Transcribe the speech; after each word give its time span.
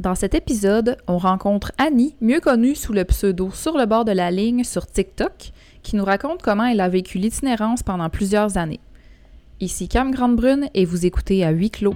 Dans 0.00 0.14
cet 0.14 0.34
épisode, 0.34 0.96
on 1.08 1.18
rencontre 1.18 1.72
Annie, 1.76 2.16
mieux 2.22 2.40
connue 2.40 2.74
sous 2.74 2.94
le 2.94 3.04
pseudo 3.04 3.50
Sur 3.52 3.76
le 3.76 3.84
bord 3.84 4.06
de 4.06 4.12
la 4.12 4.30
ligne 4.30 4.64
sur 4.64 4.86
TikTok, 4.86 5.52
qui 5.82 5.94
nous 5.94 6.06
raconte 6.06 6.40
comment 6.40 6.64
elle 6.64 6.80
a 6.80 6.88
vécu 6.88 7.18
l'itinérance 7.18 7.82
pendant 7.82 8.08
plusieurs 8.08 8.56
années. 8.56 8.80
Ici 9.60 9.88
Cam 9.88 10.10
Grande-Brune 10.10 10.70
et 10.72 10.86
vous 10.86 11.04
écoutez 11.04 11.44
à 11.44 11.50
huis 11.50 11.70
clos. 11.70 11.92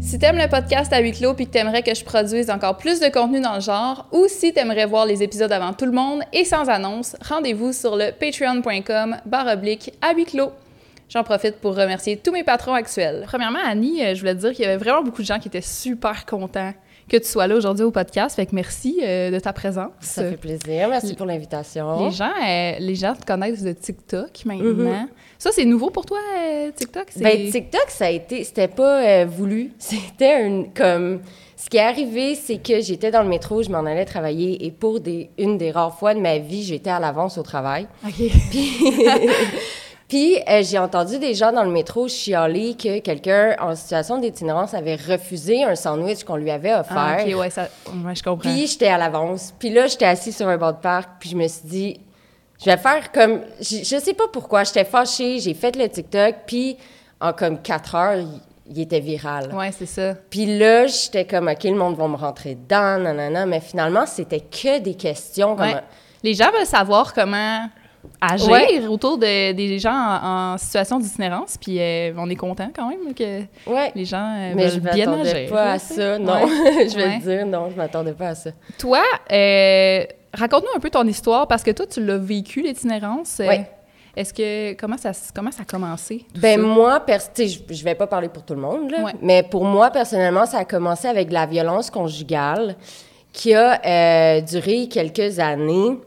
Si 0.00 0.18
t'aimes 0.18 0.36
le 0.36 0.48
podcast 0.48 0.92
à 0.92 1.00
huis 1.00 1.12
clos 1.12 1.34
puis 1.34 1.46
que 1.46 1.52
t'aimerais 1.52 1.84
que 1.84 1.94
je 1.94 2.02
produise 2.02 2.50
encore 2.50 2.76
plus 2.76 2.98
de 2.98 3.08
contenu 3.08 3.40
dans 3.40 3.54
le 3.54 3.60
genre, 3.60 4.08
ou 4.10 4.26
si 4.26 4.52
t'aimerais 4.52 4.86
voir 4.86 5.06
les 5.06 5.22
épisodes 5.22 5.52
avant 5.52 5.74
tout 5.74 5.86
le 5.86 5.92
monde 5.92 6.22
et 6.32 6.44
sans 6.44 6.68
annonce, 6.68 7.14
rendez-vous 7.28 7.72
sur 7.72 7.94
le 7.94 8.10
patreon.com 8.10 9.18
barre 9.26 9.46
oblique 9.46 9.92
à 10.02 10.12
huis 10.12 10.24
clos. 10.24 10.50
J'en 11.08 11.22
profite 11.22 11.56
pour 11.56 11.76
remercier 11.76 12.16
tous 12.16 12.32
mes 12.32 12.44
patrons 12.44 12.74
actuels. 12.74 13.24
Premièrement, 13.26 13.60
Annie, 13.64 14.04
euh, 14.04 14.14
je 14.14 14.20
voulais 14.20 14.34
te 14.34 14.40
dire 14.40 14.52
qu'il 14.52 14.64
y 14.64 14.68
avait 14.68 14.76
vraiment 14.76 15.02
beaucoup 15.02 15.22
de 15.22 15.26
gens 15.26 15.38
qui 15.38 15.48
étaient 15.48 15.60
super 15.60 16.26
contents 16.26 16.72
que 17.08 17.16
tu 17.16 17.26
sois 17.26 17.46
là 17.46 17.54
aujourd'hui 17.54 17.84
au 17.84 17.90
podcast. 17.90 18.34
Fait 18.34 18.46
que 18.46 18.54
merci 18.54 19.00
euh, 19.02 19.30
de 19.30 19.38
ta 19.38 19.52
présence. 19.52 19.92
Ça 20.00 20.28
fait 20.28 20.36
plaisir. 20.36 20.88
Merci 20.88 21.14
pour 21.14 21.26
l'invitation. 21.26 22.04
Les 22.06 22.10
gens, 22.10 22.32
euh, 22.44 22.72
les 22.80 22.94
gens 22.94 23.14
te 23.14 23.24
connaissent 23.24 23.62
de 23.62 23.72
TikTok 23.72 24.44
maintenant. 24.44 25.08
Ça, 25.38 25.50
c'est 25.52 25.64
nouveau 25.64 25.90
pour 25.90 26.06
toi, 26.06 26.18
euh, 26.38 26.70
TikTok? 26.74 27.06
Ben, 27.16 27.50
TikTok, 27.50 27.86
ça 27.88 28.06
a 28.06 28.10
été, 28.10 28.42
c'était 28.42 28.68
pas 28.68 29.02
euh, 29.02 29.26
voulu. 29.26 29.72
C'était 29.78 30.44
une, 30.46 30.72
comme, 30.72 31.20
ce 31.56 31.68
qui 31.68 31.76
est 31.76 31.80
arrivé, 31.80 32.34
c'est 32.34 32.56
que 32.56 32.80
j'étais 32.80 33.10
dans 33.10 33.22
le 33.22 33.28
métro, 33.28 33.62
je 33.62 33.70
m'en 33.70 33.80
allais 33.80 34.06
travailler 34.06 34.64
et 34.64 34.70
pour 34.70 35.00
des, 35.00 35.30
une 35.38 35.58
des 35.58 35.70
rares 35.70 35.98
fois 35.98 36.14
de 36.14 36.20
ma 36.20 36.38
vie, 36.38 36.62
j'étais 36.62 36.90
à 36.90 36.98
l'avance 36.98 37.36
au 37.36 37.42
travail. 37.42 37.86
OK. 38.04 38.14
Puis, 38.50 38.72
puis 40.08 40.38
euh, 40.48 40.62
j'ai 40.62 40.78
entendu 40.78 41.18
des 41.18 41.34
gens 41.34 41.52
dans 41.52 41.64
le 41.64 41.70
métro 41.70 42.06
chialer 42.06 42.74
que 42.74 43.00
quelqu'un 43.00 43.56
en 43.58 43.74
situation 43.74 44.18
d'itinérance 44.18 44.72
avait 44.72 44.94
refusé 44.94 45.64
un 45.64 45.74
sandwich 45.74 46.22
qu'on 46.22 46.36
lui 46.36 46.50
avait 46.50 46.74
offert. 46.74 46.96
Ah, 46.96 47.16
OK, 47.26 47.34
ouais, 47.34 47.50
ça, 47.50 47.62
ouais, 48.04 48.14
je 48.14 48.22
comprends. 48.22 48.48
Puis 48.48 48.68
j'étais 48.68 48.86
à 48.86 48.98
l'avance. 48.98 49.52
Puis 49.58 49.70
là, 49.70 49.88
j'étais 49.88 50.04
assise 50.04 50.36
sur 50.36 50.46
un 50.46 50.58
banc 50.58 50.72
de 50.72 50.76
parc, 50.76 51.10
puis 51.18 51.30
je 51.30 51.36
me 51.36 51.48
suis 51.48 51.68
dit, 51.68 52.00
je 52.60 52.66
vais 52.66 52.76
faire 52.76 53.10
comme. 53.10 53.40
Je, 53.60 53.78
je 53.78 54.00
sais 54.00 54.14
pas 54.14 54.28
pourquoi, 54.32 54.62
j'étais 54.62 54.84
fâchée, 54.84 55.40
j'ai 55.40 55.54
fait 55.54 55.74
le 55.74 55.88
TikTok, 55.88 56.36
puis 56.46 56.76
en 57.20 57.32
comme 57.32 57.60
quatre 57.60 57.96
heures, 57.96 58.24
il, 58.68 58.80
était 58.80 59.00
viral. 59.00 59.52
ouais, 59.54 59.72
c'est 59.72 59.86
ça. 59.86 60.14
Puis 60.30 60.58
là, 60.58 60.86
j'étais 60.86 61.24
comme, 61.24 61.48
OK, 61.48 61.64
le 61.64 61.74
monde 61.74 61.96
va 61.96 62.06
me 62.06 62.16
rentrer 62.16 62.54
dedans, 62.54 62.98
nanana, 62.98 63.44
mais 63.44 63.60
finalement, 63.60 64.06
c'était 64.06 64.40
que 64.40 64.78
des 64.78 64.94
questions 64.94 65.56
comme. 65.56 65.66
Ouais. 65.66 65.82
Les 66.22 66.34
gens 66.34 66.50
veulent 66.52 66.66
savoir 66.66 67.12
comment 67.12 67.68
agir 68.20 68.50
Ouais. 68.50 68.86
autour 68.86 69.18
de, 69.18 69.52
des 69.52 69.78
gens 69.78 69.92
en, 69.92 70.52
en 70.54 70.58
situation 70.58 70.98
d'itinérance, 70.98 71.56
puis 71.60 71.80
euh, 71.80 72.12
on 72.16 72.28
est 72.30 72.36
content 72.36 72.68
quand 72.74 72.88
même 72.88 73.14
que 73.14 73.40
Ouais. 73.70 73.92
les 73.94 74.04
gens 74.04 74.34
euh, 74.38 74.52
Mais 74.54 74.68
je 74.68 74.80
bien 74.80 75.12
agir. 75.12 75.50
pas 75.50 75.72
à 75.72 75.78
ça, 75.78 76.18
non. 76.18 76.32
Ouais. 76.44 76.88
je 76.88 76.96
vais 76.96 77.18
te 77.18 77.22
dire, 77.22 77.46
non, 77.46 77.70
je 77.70 77.76
m'attendais 77.76 78.12
pas 78.12 78.28
à 78.28 78.34
ça. 78.34 78.50
Toi, 78.78 79.00
euh, 79.32 80.04
raconte-nous 80.34 80.76
un 80.76 80.80
peu 80.80 80.90
ton 80.90 81.06
histoire, 81.06 81.46
parce 81.48 81.62
que 81.62 81.70
toi, 81.70 81.86
tu 81.86 82.04
l'as 82.04 82.18
vécu, 82.18 82.62
l'itinérance. 82.62 83.40
Euh. 83.40 83.50
Est-ce 84.16 84.32
que, 84.32 84.72
comment 84.80 84.96
ça, 84.96 85.12
comment 85.34 85.50
ça 85.50 85.62
a 85.62 85.64
commencé? 85.66 86.24
Ben 86.40 86.58
ça? 86.58 86.66
moi, 86.66 87.04
je, 87.06 87.58
je 87.74 87.84
vais 87.84 87.94
pas 87.94 88.06
parler 88.06 88.28
pour 88.30 88.44
tout 88.44 88.54
le 88.54 88.60
monde, 88.60 88.90
là, 88.90 89.12
mais 89.20 89.42
pour 89.42 89.64
moi, 89.64 89.90
personnellement, 89.90 90.46
ça 90.46 90.58
a 90.58 90.64
commencé 90.64 91.06
avec 91.06 91.28
de 91.28 91.34
la 91.34 91.44
violence 91.44 91.90
conjugale 91.90 92.76
qui 93.34 93.52
a 93.52 94.40
duré 94.40 94.88
quelques 94.88 95.38
années. 95.38 95.98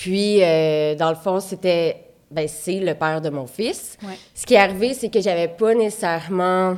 Puis, 0.00 0.42
euh, 0.42 0.94
dans 0.94 1.10
le 1.10 1.16
fond, 1.16 1.40
c'était... 1.40 2.06
Ben, 2.30 2.46
c'est 2.48 2.78
le 2.80 2.94
père 2.94 3.20
de 3.20 3.28
mon 3.28 3.46
fils. 3.46 3.98
Ouais. 4.02 4.14
Ce 4.34 4.46
qui 4.46 4.54
est 4.54 4.58
arrivé, 4.58 4.94
c'est 4.94 5.10
que 5.10 5.20
j'avais 5.20 5.48
pas 5.48 5.74
nécessairement... 5.74 6.76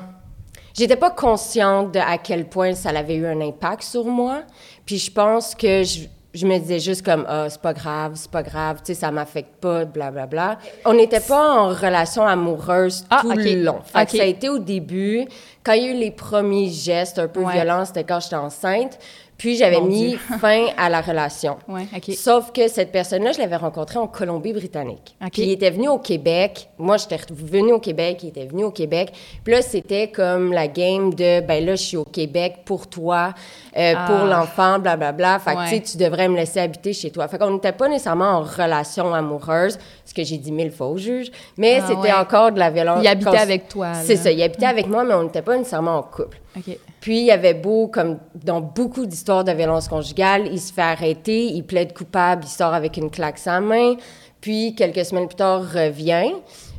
J'étais 0.76 0.96
pas 0.96 1.10
consciente 1.10 1.92
de 1.92 2.00
à 2.00 2.18
quel 2.18 2.46
point 2.48 2.74
ça 2.74 2.88
avait 2.88 3.14
eu 3.14 3.26
un 3.26 3.40
impact 3.40 3.82
sur 3.82 4.06
moi. 4.06 4.42
Puis 4.86 4.98
je 4.98 5.10
pense 5.12 5.54
que 5.54 5.82
je, 5.84 6.00
je 6.34 6.46
me 6.46 6.58
disais 6.58 6.80
juste 6.80 7.04
comme 7.04 7.26
ah 7.28 7.46
c'est 7.50 7.60
pas 7.60 7.74
grave, 7.74 8.12
c'est 8.14 8.30
pas 8.30 8.42
grave, 8.42 8.78
tu 8.78 8.86
sais 8.86 8.94
ça 9.00 9.10
m'affecte 9.10 9.56
pas, 9.60 9.84
blablabla. 9.84 10.56
On 10.86 10.94
n'était 10.94 11.20
pas 11.20 11.60
en 11.60 11.68
relation 11.68 12.26
amoureuse 12.26 13.04
Ah, 13.10 13.18
tout 13.20 13.30
ok. 13.32 13.36
le 13.44 13.62
long. 13.62 13.80
Fait 13.84 14.06
que 14.06 14.12
Ok. 14.12 14.16
ça 14.16 14.22
a 14.22 14.26
été 14.26 14.48
au 14.48 14.58
début 14.58 15.26
quand 15.62 15.74
il 15.74 15.82
y 15.84 15.88
a 15.88 15.90
eu 15.92 15.96
les 15.98 16.10
premiers 16.10 16.70
gestes 16.70 17.18
un 17.18 17.28
peu 17.28 17.40
Ouais. 17.44 17.52
violents, 17.52 17.84
c'était 17.84 18.04
quand 18.04 18.20
j'étais 18.20 18.36
enceinte. 18.36 18.98
Puis 19.42 19.56
j'avais 19.56 19.80
Mon 19.80 19.86
mis 19.88 20.08
Dieu. 20.10 20.18
fin 20.40 20.66
à 20.76 20.88
la 20.88 21.00
relation. 21.00 21.56
Ouais, 21.68 21.82
OK. 21.96 22.14
Sauf 22.14 22.52
que 22.52 22.68
cette 22.68 22.92
personne-là, 22.92 23.32
je 23.32 23.38
l'avais 23.40 23.56
rencontrée 23.56 23.98
en 23.98 24.06
Colombie-Britannique. 24.06 25.16
OK. 25.20 25.30
Puis 25.32 25.42
il 25.42 25.50
était 25.50 25.70
venu 25.70 25.88
au 25.88 25.98
Québec. 25.98 26.68
Moi, 26.78 26.96
j'étais 26.96 27.18
venue 27.30 27.72
au 27.72 27.80
Québec, 27.80 28.20
il 28.22 28.28
était 28.28 28.46
venu 28.46 28.62
au 28.64 28.70
Québec. 28.70 29.12
Puis 29.42 29.52
là, 29.52 29.62
c'était 29.62 30.08
comme 30.08 30.52
la 30.52 30.68
game 30.68 31.12
de, 31.14 31.40
ben 31.40 31.64
là, 31.66 31.74
je 31.74 31.82
suis 31.82 31.96
au 31.96 32.04
Québec 32.04 32.58
pour 32.64 32.86
toi, 32.86 33.34
euh, 33.76 33.94
Ah. 33.96 34.06
pour 34.06 34.26
l'enfant, 34.26 34.78
blablabla. 34.78 35.38
Fait 35.40 35.54
que, 35.54 35.58
Ouais. 35.58 35.80
tu 35.80 35.96
devrais 35.96 36.28
me 36.28 36.36
laisser 36.36 36.60
habiter 36.60 36.92
chez 36.92 37.10
toi. 37.10 37.26
Fait 37.26 37.38
qu'on 37.38 37.50
n'était 37.50 37.72
pas 37.72 37.88
nécessairement 37.88 38.30
en 38.38 38.42
relation 38.42 39.12
amoureuse, 39.12 39.76
ce 40.04 40.14
que 40.14 40.22
j'ai 40.22 40.38
dit 40.38 40.52
mille 40.52 40.70
fois 40.70 40.86
au 40.86 40.98
juge, 40.98 41.30
mais 41.56 41.80
Ah, 41.82 41.86
c'était 41.88 42.00
ouais. 42.00 42.12
encore 42.12 42.52
de 42.52 42.58
la 42.60 42.70
violence. 42.70 43.00
Il 43.02 43.08
habitait 43.08 43.30
cons- 43.30 43.36
avec 43.36 43.68
toi, 43.68 43.94
C'est 44.04 44.16
ça, 44.16 44.30
il 44.30 44.40
habitait 44.42 44.66
avec 44.66 44.86
moi, 44.86 45.02
mais 45.04 45.14
on 45.14 45.24
n'était 45.24 45.42
pas 45.42 45.56
nécessairement 45.56 45.96
en 45.98 46.02
couple. 46.02 46.38
OK. 46.56 46.76
Puis, 47.02 47.18
il 47.18 47.24
y 47.26 47.30
avait 47.32 47.52
beau, 47.54 47.88
comme 47.88 48.18
dans 48.44 48.60
beaucoup 48.60 49.04
d'histoires 49.06 49.42
de 49.42 49.50
violence 49.52 49.88
conjugale, 49.88 50.46
il 50.50 50.60
se 50.60 50.72
fait 50.72 50.82
arrêter, 50.82 51.46
il 51.46 51.64
plaide 51.64 51.92
coupable, 51.92 52.44
il 52.46 52.48
sort 52.48 52.72
avec 52.72 52.96
une 52.96 53.10
claque 53.10 53.38
sa 53.38 53.60
main. 53.60 53.96
Puis, 54.40 54.74
quelques 54.76 55.04
semaines 55.04 55.26
plus 55.26 55.34
tard, 55.34 55.62
revient. 55.62 56.30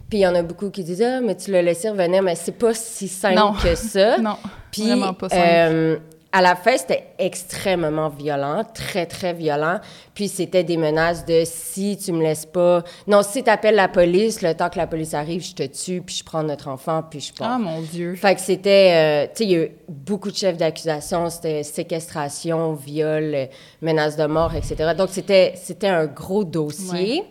Puis, 0.09 0.19
il 0.19 0.22
y 0.22 0.28
en 0.28 0.34
a 0.34 0.41
beaucoup 0.41 0.69
qui 0.69 0.84
disent 0.85 1.01
Ah, 1.01 1.19
mais 1.22 1.35
tu 1.35 1.51
l'as 1.51 1.61
laissé 1.61 1.89
revenir, 1.89 2.23
mais 2.23 2.35
c'est 2.35 2.53
pas 2.57 2.73
si 2.73 3.09
simple 3.09 3.35
Non. 3.35 3.51
que 3.61 3.75
ça. 3.75 4.17
Non, 4.22 4.38
Puis, 4.72 4.88
vraiment 4.88 5.13
pas 5.13 5.28
simple. 5.28 5.41
euh, 5.45 5.97
à 6.36 6.42
la 6.42 6.56
fin, 6.56 6.76
c'était 6.76 7.10
extrêmement 7.20 8.10
violent, 8.10 8.64
très, 8.74 9.06
très 9.06 9.34
violent. 9.34 9.80
Puis, 10.16 10.28
c'était 10.28 10.64
des 10.64 10.78
menaces 10.78 11.26
de 11.26 11.44
si 11.46 11.96
tu 11.96 12.12
me 12.12 12.24
laisses 12.24 12.48
pas. 12.48 12.84
Non, 13.06 13.22
si 13.22 13.44
tu 13.44 13.50
appelles 13.52 13.76
la 13.76 13.88
police, 13.88 14.42
le 14.42 14.56
temps 14.56 14.72
que 14.72 14.80
la 14.80 14.88
police 14.88 15.14
arrive, 15.14 15.46
je 15.46 15.54
te 15.54 15.64
tue, 15.64 16.02
puis 16.02 16.16
je 16.16 16.24
prends 16.24 16.42
notre 16.42 16.70
enfant, 16.70 17.04
puis 17.08 17.20
je 17.20 17.32
pars. 17.32 17.52
Ah, 17.52 17.58
mon 17.60 17.82
Dieu. 17.82 18.16
Fait 18.16 18.34
que 18.34 18.42
c'était, 18.42 19.28
euh, 19.28 19.28
tu 19.28 19.38
sais, 19.38 19.44
il 19.44 19.52
y 19.52 19.56
a 19.56 19.64
eu 19.66 19.72
beaucoup 19.88 20.32
de 20.32 20.36
chefs 20.36 20.58
d'accusation, 20.58 21.30
c'était 21.30 21.62
séquestration, 21.62 22.74
viol, 22.74 23.36
euh, 23.36 23.46
menace 23.84 24.18
de 24.18 24.26
mort, 24.26 24.56
etc. 24.56 24.94
Donc, 24.98 25.10
c'était, 25.12 25.54
c'était 25.56 25.88
un 25.88 26.08
gros 26.08 26.44
dossier. 26.44 27.26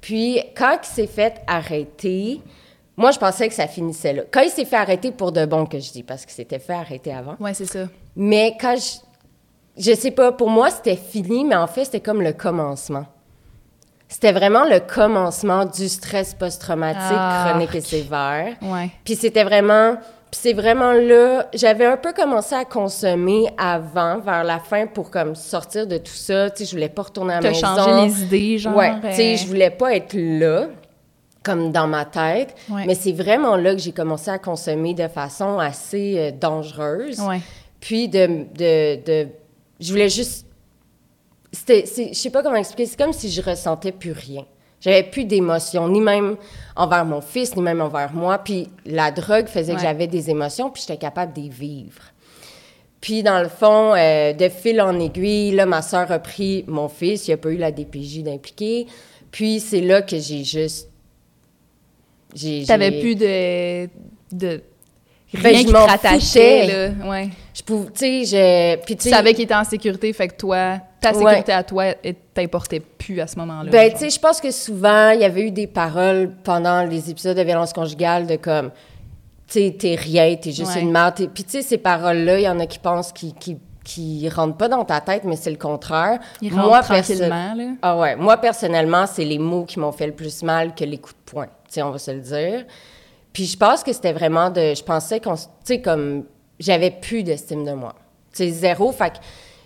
Puis, 0.00 0.42
quand 0.56 0.76
il 0.82 0.86
s'est 0.86 1.06
fait 1.06 1.40
arrêter, 1.46 2.40
moi, 3.00 3.10
je 3.12 3.18
pensais 3.18 3.48
que 3.48 3.54
ça 3.54 3.66
finissait 3.66 4.12
là. 4.12 4.22
Quand 4.30 4.42
il 4.42 4.50
s'est 4.50 4.64
fait 4.64 4.76
arrêter 4.76 5.10
pour 5.10 5.32
de 5.32 5.44
bon, 5.46 5.64
que 5.66 5.78
je 5.78 5.90
dis, 5.90 6.02
parce 6.02 6.24
qu'il 6.26 6.34
s'était 6.34 6.58
fait 6.58 6.74
arrêter 6.74 7.12
avant. 7.12 7.34
Ouais, 7.40 7.54
c'est 7.54 7.66
ça. 7.66 7.86
Mais 8.14 8.56
quand 8.60 8.76
je... 8.76 8.98
Je 9.82 9.94
sais 9.94 10.10
pas, 10.10 10.32
pour 10.32 10.50
moi, 10.50 10.68
c'était 10.70 10.96
fini, 10.96 11.44
mais 11.44 11.54
en 11.56 11.66
fait, 11.66 11.84
c'était 11.86 12.00
comme 12.00 12.20
le 12.20 12.32
commencement. 12.34 13.06
C'était 14.08 14.32
vraiment 14.32 14.64
le 14.64 14.80
commencement 14.80 15.64
du 15.64 15.88
stress 15.88 16.34
post-traumatique 16.34 17.00
Ah, 17.16 17.46
chronique 17.50 17.74
et 17.76 17.80
sévère. 17.80 18.56
Ouais. 18.60 18.90
Puis 19.04 19.14
c'était 19.14 19.44
vraiment... 19.44 19.94
Puis 20.30 20.40
c'est 20.42 20.52
vraiment 20.52 20.92
là... 20.92 21.46
J'avais 21.54 21.86
un 21.86 21.96
peu 21.96 22.12
commencé 22.12 22.54
à 22.54 22.64
consommer 22.64 23.46
avant, 23.56 24.18
vers 24.18 24.44
la 24.44 24.58
fin, 24.58 24.86
pour 24.86 25.10
comme 25.10 25.34
sortir 25.34 25.86
de 25.86 25.96
tout 25.96 26.12
ça. 26.12 26.50
Tu 26.50 26.58
sais, 26.58 26.64
je 26.66 26.72
voulais 26.72 26.88
pas 26.88 27.02
retourner 27.02 27.34
à 27.34 27.40
la 27.40 27.50
T'as 27.50 27.68
maison. 27.70 27.84
changé 27.84 28.06
les 28.06 28.22
idées, 28.24 28.58
genre. 28.58 28.76
Ouais, 28.76 28.92
tu 29.00 29.14
sais, 29.14 29.32
euh, 29.32 29.36
je 29.38 29.46
voulais 29.46 29.70
pas 29.70 29.94
être 29.94 30.14
là, 30.14 30.66
comme 31.42 31.72
dans 31.72 31.86
ma 31.86 32.04
tête. 32.04 32.54
Ouais. 32.68 32.84
Mais 32.86 32.94
c'est 32.94 33.12
vraiment 33.12 33.56
là 33.56 33.74
que 33.74 33.80
j'ai 33.80 33.92
commencé 33.92 34.30
à 34.30 34.38
consommer 34.38 34.94
de 34.94 35.08
façon 35.08 35.58
assez 35.58 36.18
euh, 36.18 36.30
dangereuse. 36.30 37.20
Ouais. 37.20 37.40
Puis 37.80 38.08
de, 38.08 38.26
de, 38.54 39.04
de... 39.04 39.28
Je 39.80 39.90
voulais 39.90 40.08
juste... 40.08 40.46
C'était... 41.52 41.84
Je 41.86 42.14
sais 42.14 42.30
pas 42.30 42.42
comment 42.42 42.56
expliquer. 42.56 42.86
C'est 42.86 42.98
comme 42.98 43.12
si 43.12 43.30
je 43.30 43.42
ressentais 43.42 43.92
plus 43.92 44.12
rien. 44.12 44.44
J'avais 44.80 45.02
plus 45.02 45.24
d'émotions, 45.24 45.88
ni 45.88 46.00
même 46.00 46.36
envers 46.74 47.04
mon 47.04 47.20
fils, 47.20 47.54
ni 47.54 47.62
même 47.62 47.80
envers 47.82 48.12
moi. 48.14 48.38
Puis 48.38 48.68
la 48.86 49.10
drogue 49.10 49.46
faisait 49.46 49.74
que 49.74 49.80
j'avais 49.80 50.06
des 50.06 50.30
émotions, 50.30 50.70
puis 50.70 50.82
j'étais 50.86 50.98
capable 50.98 51.34
d'y 51.34 51.50
vivre. 51.50 52.02
Puis, 53.00 53.22
dans 53.22 53.40
le 53.40 53.48
fond, 53.48 53.94
euh, 53.94 54.32
de 54.34 54.48
fil 54.48 54.80
en 54.80 54.98
aiguille, 55.00 55.52
là, 55.52 55.64
ma 55.64 55.80
soeur 55.80 56.10
a 56.12 56.18
pris 56.18 56.64
mon 56.66 56.88
fils. 56.88 57.26
Il 57.26 57.30
n'y 57.30 57.34
a 57.34 57.38
pas 57.38 57.50
eu 57.50 57.56
la 57.56 57.72
DPJ 57.72 58.22
d'impliquer. 58.22 58.86
Puis, 59.30 59.60
c'est 59.60 59.80
là 59.80 60.02
que 60.02 60.18
j'ai 60.18 60.44
juste... 60.44 60.89
j'ai- 62.34 62.64
T'avais 62.64 63.00
plus 63.00 63.14
de. 63.14 63.86
de 64.32 64.62
Ben, 65.34 65.42
rien 65.42 65.52
je 65.54 65.58
qui 65.60 65.66
te 65.66 65.72
là. 65.72 67.08
Ouais. 67.08 67.28
Je 67.54 67.62
pouvais... 67.62 67.86
Tu 67.92 68.24
sais, 68.24 68.24
je... 68.24 68.84
Puis, 68.84 68.96
Tu 68.96 69.08
savais 69.10 69.32
qu'il 69.34 69.44
était 69.44 69.54
en 69.54 69.62
sécurité, 69.64 70.12
fait 70.12 70.28
que 70.28 70.34
toi, 70.36 70.78
ta 71.00 71.12
Ouais. 71.12 71.18
sécurité 71.18 71.52
à 71.52 71.62
toi, 71.62 71.84
t'importait 72.34 72.80
plus 72.80 73.20
à 73.20 73.26
ce 73.28 73.36
moment-là. 73.38 73.70
Ben, 73.70 73.92
tu 73.92 73.98
sais, 73.98 74.10
je 74.10 74.18
pense 74.18 74.40
que 74.40 74.50
souvent, 74.50 75.10
il 75.10 75.20
y 75.20 75.24
avait 75.24 75.42
eu 75.42 75.50
des 75.52 75.66
paroles 75.68 76.32
pendant 76.42 76.82
les 76.84 77.10
épisodes 77.10 77.36
de 77.36 77.42
violence 77.42 77.72
conjugale 77.72 78.26
de 78.26 78.36
comme, 78.36 78.70
tu 79.46 79.60
sais, 79.60 79.76
t'es 79.78 79.94
rien, 79.94 80.34
t'es 80.36 80.50
juste 80.52 80.74
Ouais. 80.74 80.80
une 80.82 80.90
merde. 80.90 81.28
Puis, 81.32 81.44
tu 81.44 81.50
sais, 81.50 81.62
ces 81.62 81.78
paroles-là, 81.78 82.38
il 82.40 82.42
y 82.44 82.48
en 82.48 82.58
a 82.58 82.66
qui 82.66 82.78
pensent 82.80 83.12
qui, 83.12 83.32
qui, 83.34 83.56
qui 83.84 84.28
rentrent 84.28 84.56
pas 84.56 84.68
dans 84.68 84.84
ta 84.84 85.00
tête, 85.00 85.24
mais 85.24 85.36
c'est 85.36 85.50
le 85.50 85.56
contraire. 85.56 86.20
Il 86.40 86.54
Moi, 86.54 86.82
tranquillement, 86.82 87.54
là. 87.54 87.64
Ah 87.82 87.96
ouais. 87.98 88.16
Moi, 88.16 88.36
personnellement, 88.36 89.06
c'est 89.06 89.24
les 89.24 89.38
mots 89.38 89.64
qui 89.64 89.78
m'ont 89.78 89.92
fait 89.92 90.06
le 90.06 90.12
plus 90.12 90.42
mal 90.42 90.74
que 90.74 90.84
les 90.84 90.98
coups 90.98 91.14
de 91.14 91.30
poing. 91.30 91.46
Tu 91.46 91.74
sais, 91.74 91.82
on 91.82 91.90
va 91.90 91.98
se 91.98 92.10
le 92.10 92.20
dire. 92.20 92.66
Puis 93.32 93.46
je 93.46 93.56
pense 93.56 93.82
que 93.82 93.92
c'était 93.92 94.12
vraiment 94.12 94.50
de... 94.50 94.74
Je 94.74 94.82
pensais 94.82 95.20
qu'on... 95.20 95.34
Tu 95.34 95.42
sais, 95.64 95.80
comme... 95.80 96.24
J'avais 96.58 96.90
plus 96.90 97.22
d'estime 97.22 97.64
de 97.64 97.72
moi. 97.72 97.94
Tu 98.32 98.44
sais, 98.44 98.50
zéro. 98.50 98.92
Fait 98.92 99.10
que... 99.10 99.16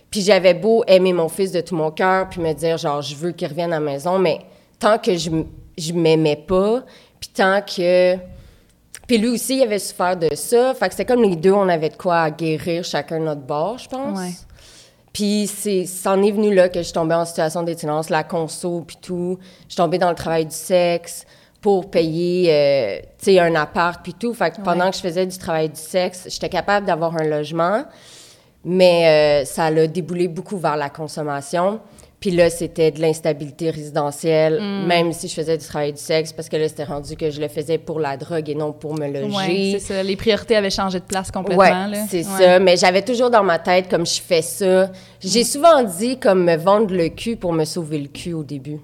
Puis 0.09 0.21
j'avais 0.21 0.53
beau 0.53 0.83
aimer 0.87 1.11
mon 1.11 1.27
fils 1.27 1.51
de 1.51 1.59
tout 1.59 1.75
mon 1.75 1.91
cœur, 1.91 2.29
puis 2.29 2.39
me 2.39 2.53
dire, 2.53 2.77
genre, 2.77 3.01
je 3.01 3.15
veux 3.15 3.31
qu'il 3.31 3.49
revienne 3.49 3.73
à 3.73 3.79
la 3.79 3.85
maison, 3.85 4.17
mais 4.17 4.39
tant 4.79 4.97
que 4.97 5.17
je, 5.17 5.29
je 5.77 5.93
m'aimais 5.93 6.37
pas, 6.37 6.83
puis 7.19 7.29
tant 7.29 7.61
que... 7.61 8.15
Puis 9.07 9.17
lui 9.17 9.27
aussi, 9.29 9.57
il 9.57 9.63
avait 9.63 9.79
souffert 9.79 10.17
de 10.17 10.33
ça. 10.33 10.73
Fait 10.73 10.87
que 10.87 10.95
c'était 10.95 11.05
comme 11.05 11.23
les 11.23 11.35
deux, 11.35 11.51
on 11.51 11.69
avait 11.69 11.89
de 11.89 11.97
quoi 11.97 12.31
guérir 12.31 12.83
chacun 12.83 13.19
notre 13.19 13.41
bord, 13.41 13.77
je 13.77 13.87
pense. 13.87 14.17
Ouais. 14.17 14.31
Puis 15.13 15.47
c'est, 15.47 15.85
c'en 15.85 16.21
est 16.21 16.31
venu 16.31 16.53
là 16.53 16.67
que 16.67 16.79
je 16.79 16.83
suis 16.83 16.93
tombée 16.93 17.15
en 17.15 17.23
situation 17.23 17.63
d'itinérance, 17.63 18.09
la 18.09 18.23
conso, 18.23 18.83
puis 18.85 18.97
tout. 19.01 19.37
Je 19.61 19.73
suis 19.73 19.77
tombée 19.77 19.97
dans 19.97 20.09
le 20.09 20.15
travail 20.15 20.45
du 20.45 20.55
sexe 20.55 21.25
pour 21.61 21.89
payer, 21.89 22.51
euh, 22.51 22.99
tu 23.17 23.31
sais, 23.31 23.39
un 23.39 23.55
appart, 23.55 24.01
puis 24.03 24.13
tout. 24.13 24.33
Fait 24.33 24.51
que 24.51 24.61
pendant 24.61 24.89
que 24.89 24.97
je 24.97 25.01
faisais 25.01 25.25
du 25.25 25.37
travail 25.37 25.69
du 25.69 25.79
sexe, 25.79 26.27
j'étais 26.29 26.49
capable 26.49 26.85
d'avoir 26.85 27.15
un 27.15 27.23
logement, 27.23 27.85
mais 28.65 29.43
euh, 29.43 29.45
ça 29.45 29.71
l'a 29.71 29.87
déboulé 29.87 30.27
beaucoup 30.27 30.57
vers 30.57 30.75
la 30.75 30.89
consommation. 30.89 31.79
Puis 32.19 32.31
là, 32.31 32.49
c'était 32.49 32.91
de 32.91 33.01
l'instabilité 33.01 33.69
résidentielle, 33.69 34.59
même 34.87 35.11
si 35.11 35.27
je 35.27 35.33
faisais 35.33 35.57
du 35.57 35.65
travail 35.65 35.93
du 35.93 35.99
sexe, 36.01 36.33
parce 36.33 36.49
que 36.49 36.55
là, 36.57 36.67
c'était 36.67 36.83
rendu 36.85 37.15
que 37.15 37.29
je 37.29 37.39
le 37.39 37.47
faisais 37.47 37.77
pour 37.77 37.99
la 37.99 38.17
drogue 38.17 38.49
et 38.49 38.55
non 38.55 38.71
pour 38.73 38.97
me 38.97 39.07
loger. 39.07 39.35
Ouais, 39.35 39.69
c'est 39.79 39.93
ça. 39.93 40.03
Les 40.03 40.15
priorités 40.15 40.55
avaient 40.55 40.69
changé 40.69 40.99
de 40.99 41.05
place 41.05 41.29
complètement. 41.29 41.63
Ouais, 41.89 41.99
c'est 42.09 42.17
Ouais. 42.25 42.37
ça. 42.39 42.59
Mais 42.59 42.77
j'avais 42.77 43.01
toujours 43.03 43.29
dans 43.29 43.43
ma 43.43 43.59
tête, 43.59 43.89
comme 43.89 44.05
je 44.05 44.19
fais 44.21 44.41
ça. 44.41 44.89
J'ai 45.19 45.43
souvent 45.43 45.83
dit, 45.83 46.17
comme 46.19 46.43
me 46.45 46.55
vendre 46.55 46.95
le 46.95 47.09
cul 47.09 47.35
pour 47.35 47.53
me 47.53 47.65
sauver 47.65 47.99
le 47.99 48.07
cul 48.07 48.33
au 48.33 48.43
début. 48.43 48.79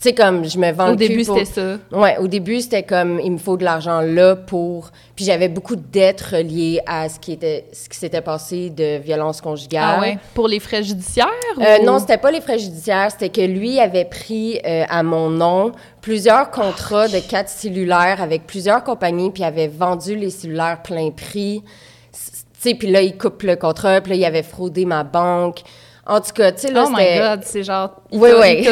Tu 0.00 0.10
sais, 0.10 0.14
comme 0.14 0.44
je 0.48 0.58
me 0.58 0.70
vends 0.70 0.92
Au 0.92 0.94
début, 0.94 1.24
pour- 1.24 1.36
c'était 1.38 1.50
ça. 1.60 1.78
Ouais, 1.90 2.16
au 2.18 2.28
début, 2.28 2.60
c'était 2.60 2.84
comme, 2.84 3.18
il 3.18 3.32
me 3.32 3.38
faut 3.38 3.56
de 3.56 3.64
l'argent 3.64 4.00
là 4.00 4.36
pour... 4.36 4.90
Puis 5.16 5.24
j'avais 5.24 5.48
beaucoup 5.48 5.74
de 5.74 5.82
dettes 5.90 6.20
reliées 6.20 6.80
à 6.86 7.08
ce 7.08 7.18
qui, 7.18 7.32
était, 7.32 7.64
ce 7.72 7.88
qui 7.88 7.98
s'était 7.98 8.20
passé 8.20 8.70
de 8.70 8.98
violence 8.98 9.40
conjugale. 9.40 9.94
Ah 9.96 10.00
ouais? 10.00 10.18
Pour 10.34 10.46
les 10.46 10.60
frais 10.60 10.84
judiciaires? 10.84 11.26
Euh, 11.60 11.78
ou- 11.80 11.84
non, 11.84 11.98
c'était 11.98 12.16
pas 12.18 12.30
les 12.30 12.40
frais 12.40 12.60
judiciaires, 12.60 13.08
c'était 13.10 13.28
que 13.30 13.40
lui 13.40 13.80
avait 13.80 14.04
pris 14.04 14.60
euh, 14.64 14.84
à 14.88 15.02
mon 15.02 15.30
nom 15.30 15.72
plusieurs 16.00 16.52
contrats 16.52 17.08
de 17.08 17.18
quatre 17.18 17.48
cellulaires 17.48 18.22
avec 18.22 18.46
plusieurs 18.46 18.84
compagnies, 18.84 19.32
puis 19.32 19.42
avait 19.42 19.66
vendu 19.66 20.14
les 20.14 20.30
cellulaires 20.30 20.80
plein 20.84 21.10
prix. 21.10 21.64
Tu 22.12 22.70
sais, 22.70 22.74
puis 22.76 22.88
là, 22.88 23.02
il 23.02 23.16
coupe 23.18 23.42
le 23.42 23.56
contrat, 23.56 24.00
puis 24.00 24.10
là, 24.12 24.16
il 24.16 24.24
avait 24.24 24.44
fraudé 24.44 24.84
ma 24.84 25.02
banque. 25.02 25.62
En 26.08 26.20
tout 26.22 26.32
cas, 26.32 26.50
tu 26.52 26.60
sais, 26.60 26.72
là, 26.72 26.84
Oh 26.86 26.90
my 26.90 26.96
c'était... 26.96 27.18
God, 27.18 27.40
c'est 27.44 27.62
genre... 27.62 27.90
Oui, 28.10 28.30
oui. 28.40 28.66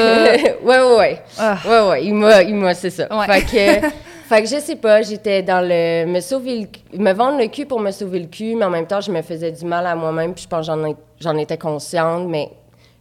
oui, 0.64 0.74
oui. 0.98 1.16
Ah. 1.38 1.58
Oui, 1.66 1.76
oui. 1.90 1.98
Il 2.04 2.14
m'a, 2.14 2.42
il 2.42 2.54
m'a, 2.54 2.72
c'est 2.72 2.88
ça. 2.88 3.06
Ouais. 3.14 3.26
Fait 3.26 3.42
que, 3.42 3.88
fait 4.28 4.42
que 4.42 4.48
je 4.48 4.58
sais 4.58 4.76
pas, 4.76 5.02
j'étais 5.02 5.42
dans 5.42 5.60
le. 5.60 6.06
Me 6.06 6.20
sauver 6.20 6.68
le 6.92 6.98
me 6.98 7.12
vendre 7.12 7.38
le 7.38 7.48
cul 7.48 7.66
pour 7.66 7.78
me 7.78 7.90
sauver 7.90 8.20
le 8.20 8.26
cul, 8.26 8.54
mais 8.56 8.64
en 8.64 8.70
même 8.70 8.86
temps, 8.86 9.02
je 9.02 9.12
me 9.12 9.20
faisais 9.20 9.52
du 9.52 9.66
mal 9.66 9.86
à 9.86 9.94
moi-même, 9.94 10.32
puis 10.32 10.44
je 10.44 10.48
pense 10.48 10.66
que 10.66 10.72
j'en, 10.72 10.96
j'en 11.20 11.36
étais 11.36 11.58
consciente, 11.58 12.26
mais 12.26 12.48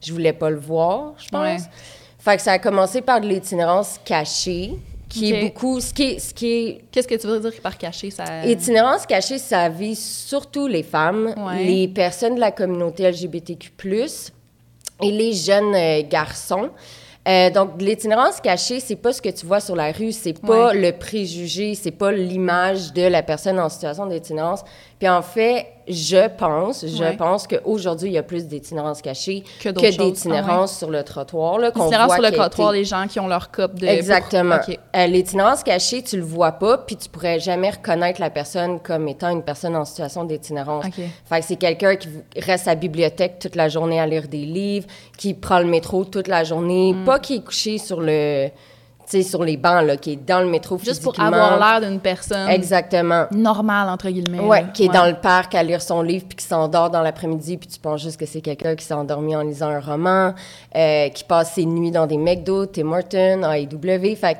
je 0.05 0.11
voulais 0.11 0.33
pas 0.33 0.49
le 0.49 0.59
voir, 0.59 1.13
je 1.17 1.29
pense. 1.29 1.41
Ouais. 1.41 1.57
Fait 2.19 2.35
que 2.35 2.41
ça 2.41 2.51
a 2.53 2.59
commencé 2.59 3.01
par 3.01 3.21
de 3.21 3.27
l'itinérance 3.27 4.01
cachée, 4.03 4.73
qui 5.19 5.33
est 5.33 5.41
beaucoup. 5.44 5.79
Ce 5.79 5.94
qui 5.94 6.03
est, 6.03 6.19
ce 6.19 6.33
qui 6.33 6.47
est 6.47 6.81
Qu'est-ce 6.91 7.07
que 7.07 7.15
tu 7.15 7.27
veux 7.27 7.39
dire 7.39 7.53
par 7.62 7.77
caché? 7.77 8.12
Ça... 8.12 8.45
Itinérance 8.45 9.06
cachée, 9.06 9.38
ça 9.38 9.69
vise 9.69 10.03
surtout 10.03 10.67
les 10.67 10.83
femmes, 10.83 11.33
Ouais. 11.38 11.63
les 11.63 11.88
personnes 11.88 12.35
de 12.35 12.39
la 12.39 12.51
communauté 12.51 13.03
LGBTQ+, 13.09 13.71
et 15.01 15.12
les 15.12 15.33
jeunes 15.33 15.75
euh, 15.75 16.01
garçons. 16.09 16.69
Euh, 17.27 17.50
donc, 17.50 17.81
l'itinérance 17.81 18.39
cachée, 18.39 18.79
c'est 18.79 18.95
pas 18.95 19.12
ce 19.12 19.19
que 19.21 19.29
tu 19.29 19.47
vois 19.47 19.59
sur 19.59 19.75
la 19.75 19.91
rue, 19.91 20.12
c'est 20.12 20.39
pas 20.39 20.67
Ouais. 20.67 20.79
le 20.79 20.91
préjugé, 20.97 21.73
c'est 21.73 21.89
pas 21.91 22.12
l'image 22.12 22.94
de 22.94 23.01
la 23.01 23.23
personne 23.23 23.59
en 23.59 23.67
situation 23.67 24.06
d'itinérance. 24.06 24.62
Puis 25.00 25.09
en 25.09 25.21
fait, 25.21 25.68
je 25.88 26.27
pense, 26.38 26.86
je 26.88 27.03
Ouais. 27.03 27.15
pense 27.18 27.45
qu'aujourd'hui, 27.47 28.09
il 28.09 28.13
y 28.13 28.18
a 28.18 28.24
plus 28.24 28.47
d'itinérance 28.47 29.01
cachée 29.01 29.44
Que 29.62 29.69
que, 29.69 29.86
choses. 29.92 29.97
d'itinérance 29.97 30.77
sur 30.77 30.89
le 30.89 31.03
trottoir. 31.03 31.59
Là, 31.59 31.69
qu'on 31.71 31.83
Itinérance 31.83 32.07
voit 32.07 32.15
sur 32.15 32.24
le 32.24 32.31
trottoir, 32.31 32.71
les 32.71 32.86
gens 32.86 33.06
qui 33.07 33.19
ont 33.19 33.27
leur 33.27 33.51
cop 33.51 33.75
de... 33.75 33.86
Exactement. 33.86 34.57
pour-. 34.65 34.74
Euh, 34.95 35.06
L'itinérance 35.07 35.63
cachée, 35.63 36.01
tu 36.01 36.15
le 36.18 36.24
vois 36.24 36.53
pas, 36.53 36.77
puis 36.80 36.95
tu 36.95 37.07
pourrais 37.09 37.39
jamais 37.39 37.69
reconnaître 37.69 38.19
la 38.21 38.30
personne 38.30 38.80
comme 38.80 39.07
étant 39.09 39.30
une 39.30 39.44
personne 39.44 39.75
en 39.75 39.86
situation 39.86 40.24
d'itinérance. 40.24 40.86
Fait 41.25 41.39
que 41.41 41.45
c'est 41.45 41.57
quelqu'un 41.57 41.98
qui 41.98 42.07
reste 42.38 42.68
à 42.68 42.71
la 42.71 42.75
bibliothèque 42.75 43.38
toute 43.39 43.56
la 43.56 43.68
journée 43.69 44.00
à 44.00 44.07
lire 44.07 44.27
des 44.27 44.45
livres, 44.45 44.88
qui 45.18 45.33
prend 45.33 45.59
le 45.59 45.65
métro 45.65 46.06
toute 46.06 46.27
la 46.30 46.44
journée, 46.44 46.94
Mm. 46.94 47.03
pas 47.06 47.19
qui 47.19 47.36
est 47.36 47.44
couché 47.44 47.77
sur 47.77 48.00
le, 48.01 48.48
tu 49.09 49.21
sais, 49.21 49.23
sur 49.23 49.43
les 49.43 49.57
bancs 49.57 49.85
là, 49.85 49.97
qui 49.97 50.13
est 50.13 50.15
dans 50.15 50.39
le 50.39 50.47
métro 50.47 50.77
Juste 50.83 51.03
pour 51.03 51.19
avoir 51.19 51.59
l'air 51.59 51.89
d'une 51.89 51.99
personne 51.99 52.49
Exactement. 52.49 53.25
normale, 53.31 53.89
entre 53.89 54.09
guillemets. 54.09 54.39
Ouais, 54.39 54.61
là. 54.61 54.67
qui 54.73 54.85
est 54.85 54.89
dans 54.93 55.05
le 55.05 55.15
parc 55.15 55.53
à 55.55 55.63
lire 55.63 55.81
son 55.81 56.01
livre 56.01 56.25
puis 56.27 56.37
qui 56.37 56.45
s'endort 56.45 56.89
dans 56.89 57.01
l'après-midi 57.01 57.57
puis 57.57 57.67
tu 57.67 57.79
penses 57.79 58.01
juste 58.01 58.19
que 58.19 58.25
c'est 58.25 58.41
quelqu'un 58.41 58.75
qui 58.75 58.83
s'est 58.83 58.93
endormi 58.93 59.35
en 59.35 59.41
lisant 59.41 59.69
un 59.69 59.79
roman, 59.79 60.33
euh, 60.75 61.09
qui 61.09 61.23
passe 61.23 61.53
ses 61.53 61.65
nuits 61.65 61.91
dans 61.91 62.07
des 62.07 62.17
McDo, 62.17 62.65
Tim 62.65 62.91
Hortons, 62.91 63.43
AEW, 63.43 64.15
fait 64.15 64.35
que 64.35 64.39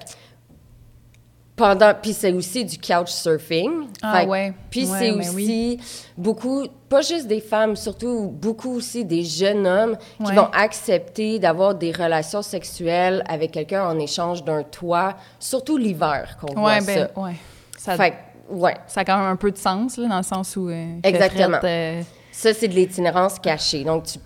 pendant 1.56 1.94
puis 2.00 2.12
c'est 2.14 2.34
aussi 2.34 2.66
du 2.66 2.78
couch 2.78 3.10
surfing. 3.10 3.88
Ah 4.02 4.20
Fait 4.22 4.26
ouais. 4.28 4.54
Puis 4.70 4.90
Ouais, 4.90 4.98
c'est 5.00 5.12
aussi 5.12 5.36
oui. 5.36 5.80
beaucoup 6.18 6.66
pas 6.90 7.02
juste 7.02 7.28
des 7.28 7.40
femmes, 7.40 7.76
surtout 7.76 8.30
beaucoup 8.30 8.72
aussi 8.76 9.06
des 9.06 9.24
jeunes 9.24 9.66
hommes 9.66 9.98
qui 10.26 10.34
vont 10.34 10.50
accepter 10.54 11.40
d'avoir 11.40 11.74
des 11.76 11.92
relations 11.92 12.42
sexuelles 12.42 13.24
avec 13.28 13.52
quelqu'un 13.52 13.88
en 13.88 13.98
échange 14.00 14.44
d'un 14.44 14.64
toit, 14.64 15.16
surtout 15.40 15.78
l'hiver 15.78 16.38
qu'on 16.42 16.48
Ouais, 16.62 16.80
voit 16.80 16.82
ben, 16.82 17.08
ça. 17.14 17.22
ouais. 17.22 17.36
Ça, 17.78 17.96
Fait 17.96 18.14
ouais. 18.50 18.76
ça 18.88 19.02
a 19.02 19.06
quand 19.06 19.18
même 19.18 19.28
un 19.28 19.36
peu 19.36 19.52
de 19.52 19.58
sens, 19.58 19.98
là, 19.98 20.08
dans 20.08 20.18
le 20.18 20.24
sens 20.24 20.56
où... 20.58 20.70
euh, 20.70 20.86
Exactement. 21.04 21.60
euh, 21.64 22.02
Ça, 22.32 22.54
c'est 22.54 22.68
de 22.68 22.74
l'itinérance 22.74 23.40
cachée. 23.40 23.84
Donc, 23.84 24.04
tu- 24.04 24.20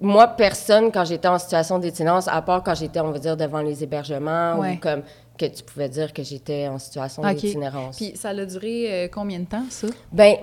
moi, 0.00 0.26
personne, 0.28 0.90
quand 0.90 1.04
j'étais 1.04 1.28
en 1.28 1.38
situation 1.38 1.78
d'itinérance, 1.78 2.26
à 2.26 2.40
part 2.42 2.62
quand 2.62 2.74
j'étais, 2.74 3.00
on 3.00 3.10
va 3.10 3.18
dire, 3.18 3.36
devant 3.36 3.60
les 3.60 3.82
hébergements 3.84 4.56
Ouais. 4.58 4.74
ou 4.74 4.80
comme 4.80 5.02
que 5.40 5.46
tu 5.56 5.62
pouvais 5.62 5.88
dire 5.88 6.12
que 6.12 6.22
j'étais 6.22 6.68
en 6.68 6.78
situation 6.78 7.22
OK. 7.22 7.34
d'itinérance. 7.36 7.96
Puis 7.96 8.12
ça 8.14 8.28
a 8.30 8.44
duré 8.44 8.86
euh, 8.90 9.08
combien 9.12 9.38
de 9.40 9.46
temps, 9.46 9.64
ça? 9.70 9.86
Ben, 10.12 10.34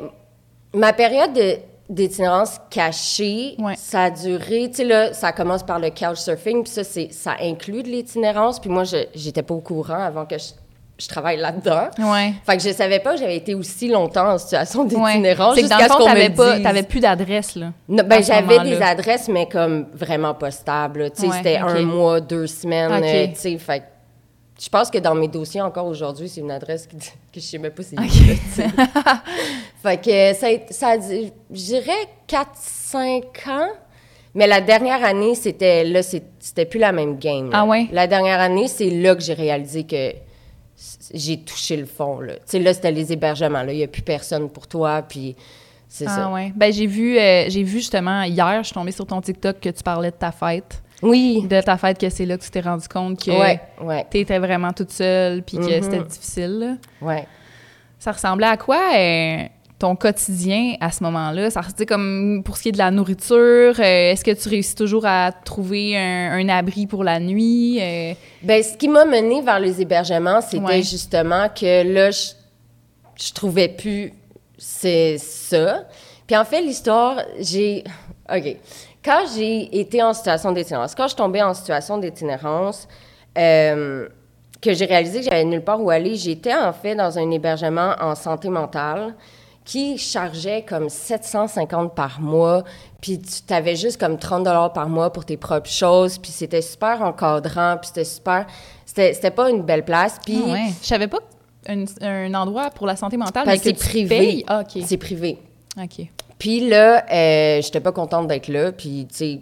ma 0.74 0.92
période 0.94 1.34
de- 1.34 1.58
d'itinérance 1.90 2.60
cachée, 2.70 3.56
Ouais. 3.60 3.76
ça 3.78 4.04
a 4.04 4.10
duré, 4.10 4.70
tu 4.70 4.78
sais, 4.78 4.84
là, 4.84 5.14
ça 5.14 5.32
commence 5.32 5.64
par 5.64 5.80
le 5.80 5.90
couchsurfing, 5.90 6.64
puis 6.64 6.72
ça, 6.74 6.84
c'est, 6.84 7.10
ça 7.14 7.36
inclut 7.42 7.84
de 7.84 7.88
l'itinérance, 7.88 8.60
puis 8.60 8.70
moi, 8.70 8.84
je, 8.84 8.98
j'étais 9.16 9.42
pas 9.44 9.54
au 9.54 9.62
courant 9.62 10.02
avant 10.04 10.26
que 10.26 10.38
je, 10.38 10.48
je 11.00 11.08
travaille 11.08 11.38
là-dedans. 11.38 11.90
Ouais. 12.00 12.34
Fait 12.46 12.58
que 12.58 12.64
je 12.64 12.74
savais 12.74 13.00
pas 13.00 13.14
que 13.14 13.20
j'avais 13.20 13.38
été 13.38 13.54
aussi 13.56 13.88
longtemps 13.88 14.34
en 14.34 14.38
situation 14.38 14.82
Ouais. 14.82 14.88
d'itinérance, 14.88 15.56
C'est 15.56 15.62
que 15.64 15.68
dans 15.70 15.78
jusqu'à 15.78 15.88
le 15.88 15.94
ce 15.94 15.98
fond, 15.98 16.04
qu'on 16.04 16.10
me 16.60 16.64
t'avais 16.64 16.82
dise. 16.82 16.90
plus 16.90 17.00
d'adresse, 17.00 17.56
là. 17.56 17.72
Non, 17.88 18.04
ben, 18.06 18.22
j'avais 18.24 18.60
des 18.64 18.82
adresses, 18.82 19.30
mais 19.30 19.48
comme 19.48 19.86
vraiment 19.94 20.34
pas 20.34 20.52
stables. 20.52 21.12
Tu 21.12 21.22
sais, 21.22 21.28
Ouais, 21.28 21.38
c'était 21.38 21.58
un 21.58 21.82
mois, 21.84 22.20
deux 22.20 22.48
semaines. 22.48 23.02
Tu 23.34 23.40
sais, 23.40 23.58
fait 23.60 23.80
que 23.80 23.84
je 24.60 24.70
pense 24.70 24.90
que 24.90 24.98
dans 24.98 25.14
mes 25.16 25.28
dossiers 25.28 25.62
encore 25.62 25.86
aujourd'hui, 25.86 26.28
c'est 26.30 26.42
une 26.42 26.52
adresse 26.52 26.88
qui- 26.88 26.98
que 26.98 27.06
je 27.36 27.40
sais 27.42 27.58
même 27.58 27.72
pas 27.72 27.84
c'est 27.84 28.00
Ok. 28.00 28.08
qui, 28.08 28.26
là, 28.26 28.34
tu 28.34 28.52
sais. 28.52 28.68
fait 29.84 30.02
que 30.02 30.34
ça, 30.40 30.48
a- 30.48 30.72
ça 30.74 31.00
je 31.00 31.56
dirais 31.56 32.08
4-5 32.28 33.24
ans. 33.48 33.70
Mais 34.36 34.46
la 34.46 34.62
dernière 34.62 35.04
année, 35.04 35.34
c'était 35.36 35.84
là, 35.84 36.02
c'était 36.04 36.66
plus 36.66 36.80
la 36.80 36.92
même 36.92 37.18
game. 37.18 37.50
là. 37.50 37.60
Ah 37.62 37.66
ouais? 37.66 37.88
La 37.92 38.06
dernière 38.08 38.40
année, 38.40 38.68
c'est 38.68 38.90
là 38.90 39.16
que 39.16 39.22
j'ai 39.22 39.34
réalisé 39.34 39.84
que 39.84 40.12
j'ai 41.14 41.40
touché 41.40 41.76
le 41.78 41.86
fond. 41.88 42.20
Là, 42.20 42.34
Tu 42.36 42.42
sais, 42.46 42.60
là 42.60 42.74
c'était 42.74 42.92
les 42.92 43.12
hébergements. 43.12 43.64
Là, 43.64 43.72
il 43.74 43.78
n'y 43.78 43.84
a 43.84 43.88
plus 43.88 44.04
personne 44.04 44.48
pour 44.50 44.68
toi. 44.68 45.02
Puis 45.02 45.36
c'est 45.88 46.06
Ah 46.08 46.16
ça. 46.16 46.30
ouais. 46.32 46.52
Ben, 46.56 46.72
j'ai 46.72 46.86
vu, 46.86 47.18
euh, 47.18 47.46
j'ai 47.48 47.64
vu 47.64 47.80
justement 47.80 48.22
hier, 48.24 48.60
je 48.62 48.68
suis 48.68 48.74
tombée 48.76 48.92
sur 48.92 49.08
ton 49.08 49.22
TikTok 49.22 49.60
que 49.60 49.70
tu 49.70 49.82
parlais 49.82 50.12
de 50.12 50.16
ta 50.18 50.32
fête. 50.32 50.84
Oui. 51.04 51.46
De 51.48 51.62
ta 51.62 51.78
fête, 51.78 52.00
que 52.00 52.10
c'est 52.10 52.26
là 52.26 52.38
que 52.38 52.44
tu 52.44 52.50
t'es 52.50 52.62
rendu 52.62 52.88
compte 52.88 53.24
que 53.24 53.32
Ouais, 53.32 53.60
ouais, 53.82 54.06
t'étais 54.10 54.40
vraiment 54.40 54.74
toute 54.74 54.92
seule 54.92 55.44
puis 55.44 55.58
que 55.58 55.64
Mhm. 55.78 55.84
c'était 55.84 56.04
difficile. 56.04 56.60
là. 56.60 57.08
ouais. 57.08 57.28
Ça 58.00 58.12
ressemblait 58.12 58.48
à 58.48 58.58
quoi 58.58 58.80
euh, 58.96 59.38
ton 59.80 59.96
quotidien 59.96 60.76
à 60.80 60.92
ce 60.92 61.04
moment-là? 61.04 61.50
Ça 61.50 61.62
ressemblait 61.62 61.86
comme 61.88 62.42
pour 62.46 62.58
ce 62.58 62.64
qui 62.64 62.70
est 62.70 62.72
de 62.74 62.78
la 62.78 62.92
nourriture, 62.92 63.38
euh, 63.80 64.12
est-ce 64.12 64.24
que 64.24 64.32
tu 64.32 64.50
réussis 64.50 64.76
toujours 64.76 65.06
à 65.06 65.32
trouver 65.32 65.98
un, 65.98 66.32
un 66.34 66.50
abri 66.50 66.86
pour 66.88 67.04
la 67.04 67.20
nuit? 67.20 67.80
Euh, 67.82 68.14
Ben, 68.44 68.62
ce 68.64 68.78
qui 68.78 68.88
m'a 68.88 69.06
mené 69.06 69.42
vers 69.42 69.60
les 69.60 69.82
hébergements, 69.82 70.42
c'était 70.42 70.64
Ouais. 70.64 70.82
justement 70.84 71.48
que 71.50 71.84
là, 71.92 72.12
je, 72.12 72.30
je 73.24 73.34
trouvais 73.34 73.68
plus 73.70 74.14
c'est 74.60 75.18
ça. 75.20 75.86
Puis 76.26 76.36
en 76.36 76.44
fait, 76.46 76.62
l'histoire, 76.62 77.22
j'ai. 77.40 77.84
OK. 78.36 78.58
Quand 79.08 79.24
j'ai 79.34 79.80
été 79.80 80.04
en 80.04 80.14
situation 80.14 80.52
d'itinérance, 80.52 80.94
quand 80.94 81.04
je 81.04 81.10
suis 81.10 81.16
tombée 81.16 81.42
en 81.42 81.54
situation 81.54 81.98
d'itinérance, 81.98 82.90
euh, 83.38 84.10
que 84.62 84.74
j'ai 84.74 84.84
réalisé 84.84 85.20
que 85.20 85.26
j'avais 85.26 85.46
nulle 85.46 85.64
part 85.64 85.82
où 85.82 85.90
aller, 85.90 86.16
j'étais 86.16 86.54
en 86.54 86.74
fait 86.74 86.94
dans 86.94 87.18
un 87.18 87.32
hébergement 87.32 87.94
en 88.02 88.16
santé 88.16 88.50
mentale 88.50 89.16
qui 89.64 89.98
chargeait 89.98 90.66
comme 90.68 90.90
750 90.90 91.96
par 91.96 92.20
mois, 92.20 92.66
puis 93.00 93.18
tu 93.22 93.54
avais 93.54 93.78
juste 93.78 93.98
comme 93.98 94.18
30 94.18 94.44
dollars 94.44 94.74
par 94.74 94.90
mois 94.90 95.14
pour 95.14 95.24
tes 95.24 95.38
propres 95.38 95.70
choses, 95.70 96.18
puis 96.18 96.32
c'était 96.32 96.62
super 96.62 97.02
encadrant, 97.02 97.78
puis 97.78 97.88
c'était 97.88 98.04
super... 98.04 98.46
C'était 98.86 99.32
pas 99.32 99.50
une 99.50 99.62
belle 99.62 99.86
place, 99.86 100.18
puis... 100.26 100.42
ah 100.46 100.52
ouais. 100.52 100.68
Je 100.82 100.88
savais 100.88 101.08
pas. 101.08 101.20
un, 101.70 101.86
un 102.02 102.34
endroit 102.34 102.72
pour 102.72 102.88
la 102.88 102.98
santé 102.98 103.16
mentale, 103.16 103.46
Parce 103.46 103.64
mais 103.64 103.72
que 103.72 103.78
tu 103.78 103.86
privé. 103.86 104.18
payes? 104.18 104.44
Ah. 104.48 104.64
C'est 104.86 104.98
privé. 104.98 105.38
OK. 105.82 106.08
Puis 106.38 106.68
là, 106.70 107.06
euh, 107.12 107.62
j'étais 107.62 107.80
pas 107.80 107.92
contente 107.92 108.28
d'être 108.28 108.48
là. 108.48 108.72
Puis, 108.72 109.08
tu 109.10 109.16
sais, 109.16 109.40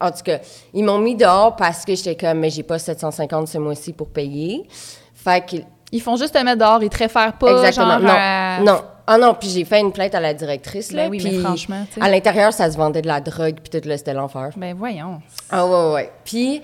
en 0.00 0.10
tout 0.10 0.22
cas, 0.24 0.38
ils 0.74 0.84
m'ont 0.84 0.98
mis 0.98 1.16
dehors 1.16 1.56
parce 1.56 1.84
que 1.84 1.94
j'étais 1.94 2.14
comme, 2.16 2.38
mais 2.38 2.50
j'ai 2.50 2.62
pas 2.62 2.78
750 2.78 3.48
ce 3.48 3.58
mois-ci 3.58 3.92
pour 3.92 4.08
payer. 4.08 4.66
Fait 5.14 5.44
que, 5.44 5.56
Ils 5.90 6.02
font 6.02 6.16
juste 6.16 6.34
te 6.34 6.42
mettre 6.44 6.58
dehors, 6.58 6.82
ils 6.82 6.90
te 6.90 6.98
réfèrent 6.98 7.32
pas, 7.38 7.50
exactement. 7.52 7.98
genre, 7.98 8.60
non, 8.60 8.72
non. 8.72 8.80
Ah 9.10 9.16
non, 9.16 9.32
puis 9.32 9.48
j'ai 9.48 9.64
fait 9.64 9.80
une 9.80 9.90
plainte 9.90 10.14
à 10.14 10.20
la 10.20 10.34
directrice, 10.34 10.92
là. 10.92 11.04
Ben 11.04 11.10
oui, 11.10 11.20
mais 11.24 11.38
franchement. 11.38 11.86
À 11.98 12.10
l'intérieur, 12.10 12.52
ça 12.52 12.70
se 12.70 12.76
vendait 12.76 13.00
de 13.00 13.06
la 13.06 13.22
drogue, 13.22 13.56
puis 13.62 13.80
tout, 13.80 13.88
là, 13.88 13.96
c'était 13.96 14.12
l'enfer. 14.12 14.50
Ben 14.56 14.76
voyons. 14.76 15.22
Ah 15.50 15.66
ouais, 15.66 15.92
ouais. 15.94 16.12
Puis 16.24 16.60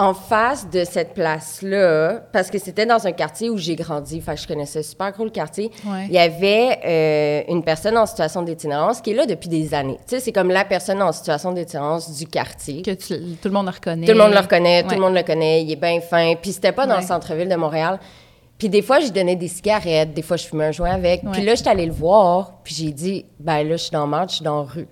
en 0.00 0.14
face 0.14 0.68
de 0.70 0.82
cette 0.84 1.12
place-là, 1.12 2.20
parce 2.32 2.50
que 2.50 2.58
c'était 2.58 2.86
dans 2.86 3.06
un 3.06 3.12
quartier 3.12 3.50
où 3.50 3.58
j'ai 3.58 3.76
grandi, 3.76 4.20
que 4.22 4.34
je 4.36 4.46
connaissais 4.48 4.82
super 4.82 5.12
gros 5.12 5.24
le 5.24 5.30
quartier, 5.30 5.70
Ouais. 5.86 6.06
il 6.06 6.12
y 6.12 6.18
avait 6.18 6.78
euh, 6.86 7.52
une 7.52 7.62
personne 7.62 7.98
en 7.98 8.06
situation 8.06 8.42
d'itinérance 8.42 9.00
qui 9.02 9.10
est 9.10 9.14
là 9.14 9.26
depuis 9.26 9.48
des 9.48 9.74
années. 9.74 9.98
Tu 10.08 10.16
sais, 10.16 10.20
c'est 10.20 10.32
comme 10.32 10.48
la 10.50 10.64
personne 10.64 11.02
en 11.02 11.12
situation 11.12 11.52
d'itinérance 11.52 12.16
du 12.16 12.26
quartier. 12.26 12.82
Que 12.82 12.92
tu- 12.92 13.36
tout 13.36 13.48
le 13.48 13.50
monde 13.50 13.66
le 13.66 13.72
reconnaît. 13.72 14.06
Tout 14.06 14.12
le 14.12 14.18
monde 14.18 14.32
le 14.32 14.38
reconnaît, 14.40 14.82
tout 14.84 14.94
le 14.94 15.00
monde 15.00 15.14
le 15.14 15.22
connaît, 15.22 15.62
il 15.62 15.70
est 15.70 15.76
bien 15.76 16.00
fin. 16.00 16.34
Puis 16.40 16.52
c'était 16.52 16.72
pas 16.72 16.86
dans 16.86 16.94
Ouais. 16.94 17.00
le 17.02 17.06
centre-ville 17.06 17.48
de 17.48 17.56
Montréal. 17.56 17.98
Puis 18.56 18.68
des 18.70 18.82
fois, 18.82 19.00
je 19.00 19.08
donnais 19.10 19.36
des 19.36 19.48
cigarettes, 19.48 20.14
des 20.14 20.22
fois, 20.22 20.36
je 20.38 20.46
fumais 20.46 20.66
un 20.66 20.72
joint 20.72 20.90
avec. 20.92 21.22
Puis 21.32 21.44
là, 21.44 21.54
j'étais 21.54 21.70
allée 21.70 21.86
le 21.86 21.92
voir, 21.92 22.54
puis 22.64 22.74
j'ai 22.74 22.90
dit, 22.92 23.26
ben 23.38 23.62
là, 23.68 23.76
je 23.76 23.82
suis 23.84 23.90
dans 23.90 24.04
le 24.04 24.10
marche, 24.10 24.30
je 24.32 24.36
suis 24.36 24.44
dans 24.44 24.62
la 24.62 24.68
rue. 24.68 24.88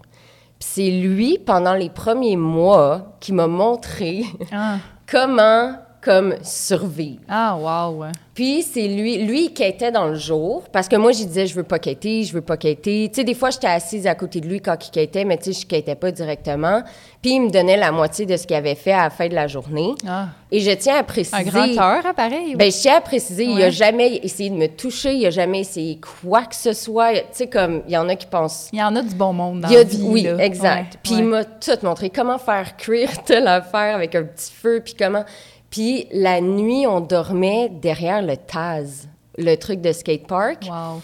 Puis 0.59 0.69
c'est 0.73 0.91
lui, 0.91 1.38
pendant 1.38 1.75
les 1.75 1.88
premiers 1.91 2.37
mois, 2.37 3.17
qui 3.21 3.33
m'a 3.33 3.47
montré 3.47 4.25
Ah, 4.53 4.77
comment, 5.11 5.79
comme, 6.09 6.35
survivre. 6.43 7.21
ah 7.29 7.57
wow. 7.57 8.07
Puis 8.35 8.62
c'est 8.62 8.87
lui, 8.87 9.19
lui 9.25 9.53
qui 9.53 9.65
était 9.65 9.91
dans 9.91 10.07
le 10.07 10.15
jour, 10.15 10.62
parce 10.73 10.87
que 10.88 10.95
moi, 10.97 11.11
je 11.12 11.25
disais, 11.25 11.47
je 11.47 11.55
veux 11.57 11.65
pas 11.65 11.79
quitter, 11.81 12.23
je 12.23 12.33
veux 12.33 12.41
pas 12.41 12.57
quitter. 12.57 13.09
Tu 13.12 13.17
sais, 13.17 13.25
des 13.25 13.35
fois, 13.35 13.50
j'étais 13.50 13.67
assise 13.67 14.07
à 14.07 14.15
côté 14.15 14.41
de 14.41 14.47
lui 14.47 14.61
quand 14.61 14.77
il 14.87 14.91
quittait, 14.93 15.25
mais 15.25 15.37
tu 15.38 15.53
sais, 15.53 15.61
je 15.62 15.67
quittais 15.67 15.97
pas 15.97 16.11
directement. 16.12 16.83
Puis 17.21 17.33
il 17.33 17.41
me 17.43 17.50
donnait 17.50 17.77
la 17.77 17.91
moitié 17.91 18.27
de 18.27 18.37
ce 18.37 18.47
qu'il 18.47 18.55
avait 18.57 18.77
fait 18.77 18.93
à 18.93 19.03
la 19.05 19.11
fin 19.11 19.27
de 19.29 19.35
la 19.35 19.49
journée. 19.49 19.93
Ah. 20.07 20.29
Et 20.53 20.61
je 20.61 20.71
tiens 20.71 20.99
à 20.99 21.03
préciser... 21.03 21.37
Un 21.37 21.43
grand 21.43 21.75
cœur, 21.75 22.07
hein, 22.07 22.15
pareil. 22.15 22.55
Ben, 22.55 22.71
je 22.71 22.77
tiens 22.79 22.99
à 22.99 23.00
préciser, 23.00 23.45
il 23.45 23.61
a 23.61 23.71
jamais 23.71 24.21
essayé 24.23 24.50
de 24.50 24.55
me 24.55 24.69
toucher, 24.69 25.15
il 25.15 25.27
a 25.27 25.31
jamais 25.31 25.61
essayé 25.61 25.99
quoi 26.23 26.45
que 26.45 26.55
ce 26.55 26.73
soit. 26.73 27.12
Tu 27.15 27.25
sais, 27.33 27.47
comme, 27.49 27.83
il 27.88 27.93
y 27.93 27.97
en 27.97 28.09
a 28.09 28.15
qui 28.15 28.27
pensent... 28.27 28.69
Il 28.73 28.79
y 28.79 28.83
en 28.85 28.95
a 28.95 29.03
du 29.03 29.17
bon 29.17 29.33
monde 29.33 29.62
dans 29.62 29.69
Il 29.69 29.75
y 29.75 29.77
a 29.77 29.81
la 29.81 29.85
du- 29.85 29.97
vie. 29.97 30.03
oui, 30.07 30.23
là. 30.23 30.37
exact. 30.45 30.99
Puis 31.03 31.15
il 31.15 31.25
m'a 31.25 31.45
tout 31.45 31.73
montré 31.83 32.09
comment 32.09 32.38
faire 32.38 32.77
cuire 32.77 33.11
telle 33.27 33.49
affaire 33.49 33.97
avec 33.97 34.15
un 34.15 34.23
petit 34.23 34.53
feu, 34.53 34.81
puis 34.85 34.95
comment... 34.97 35.25
Puis 35.71 36.07
la 36.13 36.41
nuit, 36.41 36.87
on 36.87 37.01
dormait 37.01 37.69
derrière 37.69 38.23
le 38.23 38.37
Taz, 38.37 39.09
le 39.37 39.55
truc 39.57 39.81
de 39.81 39.93
skatepark. 39.93 40.65
Wow. 40.65 41.01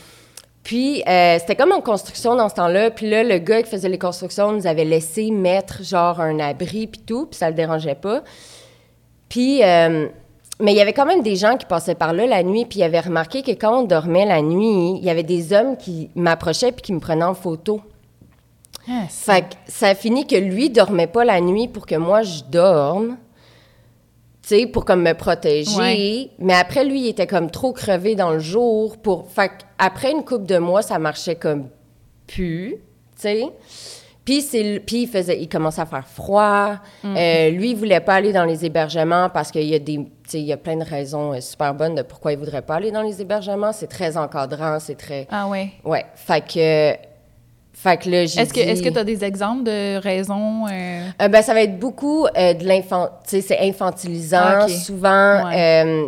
Puis 0.62 1.02
euh, 1.06 1.37
c'était 1.38 1.56
comme 1.56 1.73
en 1.73 1.83
construction 1.83 2.35
dans 2.35 2.49
ce 2.49 2.54
temps-là. 2.54 2.90
Puis 2.90 3.09
là, 3.09 3.23
le 3.23 3.38
gars 3.38 3.62
qui 3.62 3.71
faisait 3.71 3.88
les 3.88 3.99
constructions 3.99 4.52
nous 4.52 4.66
avait 4.66 4.87
laissé 4.87 5.30
mettre 5.30 5.85
genre 5.85 6.21
un 6.21 6.40
abri 6.40 6.87
puis 6.87 7.02
tout, 7.02 7.26
puis 7.26 7.38
ça 7.38 7.50
le 7.50 7.54
dérangeait 7.54 7.94
pas. 7.94 8.23
Puis, 9.28 9.62
euh, 9.62 10.09
mais 10.61 10.73
il 10.73 10.76
y 10.76 10.80
avait 10.80 10.94
quand 10.94 11.04
même 11.04 11.23
des 11.23 11.37
gens 11.37 11.56
qui 11.59 11.66
passaient 11.66 11.94
par 11.94 12.14
là 12.14 12.26
la 12.26 12.42
nuit, 12.42 12.64
puis 12.64 12.78
ils 12.78 12.83
avaient 12.83 13.00
remarqué 13.00 13.42
que 13.42 13.50
quand 13.50 13.80
on 13.80 13.83
dormait 13.83 14.25
la 14.25 14.40
nuit, 14.40 14.97
il 14.97 15.04
y 15.04 15.11
avait 15.11 15.23
des 15.23 15.52
hommes 15.52 15.76
qui 15.76 16.11
m'approchaient 16.14 16.73
puis 16.73 16.83
qui 16.83 16.92
me 16.94 17.00
prenaient 17.00 17.25
en 17.25 17.35
photo. 17.35 17.80
Ah, 18.88 19.02
Fait 19.09 19.42
que 19.42 19.54
ça 19.66 19.88
a 19.88 19.94
fini 19.94 20.26
que 20.26 20.37
lui 20.37 20.71
dormait 20.71 21.06
pas 21.06 21.25
la 21.25 21.40
nuit 21.40 21.68
pour 21.68 21.87
que 21.87 21.94
moi 21.94 22.23
je 22.23 22.42
dorme. 22.50 23.16
Tu 24.46 24.48
sais, 24.48 24.66
pour 24.66 24.84
comme 24.84 25.02
me 25.02 25.14
protéger. 25.14 25.74
Ouais. 25.78 26.30
Mais 26.38 26.52
après, 26.52 26.84
lui, 26.84 27.00
il 27.00 27.08
était 27.08 27.26
comme 27.26 27.50
trop 27.50 27.72
crevé 27.72 28.14
dans 28.14 28.30
le 28.30 28.40
jour 28.40 28.98
pour... 28.98 29.30
Fait 29.30 29.50
après 29.78 30.12
une 30.12 30.22
couple 30.22 30.44
de 30.44 30.58
mois, 30.58 30.82
ça 30.82 30.98
marchait 30.98 31.36
comme 31.36 31.68
plus, 32.26 32.72
tu 32.72 32.78
sais. 33.16 33.44
Puis, 34.22 34.42
c'est, 34.42 34.82
puis 34.84 35.02
il, 35.02 35.08
faisait, 35.08 35.40
il 35.40 35.48
commençait 35.48 35.80
à 35.80 35.86
faire 35.86 36.06
froid. 36.06 36.74
Mm. 37.02 37.16
Euh, 37.16 37.50
lui, 37.50 37.70
il 37.70 37.76
voulait 37.76 38.00
pas 38.00 38.14
aller 38.14 38.32
dans 38.32 38.44
les 38.44 38.66
hébergements 38.66 39.30
parce 39.30 39.50
qu'il 39.50 39.64
y 39.64 39.74
a 39.74 39.78
des... 39.78 40.06
Il 40.34 40.40
y 40.40 40.52
a 40.52 40.56
plein 40.58 40.76
de 40.76 40.84
raisons 40.84 41.32
euh, 41.32 41.40
super 41.40 41.74
bonnes 41.74 41.94
de 41.94 42.02
pourquoi 42.02 42.32
il 42.32 42.38
voudrait 42.38 42.62
pas 42.62 42.76
aller 42.76 42.90
dans 42.90 43.02
les 43.02 43.22
hébergements. 43.22 43.72
C'est 43.72 43.86
très 43.86 44.16
encadrant, 44.18 44.78
c'est 44.78 44.94
très... 44.94 45.26
Ah 45.30 45.48
ouais. 45.48 45.70
Ouais. 45.84 46.04
Fait 46.16 46.42
que... 46.46 47.13
Fait 47.76 47.97
que 47.99 48.09
là, 48.09 48.25
j'ai 48.25 48.40
Est-ce 48.40 48.54
que 48.54 48.61
dit- 48.61 48.69
est-ce 48.69 48.83
que 48.83 48.88
tu 48.88 48.99
as 48.99 49.04
des 49.04 49.25
exemples 49.25 49.64
de 49.64 49.99
raisons 49.99 50.66
euh, 50.71 51.09
euh, 51.21 51.28
ben, 51.28 51.43
ça 51.43 51.52
va 51.52 51.62
être 51.62 51.78
beaucoup 51.78 52.25
euh, 52.26 52.54
de 52.54 52.64
l'infant... 52.64 53.11
C'est 53.25 53.59
infantilisant. 53.59 54.38
Ah. 54.43 54.69
Souvent, 54.69 55.45
Ouais. 55.50 56.07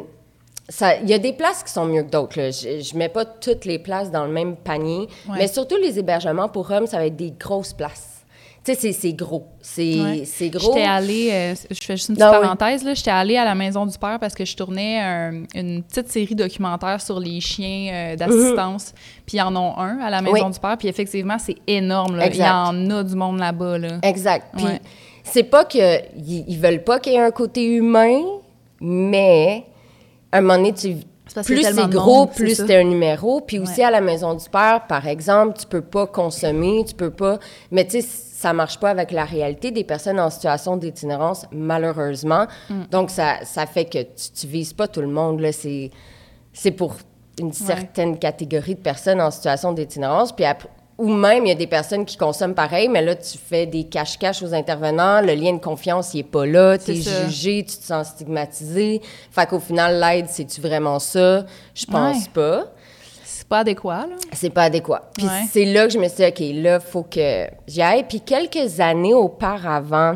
il 1.03 1.11
y 1.11 1.15
a 1.15 1.19
des 1.19 1.33
places 1.33 1.63
qui 1.65 1.73
sont 1.73 1.85
mieux 1.85 2.03
que 2.05 2.11
d'autres. 2.11 2.35
Je, 2.37 2.81
je 2.83 2.97
mets 2.97 3.09
pas 3.09 3.25
toutes 3.25 3.65
les 3.65 3.79
places 3.79 4.11
dans 4.11 4.25
le 4.25 4.33
même 4.33 4.57
panier. 4.57 5.09
Ouais. 5.29 5.37
Mais 5.39 5.49
surtout, 5.49 5.77
les 5.83 5.99
hébergements 5.99 6.49
pour 6.49 6.71
hommes, 6.71 6.87
ça 6.87 6.99
va 6.99 7.07
être 7.07 7.17
des 7.17 7.33
grosses 7.39 7.73
places. 7.73 8.16
Tu 8.67 8.75
sais, 8.75 8.91
c'est- 8.93 9.13
gros. 9.13 9.47
C'est 9.63 10.01
Ouais. 10.01 10.51
gros. 10.51 10.75
J'étais 10.75 10.87
allée, 10.87 11.31
euh, 11.33 11.55
je 11.71 11.85
fais 11.87 11.97
juste 11.97 12.09
une 12.09 12.17
petite 12.17 12.29
Ah 12.29 12.39
oui. 12.41 12.47
parenthèse, 12.47 12.83
là, 12.85 12.95
j'étais 12.95 13.13
allée 13.13 13.37
à 13.37 13.45
la 13.45 13.55
Maison 13.55 13.87
du 13.87 13.97
Père 13.97 14.19
parce 14.19 14.35
que 14.35 14.45
je 14.45 14.57
tournais 14.57 14.99
un- 15.01 15.45
une 15.55 15.85
petite 15.85 16.09
série 16.11 16.35
documentaire 16.35 17.01
sur 17.01 17.21
les 17.21 17.41
chiens 17.41 17.93
euh, 17.93 18.17
d'assistance. 18.67 18.93
Puis 19.25 19.37
ils 19.39 19.41
en 19.43 19.55
ont 19.55 19.79
un 19.79 19.99
à 20.01 20.11
la 20.11 20.21
Maison. 20.21 20.47
Oui. 20.47 20.53
du 20.53 20.59
Père. 20.59 20.77
Puis 20.79 20.89
effectivement, 20.89 21.39
c'est 21.39 21.57
énorme. 21.69 22.17
Là. 22.17 22.27
Il 22.27 22.37
y 22.37 22.43
en 22.43 22.91
a 22.91 23.03
du 23.05 23.15
monde 23.15 23.39
là-bas. 23.39 23.79
Là. 23.79 23.99
Exact. 24.03 24.49
Puis 24.57 24.67
c'est 25.23 25.45
pas 25.45 25.65
que 25.65 26.01
ils 26.19 26.45
ils 26.49 26.59
veulent 26.59 26.83
pas 26.83 26.99
qu'il 26.99 27.13
y 27.13 27.17
ait 27.17 27.21
un 27.21 27.31
côté 27.31 27.65
humain, 27.65 28.21
mais 28.81 29.65
à 30.33 30.39
un 30.39 30.41
moment 30.41 30.57
donné, 30.57 30.73
tu 30.75 30.97
parce 31.37 31.47
plus 31.47 31.62
c'est 31.62 31.90
gros, 31.90 32.21
monde, 32.21 32.33
plus 32.33 32.55
c'est 32.55 32.76
un 32.76 32.85
numéro. 32.85 33.40
Puis 33.40 33.59
aussi 33.59 33.83
à 33.83 33.90
la 33.90 34.00
maison 34.00 34.35
du 34.35 34.49
père, 34.49 34.87
par 34.88 35.07
exemple, 35.07 35.59
tu 35.59 35.66
peux 35.66 35.83
pas 35.83 36.07
consommer, 36.07 36.85
tu 36.87 36.95
peux 36.95 37.11
pas. 37.11 37.38
Mais 37.71 37.85
tu 37.85 38.00
sais, 38.00 38.09
ça 38.09 38.52
marche 38.52 38.81
pas 38.81 38.90
avec 38.90 39.12
la 39.12 39.25
réalité 39.25 39.71
des 39.71 39.85
personnes 39.85 40.19
en 40.19 40.31
situation 40.31 40.76
d'itinérance, 40.76 41.47
malheureusement. 41.52 42.47
Mm. 42.71 42.83
Donc 42.90 43.11
ça, 43.11 43.37
ça 43.45 43.66
fait 43.66 43.85
que 43.85 44.02
tu, 44.02 44.31
tu 44.35 44.47
vises 44.47 44.73
pas 44.73 44.88
tout 44.88 45.02
le 45.02 45.09
monde 45.09 45.40
là. 45.40 45.52
C'est 45.52 45.90
c'est 46.52 46.71
pour 46.71 46.97
une 47.38 47.52
certaine 47.52 48.19
catégorie 48.19 48.75
de 48.75 48.81
personnes 48.81 49.21
en 49.21 49.31
situation 49.31 49.73
d'itinérance. 49.73 50.35
Puis 50.35 50.47
après- 50.47 50.71
ou 50.99 51.09
même, 51.12 51.45
il 51.45 51.49
y 51.49 51.53
a 51.53 51.57
des 51.57 51.67
personnes 51.67 52.05
qui 52.07 52.17
consomment 52.17 52.55
pareil, 52.55 52.88
mais 52.88 53.03
là, 53.03 53.15
tu 53.15 53.37
fais 53.37 53.67
des 53.67 53.85
cache-cache 53.85 54.43
aux 54.43 54.55
intervenants, 54.55 55.21
le 55.21 55.35
lien 55.35 55.53
de 55.53 55.61
confiance, 55.61 56.15
il 56.15 56.21
est 56.21 56.23
pas 56.23 56.47
là, 56.47 56.79
tu 56.79 56.93
es 56.93 57.03
ça. 57.03 57.26
jugé, 57.26 57.65
tu 57.69 57.76
te 57.76 57.85
sens 57.85 58.09
stigmatisé. 58.09 59.03
Fait 59.31 59.47
qu'au 59.47 59.61
final, 59.61 60.00
l'aide, 60.00 60.26
c'est-tu 60.29 60.61
vraiment 60.61 60.99
ça? 60.99 61.45
Je 61.75 61.85
pense 61.87 62.17
Ouais. 62.25 62.31
pas. 62.33 62.65
C'est 63.25 63.47
pas 63.47 63.59
adéquat. 63.59 64.07
Là. 64.09 64.17
C'est 64.33 64.50
pas 64.50 64.62
adéquat. 64.65 65.03
Puis 65.17 65.26
Ouais. 65.26 65.45
c'est 65.53 65.67
là 65.67 65.87
que 65.87 65.93
je 65.93 65.99
me 65.99 66.09
suis 66.09 66.17
dit, 66.17 66.25
OK, 66.25 66.62
là, 66.65 66.81
faut 66.81 67.03
que 67.03 67.47
j'y 67.69 67.83
aille. 67.83 68.05
Puis 68.09 68.21
quelques 68.23 68.81
années 68.81 69.15
auparavant, 69.15 70.15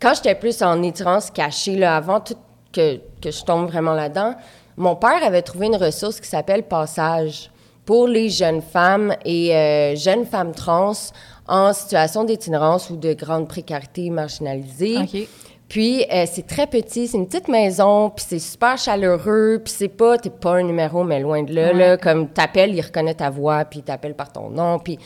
quand 0.00 0.14
j'étais 0.14 0.34
plus 0.34 0.62
en 0.62 0.82
itinérance 0.82 1.30
cachée, 1.30 1.76
là, 1.76 1.96
avant 1.96 2.20
tout 2.20 2.36
que, 2.72 2.96
que 3.20 3.30
je 3.30 3.42
tombe 3.44 3.66
vraiment 3.68 3.94
là-dedans, 3.94 4.34
mon 4.76 4.94
père 4.96 5.22
avait 5.24 5.42
trouvé 5.42 5.66
une 5.66 5.76
ressource 5.76 6.20
qui 6.20 6.28
s'appelle 6.28 6.62
Passage 6.64 7.50
pour 7.84 8.06
les 8.06 8.28
jeunes 8.28 8.62
femmes 8.62 9.14
et 9.24 9.54
euh, 9.54 9.96
jeunes 9.96 10.24
femmes 10.24 10.52
trans 10.52 10.92
en 11.48 11.72
situation 11.72 12.24
d'itinérance 12.24 12.90
ou 12.90 12.96
de 12.96 13.12
grande 13.14 13.48
précarité 13.48 14.08
marginalisée. 14.10 14.96
Puis 15.68 16.04
euh, 16.12 16.24
c'est 16.30 16.46
très 16.46 16.66
petit, 16.66 17.08
c'est 17.08 17.16
une 17.16 17.26
petite 17.26 17.48
maison, 17.48 18.10
puis 18.10 18.24
c'est 18.28 18.38
super 18.38 18.76
chaleureux, 18.76 19.60
puis 19.64 19.72
c'est 19.74 19.88
pas, 19.88 20.18
t'es 20.18 20.28
pas 20.28 20.56
un 20.56 20.62
numéro, 20.64 21.02
mais 21.02 21.18
loin 21.20 21.42
de 21.42 21.54
là, 21.54 21.68
Ouais. 21.68 21.72
là, 21.74 21.96
comme 21.96 22.28
t'appelles, 22.28 22.74
il 22.74 22.80
reconnaît 22.82 23.14
ta 23.14 23.30
voix, 23.30 23.64
puis 23.64 23.78
il 23.78 23.82
t'appelle 23.82 24.14
par 24.14 24.30
ton 24.32 24.50
nom, 24.50 24.78
puis... 24.78 24.98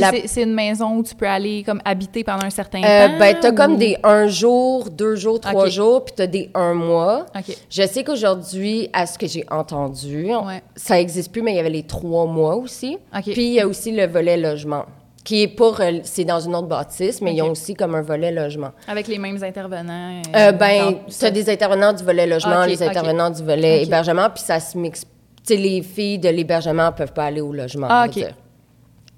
La- 0.00 0.12
c'est- 0.26 0.42
une 0.42 0.54
maison 0.54 0.96
où 0.96 1.02
tu 1.02 1.14
peux 1.14 1.26
aller 1.26 1.62
comme 1.64 1.80
habiter 1.84 2.22
pendant 2.24 2.44
un 2.44 2.50
certain 2.50 2.82
euh, 2.82 3.06
temps. 3.08 3.18
ben, 3.18 3.36
t'as 3.40 3.50
ou- 3.50 3.54
comme 3.54 3.76
des 3.76 3.96
un 4.02 4.26
jour, 4.26 4.90
deux 4.90 5.16
jours, 5.16 5.40
trois 5.40 5.68
jours, 5.68 6.04
puis 6.04 6.14
t'as 6.16 6.26
des 6.26 6.50
un 6.54 6.74
mois. 6.74 7.26
Je 7.70 7.82
sais 7.86 8.04
qu'aujourd'hui, 8.04 8.88
à 8.92 9.06
ce 9.06 9.18
que 9.18 9.26
j'ai 9.26 9.44
entendu, 9.50 10.26
Ouais. 10.34 10.62
ça 10.74 11.00
existe 11.00 11.32
plus, 11.32 11.42
mais 11.42 11.52
il 11.52 11.56
y 11.56 11.60
avait 11.60 11.70
les 11.70 11.82
trois 11.84 12.26
mois 12.26 12.56
aussi. 12.56 12.98
Puis 13.22 13.34
il 13.46 13.52
y 13.54 13.60
a 13.60 13.66
aussi 13.66 13.92
le 13.92 14.06
volet 14.06 14.36
logement, 14.36 14.84
qui 15.24 15.42
est 15.42 15.48
pour... 15.48 15.80
euh, 15.80 15.92
c'est 16.04 16.24
dans 16.24 16.40
une 16.40 16.54
autre 16.54 16.68
bâtisse, 16.68 17.20
mais 17.22 17.34
ils 17.34 17.42
ont 17.42 17.50
aussi 17.50 17.74
comme 17.74 17.94
un 17.94 18.02
volet 18.02 18.30
logement. 18.32 18.70
Avec 18.88 19.08
les 19.08 19.18
mêmes 19.18 19.42
intervenants. 19.42 20.20
Euh, 20.34 20.38
euh, 20.48 20.52
ben, 20.52 20.96
tu 21.08 21.24
as 21.24 21.30
des 21.30 21.48
intervenants 21.50 21.92
du 21.92 22.04
volet 22.04 22.26
logement, 22.26 22.62
Ok, 22.62 22.68
les 22.68 22.82
intervenants 22.82 23.30
du 23.30 23.42
volet 23.42 23.82
hébergement, 23.82 24.28
puis 24.30 24.42
ça 24.42 24.60
se 24.60 24.76
mixe. 24.78 25.02
Tu 25.46 25.54
sais, 25.54 25.60
les 25.60 25.82
filles 25.82 26.18
de 26.18 26.28
l'hébergement 26.28 26.90
peuvent 26.92 27.12
pas 27.12 27.24
aller 27.26 27.40
au 27.40 27.52
logement. 27.52 27.86
Ah, 27.88 28.04
ok. 28.06 28.12
dire. 28.14 28.34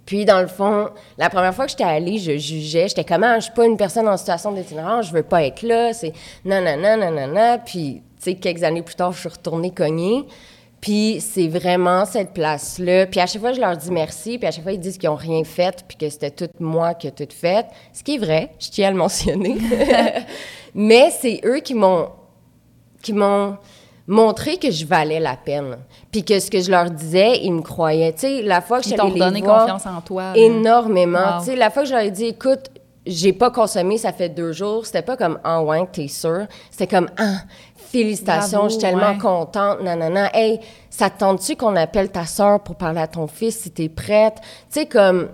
Puis, 0.08 0.24
dans 0.24 0.40
le 0.40 0.46
fond, 0.46 0.88
la 1.18 1.28
première 1.28 1.54
fois 1.54 1.66
que 1.66 1.70
j'étais 1.72 1.84
allée, 1.84 2.16
je 2.16 2.38
jugeais. 2.38 2.88
J'étais 2.88 3.04
comme, 3.04 3.24
ah, 3.24 3.40
je 3.40 3.44
suis 3.44 3.52
pas 3.52 3.66
une 3.66 3.76
personne 3.76 4.08
en 4.08 4.16
situation 4.16 4.52
d'itinérance, 4.52 5.08
je 5.08 5.12
veux 5.12 5.22
pas 5.22 5.44
être 5.44 5.60
là. 5.60 5.92
C'est 5.92 6.14
nanana, 6.46 6.96
nanana. 6.96 7.58
Puis, 7.58 8.00
tu 8.16 8.22
sais, 8.22 8.34
quelques 8.36 8.62
années 8.62 8.80
plus 8.80 8.94
tard, 8.94 9.12
je 9.12 9.20
suis 9.20 9.28
retournée 9.28 9.70
cogner. 9.70 10.24
Puis, 10.80 11.20
c'est 11.20 11.46
vraiment 11.46 12.06
cette 12.06 12.32
place-là. 12.32 13.04
Puis, 13.04 13.20
à 13.20 13.26
chaque 13.26 13.42
fois, 13.42 13.52
je 13.52 13.60
leur 13.60 13.76
dis 13.76 13.90
merci. 13.90 14.38
Puis, 14.38 14.48
à 14.48 14.50
chaque 14.50 14.62
fois, 14.62 14.72
ils 14.72 14.80
disent 14.80 14.96
qu'ils 14.96 15.10
ont 15.10 15.14
rien 15.14 15.44
fait, 15.44 15.84
puis 15.86 15.98
que 15.98 16.08
c'était 16.08 16.30
tout 16.30 16.48
moi 16.58 16.94
qui 16.94 17.08
ai 17.08 17.12
tout 17.12 17.28
fait. 17.28 17.66
Ce 17.92 18.02
qui 18.02 18.14
est 18.14 18.18
vrai, 18.18 18.52
je 18.58 18.70
tiens 18.70 18.88
à 18.88 18.90
le 18.92 18.96
mentionner. 18.96 19.58
Mais 20.74 21.10
c'est 21.10 21.42
eux 21.44 21.60
qui 21.60 21.74
m'ont 21.74 22.08
qui 23.02 23.12
m'ont 23.12 23.58
montrer 24.08 24.56
que 24.56 24.70
je 24.70 24.84
valais 24.86 25.20
la 25.20 25.36
peine. 25.36 25.76
Puis 26.10 26.24
que 26.24 26.40
ce 26.40 26.50
que 26.50 26.60
je 26.60 26.70
leur 26.70 26.90
disais, 26.90 27.38
ils 27.42 27.52
me 27.52 27.60
croyaient. 27.62 28.12
Tu 28.14 28.20
sais, 28.20 28.42
la 28.42 28.60
fois 28.62 28.80
que 28.80 28.86
Ils 28.86 28.90
j'étais 28.90 29.02
t'ont 29.02 29.10
donné 29.10 29.42
confiance 29.42 29.86
en 29.86 30.00
toi. 30.00 30.32
énormément. 30.34 31.18
Wow. 31.36 31.38
Tu 31.40 31.44
sais, 31.50 31.56
la 31.56 31.70
fois 31.70 31.82
que 31.82 31.88
je 31.88 31.94
leur 31.94 32.02
ai 32.02 32.10
dit, 32.10 32.24
écoute, 32.24 32.70
j'ai 33.06 33.32
pas 33.32 33.50
consommé, 33.50 33.96
ça 33.98 34.12
fait 34.12 34.28
deux 34.30 34.52
jours, 34.52 34.84
c'était 34.86 35.02
pas 35.02 35.16
comme, 35.16 35.38
ah 35.44 35.62
ouais, 35.62 35.86
t'es 35.92 36.08
sûr? 36.08 36.46
C'était 36.70 36.86
comme, 36.86 37.08
ah, 37.18 37.36
félicitations, 37.76 38.58
Bravo, 38.58 38.68
je 38.68 38.72
suis 38.74 38.82
tellement 38.82 39.10
ouais. 39.12 39.18
contente, 39.18 39.82
nanana. 39.82 40.30
Hey, 40.34 40.60
ça 40.90 41.08
te 41.10 41.18
tente-tu 41.20 41.56
qu'on 41.56 41.76
appelle 41.76 42.10
ta 42.10 42.26
soeur 42.26 42.60
pour 42.60 42.76
parler 42.76 43.00
à 43.00 43.06
ton 43.06 43.26
fils 43.26 43.58
si 43.60 43.70
t'es 43.70 43.88
prête? 43.88 44.36
Tu 44.70 44.80
sais, 44.80 44.86
comme, 44.86 45.28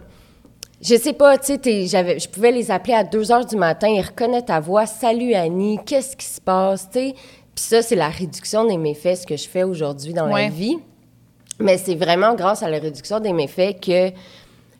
je 0.80 0.96
sais 0.96 1.12
pas, 1.14 1.38
tu 1.38 1.58
sais, 1.62 1.86
j'avais- 1.86 2.18
je 2.18 2.28
pouvais 2.28 2.50
les 2.52 2.70
appeler 2.70 2.94
à 2.94 3.04
2 3.04 3.32
heures 3.32 3.46
du 3.46 3.56
matin, 3.56 3.88
ils 3.88 4.02
reconnaissent 4.02 4.44
ta 4.46 4.60
voix. 4.60 4.86
Salut 4.86 5.32
Annie, 5.34 5.78
qu'est-ce 5.86 6.16
qui 6.16 6.26
se 6.26 6.40
passe, 6.40 6.88
tu 6.90 6.98
sais? 6.98 7.14
Puis 7.54 7.64
ça, 7.64 7.82
c'est 7.82 7.94
la 7.96 8.08
réduction 8.08 8.64
des 8.64 8.76
méfaits, 8.76 9.16
ce 9.22 9.26
que 9.26 9.36
je 9.36 9.48
fais 9.48 9.62
aujourd'hui 9.62 10.12
dans 10.12 10.30
Ouais. 10.30 10.44
la 10.44 10.48
vie. 10.50 10.76
Mais 11.60 11.78
c'est 11.78 11.94
vraiment 11.94 12.34
grâce 12.34 12.62
à 12.62 12.68
la 12.68 12.78
réduction 12.78 13.20
des 13.20 13.32
méfaits 13.32 13.80
que 13.80 14.10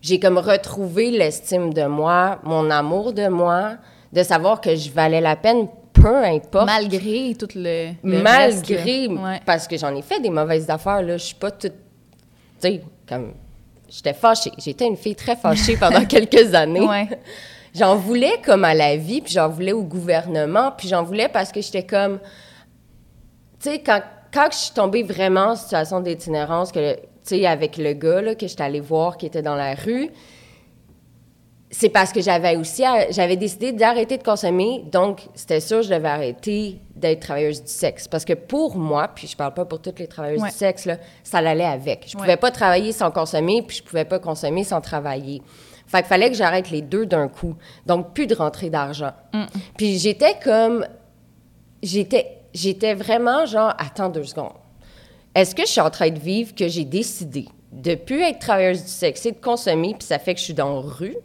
j'ai 0.02 0.18
comme 0.18 0.38
retrouvé 0.38 1.10
l'estime 1.10 1.72
de 1.72 1.84
moi, 1.86 2.40
mon 2.42 2.68
amour 2.70 3.12
de 3.12 3.28
moi, 3.28 3.76
de 4.12 4.22
savoir 4.22 4.60
que 4.60 4.74
je 4.74 4.90
valais 4.90 5.20
la 5.20 5.36
peine, 5.36 5.68
peu 5.92 6.16
importe. 6.24 6.66
Malgré 6.66 7.34
tout 7.38 7.48
le. 7.54 7.90
le 8.02 8.22
malgré. 8.22 9.06
Ouais. 9.06 9.40
parce 9.46 9.68
que 9.68 9.76
j'en 9.78 9.94
ai 9.94 10.02
fait 10.02 10.20
des 10.20 10.30
mauvaises 10.30 10.68
affaires, 10.68 11.00
là. 11.02 11.16
Je 11.16 11.24
suis 11.26 11.34
pas 11.36 11.52
toute. 11.52 11.72
Tu 12.60 12.68
sais, 12.68 12.80
comme. 13.08 13.34
J'étais 13.88 14.12
fâchée. 14.14 14.50
J'étais 14.58 14.86
une 14.86 14.96
fille 14.96 15.14
très 15.14 15.36
fâchée 15.36 15.76
pendant 15.76 16.04
quelques 16.06 16.52
années. 16.54 16.80
Ouais. 16.80 17.08
J'en 17.74 17.94
voulais 17.96 18.40
comme 18.44 18.64
à 18.64 18.74
la 18.74 18.96
vie, 18.96 19.20
puis 19.20 19.32
j'en 19.32 19.48
voulais 19.48 19.72
au 19.72 19.82
gouvernement, 19.84 20.72
puis 20.76 20.88
j'en 20.88 21.04
voulais 21.04 21.28
parce 21.28 21.52
que 21.52 21.60
j'étais 21.60 21.84
comme. 21.84 22.18
Tu 23.64 23.70
sais, 23.70 23.78
quand, 23.78 24.02
quand 24.32 24.48
je 24.52 24.56
suis 24.58 24.74
tombée 24.74 25.02
vraiment 25.02 25.52
en 25.52 25.56
situation 25.56 26.00
d'itinérance, 26.00 26.70
que, 26.70 26.96
tu 26.96 27.00
sais, 27.22 27.46
avec 27.46 27.78
le 27.78 27.94
gars 27.94 28.20
là, 28.20 28.34
que 28.34 28.46
j'étais 28.46 28.62
allée 28.62 28.80
voir 28.80 29.16
qui 29.16 29.24
était 29.24 29.40
dans 29.40 29.54
la 29.54 29.74
rue, 29.74 30.10
c'est 31.70 31.88
parce 31.88 32.12
que 32.12 32.20
j'avais 32.20 32.56
aussi, 32.56 32.84
j'avais 33.10 33.36
décidé 33.36 33.72
d'arrêter 33.72 34.18
de 34.18 34.22
consommer, 34.22 34.84
donc 34.92 35.22
c'était 35.34 35.60
sûr 35.60 35.82
je 35.82 35.88
devais 35.94 36.08
arrêter 36.08 36.78
d'être 36.94 37.20
travailleuse 37.20 37.62
du 37.64 37.70
sexe. 37.70 38.06
Parce 38.06 38.24
que 38.26 38.34
pour 38.34 38.76
moi, 38.76 39.08
puis 39.08 39.26
je 39.26 39.36
parle 39.36 39.54
pas 39.54 39.64
pour 39.64 39.80
toutes 39.80 39.98
les 39.98 40.06
travailleuses 40.06 40.42
Ouais. 40.42 40.50
du 40.50 40.54
sexe, 40.54 40.84
là, 40.84 40.98
ça 41.24 41.40
l'allait 41.40 41.64
avec. 41.64 42.04
Je 42.06 42.16
Ouais. 42.16 42.22
pouvais 42.22 42.36
pas 42.36 42.50
travailler 42.50 42.92
sans 42.92 43.10
consommer, 43.10 43.62
puis 43.66 43.78
je 43.78 43.82
pouvais 43.82 44.04
pas 44.04 44.18
consommer 44.18 44.62
sans 44.62 44.80
travailler. 44.82 45.40
Fait 45.86 45.98
qu'il 45.98 46.06
fallait 46.08 46.28
que 46.30 46.36
j'arrête 46.36 46.70
les 46.70 46.82
deux 46.82 47.06
d'un 47.06 47.28
coup. 47.28 47.54
Donc, 47.86 48.12
plus 48.14 48.26
de 48.26 48.34
rentrée 48.34 48.68
d'argent. 48.70 49.12
Puis 49.78 49.98
j'étais 49.98 50.34
comme... 50.44 50.86
J'étais, 51.82 52.33
j'étais 52.54 52.94
vraiment 52.94 53.44
genre, 53.46 53.74
attends 53.78 54.08
deux 54.08 54.24
secondes. 54.24 54.52
Est-ce 55.34 55.54
que 55.54 55.62
je 55.62 55.70
suis 55.70 55.80
en 55.80 55.90
train 55.90 56.10
de 56.10 56.18
vivre 56.18 56.54
que 56.54 56.68
j'ai 56.68 56.84
décidé 56.84 57.46
de 57.72 57.96
plus 57.96 58.22
être 58.22 58.38
travailleuse 58.38 58.84
du 58.84 58.88
sexe 58.88 59.26
et 59.26 59.32
de 59.32 59.40
consommer, 59.40 59.94
puis 59.98 60.06
ça 60.06 60.18
fait 60.20 60.34
que 60.34 60.40
je 60.40 60.44
suis 60.44 60.54
dans 60.54 60.74
la 60.74 60.80
rue? 60.80 61.16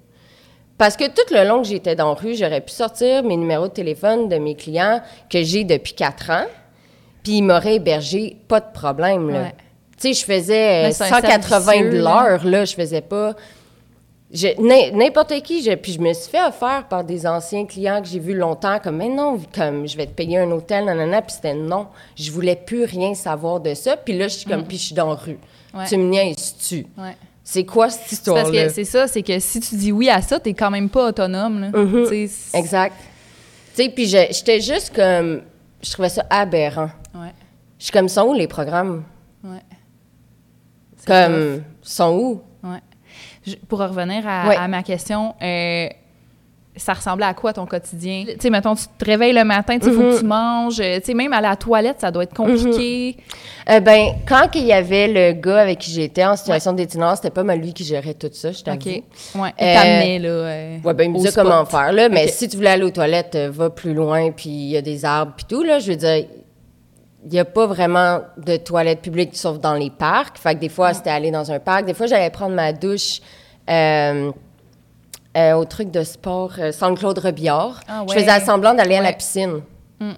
Parce 0.79 0.95
que 0.95 1.07
tout 1.07 1.33
le 1.33 1.47
long 1.47 1.61
que 1.61 1.67
j'étais 1.67 1.95
dans 1.95 2.13
la 2.13 2.19
rue, 2.19 2.35
j'aurais 2.35 2.61
pu 2.61 2.71
sortir 2.71 3.23
mes 3.23 3.37
numéros 3.37 3.67
de 3.67 3.73
téléphone 3.73 4.29
de 4.29 4.37
mes 4.37 4.55
clients 4.55 5.01
que 5.29 5.43
j'ai 5.43 5.63
depuis 5.63 5.93
quatre 5.93 6.31
ans, 6.31 6.45
puis 7.21 7.33
ils 7.33 7.41
m'auraient 7.43 7.75
hébergé, 7.75 8.37
pas 8.47 8.61
de 8.61 8.71
problème, 8.73 9.29
là. 9.29 9.41
Ouais. 9.41 9.55
Tu 10.01 10.13
sais, 10.13 10.21
je 10.21 10.25
faisais 10.25 10.69
euh, 10.69 10.87
Mais 10.87 10.91
c'est 10.93 11.03
un 11.03 11.07
180 11.07 11.59
cercle 11.59 11.89
de 11.89 11.97
l'heure, 11.97 12.45
là, 12.45 12.65
je 12.65 12.73
faisais 12.73 13.01
pas... 13.01 13.35
N'importe 14.93 15.41
qui, 15.41 15.63
je- 15.63 15.71
puis 15.75 15.93
je 15.93 15.99
me 15.99 16.13
suis 16.13 16.29
fait 16.29 16.43
offert 16.45 16.85
par 16.87 17.03
des 17.03 17.25
anciens 17.25 17.65
clients 17.65 17.99
que 18.01 18.07
j'ai 18.07 18.19
vus 18.19 18.35
longtemps, 18.35 18.77
comme, 18.79 18.97
mais 18.97 19.09
non, 19.09 19.39
comme, 19.53 19.87
je 19.87 19.97
vais 19.97 20.05
te 20.05 20.11
payer 20.11 20.37
un 20.37 20.51
hôtel, 20.51 20.85
nanana, 20.85 21.21
puis 21.23 21.33
c'était 21.33 21.55
non. 21.55 21.87
Je 22.15 22.31
voulais 22.31 22.55
plus 22.55 22.83
rien 22.83 23.15
savoir 23.15 23.59
de 23.59 23.73
ça, 23.73 23.97
puis 23.97 24.15
là, 24.17 24.27
je 24.27 24.35
suis 24.35 24.45
comme, 24.49 24.63
puis 24.67 24.77
je 24.77 24.83
suis 24.83 24.95
dans 24.95 25.07
la 25.09 25.15
rue. 25.15 25.39
Mm. 25.73 25.77
Ouais. 25.79 25.85
Tu 25.87 25.97
me 25.97 26.09
niaises-tu? 26.09 26.85
Ouais. 26.97 27.15
C'est 27.43 27.65
quoi 27.65 27.89
cette 27.89 28.11
histoire-là? 28.11 28.51
c'est 28.69 28.83
ça, 28.85 29.07
c'est 29.07 29.23
que 29.23 29.39
si 29.39 29.59
tu 29.59 29.75
dis 29.75 29.91
oui 29.91 30.09
à 30.09 30.21
ça, 30.21 30.39
t'es 30.39 30.53
quand 30.53 30.69
même 30.69 30.89
pas 30.89 31.07
autonome. 31.09 31.61
Là. 31.61 31.69
Mm-hmm. 31.71 32.55
Exact. 32.55 32.95
Tu 33.75 33.83
sais, 33.83 33.89
puis 33.89 34.05
je- 34.07 34.27
j'étais 34.31 34.61
juste 34.61 34.95
comme. 34.95 35.41
Je 35.81 35.91
trouvais 35.91 36.09
ça 36.09 36.23
aberrant. 36.29 36.89
Ouais, 37.15 37.31
Je 37.79 37.85
suis 37.85 37.91
comme, 37.91 38.07
sont 38.09 38.23
où 38.27 38.33
les 38.35 38.47
programmes? 38.47 39.03
ouais. 39.43 39.61
Comme, 41.07 41.63
sont 41.81 42.15
où? 42.17 42.41
Ouais. 43.49 43.57
Je- 43.61 43.65
pour 43.67 43.79
revenir 43.79 44.23
à, 44.27 44.47
Ouais. 44.47 44.55
à 44.55 44.67
ma 44.67 44.83
question, 44.83 45.33
euh, 45.41 45.87
ça 46.75 46.93
ressemblait 46.93 47.25
à 47.25 47.33
quoi 47.33 47.51
ton 47.51 47.65
quotidien? 47.65 48.23
Tu 48.25 48.35
sais, 48.39 48.49
mettons, 48.49 48.73
tu 48.75 48.85
te 48.97 49.03
réveilles 49.03 49.33
le 49.33 49.43
matin, 49.43 49.77
tu 49.79 49.85
sais, 49.87 49.91
faut 49.91 50.01
Mm-hmm. 50.01 50.13
que 50.15 50.19
tu 50.19 50.25
manges. 50.25 50.79
euh, 50.79 50.99
Tu 50.99 51.07
sais, 51.07 51.13
même 51.13 51.33
à 51.33 51.41
la 51.41 51.55
toilette, 51.57 51.99
ça 51.99 52.09
doit 52.09 52.23
être 52.23 52.33
compliqué. 52.33 53.17
Eh 53.69 53.79
ben, 53.81 54.11
quand 54.27 54.47
il 54.55 54.63
y 54.65 54.71
avait 54.71 55.07
le 55.07 55.33
gars 55.33 55.59
avec 55.59 55.79
qui 55.79 55.91
j'étais 55.91 56.23
en 56.23 56.37
situation 56.37 56.71
d'itinérance, 56.71 57.17
c'était 57.17 57.31
pas 57.31 57.43
mal 57.43 57.59
lui 57.59 57.73
qui 57.73 57.83
gérait 57.83 58.13
tout 58.13 58.29
ça, 58.31 58.51
je 58.53 58.63
t'avoue. 58.63 58.77
OK. 58.77 58.85
Ouais. 58.87 59.53
Il 59.59 59.65
Euh, 59.67 59.73
t'amenait, 59.73 60.19
là. 60.19 60.29
euh, 60.29 60.77
Ouais, 60.85 60.93
ben, 60.93 61.03
il 61.05 61.11
me 61.11 61.17
disait 61.17 61.31
comment 61.35 61.65
faire, 61.65 61.91
là. 61.91 62.07
Mais 62.07 62.27
si 62.29 62.47
tu 62.47 62.55
voulais 62.55 62.69
aller 62.69 62.83
aux 62.83 62.91
toilettes, 62.91 63.35
va 63.35 63.69
plus 63.69 63.93
loin, 63.93 64.31
puis 64.31 64.49
il 64.49 64.69
y 64.69 64.77
a 64.77 64.81
des 64.81 65.03
arbres, 65.03 65.33
puis 65.35 65.45
tout, 65.49 65.63
là. 65.63 65.79
Je 65.79 65.91
veux 65.91 65.97
dire, 65.97 66.25
il 67.25 67.31
n'y 67.31 67.39
a 67.39 67.43
pas 67.45 67.65
vraiment 67.67 68.21
de 68.37 68.55
toilettes 68.55 69.01
publiques, 69.01 69.35
sauf 69.35 69.59
dans 69.59 69.73
les 69.73 69.89
parcs. 69.89 70.37
Fait 70.37 70.55
que 70.55 70.59
des 70.61 70.69
fois, 70.69 70.93
c'était 70.93 71.09
aller 71.09 71.31
dans 71.31 71.51
un 71.51 71.59
parc. 71.59 71.83
Des 71.85 71.93
fois, 71.93 72.05
j'allais 72.05 72.29
prendre 72.29 72.55
ma 72.55 72.71
douche 72.71 73.19
au 75.35 75.65
truc 75.65 75.91
de 75.91 76.03
sport 76.03 76.53
euh, 76.59 76.71
Saint-Claude 76.71 77.19
Rebillard. 77.19 77.81
Ah 77.87 78.03
Je 78.07 78.13
faisais 78.13 78.39
semblant 78.41 78.73
d'aller 78.73 78.95
à 78.95 79.01
la 79.01 79.13
piscine. 79.13 79.61
Mm. 79.99 80.11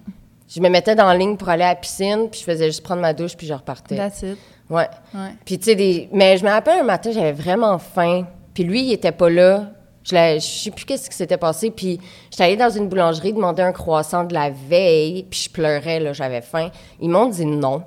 Je 0.48 0.60
me 0.60 0.68
mettais 0.68 0.94
dans 0.94 1.06
la 1.06 1.16
ligne 1.16 1.36
pour 1.36 1.48
aller 1.48 1.64
à 1.64 1.68
la 1.68 1.74
piscine, 1.76 2.28
puis 2.30 2.40
je 2.40 2.44
faisais 2.44 2.66
juste 2.66 2.82
prendre 2.82 3.00
ma 3.00 3.14
douche, 3.14 3.36
puis 3.36 3.46
je 3.46 3.54
repartais. 3.54 3.96
That's 3.96 4.22
it. 4.22 4.38
Ouais. 4.68 4.88
Ouais. 5.14 5.30
Puis, 5.44 5.58
tu 5.58 5.64
sais, 5.64 5.74
des... 5.74 6.08
mais 6.12 6.36
je 6.36 6.44
me 6.44 6.50
rappelle 6.50 6.80
un 6.80 6.84
matin, 6.84 7.10
j'avais 7.12 7.32
vraiment 7.32 7.78
faim. 7.78 8.26
Puis 8.54 8.64
lui, 8.64 8.82
il 8.82 8.92
était 8.92 9.12
pas 9.12 9.30
là. 9.30 9.70
Je, 10.04 10.14
je 10.14 10.40
sais 10.40 10.70
plus 10.70 10.84
qu'est-ce 10.84 11.08
qui 11.08 11.16
s'était 11.16 11.36
passé. 11.36 11.70
Puis 11.70 12.00
j'étais 12.30 12.44
allée 12.44 12.56
dans 12.56 12.70
une 12.70 12.88
boulangerie 12.88 13.32
demander 13.32 13.62
un 13.62 13.72
croissant 13.72 14.24
de 14.24 14.34
la 14.34 14.50
veille. 14.50 15.24
Puis 15.30 15.44
je 15.44 15.50
pleurais, 15.50 16.00
là, 16.00 16.12
j'avais 16.12 16.40
faim. 16.42 16.70
Ils 17.00 17.08
m'ont 17.08 17.26
dit 17.26 17.46
non. 17.46 17.84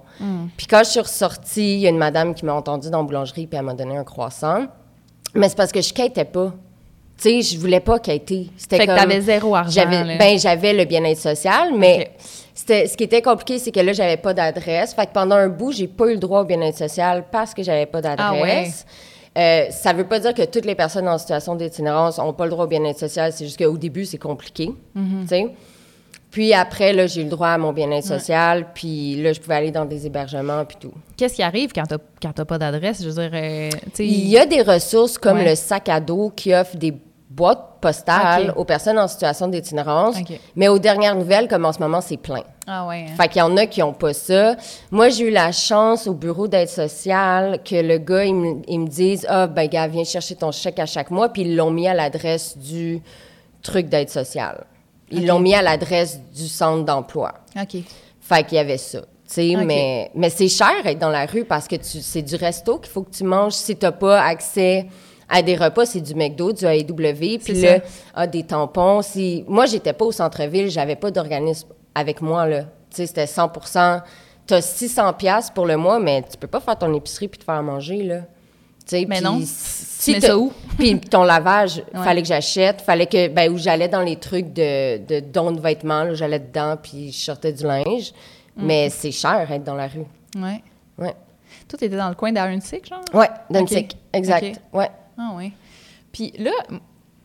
Puis 0.56 0.66
quand 0.66 0.80
je 0.80 0.92
suis 0.92 1.00
ressortie, 1.02 1.76
il 1.76 1.80
y 1.82 1.88
a 1.88 1.90
une 1.90 1.98
madame 1.98 2.34
qui 2.34 2.46
m'a 2.46 2.54
entendue 2.54 2.90
dans 2.90 3.00
la 3.00 3.04
boulangerie, 3.04 3.48
puis 3.48 3.60
elle 3.60 3.66
m'a 3.66 3.74
donné 3.74 3.98
un 3.98 4.06
croissant. 4.06 4.68
Mais 5.36 5.50
c'est 5.50 5.56
parce 5.58 5.72
que 5.72 5.82
je 5.82 5.94
quittais 5.94 6.26
pas. 6.26 6.54
Tu 7.18 7.42
sais, 7.42 7.42
je 7.42 7.58
voulais 7.60 7.80
pas 7.80 8.00
quitter. 8.00 8.48
C'était 8.58 8.78
Fait 8.78 8.86
que 8.88 8.92
comme- 8.92 9.00
t'avais 9.00 9.22
zéro 9.22 9.56
argent, 9.56 9.72
J'avais, 9.72 10.18
ben, 10.18 10.38
j'avais 10.38 10.74
le 10.74 10.84
bien-être 10.86 11.20
social, 11.20 11.70
mais 11.76 12.12
c'était, 12.54 12.88
ce 12.88 12.98
qui 12.98 13.06
était 13.06 13.22
compliqué, 13.22 13.58
c'est 13.58 13.72
que 13.72 13.80
là, 13.80 13.94
j'avais 13.94 14.18
pas 14.18 14.34
d'adresse. 14.34 14.94
Fait 14.94 15.06
que 15.06 15.14
pendant 15.14 15.36
un 15.36 15.48
bout, 15.48 15.72
j'ai 15.72 15.88
pas 15.88 16.08
eu 16.08 16.14
le 16.14 16.20
droit 16.20 16.42
au 16.42 16.46
bien-être 16.46 16.78
social 16.78 17.24
parce 17.32 17.54
que 17.54 17.64
j'avais 17.64 17.86
pas 17.86 18.02
d'adresse. 18.02 18.86
Euh, 19.38 19.66
ça 19.70 19.92
veut 19.92 20.06
pas 20.08 20.20
dire 20.20 20.34
que 20.34 20.44
toutes 20.46 20.66
les 20.66 20.76
personnes 20.76 21.08
en 21.10 21.18
situation 21.18 21.56
d'itinérance 21.56 22.20
ont 22.20 22.32
pas 22.34 22.46
le 22.46 22.52
droit 22.52 22.66
au 22.66 22.68
bien-être 22.68 23.00
social. 23.00 23.34
C'est 23.34 23.46
juste 23.46 23.58
qu'au 23.62 23.78
début, 23.78 24.06
c'est 24.06 24.18
compliqué. 24.18 24.72
Mm-hmm. 24.96 25.50
Puis 26.36 26.54
après, 26.54 26.92
là, 26.92 27.08
j'ai 27.08 27.22
eu 27.22 27.24
le 27.24 27.30
droit 27.30 27.48
à 27.48 27.58
mon 27.58 27.72
bien-être 27.72 28.06
social. 28.06 28.68
Puis 28.74 29.16
là, 29.24 29.32
je 29.32 29.40
pouvais 29.40 29.56
aller 29.56 29.72
dans 29.72 29.86
des 29.86 30.06
hébergements 30.06 30.66
puis 30.66 30.76
tout. 30.78 30.92
Qu'est-ce 31.16 31.36
qui 31.36 31.42
arrive 31.42 31.72
quand 31.72 31.86
t'as 31.88 31.96
quand 32.22 32.34
t'as 32.34 32.44
pas 32.44 32.58
d'adresse? 32.58 33.02
Je 33.02 33.08
veux 33.08 33.22
dire, 33.30 33.32
euh. 33.34 33.70
Il 34.00 34.28
y 34.28 34.38
a 34.38 34.46
des 34.46 34.62
ressources 34.62 35.18
comme 35.18 35.38
Ouais. 35.38 35.50
le 35.52 35.56
sac 35.56 35.88
à 35.88 36.02
dos 36.02 36.34
qui 36.36 36.54
offre 36.54 36.76
des 36.76 36.94
boîtes 37.30 37.78
postales 37.80 38.52
aux 38.58 38.66
personnes 38.66 39.00
en 39.00 39.08
situation 39.08 39.48
d'itinérance. 39.48 40.18
Mais 40.58 40.68
aux 40.68 40.78
dernières 40.78 41.16
nouvelles, 41.16 41.48
comme 41.48 41.64
en 41.64 41.72
ce 41.72 41.80
moment, 41.80 42.02
c'est 42.02 42.18
plein. 42.18 42.44
Ah 42.68 42.86
ouais. 42.86 43.06
hein. 43.08 43.14
Fait 43.16 43.30
qu'il 43.30 43.40
y 43.40 43.42
en 43.42 43.56
a 43.56 43.66
qui 43.66 43.80
n'ont 43.80 43.94
pas 43.94 44.12
ça. 44.12 44.58
Moi, 44.92 45.08
j'ai 45.08 45.30
eu 45.30 45.32
la 45.32 45.54
chance 45.54 46.06
au 46.06 46.14
bureau 46.16 46.50
d'aide 46.50 46.68
sociale 46.68 47.60
que 47.64 47.76
le 47.82 47.98
gars, 47.98 48.26
il 48.26 48.36
me, 48.36 48.56
il 48.68 48.80
me 48.82 48.88
dise 48.88 49.26
Ah, 49.30 49.48
ben, 49.48 49.70
gars, 49.70 49.88
viens 49.88 50.04
chercher 50.04 50.36
ton 50.36 50.52
chèque 50.52 50.80
à 50.80 50.86
chaque 50.86 51.12
mois. 51.12 51.30
Puis 51.30 51.44
ils 51.44 51.56
l'ont 51.56 51.72
mis 51.72 51.88
à 51.88 51.94
l'adresse 51.94 52.58
du 52.58 53.02
truc 53.62 53.88
d'aide 53.88 54.10
sociale. 54.10 54.66
Ils 55.12 55.28
l'ont 55.28 55.40
mis 55.40 55.54
à 55.54 55.62
l'adresse 55.62 56.20
du 56.36 56.48
centre 56.48 56.84
d'emploi. 56.84 57.34
OK. 57.60 57.78
Fait 58.22 58.44
qu'il 58.44 58.58
y 58.58 58.60
avait 58.60 58.78
ça. 58.78 59.02
Mais, 59.38 60.12
mais 60.16 60.30
c'est 60.30 60.48
cher 60.48 60.86
être 60.86 61.00
dans 61.00 61.10
la 61.10 61.26
rue 61.26 61.46
parce 61.46 61.68
que 61.68 61.76
tu, 61.76 62.02
c'est 62.02 62.22
du 62.22 62.36
resto 62.36 62.78
qu'il 62.78 62.92
faut 62.92 63.02
que 63.02 63.12
tu 63.16 63.24
manges. 63.24 63.54
Si 63.54 63.76
tu 63.76 63.86
n'as 63.86 63.92
pas 63.92 64.22
accès 64.22 64.88
à 65.28 65.42
des 65.42 65.56
repas, 65.56 65.86
c'est 65.86 66.02
du 66.02 66.14
McDo, 66.14 66.52
du 66.52 66.66
AEW, 66.66 67.40
puis 67.44 67.54
là, 67.54 67.80
ah, 68.14 68.28
des 68.28 68.44
tampons. 68.44 69.02
Si... 69.02 69.44
Moi, 69.48 69.66
j'étais 69.66 69.94
pas 69.94 70.06
au 70.06 70.12
centre-ville, 70.12 70.70
j'avais 70.70 70.96
pas 70.96 71.12
d'organisme 71.12 71.70
avec 71.96 72.22
moi. 72.22 72.48
là. 72.48 72.66
Tu 72.94 73.08
c'était 73.08 73.28
100 73.28 73.52
Tu 74.48 74.54
as 74.54 74.62
600 74.62 75.14
pièces 75.14 75.50
pour 75.50 75.66
le 75.66 75.78
mois, 75.78 76.00
mais 76.00 76.24
tu 76.30 76.38
peux 76.38 76.48
pas 76.48 76.60
faire 76.60 76.78
ton 76.78 76.94
épicerie 76.94 77.28
puis 77.28 77.40
te 77.40 77.46
faire 77.46 77.64
manger. 77.64 78.04
Là. 78.04 78.22
Mais 79.08 79.22
non. 79.22 79.42
Si 79.44 80.14
t'as- 80.20 80.28
ça 80.28 80.38
où? 80.38 80.52
Puis 80.78 81.00
ton 81.00 81.24
lavage, 81.24 81.78
Ouais. 81.94 82.04
fallait 82.04 82.22
que 82.22 82.28
j'achète. 82.28 82.82
Fallait 82.82 83.08
que, 83.08 83.28
ben, 83.30 83.52
où 83.52 83.58
j'allais 83.58 83.88
dans 83.88 84.02
les 84.02 84.18
trucs 84.18 84.52
de, 84.54 84.98
de 85.06 85.20
dons 85.22 85.52
de 85.52 85.60
vêtements, 85.62 86.14
j'allais 86.14 86.40
dedans, 86.40 86.76
puis 86.82 87.12
je 87.12 87.18
sortais 87.18 87.54
du 87.54 87.64
linge. 87.64 88.12
Mm. 88.56 88.66
Mais 88.66 88.90
c'est 88.90 89.12
cher 89.12 89.50
être 89.52 89.64
dans 89.64 89.76
la 89.76 89.88
rue. 89.88 90.06
Ouais. 90.38 90.62
Ouais. 90.98 91.16
Toi, 91.68 91.80
t'étais 91.80 91.96
dans 91.98 92.10
le 92.10 92.16
coin 92.16 92.32
d'Arunsick, 92.32 92.88
genre? 92.88 93.04
Ouais, 93.14 93.30
dans 93.50 93.62
Ok. 93.62 93.70
le 93.70 93.76
sec. 93.76 93.96
Exact. 94.14 94.46
Ok. 94.72 94.80
Ouais. 94.80 94.90
Ah 95.18 95.32
oui. 95.36 95.52
Puis 96.12 96.34
là, 96.38 96.52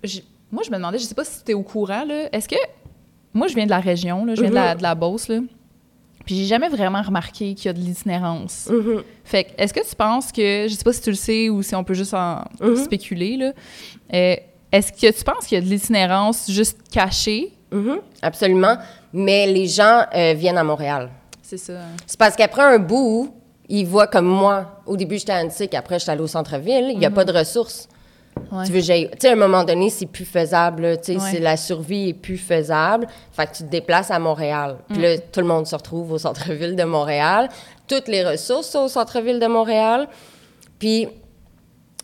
je- 0.03 0.21
moi, 0.51 0.63
je 0.65 0.71
me 0.71 0.77
demandais, 0.77 0.99
je 0.99 1.05
sais 1.05 1.15
pas 1.15 1.25
si 1.25 1.45
tu 1.45 1.51
es 1.51 1.55
au 1.55 1.63
courant, 1.63 2.05
là, 2.05 2.29
est-ce 2.33 2.49
que... 2.49 2.57
Moi, 3.35 3.47
je 3.49 3.55
viens 3.55 3.65
de 3.67 3.71
la 3.71 3.79
région, 3.81 4.25
là, 4.25 4.35
je 4.35 4.41
viens 4.41 4.51
de, 4.51 4.55
la, 4.55 4.75
de 4.75 4.83
la 4.83 4.95
Beauce, 4.95 5.29
là. 5.29 5.39
Puis 6.25 6.37
j'ai 6.37 6.45
jamais 6.47 6.69
vraiment 6.69 7.03
remarqué 7.03 7.55
qu'il 7.55 7.67
y 7.67 7.69
a 7.69 7.73
de 7.73 7.79
l'itinérance. 7.81 8.69
Mhm. 8.71 9.03
Fait 9.25 9.45
que, 9.45 9.51
est-ce 9.59 9.73
que 9.75 9.89
tu 9.89 9.97
penses 9.97 10.31
que, 10.33 10.67
je 10.69 10.75
sais 10.75 10.85
pas 10.85 10.93
si 10.93 11.01
tu 11.01 11.11
le 11.11 11.17
sais 11.17 11.49
ou 11.49 11.63
si 11.63 11.75
on 11.75 11.83
peut 11.85 11.95
juste 11.95 12.15
en 12.15 12.45
Mhm. 12.61 12.77
spéculer, 12.77 13.37
là, 13.37 13.53
euh, 14.15 14.37
est-ce 14.73 14.93
que 14.93 15.17
tu 15.17 15.25
penses 15.25 15.47
qu'il 15.47 15.59
y 15.59 15.61
a 15.61 15.65
de 15.65 15.69
l'itinérance 15.71 16.51
juste 16.51 16.79
cachée? 16.93 17.53
Mhm, 17.73 17.99
absolument. 18.23 18.77
Mais 19.13 19.47
les 19.47 19.67
gens 19.67 20.05
euh, 20.15 20.35
viennent 20.37 20.59
à 20.59 20.65
Montréal. 20.65 21.11
C'est 21.43 21.59
ça. 21.59 21.81
C'est 22.07 22.19
parce 22.19 22.37
qu'après 22.37 22.63
un 22.63 22.79
bout, 22.79 23.35
ils 23.69 23.85
voient 23.87 24.07
comme 24.07 24.27
moi. 24.27 24.83
Au 24.87 24.97
début, 24.97 25.19
j'étais 25.19 25.33
à 25.33 25.37
Annecy, 25.37 25.69
après, 25.75 25.99
j'étais 25.99 26.13
allée 26.13 26.21
au 26.23 26.27
centre-ville. 26.29 26.91
Il 26.93 26.99
n'y 26.99 27.07
a 27.07 27.11
pas 27.11 27.25
de 27.25 27.33
ressources. 27.33 27.89
Ouais. 28.53 28.65
Tu 28.67 28.73
veux, 28.73 28.81
tu 28.81 28.87
sais, 29.19 29.29
à 29.29 29.33
un 29.33 29.37
moment 29.37 29.65
donné, 29.65 29.91
c'est 29.91 30.07
plus 30.07 30.25
faisable. 30.25 30.99
Tu 30.99 31.13
sais, 31.15 31.19
Ouais. 31.21 31.31
c'est- 31.31 31.41
la 31.41 31.57
survie 31.57 32.11
est 32.11 32.15
plus 32.15 32.39
faisable. 32.39 33.07
Fait 33.33 33.47
que 33.47 33.53
tu 33.57 33.63
te 33.65 33.69
déplaces 33.71 34.11
à 34.11 34.19
Montréal. 34.19 34.77
Puis 34.89 35.01
là, 35.03 35.19
tout 35.19 35.41
le 35.41 35.47
monde 35.47 35.67
se 35.67 35.75
retrouve 35.77 36.13
au 36.13 36.19
centre-ville 36.19 36.77
de 36.77 36.85
Montréal. 36.85 37.49
Toutes 37.87 38.09
les 38.09 38.25
ressources 38.25 38.69
sont 38.69 38.85
au 38.85 38.89
centre-ville 38.89 39.41
de 39.41 39.47
Montréal. 39.47 40.09
Puis, 40.79 41.09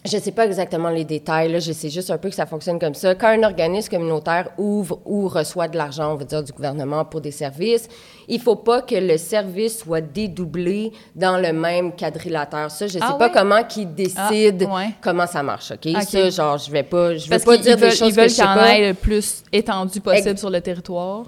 je 0.07 0.19
sais 0.19 0.31
pas 0.33 0.47
exactement 0.47 0.89
les 0.91 1.05
détails, 1.05 1.51
là, 1.53 1.59
je 1.59 1.73
sais 1.73 1.91
juste 1.91 2.11
un 2.11 2.19
peu 2.19 2.29
que 2.29 2.35
ça 2.35 2.47
fonctionne 2.47 2.79
comme 2.79 2.95
ça. 2.95 3.15
Quand 3.15 3.29
un 3.29 3.43
organisme 3.43 3.91
communautaire 3.91 4.49
ouvre 4.59 5.01
ou 5.05 5.29
reçoit 5.29 5.69
de 5.69 5.77
l'argent, 5.77 6.13
on 6.13 6.17
va 6.17 6.25
dire, 6.25 6.43
du 6.43 6.53
gouvernement 6.53 7.05
pour 7.05 7.21
des 7.21 7.31
services, 7.31 7.89
il 8.29 8.41
faut 8.41 8.57
pas 8.57 8.83
que 8.83 8.95
le 8.95 9.19
service 9.19 9.79
soit 9.81 10.01
dédoublé 10.01 10.93
dans 11.15 11.37
le 11.39 11.53
même 11.53 11.93
quadrilatère. 11.95 12.71
Ça, 12.71 12.87
je 12.87 12.95
sais 12.95 12.99
Ah 13.03 13.15
pas 13.19 13.31
comment 13.31 13.63
qu'ils 13.65 13.93
décident 13.95 14.67
Ah, 14.71 14.77
ouais. 14.77 14.91
comment 15.01 15.27
ça 15.27 15.43
marche, 15.43 15.73
OK? 15.73 15.89
Ça, 16.03 16.31
genre, 16.31 16.59
je 16.59 16.71
vais 16.71 16.83
pas, 16.83 17.15
je 17.17 17.25
veux 17.25 17.31
Parce 17.31 17.45
pas 17.45 17.55
qu'ils 17.57 17.63
dire 17.65 17.77
veulent, 17.77 17.91
des 17.91 17.97
choses 17.97 18.09
ils 18.09 18.15
veulent 18.15 18.25
que 18.27 18.31
je 18.31 18.35
sais 18.37 18.43
qu'il 18.43 18.51
y 18.51 18.55
en 18.55 18.55
pas. 18.57 18.79
ait 18.79 18.89
le 18.89 18.95
plus 18.95 19.43
étendu 19.53 20.01
possible 20.01 20.29
Ex- 20.31 20.41
sur 20.41 20.51
le 20.51 20.61
territoire. 20.61 21.25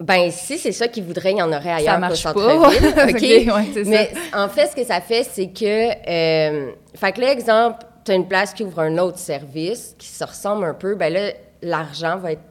Ben, 0.00 0.30
si 0.30 0.58
c'est 0.58 0.70
ça 0.70 0.86
qu'ils 0.86 1.02
voudraient, 1.02 1.32
il 1.32 1.38
y 1.38 1.42
en 1.42 1.48
aurait 1.48 1.60
Ça 1.64 1.74
ailleurs 1.74 1.94
qu'au 1.94 2.00
marche 2.00 2.22
pas. 2.22 2.30
OK? 3.08 3.20
Ouais, 3.20 3.48
ça. 3.48 3.80
Mais 3.84 4.12
en 4.32 4.48
fait, 4.48 4.68
ce 4.68 4.76
que 4.76 4.84
ça 4.84 5.00
fait, 5.00 5.24
c'est 5.24 5.48
que... 5.48 5.64
Euh, 6.08 6.70
fait 6.94 7.12
que 7.12 7.20
là, 7.20 7.32
exemple, 7.32 7.78
tu 8.08 8.12
as 8.12 8.14
une 8.16 8.26
place 8.26 8.54
qui 8.54 8.64
ouvre 8.64 8.80
un 8.80 8.96
autre 8.98 9.18
service 9.18 9.94
qui 9.98 10.08
se 10.08 10.24
ressemble 10.24 10.64
un 10.64 10.74
peu, 10.74 10.94
ben 10.94 11.12
là, 11.12 11.30
l'argent 11.60 12.16
va 12.16 12.32
être 12.32 12.42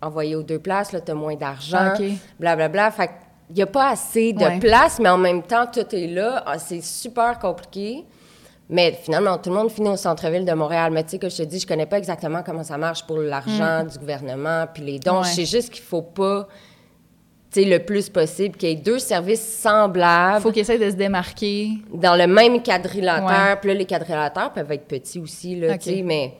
envoyé 0.00 0.34
aux 0.34 0.42
deux 0.42 0.58
places, 0.58 0.92
là, 0.92 1.00
tu 1.00 1.10
as 1.10 1.14
moins 1.14 1.34
d'argent, 1.34 1.92
blablabla. 2.40 2.90
Fait 2.90 3.08
qu'il 3.46 3.56
n'y 3.56 3.62
a 3.62 3.66
pas 3.66 3.90
assez 3.90 4.32
de 4.32 4.42
Ouais. 4.44 4.58
place, 4.58 4.98
mais 4.98 5.08
en 5.10 5.18
même 5.18 5.42
temps, 5.42 5.66
tout 5.70 5.94
est 5.94 6.06
là. 6.06 6.42
Ah, 6.46 6.58
c'est 6.58 6.80
super 6.82 7.38
compliqué. 7.38 8.04
Mais 8.70 8.92
finalement, 9.02 9.36
tout 9.36 9.50
le 9.50 9.56
monde 9.56 9.70
finit 9.70 9.90
au 9.90 9.96
centre-ville 9.96 10.46
de 10.46 10.52
Montréal. 10.54 10.90
Mais 10.90 11.04
tu 11.04 11.10
sais, 11.10 11.18
que 11.18 11.28
je 11.28 11.36
te 11.36 11.42
dis, 11.42 11.60
je 11.60 11.66
connais 11.66 11.84
pas 11.84 11.98
exactement 11.98 12.42
comment 12.42 12.62
ça 12.64 12.78
marche 12.78 13.06
pour 13.06 13.18
l'argent 13.18 13.84
du 13.84 13.98
gouvernement, 13.98 14.66
puis 14.72 14.82
les 14.82 14.98
dons. 14.98 15.18
Ouais. 15.20 15.28
Je 15.28 15.34
sais 15.34 15.44
juste 15.44 15.70
qu'il 15.70 15.82
faut 15.84 16.00
pas, 16.00 16.48
le 17.64 17.78
plus 17.78 18.08
possible, 18.08 18.56
qu'il 18.56 18.68
y 18.68 18.72
ait 18.72 18.76
deux 18.76 18.98
services 18.98 19.40
semblables 19.58 20.42
faut 20.42 20.50
qu'ils 20.50 20.62
essayent 20.62 20.78
de 20.78 20.90
se 20.90 20.96
démarquer. 20.96 21.68
dans 21.92 22.16
le 22.16 22.26
même 22.26 22.62
quadrilatère. 22.62 23.58
Puis 23.60 23.68
là, 23.68 23.74
les 23.74 23.84
quadrilatères 23.84 24.52
peuvent 24.52 24.72
être 24.72 24.86
petits 24.88 25.18
aussi, 25.20 25.54
là, 25.54 25.74
OK. 25.74 25.78
tu 25.80 25.90
sais, 25.90 26.02
mais 26.02 26.32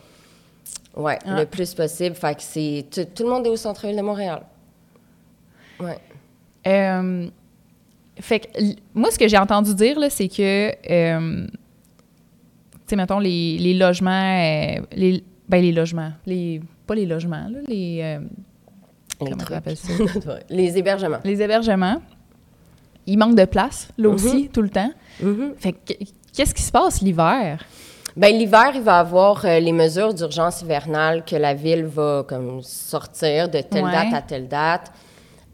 ouais, 0.97 1.19
Ah. 1.27 1.39
le 1.41 1.47
plus 1.47 1.73
possible. 1.75 2.17
Fait 2.17 2.35
que 2.35 2.43
c'est... 2.43 2.87
Tout, 2.91 3.05
tout 3.15 3.23
le 3.23 3.29
monde 3.29 3.47
est 3.47 3.51
au 3.51 3.57
centre-ville 3.57 3.97
de 3.97 4.03
Montréal. 4.03 4.43
Ouais. 5.79 5.99
Euh, 6.67 7.29
fait 8.19 8.41
que, 8.41 8.47
moi, 8.95 9.11
ce 9.11 9.19
que 9.19 9.29
j'ai 9.29 9.39
entendu 9.39 9.75
dire, 9.75 9.99
là, 10.01 10.09
c'est 10.09 10.29
que, 10.29 10.71
euh, 10.91 11.47
tu 11.47 11.53
sais, 12.87 12.97
mettons, 12.97 13.19
les, 13.19 13.59
les 13.59 13.75
logements, 13.75 14.11
euh, 14.41 14.81
les, 14.93 15.23
ben, 15.49 15.61
les 15.61 15.73
logements, 15.73 16.13
les, 16.27 16.61
pas 16.87 16.95
les 16.95 17.07
logements, 17.07 17.49
là, 17.51 17.59
Les 17.69 18.19
comment 19.19 19.33
on 19.33 19.37
trucs. 19.37 19.57
appelle 19.57 19.77
ça? 19.77 19.93
les 20.51 20.79
hébergements. 20.79 21.19
les 21.25 21.41
hébergements, 21.43 22.01
il 23.07 23.19
manque 23.19 23.35
de 23.37 23.45
place, 23.45 23.89
là 23.99 24.09
Mhm. 24.09 24.15
aussi, 24.15 24.49
tout 24.53 24.63
le 24.63 24.71
temps. 24.71 24.91
Fait 25.59 25.73
que, 25.73 25.93
qu'est-ce 26.35 26.55
qui 26.55 26.63
se 26.63 26.73
passe 26.73 27.01
l'hiver? 27.03 27.59
Ben 28.17 28.33
l'hiver, 28.37 28.71
il 28.75 28.83
va 28.83 28.99
avoir 29.01 29.45
euh, 29.45 29.59
les 29.59 29.73
mesures 29.73 30.15
d'urgence 30.15 30.63
hivernale 30.63 31.25
que 31.25 31.35
la 31.37 31.53
ville 31.55 31.85
va 31.85 32.25
comme 32.29 32.63
sortir 32.63 33.49
de 33.49 33.61
telle 33.61 33.85
Ouais. 33.85 33.91
date 33.93 34.15
à 34.15 34.23
telle 34.23 34.47
date. 34.49 34.93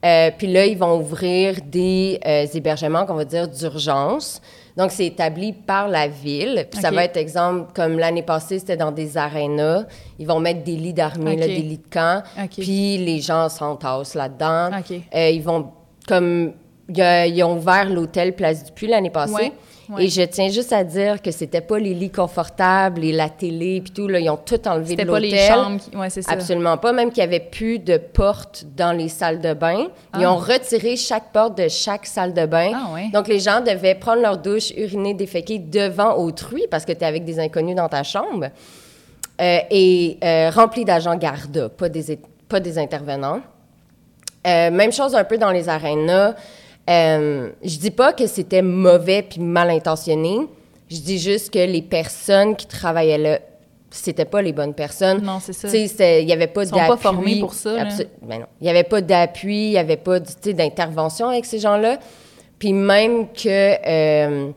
Euh, 0.05 0.31
Puis 0.37 0.47
là, 0.47 0.67
ils 0.67 0.77
vont 0.79 0.99
ouvrir 1.01 1.57
des 1.65 2.19
euh, 2.27 2.47
hébergements 2.53 3.07
qu'on 3.07 3.15
va 3.15 3.25
dire 3.25 3.49
d'urgence. 3.49 4.41
Donc, 4.77 4.91
c'est 4.93 5.07
établi 5.07 5.53
par 5.53 5.89
la 5.89 6.09
ville. 6.09 6.67
Puis 6.71 6.81
ça 6.81 6.91
va 6.91 7.05
être, 7.05 7.17
exemple, 7.17 7.73
comme 7.75 7.99
l'année 7.99 8.23
passée, 8.23 8.59
c'était 8.59 8.77
dans 8.77 8.93
des 8.93 9.17
arénas. 9.17 9.85
Ils 10.19 10.27
vont 10.27 10.41
mettre 10.41 10.63
des 10.63 10.77
lits 10.77 10.95
d'armée, 10.95 11.37
des 11.37 11.57
lits 11.57 11.79
de 11.79 11.89
camp. 11.93 12.23
Puis 12.51 12.99
les 12.99 13.21
gens 13.21 13.49
s'entassent 13.49 14.15
là-dedans. 14.15 14.71
Euh, 15.15 15.29
ils 15.31 15.43
vont, 15.43 15.71
comme, 16.07 16.53
ils 16.89 17.43
ont 17.43 17.57
ouvert 17.57 17.89
l'hôtel 17.89 18.35
Place 18.35 18.65
du 18.65 18.73
Puy 18.73 18.87
l'année 18.89 19.11
passée. 19.11 19.33
Ouais, 19.33 19.53
ouais. 19.91 20.05
Et 20.05 20.09
je 20.09 20.23
tiens 20.23 20.49
juste 20.49 20.73
à 20.73 20.85
dire 20.85 21.21
que 21.21 21.31
c'était 21.31 21.61
pas 21.61 21.79
les 21.79 21.95
lits 21.95 22.11
confortables 22.11 23.05
et 23.05 23.13
la 23.13 23.29
télé 23.29 23.81
puis 23.81 23.93
tout 23.93 24.09
là, 24.09 24.19
ils 24.19 24.31
ont 24.31 24.37
tout 24.37 24.67
enlevé 24.69 24.95
de 24.97 25.01
C'était 25.01 25.05
pas 25.05 25.21
l'hôtel. 25.21 25.31
les 25.31 25.47
chambres 25.49 25.81
qui... 25.81 25.97
Ouais, 25.97 26.11
c'est 26.11 26.23
ça. 26.23 26.33
Absolument 26.33 26.77
pas, 26.79 26.93
même 26.93 27.11
qu'il 27.11 27.23
n'y 27.23 27.29
avait 27.29 27.41
plus 27.45 27.79
de 27.79 27.97
porte 27.97 28.65
dans 28.77 28.93
les 28.93 29.09
salles 29.09 29.41
de 29.41 29.53
bain. 29.55 29.89
Ils 30.19 30.25
Ah. 30.25 30.33
ont 30.33 30.37
retiré 30.39 30.97
chaque 30.97 31.33
porte 31.33 31.59
de 31.59 31.69
chaque 31.69 32.07
salle 32.07 32.33
de 32.35 32.47
bain. 32.47 32.73
Ah 32.75 32.95
ouais. 32.95 33.09
Donc 33.13 33.29
les 33.29 33.41
gens 33.41 33.61
devaient 33.61 33.95
prendre 33.95 34.23
leur 34.23 34.39
douche, 34.39 34.71
uriner, 34.77 35.15
déféquer 35.15 35.59
devant 35.59 36.15
autrui 36.17 36.65
parce 36.71 36.85
que 36.85 36.93
tu 36.93 37.01
es 37.01 37.05
avec 37.07 37.25
des 37.25 37.39
inconnus 37.39 37.77
dans 37.77 37.89
ta 37.89 38.03
chambre. 38.03 38.47
Euh, 39.41 39.59
et 39.71 40.19
euh, 40.23 40.51
rempli 40.51 40.85
d'agents 40.85 41.17
garda, 41.17 41.69
pas 41.71 41.89
des, 41.89 42.19
pas 42.49 42.61
des 42.61 42.77
intervenants. 42.79 43.41
Euh, 44.47 44.71
même 44.71 44.93
chose 44.93 45.15
un 45.15 45.25
peu 45.25 45.39
dans 45.39 45.51
les 45.51 45.69
arénas. 45.69 46.35
Euh, 46.91 47.51
je 47.63 47.79
dis 47.79 47.91
pas 47.91 48.13
que 48.13 48.27
c'était 48.27 48.63
mauvais 48.63 49.23
puis 49.23 49.41
mal 49.41 49.71
intentionné. 49.71 50.39
Je 50.91 50.97
dis 50.99 51.19
juste 51.19 51.53
que 51.53 51.59
les 51.65 51.83
personnes 51.83 52.57
qui 52.57 52.67
travaillaient 52.67 53.19
là, 53.19 53.39
c'était 53.91 54.25
pas 54.25 54.43
les 54.43 54.53
bonnes 54.53 54.75
personnes. 54.75 55.23
Non, 55.23 55.39
c'est 55.41 55.53
ça. 55.53 55.69
Tu 55.71 55.87
sais, 55.89 56.23
il 56.23 56.29
y 56.29 56.33
avait 56.33 56.47
pas 56.49 56.65
Ils 56.65 56.69
sont 56.69 56.77
d'appui. 56.77 56.89
pas 56.91 56.97
formés 56.97 57.41
pour 57.41 57.55
ça, 57.55 57.85
ben 58.23 58.41
non. 58.41 58.47
Il 58.61 58.67
y 58.67 58.71
avait 58.71 58.85
pas 58.85 59.01
d'appui, 59.01 59.67
il 59.67 59.73
y 59.73 59.79
avait 59.79 59.97
pas 59.97 60.19
d'intervention 60.21 61.29
avec 61.29 61.45
ces 61.45 61.59
gens-là. 61.61 61.99
Puis 62.59 62.73
même 62.73 63.29
que 63.33 63.49
euh, 63.87 64.51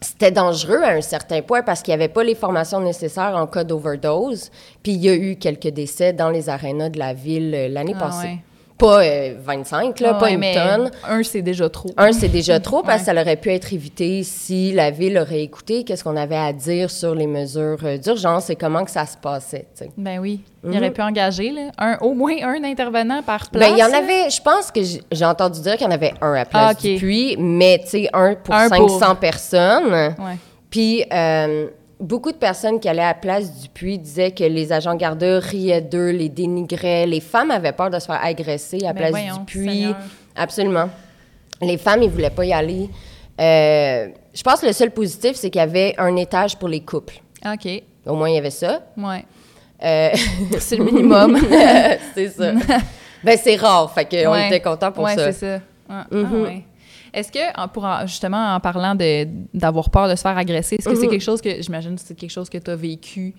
c'était 0.00 0.30
dangereux 0.30 0.82
à 0.82 0.90
un 0.90 1.00
certain 1.00 1.40
point 1.42 1.62
parce 1.62 1.82
qu'il 1.82 1.92
n'y 1.92 2.02
avait 2.02 2.12
pas 2.12 2.24
les 2.24 2.34
formations 2.34 2.80
nécessaires 2.80 3.34
en 3.36 3.46
cas 3.46 3.64
d'overdose. 3.64 4.50
Puis 4.82 4.92
il 4.92 5.04
y 5.04 5.08
a 5.08 5.14
eu 5.14 5.36
quelques 5.36 5.68
décès 5.68 6.12
dans 6.12 6.30
les 6.30 6.48
arénas 6.48 6.88
de 6.90 6.98
la 6.98 7.12
ville 7.14 7.54
euh, 7.54 7.68
l'année 7.68 7.94
Ah 7.96 8.00
passée. 8.00 8.26
ouais. 8.26 8.38
Pas 8.80 9.04
euh, 9.04 9.34
25, 9.44 10.00
là, 10.00 10.12
Ah 10.14 10.18
pas 10.18 10.30
une 10.30 10.38
mais 10.38 10.54
tonne. 10.54 10.90
Un, 11.08 11.22
c'est 11.22 11.42
déjà 11.42 11.68
trop. 11.68 11.90
Un, 11.96 12.12
c'est 12.12 12.28
déjà 12.28 12.58
trop 12.58 12.82
parce 12.82 13.02
que 13.02 13.12
ça 13.14 13.20
aurait 13.20 13.36
pu 13.36 13.50
être 13.52 13.72
évité 13.72 14.22
si 14.24 14.72
la 14.72 14.90
ville 14.90 15.16
aurait 15.18 15.42
écouté 15.42 15.84
qu'est-ce 15.84 16.02
qu'on 16.02 16.16
avait 16.16 16.36
à 16.36 16.52
dire 16.52 16.90
sur 16.90 17.14
les 17.14 17.26
mesures 17.26 17.78
euh, 17.84 17.98
d'urgence 17.98 18.50
et 18.50 18.56
comment 18.56 18.84
que 18.84 18.90
ça 18.90 19.06
se 19.06 19.16
passait. 19.16 19.66
Ben 19.96 20.18
oui. 20.18 20.40
Il 20.64 20.70
Mhm. 20.70 20.76
aurait 20.76 20.90
pu 20.90 21.00
engager 21.02 21.50
là, 21.52 21.70
un, 21.78 21.96
au 22.00 22.12
moins 22.14 22.34
un 22.42 22.64
intervenant 22.64 23.22
par 23.22 23.48
place. 23.50 23.68
Ben, 23.68 23.74
il 23.76 23.78
y 23.78 23.84
en 23.84 23.88
là. 23.88 23.98
avait, 23.98 24.28
je 24.30 24.42
pense 24.42 24.70
que 24.70 24.80
j'ai 25.12 25.24
entendu 25.24 25.60
dire 25.60 25.76
qu'il 25.76 25.86
y 25.86 25.88
en 25.88 25.92
avait 25.92 26.12
un 26.20 26.34
à 26.34 26.44
Place 26.44 26.76
Ah, 26.78 26.80
du 26.98 27.36
mais 27.38 27.78
tu 27.82 27.88
sais, 27.90 28.08
un 28.12 28.34
pour 28.34 28.54
Un 28.54 28.68
500 28.68 28.86
pour- 29.06 29.16
personnes. 29.16 29.92
Ouais. 29.92 30.36
Puis, 30.68 31.04
euh, 31.12 31.66
beaucoup 32.00 32.32
de 32.32 32.36
personnes 32.36 32.80
qui 32.80 32.88
allaient 32.88 33.02
à 33.04 33.14
Place 33.14 33.60
du 33.60 33.68
Puy 33.68 33.98
disaient 33.98 34.30
que 34.32 34.44
les 34.44 34.72
agents 34.72 34.94
gardes 34.96 35.22
riaient 35.22 35.80
d'eux, 35.80 36.10
les 36.10 36.28
dénigraient. 36.28 37.06
Les 37.06 37.20
femmes 37.20 37.50
avaient 37.50 37.72
peur 37.72 37.90
de 37.90 37.98
se 37.98 38.06
faire 38.06 38.20
agresser 38.22 38.78
à 38.86 38.92
Ben 38.92 38.96
Place 38.96 39.10
voyons, 39.10 39.44
du. 39.46 39.64
Seigneur. 39.68 39.96
Absolument. 40.36 40.88
Les 41.60 41.76
femmes, 41.78 42.02
ils 42.02 42.10
voulaient 42.10 42.30
pas 42.30 42.44
y 42.44 42.52
aller. 42.52 42.88
Euh, 43.40 44.08
je 44.34 44.42
pense 44.42 44.60
que 44.60 44.66
le 44.66 44.72
seul 44.72 44.90
positif, 44.90 45.32
c'est 45.36 45.50
qu'il 45.50 45.60
y 45.60 45.62
avait 45.62 45.94
un 45.98 46.14
étage 46.16 46.56
pour 46.56 46.68
les 46.68 46.80
couples. 46.80 47.20
OK. 47.44 47.82
Au 48.06 48.14
moins, 48.14 48.28
il 48.30 48.34
y 48.34 48.38
avait 48.38 48.50
ça. 48.50 48.80
Ouais. 48.96 49.24
Euh, 49.82 50.10
C'est 50.58 50.76
le 50.76 50.84
minimum. 50.84 51.38
c'est 52.14 52.28
ça. 52.28 52.52
ben, 53.24 53.38
c'est 53.42 53.56
rare. 53.56 53.92
Fait 53.92 54.04
qu'on 54.04 54.32
Ouais. 54.32 54.46
était 54.48 54.60
contents 54.60 54.92
pour 54.92 55.04
ouais, 55.04 55.16
ça. 55.16 55.32
c'est 55.32 55.58
ça. 55.58 55.62
Ah, 55.88 56.06
ah, 56.10 56.14
Mhm. 56.14 56.42
ouais. 56.42 56.62
Est-ce 57.12 57.30
que, 57.32 57.68
pour, 57.68 57.84
en- 57.84 58.06
justement, 58.06 58.54
en 58.54 58.60
parlant 58.60 58.94
d'avoir 59.54 59.90
peur 59.90 60.08
de 60.08 60.14
se 60.14 60.22
faire 60.22 60.36
agresser, 60.38 60.76
est-ce 60.76 60.88
que 60.88 60.94
c'est 60.94 61.04
Mhm. 61.06 61.10
quelque 61.10 61.22
chose 61.22 61.40
que, 61.40 61.60
j'imagine, 61.62 61.96
c'est 61.98 62.14
quelque 62.16 62.30
chose 62.30 62.48
que 62.48 62.58
tu 62.58 62.70
as 62.70 62.76
vécu 62.76 63.34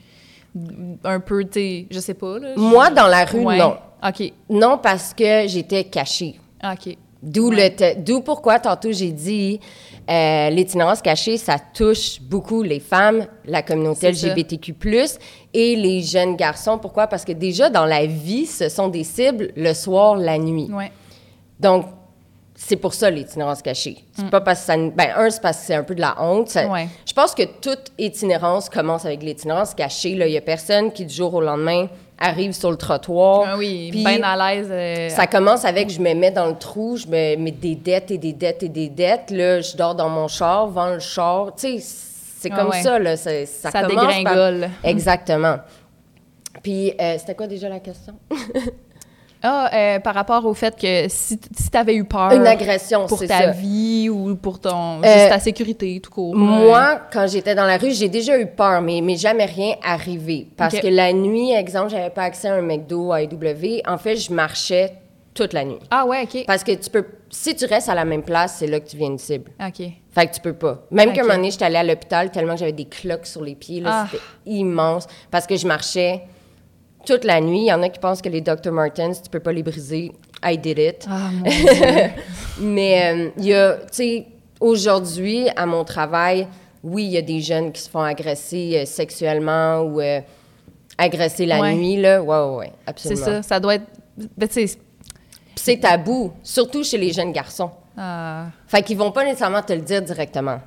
un 1.04 1.20
peu, 1.20 1.46
tu 1.46 1.88
je 1.90 2.00
sais 2.00 2.14
pas, 2.14 2.38
là. 2.40 2.50
Moi, 2.58 2.90
dans 2.90 3.08
la 3.08 3.26
rue, 3.26 3.46
Ouais. 3.46 3.58
non. 3.58 3.76
OK. 4.06 4.34
Non, 4.50 4.78
parce 4.82 5.14
que 5.14 5.48
j'étais 5.48 5.86
cachée. 5.86 6.36
OK. 6.64 6.98
D'où 7.24 7.50
Ouais. 7.52 7.96
d'où 8.04 8.22
pourquoi 8.22 8.60
tantôt 8.60 8.92
j'ai 8.92 9.12
dit 9.12 9.60
euh, 10.10 10.50
l'itinérance 10.50 11.02
cachée, 11.04 11.38
ça 11.38 11.58
touche 11.60 12.20
beaucoup 12.20 12.64
les 12.64 12.80
femmes, 12.80 13.28
la 13.46 13.62
communauté. 13.62 14.08
LGBTQ+, 14.08 14.74
et 15.54 15.76
les 15.76 16.02
jeunes 16.02 16.36
garçons. 16.36 16.80
Pourquoi? 16.80 17.06
Parce 17.06 17.24
que 17.24 17.32
déjà, 17.32 17.70
dans 17.70 17.86
la 17.86 18.08
vie, 18.08 18.48
ce 18.48 18.68
sont 18.70 18.88
des 18.90 19.04
cibles 19.04 19.52
le 19.56 19.74
soir, 19.76 20.16
la 20.16 20.40
nuit. 20.40 20.68
Ouais. 20.74 20.92
Donc, 21.60 21.86
c'est 22.64 22.76
pour 22.78 22.94
ça 22.94 23.10
l'itinérance 23.10 23.62
cachée. 23.62 23.98
C'est 24.14 24.30
pas 24.30 24.40
parce 24.42 24.60
que 24.62 24.66
ça. 24.68 24.78
Ben, 24.78 25.10
un, 25.18 25.30
c'est 25.30 25.42
parce 25.42 25.58
que 25.60 25.66
c'est 25.66 25.76
un 25.76 25.84
peu 25.84 25.96
de 25.96 26.02
la 26.02 26.16
honte. 26.22 26.50
Ça- 26.50 26.68
Ouais. 26.68 26.88
Je 27.06 27.12
pense 27.14 27.34
que 27.36 27.44
toute 27.44 27.92
itinérance 27.98 28.70
commence 28.70 29.06
avec 29.06 29.24
l'itinérance 29.24 29.74
cachée. 29.74 30.12
Il 30.12 30.28
y 30.28 30.38
a 30.38 30.42
personne 30.42 30.92
qui, 30.92 31.06
du 31.06 31.14
jour 31.14 31.34
au 31.34 31.42
lendemain, 31.42 31.88
arrive 32.18 32.54
sur 32.54 32.70
le 32.72 32.78
trottoir. 32.78 33.46
Ah 33.48 33.58
oui, 33.58 33.90
bien 33.92 34.22
à 34.24 34.54
l'aise. 34.54 34.68
euh, 34.72 35.10
Ça 35.10 35.26
commence 35.28 35.66
avec 35.66 35.90
je 35.90 36.00
me 36.00 36.14
mets 36.14 36.32
dans 36.32 36.46
le 36.48 36.56
trou, 36.58 36.96
je 36.96 37.08
me 37.08 37.36
mets 37.36 37.52
des 37.52 37.76
dettes 37.76 38.12
et 38.12 38.18
des 38.20 38.34
dettes 38.34 38.64
et 38.64 38.70
des 38.70 38.90
dettes. 38.90 39.32
Là, 39.32 39.60
je 39.62 39.76
dors 39.76 39.96
dans 39.96 40.10
mon 40.10 40.28
char, 40.28 40.68
vends 40.68 40.94
le 40.94 41.00
char. 41.00 41.56
Tu 41.56 41.80
sais, 41.80 41.86
c'est 42.40 42.50
Ah 42.54 42.58
comme 42.58 42.70
ouais. 42.70 42.84
ça, 42.84 43.00
là. 43.00 43.18
Ça, 43.18 43.46
ça, 43.48 43.72
Ça 43.72 43.82
commence 43.84 43.96
par- 44.06 44.08
dégringole. 44.18 44.70
Exactement. 44.84 45.58
Puis, 46.62 46.94
euh, 47.02 47.16
c'était 47.18 47.34
quoi 47.36 47.48
déjà 47.48 47.68
la 47.70 47.80
question? 47.80 48.14
Ah, 49.44 49.70
euh, 49.74 50.00
par 50.00 50.14
rapport 50.14 50.46
au 50.46 50.54
fait 50.54 50.76
que 50.80 51.06
si, 51.10 51.40
si 51.58 51.70
tu 51.72 51.78
avais 51.78 51.96
eu 51.96 52.04
peur 52.06 52.32
Une 52.32 52.46
agression, 52.46 53.08
pour 53.08 53.20
ta 53.20 53.28
ça. 53.28 53.48
vie 53.52 54.08
ou 54.10 54.36
pour 54.36 54.60
ton, 54.60 55.02
Euh, 55.04 55.14
juste 55.18 55.30
ta 55.30 55.40
sécurité, 55.40 56.00
tout 56.00 56.12
court. 56.12 56.36
Moi, 56.36 57.02
quand 57.12 57.26
j'étais 57.28 57.56
dans 57.56 57.66
la 57.66 57.78
rue, 57.78 57.92
j'ai 57.92 58.10
déjà 58.10 58.38
eu 58.40 58.46
peur, 58.48 58.82
mais, 58.82 59.02
mais 59.02 59.16
jamais 59.16 59.46
rien 59.46 59.76
arrivé. 59.84 60.48
Parce 60.58 60.80
que 60.80 60.88
la 60.88 61.12
nuit, 61.14 61.54
exemple, 61.54 61.90
j'avais 61.90 62.10
pas 62.12 62.24
accès 62.24 62.50
à 62.50 62.56
un 62.56 62.62
McDo, 62.62 63.12
à 63.12 63.22
AEW. 63.24 63.82
En 63.88 63.98
fait, 63.98 64.16
je 64.16 64.32
marchais 64.32 64.94
toute 65.34 65.54
la 65.54 65.64
nuit. 65.66 65.80
Ah 65.90 66.06
ouais, 66.06 66.24
OK. 66.24 66.44
Parce 66.46 66.64
que 66.64 66.74
tu 66.74 66.90
peux... 66.90 67.06
Si 67.30 67.56
tu 67.56 67.66
restes 67.66 67.88
à 67.88 67.96
la 67.96 68.04
même 68.04 68.24
place, 68.24 68.58
c'est 68.60 68.68
là 68.68 68.80
que 68.82 68.90
tu 68.90 68.98
viens 68.98 69.08
une 69.08 69.18
cible. 69.18 69.50
OK. 69.66 69.88
Fait 70.14 70.28
que 70.28 70.34
tu 70.36 70.42
peux 70.42 70.52
pas. 70.54 70.80
Même 70.92 71.10
Ok. 71.10 71.16
qu'un 71.16 71.22
moment 71.22 71.36
donné, 71.36 71.50
j'étais 71.52 71.64
allée 71.64 71.78
à 71.78 71.84
l'hôpital 71.86 72.30
tellement 72.30 72.54
que 72.56 72.60
j'avais 72.60 72.74
des 72.74 72.84
cloques 72.86 73.26
sur 73.26 73.42
les 73.42 73.56
pieds. 73.56 73.80
Là, 73.80 73.90
Ah. 73.92 74.08
C'était 74.12 74.22
immense. 74.46 75.08
Parce 75.32 75.48
que 75.48 75.56
je 75.56 75.66
marchais 75.66 76.22
toute 77.06 77.24
la 77.26 77.42
nuit. 77.42 77.62
Il 77.62 77.66
y 77.68 77.74
en 77.74 77.82
a 77.84 77.90
qui 77.90 78.00
pensent 78.00 78.22
que 78.22 78.30
les 78.30 78.42
Dr. 78.42 78.72
Martens, 78.72 79.22
tu 79.24 79.30
peux 79.30 79.40
pas 79.40 79.52
les 79.52 79.64
briser. 79.64 80.12
I 80.44 80.58
did 80.58 80.78
it. 80.80 81.06
Ah, 81.10 81.30
mon 81.32 81.44
Dieu. 81.50 82.12
Mais 82.60 83.14
euh, 83.14 83.30
il 83.38 83.46
y 83.46 83.54
a, 83.54 83.74
tu 83.78 83.82
sais, 83.92 84.26
aujourd'hui, 84.60 85.48
à 85.56 85.66
mon 85.66 85.84
travail, 85.84 86.48
oui, 86.84 87.04
il 87.06 87.12
y 87.12 87.18
a 87.18 87.22
des 87.22 87.42
jeunes 87.42 87.72
qui 87.72 87.82
se 87.82 87.90
font 87.90 88.02
agresser 88.02 88.80
euh, 88.82 88.86
sexuellement 88.86 89.82
ou 89.82 90.02
euh, 90.02 90.20
agresser 90.98 91.46
la 91.46 91.60
Ouais. 91.62 91.74
nuit, 91.76 91.98
là. 91.98 92.22
Ouais, 92.22 92.38
ouais, 92.38 92.56
ouais, 92.58 92.72
C'est 92.86 92.90
absolument. 92.90 93.26
ça. 93.26 93.42
Ça 93.44 93.60
doit 93.60 93.76
être... 93.76 93.86
Ben, 94.38 94.48
tu 94.48 94.68
sais... 94.68 94.78
Puis 95.54 95.64
c'est 95.66 95.78
tabou, 95.78 96.32
surtout 96.44 96.84
chez 96.84 96.98
les 96.98 97.12
jeunes 97.12 97.32
garçons. 97.34 97.70
ah, 97.98 98.46
Fait 98.68 98.82
qu'ils 98.82 98.98
vont 98.98 99.12
pas 99.12 99.24
nécessairement 99.26 99.62
te 99.62 99.74
le 99.74 99.82
dire 99.82 100.02
directement. 100.02 100.60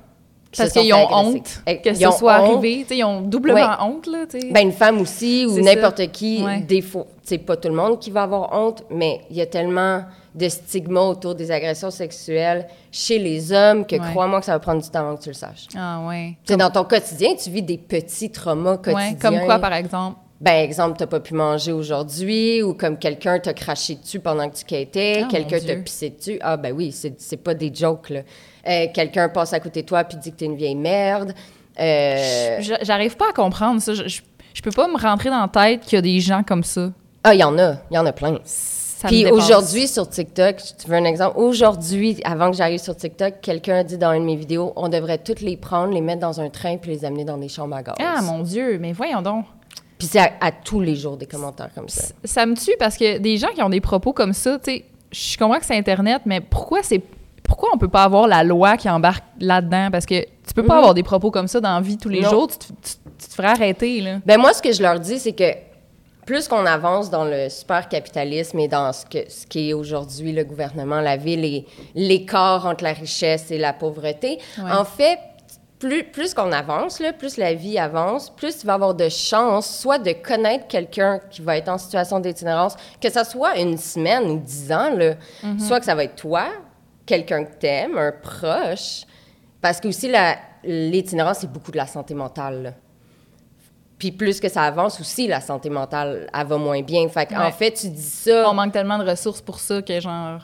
Parce 0.57 0.71
qu'ils 0.71 0.93
ont 0.93 1.07
honte 1.11 1.61
Eh, 1.67 1.81
que 1.81 1.89
ils 1.89 2.07
ont 2.07 2.11
soit 2.11 2.33
arrivé. 2.33 2.85
Ils 2.89 3.03
ont 3.03 3.21
doublement 3.21 3.55
Ouais. 3.55 3.75
honte, 3.81 4.07
là. 4.07 4.25
Ben, 4.51 4.61
une 4.67 4.71
femme 4.71 5.01
aussi, 5.01 5.45
ou 5.47 5.59
n'importe 5.61 6.11
qui, 6.11 6.43
Ouais. 6.43 6.59
des 6.61 6.81
fois, 6.81 7.05
c'est 7.23 7.37
pas 7.39 7.55
tout 7.57 7.69
le 7.69 7.75
monde 7.75 7.99
qui 7.99 8.11
va 8.11 8.23
avoir 8.23 8.53
honte, 8.53 8.83
mais 8.89 9.21
il 9.29 9.35
y 9.37 9.41
a 9.41 9.45
tellement 9.45 10.03
de 10.33 10.49
stigma 10.49 10.99
autour 11.01 11.33
des 11.33 11.49
agressions 11.49 11.89
sexuelles 11.91 12.67
chez 12.91 13.17
les 13.19 13.53
hommes 13.53 13.85
que 13.85 13.95
Ouais. 13.95 14.01
crois-moi 14.11 14.39
que 14.41 14.45
ça 14.45 14.51
va 14.51 14.59
prendre 14.59 14.81
du 14.81 14.89
temps 14.89 14.99
avant 14.99 15.15
que 15.15 15.21
tu 15.23 15.29
le 15.29 15.33
saches. 15.33 15.67
ah 15.77 16.01
ouais. 16.07 16.35
Dans 16.57 16.69
ton 16.69 16.83
quotidien, 16.83 17.35
tu 17.41 17.49
vis 17.49 17.61
des 17.61 17.77
petits 17.77 18.29
traumas 18.29 18.77
quotidiens. 18.77 19.13
Comme 19.21 19.39
quoi, 19.45 19.59
par 19.59 19.73
exemple? 19.73 20.17
Ben, 20.41 20.63
exemple, 20.63 20.97
t'as 20.97 21.07
pas 21.07 21.21
pu 21.21 21.33
manger 21.33 21.71
aujourd'hui, 21.71 22.61
ou 22.61 22.73
comme 22.73 22.97
quelqu'un 22.97 23.39
t'a 23.39 23.53
craché 23.53 23.95
dessus 23.95 24.19
pendant 24.19 24.49
que 24.49 24.55
tu 24.55 24.65
quittais, 24.65 25.21
Ah, 25.23 25.27
quelqu'un 25.31 25.59
t'a 25.59 25.75
pissé 25.77 26.09
dessus. 26.09 26.37
Ah, 26.41 26.57
ben 26.57 26.73
oui, 26.73 26.91
c'est 26.91 27.37
pas 27.37 27.53
des 27.53 27.73
jokes, 27.73 28.09
là. 28.09 28.21
Euh, 28.67 28.87
quelqu'un 28.93 29.29
passe 29.29 29.53
à 29.53 29.59
côté 29.59 29.83
de 29.83 29.87
toi 29.87 30.03
puis 30.03 30.17
dit 30.17 30.31
que 30.31 30.37
t'es 30.37 30.45
une 30.45 30.57
vieille 30.57 30.75
merde. 30.75 31.33
Euh, 31.79 32.61
J'arrive 32.81 33.15
pas 33.15 33.29
à 33.29 33.33
comprendre 33.33 33.79
ça. 33.81 33.93
Je, 33.93 34.07
je, 34.07 34.21
je 34.53 34.61
peux 34.61 34.71
pas 34.71 34.87
me 34.87 34.97
rentrer 34.99 35.29
dans 35.29 35.41
la 35.41 35.47
tête 35.47 35.81
qu'il 35.81 35.95
y 35.95 35.99
a 35.99 36.01
des 36.01 36.19
gens 36.19 36.41
comme 36.43 36.63
ça. 36.63 36.89
Ah, 37.23 37.33
il 37.33 37.39
y 37.39 37.43
en 37.43 37.57
a, 37.57 37.75
il 37.91 37.95
y 37.95 37.97
en 37.97 38.05
a 38.05 38.11
plein. 38.11 38.39
Ça 38.43 39.07
Puis 39.07 39.29
aujourd'hui, 39.29 39.87
sur 39.87 40.07
TikTok, 40.09 40.57
tu 40.77 40.87
veux 40.89 40.95
un 40.95 41.03
exemple? 41.05 41.37
Aujourd'hui, 41.37 42.19
avant 42.23 42.49
que 42.51 42.57
j'arrive 42.57 42.79
sur 42.79 42.95
TikTok, 42.95 43.35
quelqu'un 43.41 43.77
a 43.77 43.83
dit 43.83 43.97
dans 43.97 44.13
une 44.13 44.21
de 44.21 44.25
mes 44.25 44.35
vidéos, 44.35 44.73
on 44.75 44.89
devrait 44.89 45.17
toutes 45.17 45.41
les 45.41 45.57
prendre, 45.57 45.93
les 45.93 46.01
mettre 46.01 46.21
dans 46.21 46.39
un 46.39 46.49
train 46.49 46.77
puis 46.77 46.91
les 46.91 47.05
amener 47.05 47.25
dans 47.25 47.37
des 47.37 47.49
chambres 47.49 47.75
à 47.75 47.83
gaz. 47.83 47.95
Ah, 47.99 48.21
mon 48.21 48.39
Dieu, 48.39 48.77
mais 48.79 48.93
voyons 48.93 49.21
donc. 49.21 49.45
Puis 49.97 50.07
c'est 50.07 50.19
à, 50.19 50.31
à 50.41 50.51
tous 50.51 50.81
les 50.81 50.95
jours 50.95 51.17
des 51.17 51.25
commentaires 51.25 51.69
comme 51.73 51.87
ça. 51.89 52.13
Ça 52.23 52.45
me 52.45 52.55
tue 52.55 52.75
parce 52.79 52.97
que 52.97 53.17
des 53.17 53.37
gens 53.37 53.49
qui 53.55 53.61
ont 53.63 53.69
des 53.69 53.81
propos 53.81 54.11
comme 54.13 54.33
ça, 54.33 54.59
tu 54.59 54.71
sais, 54.71 54.85
je 55.11 55.37
comprends 55.37 55.59
que 55.59 55.65
c'est 55.65 55.77
Internet, 55.77 56.21
mais 56.25 56.41
pourquoi 56.41 56.83
c'est 56.83 57.01
pourquoi 57.43 57.69
on 57.73 57.77
peut 57.77 57.87
pas 57.87 58.03
avoir 58.03 58.27
la 58.27 58.43
loi 58.43 58.75
qui 58.75 58.89
embarque 58.89 59.23
là-dedans? 59.39 59.89
Parce 59.91 60.05
que 60.07 60.19
tu 60.21 60.53
peux 60.55 60.63
pas 60.63 60.73
Mhm. 60.73 60.79
avoir 60.79 60.93
des 60.95 61.03
propos 61.03 61.29
comme 61.29 61.47
ça 61.47 61.61
dans 61.61 61.75
la 61.75 61.81
vie 61.81 61.95
tous 61.97 62.09
les 62.09 62.21
Non. 62.21 62.29
jours. 62.31 62.47
Tu, 62.47 62.57
te- 62.57 62.65
tu- 62.65 62.95
tu 63.19 63.27
te 63.29 63.33
ferais 63.35 63.49
arrêter, 63.49 64.01
là. 64.01 64.17
Ben 64.25 64.39
moi, 64.39 64.51
ce 64.51 64.61
que 64.63 64.71
je 64.73 64.81
leur 64.81 64.99
dis, 64.99 65.19
c'est 65.19 65.33
que 65.33 65.51
plus 66.25 66.47
qu'on 66.47 66.65
avance 66.65 67.11
dans 67.11 67.23
le 67.23 67.49
super 67.49 67.87
capitalisme 67.87 68.57
et 68.57 68.67
dans 68.67 68.91
ce, 68.91 69.05
que, 69.05 69.29
ce 69.29 69.45
qui 69.45 69.69
est 69.69 69.73
aujourd'hui 69.73 70.31
le 70.33 70.43
gouvernement, 70.43 70.99
la 71.01 71.17
ville 71.17 71.45
et 71.45 71.67
l'écart 71.93 72.65
entre 72.65 72.83
la 72.83 72.93
richesse 72.93 73.51
et 73.51 73.59
la 73.59 73.73
pauvreté, 73.73 74.39
Ouais. 74.57 74.71
en 74.71 74.83
fait, 74.85 75.19
plus, 75.79 76.03
plus 76.05 76.33
qu'on 76.33 76.51
avance, 76.51 76.99
là, 76.99 77.11
plus 77.13 77.37
la 77.37 77.53
vie 77.53 77.77
avance, 77.77 78.29
plus 78.29 78.57
tu 78.59 78.65
vas 78.65 78.75
avoir 78.75 78.93
de 78.95 79.09
chances 79.09 79.69
soit 79.79 79.99
de 79.99 80.13
connaître 80.13 80.67
quelqu'un 80.67 81.19
qui 81.29 81.41
va 81.41 81.57
être 81.57 81.69
en 81.69 81.77
situation 81.77 82.19
d'itinérance, 82.19 82.75
que 83.01 83.09
ça 83.11 83.23
soit 83.23 83.57
une 83.59 83.77
semaine 83.77 84.23
ou 84.29 84.39
dix 84.39 84.71
ans, 84.71 84.89
là, 84.95 85.15
soit 85.59 85.79
que 85.79 85.85
ça 85.85 85.93
va 85.95 86.05
être 86.05 86.15
toi, 86.15 86.47
quelqu'un 87.05 87.43
que 87.43 87.53
t'aimes, 87.55 87.97
un 87.97 88.11
proche, 88.13 89.03
parce 89.61 89.79
que 89.79 89.87
aussi 89.89 90.11
l'itinérance, 90.63 91.39
c'est 91.39 91.51
beaucoup 91.51 91.71
de 91.71 91.77
la 91.77 91.87
santé 91.87 92.13
mentale. 92.13 92.63
là. 92.63 92.71
Puis 93.97 94.11
plus 94.11 94.39
que 94.39 94.49
ça 94.49 94.63
avance 94.63 94.99
aussi, 94.99 95.27
la 95.27 95.39
santé 95.41 95.69
mentale, 95.69 96.29
elle 96.33 96.47
va 96.47 96.57
moins 96.57 96.81
bien. 96.81 97.07
Fait 97.09 97.25
qu'en 97.25 97.45
Ouais. 97.45 97.51
fait, 97.51 97.71
tu 97.71 97.89
dis 97.89 98.01
ça. 98.01 98.49
On 98.49 98.53
manque 98.53 98.73
tellement 98.73 98.97
de 98.97 99.09
ressources 99.09 99.41
pour 99.41 99.59
ça 99.59 99.81
que 99.81 99.99
genre. 100.01 100.41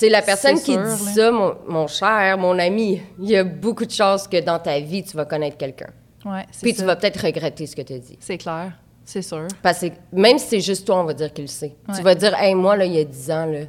Sais, 0.00 0.08
la 0.08 0.22
personne 0.22 0.54
qui 0.56 0.72
sûr, 0.72 0.82
dit 0.82 1.04
là. 1.04 1.12
ça, 1.14 1.30
mon, 1.30 1.54
mon 1.68 1.86
cher, 1.86 2.38
mon 2.38 2.58
ami, 2.58 3.02
il 3.18 3.28
y 3.28 3.36
a 3.36 3.44
beaucoup 3.44 3.84
de 3.84 3.90
chances 3.90 4.26
que 4.26 4.40
dans 4.40 4.58
ta 4.58 4.80
vie, 4.80 5.04
tu 5.04 5.14
vas 5.14 5.26
connaître 5.26 5.58
quelqu'un. 5.58 5.90
Ouais, 6.24 6.46
c'est 6.50 6.62
Puis 6.62 6.72
ça. 6.72 6.80
tu 6.80 6.86
vas 6.86 6.96
peut-être 6.96 7.22
regretter 7.22 7.66
ce 7.66 7.76
que 7.76 7.82
tu 7.82 7.92
as 7.92 7.98
dit. 7.98 8.16
C'est 8.18 8.38
clair, 8.38 8.72
c'est 9.04 9.20
sûr. 9.20 9.46
Parce 9.62 9.80
que 9.80 9.88
même 10.12 10.38
si 10.38 10.46
c'est 10.48 10.60
juste 10.60 10.86
toi, 10.86 11.00
on 11.00 11.04
va 11.04 11.12
dire 11.12 11.32
qu'il 11.34 11.44
le 11.44 11.48
sait. 11.48 11.74
Ouais. 11.86 11.94
Tu 11.96 12.02
vas 12.02 12.14
dire, 12.14 12.34
hey, 12.40 12.54
moi, 12.54 12.76
là, 12.76 12.86
il 12.86 12.94
y 12.94 12.98
a 12.98 13.04
10 13.04 13.30
ans, 13.30 13.44
là, 13.44 13.60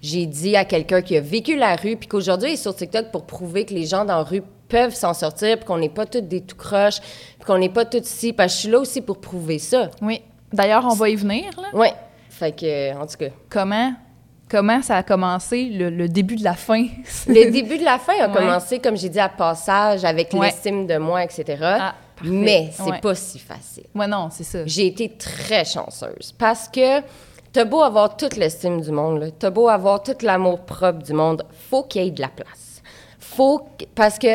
j'ai 0.00 0.24
dit 0.24 0.56
à 0.56 0.64
quelqu'un 0.64 1.02
qui 1.02 1.16
a 1.18 1.20
vécu 1.20 1.56
la 1.56 1.76
rue, 1.76 1.96
puis 1.96 2.08
qu'aujourd'hui, 2.08 2.50
il 2.50 2.54
est 2.54 2.56
sur 2.56 2.74
TikTok 2.74 3.10
pour 3.10 3.26
prouver 3.26 3.66
que 3.66 3.74
les 3.74 3.84
gens 3.84 4.06
dans 4.06 4.16
la 4.16 4.22
rue 4.22 4.42
peuvent 4.68 4.94
s'en 4.94 5.12
sortir, 5.12 5.56
puis 5.58 5.66
qu'on 5.66 5.78
n'est 5.78 5.88
pas 5.90 6.06
tous 6.06 6.20
des 6.22 6.40
tout 6.40 6.56
croches, 6.56 7.00
puis 7.00 7.46
qu'on 7.46 7.58
n'est 7.58 7.68
pas 7.68 7.84
tous 7.84 7.98
ici. 7.98 8.32
Parce 8.32 8.52
que 8.52 8.56
je 8.56 8.60
suis 8.60 8.70
là 8.70 8.78
aussi 8.78 9.02
pour 9.02 9.20
prouver 9.20 9.58
ça. 9.58 9.90
Oui. 10.00 10.22
D'ailleurs, 10.50 10.86
on 10.86 10.94
va 10.94 11.10
y 11.10 11.16
venir, 11.16 11.50
là. 11.60 11.78
Ouais. 11.78 11.92
Fait 12.30 12.52
que, 12.52 12.96
en 12.96 13.06
tout 13.06 13.16
cas. 13.18 13.28
Comment, 13.50 13.92
comment 14.48 14.82
ça 14.82 14.96
a 14.96 15.02
commencé, 15.02 15.64
le, 15.66 15.90
le 15.90 16.08
début 16.08 16.36
de 16.36 16.44
la 16.44 16.54
fin? 16.54 16.86
Le 17.26 17.50
début 17.50 17.78
de 17.78 17.84
la 17.84 17.98
fin 17.98 18.14
a 18.20 18.28
Ouais. 18.28 18.34
commencé, 18.34 18.78
comme 18.78 18.96
j'ai 18.96 19.08
dit, 19.08 19.20
à 19.20 19.28
passage, 19.28 20.04
avec 20.04 20.32
Ouais. 20.32 20.46
l'estime 20.46 20.86
de 20.86 20.96
moi, 20.98 21.22
etc. 21.24 21.56
Ah. 21.62 21.94
Mais 22.24 22.70
c'est 22.72 22.82
Ouais. 22.82 23.00
pas 23.00 23.14
si 23.14 23.38
facile. 23.38 23.84
Ouais, 23.94 24.06
non, 24.08 24.28
c'est 24.30 24.44
ça. 24.44 24.58
J'ai 24.66 24.86
été 24.86 25.08
très 25.10 25.64
chanceuse 25.64 26.34
parce 26.36 26.68
que 26.68 27.00
t'as 27.52 27.64
beau 27.64 27.80
avoir 27.82 28.16
toute 28.16 28.36
l'estime 28.36 28.80
du 28.80 28.90
monde, 28.90 29.32
t'as 29.38 29.50
beau 29.50 29.68
avoir 29.68 30.02
tout 30.02 30.16
l'amour 30.22 30.60
propre 30.60 31.02
du 31.04 31.12
monde, 31.12 31.44
faut 31.70 31.84
qu'il 31.84 32.02
y 32.02 32.08
ait 32.08 32.10
de 32.10 32.20
la 32.20 32.28
place. 32.28 32.82
Faut 33.20 33.60
que- 33.78 33.84
parce 33.94 34.18
que 34.18 34.26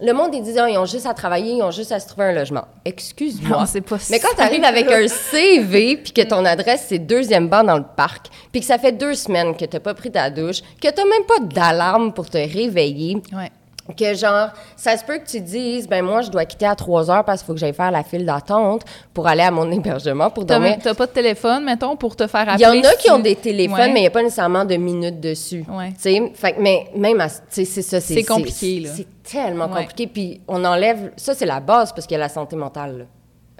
le 0.00 0.12
monde 0.12 0.34
ils 0.34 0.42
disent 0.42 0.58
Ah, 0.58 0.68
ils 0.68 0.78
ont 0.78 0.86
juste 0.86 1.06
à 1.06 1.14
travailler, 1.14 1.52
ils 1.54 1.62
ont 1.62 1.70
juste 1.70 1.92
à 1.92 2.00
se 2.00 2.08
trouver 2.08 2.26
un 2.26 2.32
logement. 2.32 2.66
Excuse-moi. 2.84 3.64
C'est 3.66 3.80
pas 3.80 3.96
Mais 4.10 4.18
quand 4.18 4.34
tu 4.36 4.42
arrives 4.42 4.64
avec 4.64 4.90
un 4.90 5.08
CV 5.08 5.96
puis 5.96 6.12
que 6.12 6.22
ton 6.22 6.44
adresse 6.44 6.86
c'est 6.88 6.98
deuxième 6.98 7.48
banc 7.48 7.64
dans 7.64 7.78
le 7.78 7.84
parc, 7.96 8.26
puis 8.52 8.60
que 8.60 8.66
ça 8.66 8.78
fait 8.78 8.92
deux 8.92 9.14
semaines 9.14 9.56
que 9.56 9.64
t'as 9.64 9.80
pas 9.80 9.94
pris 9.94 10.10
ta 10.10 10.30
douche, 10.30 10.60
que 10.80 10.88
t'as 10.88 11.04
même 11.04 11.24
pas 11.26 11.40
d'alarme 11.40 12.12
pour 12.12 12.28
te 12.28 12.38
réveiller, 12.38 13.22
Ouais. 13.32 13.50
Que 13.94 14.14
genre, 14.14 14.48
ça 14.76 14.96
se 14.96 15.04
peut 15.04 15.18
que 15.18 15.26
tu 15.26 15.40
dises, 15.40 15.86
ben 15.88 16.04
moi, 16.04 16.22
je 16.22 16.30
dois 16.30 16.44
quitter 16.44 16.66
à 16.66 16.74
3 16.74 17.10
heures 17.10 17.24
parce 17.24 17.40
qu'il 17.40 17.46
faut 17.46 17.52
que 17.52 17.58
j'aille 17.60 17.72
faire 17.74 17.90
la 17.90 18.02
file 18.02 18.24
d'attente 18.26 18.82
pour 19.12 19.26
aller 19.26 19.42
à 19.42 19.50
mon 19.50 19.70
hébergement 19.70 20.30
pour 20.30 20.44
dormir. 20.44 20.76
t'as 20.82 20.94
pas 20.94 21.06
de 21.06 21.12
téléphone, 21.12 21.64
mettons, 21.64 21.96
pour 21.96 22.16
te 22.16 22.26
faire 22.26 22.46
Il 22.54 22.60
y 22.60 22.64
appeler? 22.64 22.80
en 22.80 22.84
a 22.88 22.92
si 22.92 22.98
qui 22.98 23.10
ont 23.10 23.18
des 23.18 23.36
téléphones, 23.36 23.78
Ouais. 23.78 23.88
mais 23.92 24.00
il 24.00 24.02
n'y 24.02 24.06
a 24.08 24.10
pas 24.10 24.22
nécessairement 24.22 24.64
de 24.64 24.76
minutes 24.76 25.20
dessus. 25.20 25.64
Ouais. 25.68 25.90
Tu 25.90 26.00
sais, 26.00 26.32
fait 26.34 26.56
mais 26.58 26.86
même, 26.96 27.20
à- 27.20 27.28
tu 27.28 27.36
sais, 27.50 27.64
c'est 27.64 27.82
ça. 27.82 28.00
C'est 28.00 28.22
compliqué, 28.24 28.80
là. 28.80 28.90
C'est 28.94 29.06
tellement 29.22 29.66
Ouais. 29.66 29.82
compliqué. 29.82 30.06
Puis 30.06 30.40
on 30.48 30.64
enlève, 30.64 31.12
ça, 31.16 31.34
c'est 31.34 31.46
la 31.46 31.60
base 31.60 31.92
parce 31.92 32.06
qu'il 32.06 32.14
y 32.14 32.20
a 32.20 32.22
la 32.22 32.28
santé 32.28 32.56
mentale, 32.56 32.98
là, 32.98 33.04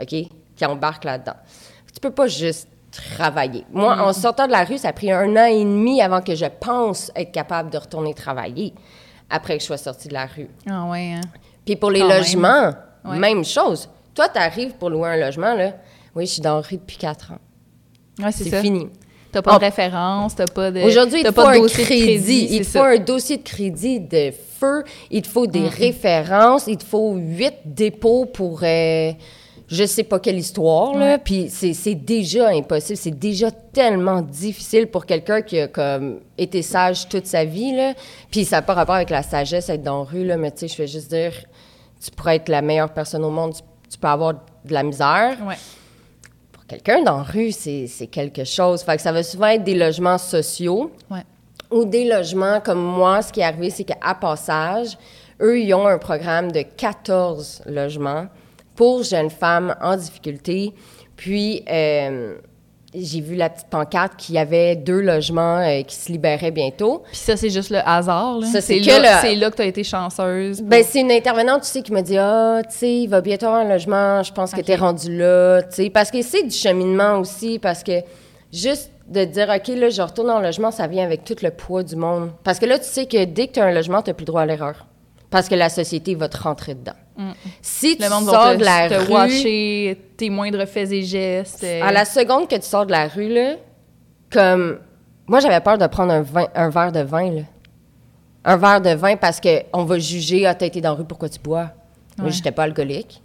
OK, 0.03 0.09
qui 0.57 0.65
embarque 0.65 1.05
là-dedans. 1.05 1.37
Tu 1.93 2.01
peux 2.01 2.11
pas 2.11 2.27
juste 2.27 2.69
travailler. 2.91 3.65
Moi, 3.73 3.95
Mm. 3.97 4.01
en 4.01 4.13
sortant 4.13 4.47
de 4.47 4.53
la 4.53 4.65
rue, 4.65 4.79
ça 4.79 4.89
a 4.89 4.93
pris 4.93 5.11
un 5.13 5.37
an 5.37 5.45
et 5.45 5.59
demi 5.65 6.01
avant 6.01 6.21
que 6.23 6.35
je 6.35 6.47
pense 6.61 7.11
être 7.15 7.31
capable 7.33 7.69
de 7.71 7.77
retourner 7.79 8.15
travailler 8.15 8.73
après 9.31 9.57
que 9.57 9.61
je 9.63 9.67
sois 9.67 9.77
sortie 9.79 10.09
de 10.09 10.15
la 10.15 10.27
rue. 10.27 10.49
Ah 10.69 10.85
ouais, 10.87 11.13
hein? 11.15 11.21
Puis 11.65 11.77
pour 11.77 11.91
les 11.91 12.01
Quand 12.01 12.09
même. 12.09 12.19
logements, 12.19 12.73
Ouais. 13.05 13.19
même 13.19 13.45
chose. 13.45 13.89
Toi, 14.15 14.29
tu 14.29 14.39
arrives 14.39 14.75
pour 14.75 14.91
louer 14.91 15.09
un 15.11 15.17
logement, 15.17 15.55
là. 15.55 15.73
Oui, 16.15 16.27
je 16.27 16.33
suis 16.33 16.43
dans 16.43 16.57
la 16.57 16.61
rue 16.63 16.77
depuis 16.77 16.97
quatre 16.97 17.33
ans. 17.33 17.39
Ouais, 18.25 18.33
c'est 18.33 18.45
C'est 18.45 18.51
ça. 18.51 18.61
fini. 18.63 18.89
T'as 19.33 19.43
pas 19.43 19.53
de 19.53 19.57
Oh. 19.57 19.61
référence, 19.61 20.35
t'as 20.35 20.47
pas 20.47 20.71
de. 20.71 20.81
Aujourd'hui, 20.81 21.21
il 21.21 21.23
te 21.25 21.29
faut 21.29 21.43
pas 21.43 21.53
de 21.53 21.59
un 21.59 21.61
dossier 21.61 21.85
de 21.85 21.89
crédit. 21.89 22.47
Il 22.51 22.61
te 22.61 22.67
faut 22.67 22.83
un 22.85 22.99
dossier 22.99 23.37
de 23.37 23.43
crédit 23.43 24.01
de 24.01 24.31
feu. 24.59 24.83
Il 25.11 25.21
te 25.23 25.29
faut 25.29 25.47
des 25.47 25.69
références. 25.69 26.67
Il 26.69 26.79
te 26.79 26.85
faut 26.85 27.15
huit 27.17 27.55
dépôts 27.67 28.25
pour 28.25 28.61
euh, 28.63 29.13
je 29.69 29.85
sais 29.85 30.05
pas 30.05 30.21
quelle 30.21 30.39
histoire, 30.39 30.95
là. 30.97 31.19
Puis 31.19 31.49
c'est 31.51 31.95
déjà 31.95 32.49
impossible. 32.51 32.97
C'est 32.97 33.11
déjà 33.19 33.51
tellement 33.51 34.23
difficile 34.23 34.87
pour 34.87 35.07
quelqu'un 35.07 35.43
qui 35.43 35.59
a 35.61 35.69
comme 35.69 36.21
été 36.39 36.63
sage 36.63 37.09
toute 37.09 37.27
sa 37.27 37.45
vie, 37.45 37.75
là. 37.75 37.95
Puis 38.31 38.45
ça 38.45 38.57
n'a 38.57 38.63
pas 38.63 38.75
rapport 38.75 38.95
avec 38.95 39.11
la 39.11 39.23
sagesse, 39.23 39.69
être 39.69 39.83
dans 39.83 39.99
la 39.99 40.05
rue, 40.05 40.25
là. 40.25 40.37
Mais 40.37 40.51
tu 40.53 40.61
sais, 40.61 40.69
je 40.69 40.77
vais 40.79 40.87
juste 40.87 41.11
dire, 41.11 41.33
tu 42.01 42.11
pourrais 42.13 42.37
être 42.37 42.49
la 42.49 42.63
meilleure 42.63 42.91
personne 42.93 43.25
au 43.25 43.31
monde, 43.31 43.55
tu, 43.55 43.61
tu 43.91 43.99
peux 43.99 44.09
avoir 44.09 44.35
de 44.35 44.73
la 44.73 44.83
misère. 44.83 45.37
Ouais. 45.47 45.57
Pour 46.53 46.65
quelqu'un 46.67 47.03
dans 47.03 47.19
la 47.19 47.23
rue, 47.25 47.51
c'est 47.53 47.87
c'est 47.89 48.07
quelque 48.09 48.45
chose. 48.45 48.83
Fait 48.83 48.97
que 48.97 49.03
ça 49.03 49.13
va 49.13 49.23
souvent 49.23 49.47
être 49.49 49.65
des 49.65 49.75
logements 49.75 50.19
sociaux 50.19 50.91
Ouais. 51.11 51.23
ou 51.71 51.85
des 51.85 52.05
logements 52.09 52.61
comme 52.61 52.83
moi, 52.83 53.23
ce 53.23 53.33
qui 53.33 53.41
est 53.41 53.45
arrivé, 53.45 53.71
c'est 53.71 53.85
qu'à 53.85 54.15
Passage, 54.15 54.97
eux, 55.41 55.61
ils 55.61 55.75
ont 55.75 55.87
un 55.87 55.99
programme 55.99 56.51
de 56.53 56.63
14 56.63 57.63
logements 57.67 58.27
pour 58.77 59.03
jeunes 59.03 59.31
femmes 59.31 59.75
en 59.83 59.97
difficulté. 59.97 60.73
Puis, 61.17 61.65
euh, 61.71 62.37
j'ai 62.95 63.21
vu 63.21 63.35
la 63.35 63.51
petite 63.51 63.67
pancarte 63.69 64.17
qu'il 64.17 64.37
y 64.37 64.39
avait 64.39 64.75
deux 64.77 65.01
logements 65.01 65.59
euh, 65.59 65.83
qui 65.83 65.95
se 65.97 66.11
libéraient 66.13 66.51
bientôt. 66.51 67.03
Puis 67.09 67.17
ça, 67.17 67.37
c'est 67.37 67.51
juste 67.51 67.71
le 67.71 67.79
hasard. 67.87 68.39
Là. 68.39 68.47
Ça, 68.47 68.61
c'est 68.61 68.79
là, 68.79 68.97
que 68.99 69.03
le- 69.03 69.21
c'est 69.21 69.35
là 69.35 69.51
que 69.51 69.57
tu 69.57 69.63
as 69.63 69.67
été 69.67 69.85
chanceuse. 69.85 70.63
Ben, 70.63 70.83
c'est 70.87 71.01
une 71.01 71.11
intervenante, 71.13 71.63
tu 71.63 71.69
sais, 71.69 71.83
qui 71.83 71.93
me 71.93 72.01
dit 72.01 72.17
Ah, 72.17 72.61
tu 72.71 72.77
sais, 72.77 72.95
il 73.03 73.07
va 73.09 73.21
bientôt 73.21 73.47
avoir 73.47 73.61
un 73.63 73.69
logement, 73.69 74.23
je 74.23 74.33
pense 74.33 74.53
que 74.53 74.61
tu 74.61 74.71
es 74.71 74.77
rendu 74.77 75.15
là. 75.17 75.63
Tu 75.65 75.69
sais, 75.75 75.91
parce 75.91 76.11
que 76.11 76.23
c'est 76.23 76.45
du 76.45 76.51
cheminement 76.55 77.19
aussi, 77.19 77.59
parce 77.59 77.83
que 77.83 78.01
juste 78.53 78.91
de 79.09 79.25
dire 79.25 79.49
OK, 79.55 79.69
là, 79.69 79.89
je 79.91 80.03
retourne 80.03 80.31
en 80.31 80.41
logement, 80.41 80.71
ça 80.71 80.87
vient 80.87 81.05
avec 81.05 81.25
tout 81.25 81.37
le 81.43 81.51
poids 81.51 81.83
du 81.83 81.97
monde. 81.97 82.31
Parce 82.45 82.59
que 82.59 82.67
là, 82.67 82.79
tu 82.79 82.87
sais 82.87 83.07
que 83.07 83.25
dès 83.25 83.49
que 83.49 83.53
tu 83.55 83.61
as 83.61 83.65
un 83.65 83.73
logement, 83.73 84.01
tu 84.03 84.11
n'as 84.11 84.15
plus 84.15 84.23
le 84.23 84.27
droit 84.27 84.43
à 84.43 84.47
l'erreur. 84.47 84.87
Parce 85.31 85.49
que 85.49 85.55
la 85.55 85.69
société 85.69 86.15
va 86.15 86.29
te 86.29 86.39
rentrer 86.39 86.75
dedans. 86.75 86.93
Si 87.63 87.97
tu 87.97 88.03
Mm. 88.03 88.05
le 88.05 88.11
monde 88.11 88.25
sors 88.27 88.53
te, 88.53 88.57
de 88.59 88.65
la 88.65 88.89
te 88.89 88.95
rue, 88.95 89.13
watcher 89.13 89.99
tes 90.17 90.31
moindres 90.31 90.67
faits 90.67 90.93
et 90.93 91.03
gestes. 91.03 91.65
euh, 91.65 91.81
à 91.83 91.91
la 91.93 92.05
seconde 92.05 92.49
que 92.49 92.55
tu 92.57 92.63
sors 92.67 92.87
de 92.87 92.93
la 92.93 93.09
rue, 93.09 93.29
là, 93.33 93.55
comme. 94.31 94.79
Moi, 95.27 95.41
j'avais 95.41 95.61
peur 95.61 95.77
de 95.79 95.87
prendre 95.89 96.13
un, 96.13 96.23
vin- 96.23 96.49
un 96.55 96.69
verre 96.69 96.93
de 96.93 97.01
vin, 97.01 97.31
là. 97.33 97.43
Un 98.45 98.57
verre 98.57 98.81
de 98.81 98.91
vin 98.91 99.17
parce 99.17 99.41
qu'on 99.41 99.85
va 99.85 99.99
juger, 99.99 100.47
ah, 100.47 100.55
t'as 100.55 100.67
été 100.67 100.81
dans 100.81 100.91
la 100.91 100.97
rue, 100.99 101.05
pourquoi 101.05 101.29
tu 101.29 101.41
bois? 101.41 101.71
Ouais. 102.23 102.31
j'étais 102.31 102.53
pas 102.53 102.63
alcoolique. 102.63 103.21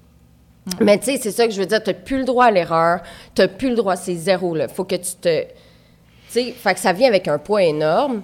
Mais 0.80 0.98
tu 0.98 1.06
sais, 1.06 1.18
c'est 1.18 1.32
ça 1.32 1.46
que 1.48 1.54
je 1.54 1.60
veux 1.60 1.66
dire, 1.68 1.82
t'as 1.84 1.94
plus 1.94 2.18
le 2.18 2.24
droit 2.24 2.46
à 2.46 2.52
l'erreur, 2.52 3.02
t'as 3.36 3.48
plus 3.48 3.70
le 3.70 3.76
droit, 3.76 3.96
c'est 3.96 4.16
zéro, 4.16 4.56
là. 4.56 4.68
Faut 4.68 4.84
que 4.84 4.96
tu 4.96 5.14
te. 5.22 5.44
Tu 5.44 5.50
sais, 6.30 6.52
fait 6.52 6.74
que 6.74 6.80
ça 6.80 6.94
vient 6.94 7.08
avec 7.08 7.28
un 7.28 7.38
poids 7.38 7.62
énorme. 7.64 8.22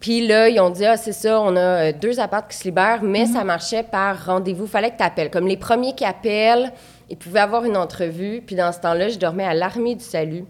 Puis 0.00 0.26
là, 0.26 0.48
ils 0.48 0.60
ont 0.60 0.70
dit, 0.70 0.84
ah, 0.84 0.96
c'est 0.96 1.12
ça, 1.12 1.40
on 1.40 1.56
a 1.56 1.60
euh, 1.60 1.92
deux 1.92 2.20
apparts 2.20 2.46
qui 2.46 2.56
se 2.56 2.64
libèrent, 2.64 3.02
mais 3.02 3.26
ça 3.26 3.42
marchait 3.42 3.82
par 3.82 4.26
rendez-vous. 4.26 4.66
Fallait 4.66 4.90
que 4.90 4.96
tu 4.96 5.02
appelles. 5.02 5.30
Comme 5.30 5.46
les 5.46 5.56
premiers 5.56 5.94
qui 5.94 6.04
appellent, 6.04 6.72
ils 7.10 7.16
pouvaient 7.16 7.40
avoir 7.40 7.64
une 7.64 7.76
entrevue. 7.76 8.42
Puis 8.46 8.54
dans 8.54 8.72
ce 8.72 8.80
temps-là, 8.80 9.08
je 9.08 9.18
dormais 9.18 9.44
à 9.44 9.54
l'Armée 9.54 9.96
du 9.96 10.04
Salut. 10.04 10.44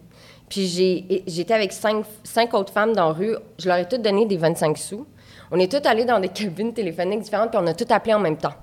Puis 0.49 1.23
j'étais 1.27 1.55
avec 1.55 1.73
cinq, 1.73 2.05
cinq 2.25 2.55
autres 2.55 2.73
femmes 2.73 2.95
dans 2.95 3.09
la 3.09 3.13
rue. 3.13 3.37
Je 3.59 3.69
leur 3.69 3.79
ai 3.79 3.89
toutes 3.89 4.03
donné 4.03 4.27
des 4.27 4.37
25 4.37 4.77
sous. 4.77 5.07
On 5.51 5.59
est 5.59 5.71
toutes 5.71 5.87
allées 5.87 6.05
dans 6.05 6.21
des 6.21 6.29
cabines 6.35 6.73
téléphoniques 6.73 7.21
différentes, 7.21 7.51
puis 7.51 7.61
on 7.63 7.67
a 7.67 7.75
tout 7.75 7.87
appelé 7.91 8.15
en 8.15 8.21
même 8.21 8.37
temps. 8.37 8.55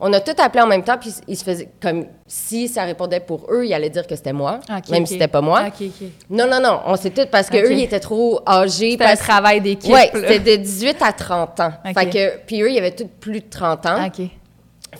On 0.00 0.12
a 0.12 0.20
tout 0.20 0.34
appelé 0.38 0.62
en 0.62 0.66
même 0.66 0.82
temps, 0.82 0.96
puis 0.98 1.12
ils 1.28 1.36
se 1.36 1.44
faisaient 1.44 1.68
comme 1.80 2.06
si 2.26 2.68
ça 2.68 2.84
répondait 2.84 3.20
pour 3.20 3.46
eux, 3.50 3.66
ils 3.66 3.74
allaient 3.74 3.90
dire 3.90 4.06
que 4.06 4.16
c'était 4.16 4.32
moi, 4.32 4.60
Ok, 4.70 4.88
même 4.88 5.04
si 5.04 5.14
c'était 5.14 5.28
pas 5.28 5.42
moi. 5.42 5.64
Ok. 5.66 5.86
Non, 6.30 6.46
non, 6.48 6.60
non, 6.60 6.80
on 6.86 6.96
sait 6.96 7.10
tout 7.10 7.26
parce 7.30 7.50
que 7.50 7.58
eux, 7.58 7.72
ils 7.72 7.82
étaient 7.82 8.00
trop 8.00 8.40
âgés. 8.46 8.92
C'était 8.92 9.04
un 9.04 9.16
travail 9.16 9.60
d'équipe. 9.60 9.92
Là. 9.92 10.06
c'était 10.12 10.56
de 10.56 10.62
18 10.62 10.96
à 11.02 11.12
30 11.12 11.60
ans. 11.60 11.72
Fait 11.94 12.08
que, 12.08 12.38
puis 12.46 12.62
eux, 12.62 12.70
il 12.70 12.74
y 12.74 12.78
avait 12.78 12.92
tous 12.92 13.08
plus 13.20 13.40
de 13.40 13.50
30 13.50 13.86
ans. 13.86 14.06
OK. 14.06 14.26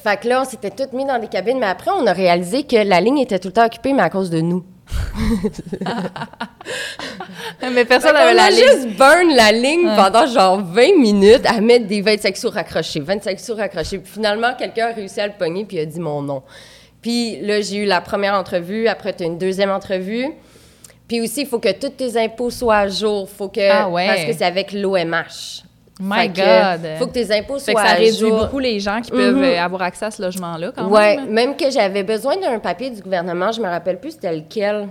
Fait 0.02 0.20
que 0.20 0.28
là, 0.28 0.42
on 0.42 0.44
s'était 0.44 0.70
toutes 0.70 0.92
mis 0.92 1.04
dans 1.04 1.18
des 1.18 1.26
cabines, 1.26 1.58
mais 1.58 1.66
après, 1.66 1.90
on 1.90 2.06
a 2.06 2.12
réalisé 2.12 2.62
que 2.62 2.76
la 2.76 3.00
ligne 3.00 3.18
était 3.18 3.38
tout 3.38 3.48
le 3.48 3.54
temps 3.54 3.66
occupée, 3.66 3.92
mais 3.92 4.02
à 4.02 4.10
cause 4.10 4.30
de 4.30 4.40
nous. 4.40 4.64
Mais 7.72 7.84
personne 7.84 8.10
on 8.14 8.18
n'avait 8.18 8.34
la 8.34 8.50
ligne. 8.50 8.64
juste 8.64 8.96
burn 8.96 9.34
la 9.34 9.52
ligne 9.52 9.88
pendant 9.96 10.26
genre 10.26 10.60
20 10.62 10.98
minutes 10.98 11.46
à 11.46 11.60
mettre 11.60 11.86
des 11.86 12.00
25 12.00 12.36
sous 12.36 12.50
raccrochés, 12.50 13.00
25 13.00 13.38
sous 13.38 13.54
raccrochés. 13.54 13.98
Puis 13.98 14.12
finalement, 14.12 14.54
quelqu'un 14.58 14.88
a 14.88 14.92
réussi 14.92 15.20
à 15.20 15.26
le 15.26 15.34
pogner 15.38 15.64
puis 15.64 15.76
il 15.76 15.80
a 15.80 15.86
dit 15.86 16.00
mon 16.00 16.22
nom. 16.22 16.42
Puis 17.02 17.40
là, 17.40 17.60
j'ai 17.60 17.76
eu 17.78 17.86
la 17.86 18.00
première 18.00 18.34
entrevue, 18.34 18.88
après 18.88 19.12
tu 19.14 19.22
as 19.22 19.26
une 19.26 19.38
deuxième 19.38 19.70
entrevue. 19.70 20.26
Puis 21.08 21.20
aussi, 21.20 21.40
il 21.42 21.46
faut 21.46 21.58
que 21.58 21.72
tous 21.72 21.88
tes 21.90 22.16
impôts 22.22 22.50
soient 22.50 22.76
à 22.78 22.88
jour, 22.88 23.28
faut 23.28 23.48
que 23.48 23.60
Ah 23.70 23.88
ouais. 23.88 24.06
parce 24.06 24.24
que 24.24 24.32
c'est 24.32 24.44
avec 24.44 24.72
l'OMH. 24.72 25.64
My 26.00 26.20
Fait 26.22 26.28
que, 26.28 26.76
God. 26.78 26.98
faut 26.98 27.06
que 27.06 27.12
tes 27.12 27.30
impôts 27.38 27.58
Fait 27.58 27.72
soient 27.72 27.82
que 27.82 27.88
ça 27.88 27.94
réduit 27.94 28.16
jour. 28.28 28.38
beaucoup 28.38 28.58
les 28.58 28.80
gens 28.80 29.00
qui 29.02 29.10
peuvent 29.10 29.36
Mhm. 29.36 29.44
euh, 29.44 29.60
avoir 29.62 29.82
accès 29.82 30.06
à 30.06 30.10
ce 30.10 30.22
logement-là, 30.22 30.72
quand 30.74 30.88
Ouais, 30.88 31.16
même. 31.16 31.30
même 31.30 31.56
que 31.56 31.70
j'avais 31.70 32.02
besoin 32.02 32.36
d'un 32.38 32.58
papier 32.58 32.88
du 32.90 33.02
gouvernement, 33.02 33.52
je 33.52 33.60
me 33.60 33.68
rappelle 33.68 34.00
plus 34.00 34.12
c'était 34.12 34.34
lequel. 34.34 34.88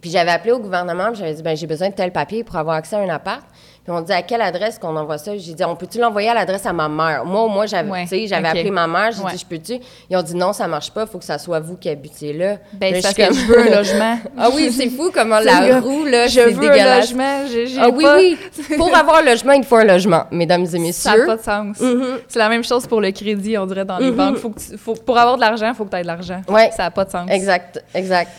Puis 0.00 0.10
j'avais 0.10 0.30
appelé 0.32 0.52
au 0.52 0.58
gouvernement, 0.58 1.12
j'avais 1.14 1.34
dit 1.34 1.42
ben 1.42 1.56
j'ai 1.56 1.66
besoin 1.66 1.88
de 1.90 1.94
tel 1.94 2.10
papier 2.12 2.42
pour 2.44 2.56
avoir 2.56 2.76
accès 2.76 2.96
à 2.96 3.00
un 3.00 3.08
appart. 3.08 3.42
Puis 3.84 3.92
on 3.92 4.00
dit 4.00 4.12
à 4.12 4.22
quelle 4.22 4.40
adresse 4.40 4.78
qu'on 4.78 4.96
envoie 4.96 5.18
ça? 5.18 5.36
J'ai 5.36 5.52
dit 5.52 5.62
on 5.62 5.76
peut-tu 5.76 5.98
l'envoyer 5.98 6.30
à 6.30 6.34
l'adresse 6.34 6.64
à 6.64 6.72
ma 6.72 6.88
mère? 6.88 7.26
Moi 7.26 7.42
au 7.42 7.48
moins 7.48 7.66
j'avais 7.66 7.90
Ouais, 7.90 8.02
tu 8.04 8.08
sais, 8.08 8.26
j'avais 8.26 8.48
appelé 8.48 8.70
ma 8.70 8.86
mère, 8.86 9.12
j'ai 9.12 9.22
Ouais. 9.22 9.32
dit 9.32 9.38
je 9.38 9.44
peux-tu? 9.44 9.74
Ils 10.08 10.16
ont 10.16 10.22
dit 10.22 10.34
non, 10.34 10.54
ça 10.54 10.66
marche 10.66 10.90
pas, 10.90 11.04
faut 11.04 11.18
que 11.18 11.24
ça 11.26 11.36
soit 11.38 11.60
vous 11.60 11.76
qui 11.76 11.90
habitiez 11.90 12.32
là. 12.32 12.56
Ben, 12.72 12.94
c'est 12.94 13.12
suis 13.12 13.14
que 13.14 13.34
je 13.34 13.44
veux 13.46 13.60
un 13.60 13.76
logement. 13.76 14.18
Ah 14.38 14.48
oui, 14.54 14.72
c'est 14.72 14.88
fou 14.88 15.10
comment 15.12 15.38
la 15.38 15.68
le- 15.68 15.78
roue 15.80 16.04
là, 16.06 16.26
Je 16.28 16.40
veux 16.40 16.70
un 16.70 16.98
logement. 16.98 17.42
J'ai, 17.46 17.66
Ah 17.78 17.90
oui 17.90 18.02
pas- 18.04 18.16
oui, 18.16 18.38
pour 18.78 18.96
avoir 18.96 19.16
un 19.18 19.22
logement, 19.24 19.52
il 19.52 19.64
faut 19.64 19.76
un 19.76 19.84
logement, 19.84 20.24
mesdames 20.30 20.62
et 20.62 20.66
Ça 20.66 20.78
n'a 20.78 20.82
messieurs. 20.84 21.26
pas 21.26 21.36
de 21.36 21.42
sens. 21.42 21.78
Mhm. 21.80 22.18
C'est 22.26 22.38
la 22.38 22.48
même 22.48 22.64
chose 22.64 22.86
pour 22.86 23.02
le 23.02 23.10
crédit, 23.10 23.58
on 23.58 23.66
dirait, 23.66 23.84
dans 23.84 23.98
les 23.98 24.12
banques. 24.12 24.36
Faut 24.38 24.48
que 24.48 24.60
tu- 24.60 24.78
faut- 24.78 24.94
pour 24.94 25.18
avoir 25.18 25.36
de 25.36 25.42
l'argent, 25.42 25.68
il 25.68 25.74
faut 25.74 25.84
que 25.84 25.90
tu 25.90 25.96
aies 25.96 26.02
de 26.02 26.06
l'argent. 26.06 26.40
Ouais. 26.48 26.70
Ça 26.74 26.84
n'a 26.84 26.90
pas 26.90 27.04
de 27.04 27.10
sens. 27.10 27.28
Exact, 27.30 27.84
exact. 27.94 28.30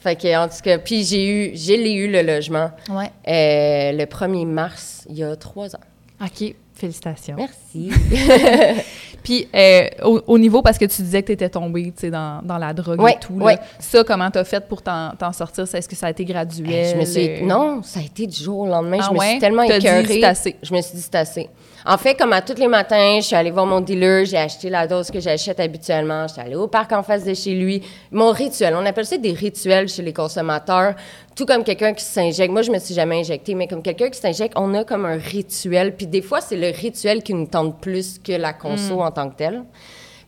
Fait 0.00 0.16
que, 0.16 0.34
en 0.36 0.48
tout 0.48 0.56
cas, 0.64 0.78
puis 0.78 1.04
j'ai 1.04 1.26
eu, 1.28 1.50
j'ai 1.54 1.92
eu 1.94 2.10
le 2.10 2.22
logement 2.22 2.70
Ouais. 2.88 3.10
euh, 3.28 3.92
le 3.96 4.04
1er 4.04 4.46
mars, 4.46 5.04
il 5.10 5.18
y 5.18 5.22
a 5.24 5.36
trois 5.36 5.74
ans. 5.76 5.80
OK. 6.22 6.54
Félicitations. 6.74 7.36
Merci. 7.36 7.90
Puis, 9.22 9.46
euh, 9.54 9.86
au, 10.02 10.22
au 10.28 10.38
niveau, 10.38 10.62
parce 10.62 10.78
que 10.78 10.86
tu 10.86 11.02
disais 11.02 11.20
que 11.20 11.26
tu 11.26 11.32
étais 11.32 11.50
tombée 11.50 11.92
dans, 12.04 12.40
dans 12.42 12.56
la 12.56 12.72
drogue 12.72 13.00
Ouais, 13.02 13.12
et 13.12 13.18
tout, 13.18 13.38
là, 13.38 13.58
ça, 13.78 14.02
comment 14.02 14.30
tu 14.30 14.38
as 14.38 14.44
fait 14.44 14.66
pour 14.66 14.80
t'en, 14.80 15.12
sortir? 15.34 15.64
Est-ce 15.74 15.86
que 15.86 15.94
ça 15.96 16.06
a 16.06 16.10
été 16.10 16.24
graduel? 16.24 16.86
je 16.94 16.96
me 16.98 17.04
suis, 17.04 17.28
euh, 17.28 17.40
non, 17.42 17.82
ça 17.82 18.00
a 18.00 18.02
été 18.02 18.26
du 18.26 18.42
jour 18.42 18.60
au 18.60 18.66
lendemain. 18.66 18.96
Ah 19.02 19.06
je 19.08 19.14
me 19.14 19.18
ouais? 19.18 19.30
suis 19.32 19.38
tellement 19.40 19.66
dit, 19.66 19.72
écœurée. 19.72 20.24
assez. 20.24 20.56
Je 20.62 20.74
me 20.74 20.80
suis 20.80 20.94
dit, 20.94 21.02
c'est 21.02 21.14
assez. 21.16 21.50
En 21.86 21.96
fait, 21.96 22.14
comme 22.14 22.32
à 22.32 22.42
tous 22.42 22.54
les 22.58 22.68
matins, 22.68 23.16
je 23.20 23.26
suis 23.26 23.36
allée 23.36 23.50
voir 23.50 23.64
mon 23.64 23.80
dealer, 23.80 24.26
j'ai 24.26 24.36
acheté 24.36 24.68
la 24.68 24.86
dose 24.86 25.10
que 25.10 25.18
j'achète 25.18 25.60
habituellement, 25.60 26.26
je 26.28 26.34
suis 26.34 26.42
allée 26.42 26.54
au 26.54 26.66
parc 26.68 26.92
en 26.92 27.02
face 27.02 27.24
de 27.24 27.32
chez 27.32 27.54
lui. 27.54 27.82
Mon 28.10 28.32
rituel, 28.32 28.74
on 28.76 28.84
appelle 28.84 29.06
ça 29.06 29.16
des 29.16 29.32
rituels 29.32 29.88
chez 29.88 30.02
les 30.02 30.12
consommateurs, 30.12 30.94
tout 31.34 31.46
comme 31.46 31.64
quelqu'un 31.64 31.94
qui 31.94 32.04
s'injecte. 32.04 32.52
Moi, 32.52 32.62
je 32.62 32.70
me 32.70 32.78
suis 32.78 32.94
jamais 32.94 33.20
injectée, 33.20 33.54
mais 33.54 33.66
comme 33.66 33.82
quelqu'un 33.82 34.10
qui 34.10 34.18
s'injecte, 34.20 34.52
on 34.56 34.74
a 34.74 34.84
comme 34.84 35.06
un 35.06 35.16
rituel. 35.16 35.96
Puis 35.96 36.06
des 36.06 36.20
fois, 36.22 36.40
c'est 36.40 36.56
le 36.56 36.68
rituel 36.68 37.22
qui 37.22 37.32
nous 37.32 37.46
tente 37.46 37.80
plus 37.80 38.18
que 38.18 38.32
la 38.32 38.52
conso 38.52 39.00
en 39.00 39.10
tant 39.10 39.30
que 39.30 39.36
telle. 39.36 39.62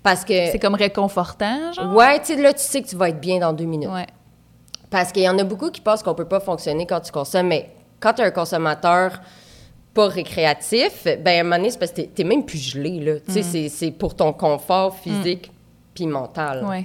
Parce 0.03 0.25
que, 0.25 0.33
Hmm. 0.49 0.51
C'est 0.53 0.59
comme 0.59 0.75
réconfortant, 0.75 1.73
genre? 1.75 1.95
ouais, 1.95 2.19
tu 2.21 2.35
sais, 2.35 2.43
là, 2.43 2.53
tu 2.53 2.61
sais 2.63 2.83
que 2.83 2.89
tu 2.89 2.97
vas 2.97 3.11
être 3.11 3.21
bien 3.21 3.39
dans 3.39 3.53
deux 3.53 3.67
minutes. 3.67 3.91
Ouais. 3.91 4.07
Parce 4.91 5.13
qu'il 5.13 5.23
y 5.23 5.29
en 5.29 5.39
a 5.39 5.45
beaucoup 5.45 5.71
qui 5.71 5.81
pensent 5.81 6.03
qu'on 6.03 6.15
peut 6.15 6.25
pas 6.29 6.41
fonctionner 6.41 6.87
quand 6.87 7.01
tu 7.01 7.13
consommes, 7.13 7.47
mais 7.49 7.71
quand 8.01 8.15
tu 8.15 8.23
es 8.23 8.25
un 8.25 8.31
consommateur 8.31 9.21
pas 9.95 10.09
récréatif, 10.09 11.05
ben 11.05 11.27
à 11.37 11.41
un 11.41 11.43
moment 11.43 11.57
donné, 11.57 11.71
c'est 11.71 11.79
parce 11.79 11.91
que 11.93 11.97
t'es- 11.97 12.11
t'es 12.15 12.25
même 12.25 12.45
plus 12.45 12.59
gelé, 12.59 12.99
là. 13.01 13.15
Tu 13.27 13.33
sais, 13.33 13.43
c'est- 13.43 13.69
c'est 13.69 13.91
pour 13.91 14.15
ton 14.15 14.33
confort 14.33 14.97
physique 14.97 15.51
puis 15.95 16.07
mental. 16.07 16.65
Ouais. 16.65 16.85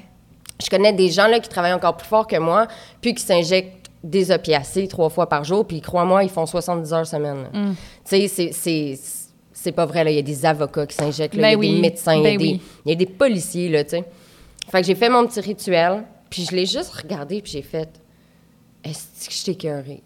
Je 0.61 0.69
connais 0.69 0.91
des 0.91 1.09
gens, 1.09 1.27
là, 1.27 1.39
qui 1.39 1.47
travaillent 1.49 1.73
encore 1.73 1.95
plus 1.97 2.07
fort 2.07 2.27
que 2.27 2.35
moi, 2.37 2.67
puis 2.99 3.13
qui 3.13 3.23
s'injectent 3.23 3.89
des 4.03 4.31
opiacés 4.31 4.87
trois 4.87 5.09
fois 5.09 5.27
par 5.29 5.43
jour, 5.43 5.65
puis 5.65 5.79
crois-moi, 5.81 6.23
ils 6.23 6.29
font 6.29 6.45
70 6.45 6.91
heures 6.93 7.07
semaine. 7.07 7.47
Mm. 7.53 7.71
Tu 7.73 7.75
sais, 8.05 8.27
c'est- 8.27 8.51
c'est... 8.51 8.99
C'est 9.59 9.71
pas 9.71 9.87
vrai, 9.87 10.03
là. 10.03 10.11
Il 10.11 10.15
y 10.15 10.19
a 10.19 10.21
des 10.21 10.45
avocats 10.45 10.85
qui 10.85 10.95
s'injectent, 10.95 11.33
là. 11.35 11.41
Ben 11.41 11.47
il 11.49 11.51
y 11.51 11.55
a 11.55 11.57
oui, 11.57 11.75
des 11.75 11.81
médecins, 11.81 12.13
il 12.13 12.17
y 12.23 12.27
a 12.27 12.29
ben 12.29 12.37
des- 12.37 12.43
oui. 12.45 12.61
il 12.85 12.89
y 12.89 12.91
a 12.91 12.95
des 12.95 13.07
policiers, 13.07 13.69
là, 13.69 13.83
tu 13.83 13.89
sais. 13.89 14.03
Fait 14.69 14.81
que 14.81 14.87
j'ai 14.87 14.93
fait 14.95 15.09
mon 15.09 15.25
petit 15.25 15.39
rituel, 15.39 16.03
puis 16.29 16.45
je 16.49 16.55
l'ai 16.55 16.67
juste 16.67 16.91
regardé, 16.91 17.41
puis 17.41 17.53
j'ai 17.53 17.61
fait 17.63 17.89
Est-ce 18.83 19.27
que 19.27 19.33
je 19.51 19.57
t'ai? 19.57 20.03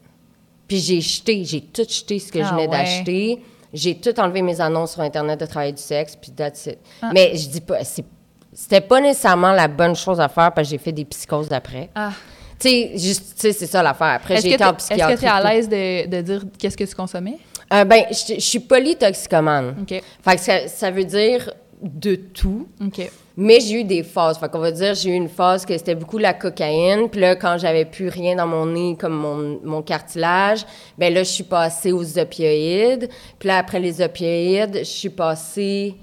Puis 0.72 0.80
j'ai 0.80 1.02
jeté, 1.02 1.44
j'ai 1.44 1.60
tout 1.60 1.84
jeté 1.86 2.18
ce 2.18 2.32
que 2.32 2.40
je 2.40 2.46
Ah 2.46 2.52
venais 2.52 2.62
ouais. 2.62 2.68
d'acheter. 2.70 3.42
J'ai 3.74 3.96
tout 3.96 4.18
enlevé 4.18 4.42
mes 4.42 4.62
annonces 4.62 4.94
sur 4.94 5.02
Internet 5.02 5.38
de 5.42 5.46
travail 5.46 5.74
du 5.74 5.82
sexe, 5.82 6.16
puis 6.16 6.32
that's 6.32 6.66
it. 6.66 6.78
Ah. 7.02 7.10
Mais 7.14 7.36
je 7.36 7.50
dis 7.50 7.60
pas, 7.60 7.80
c'était 7.84 8.80
pas 8.80 9.02
nécessairement 9.02 9.52
la 9.52 9.68
bonne 9.68 9.98
chose 9.98 10.22
à 10.22 10.30
faire 10.30 10.54
parce 10.54 10.70
que 10.70 10.72
j'ai 10.72 10.78
fait 10.78 10.94
des 10.94 11.04
psychoses 11.04 11.52
après. 11.52 11.90
Ah. 11.94 12.14
Tu 12.58 12.70
sais, 12.98 13.52
c'est 13.52 13.68
ça 13.68 13.84
l'affaire. 13.84 14.14
Après, 14.16 14.40
j'ai 14.40 14.54
été 14.54 14.64
en 14.64 14.74
psychiatrie. 14.76 15.14
Est-ce 15.14 15.16
que 15.16 15.20
tu 15.20 15.26
es 15.26 15.30
à 15.30 15.44
l'aise 15.54 15.68
de, 15.68 16.08
de 16.08 16.22
dire 16.22 16.44
qu'est-ce 16.58 16.78
que 16.78 16.86
tu 16.86 16.96
consommais? 16.96 17.38
Euh, 17.74 17.84
ben, 17.84 18.06
je 18.10 18.36
je 18.36 18.40
suis 18.40 18.60
polytoxicomane. 18.60 19.76
OK. 19.82 20.02
Fait 20.24 20.36
que 20.36 20.42
ça, 20.42 20.68
ça 20.70 20.90
veut 20.90 21.04
dire 21.04 21.52
de 21.82 22.16
tout. 22.16 22.68
OK. 22.86 23.10
Mais 23.38 23.60
j'ai 23.60 23.82
eu 23.82 23.84
des 23.84 24.04
phases. 24.04 24.38
Fait 24.38 24.50
qu'on 24.52 24.60
va 24.60 24.72
dire, 24.72 24.94
j'ai 24.94 25.10
eu 25.10 25.14
une 25.14 25.30
phase 25.30 25.66
que 25.66 25.76
c'était 25.78 25.96
beaucoup 25.96 26.18
la 26.18 26.34
cocaïne. 26.34 27.10
Puis 27.10 27.22
là, 27.22 27.36
quand 27.36 27.58
j'avais 27.58 27.86
plus 27.86 28.10
rien 28.10 28.36
dans 28.36 28.46
mon 28.48 28.66
nez, 28.68 28.96
comme 29.00 29.14
mon, 29.14 29.60
mon 29.64 29.82
cartilage, 29.82 30.66
ben 30.98 31.14
là, 31.14 31.24
je 31.24 31.30
suis 31.32 31.44
passée 31.44 31.92
aux 31.92 32.20
opioïdes. 32.20 33.10
Puis 33.40 33.48
là, 33.48 33.58
après 33.58 33.80
les 33.80 34.02
opioïdes, 34.02 34.80
je 34.80 34.84
suis 34.84 35.10
passée 35.10 35.96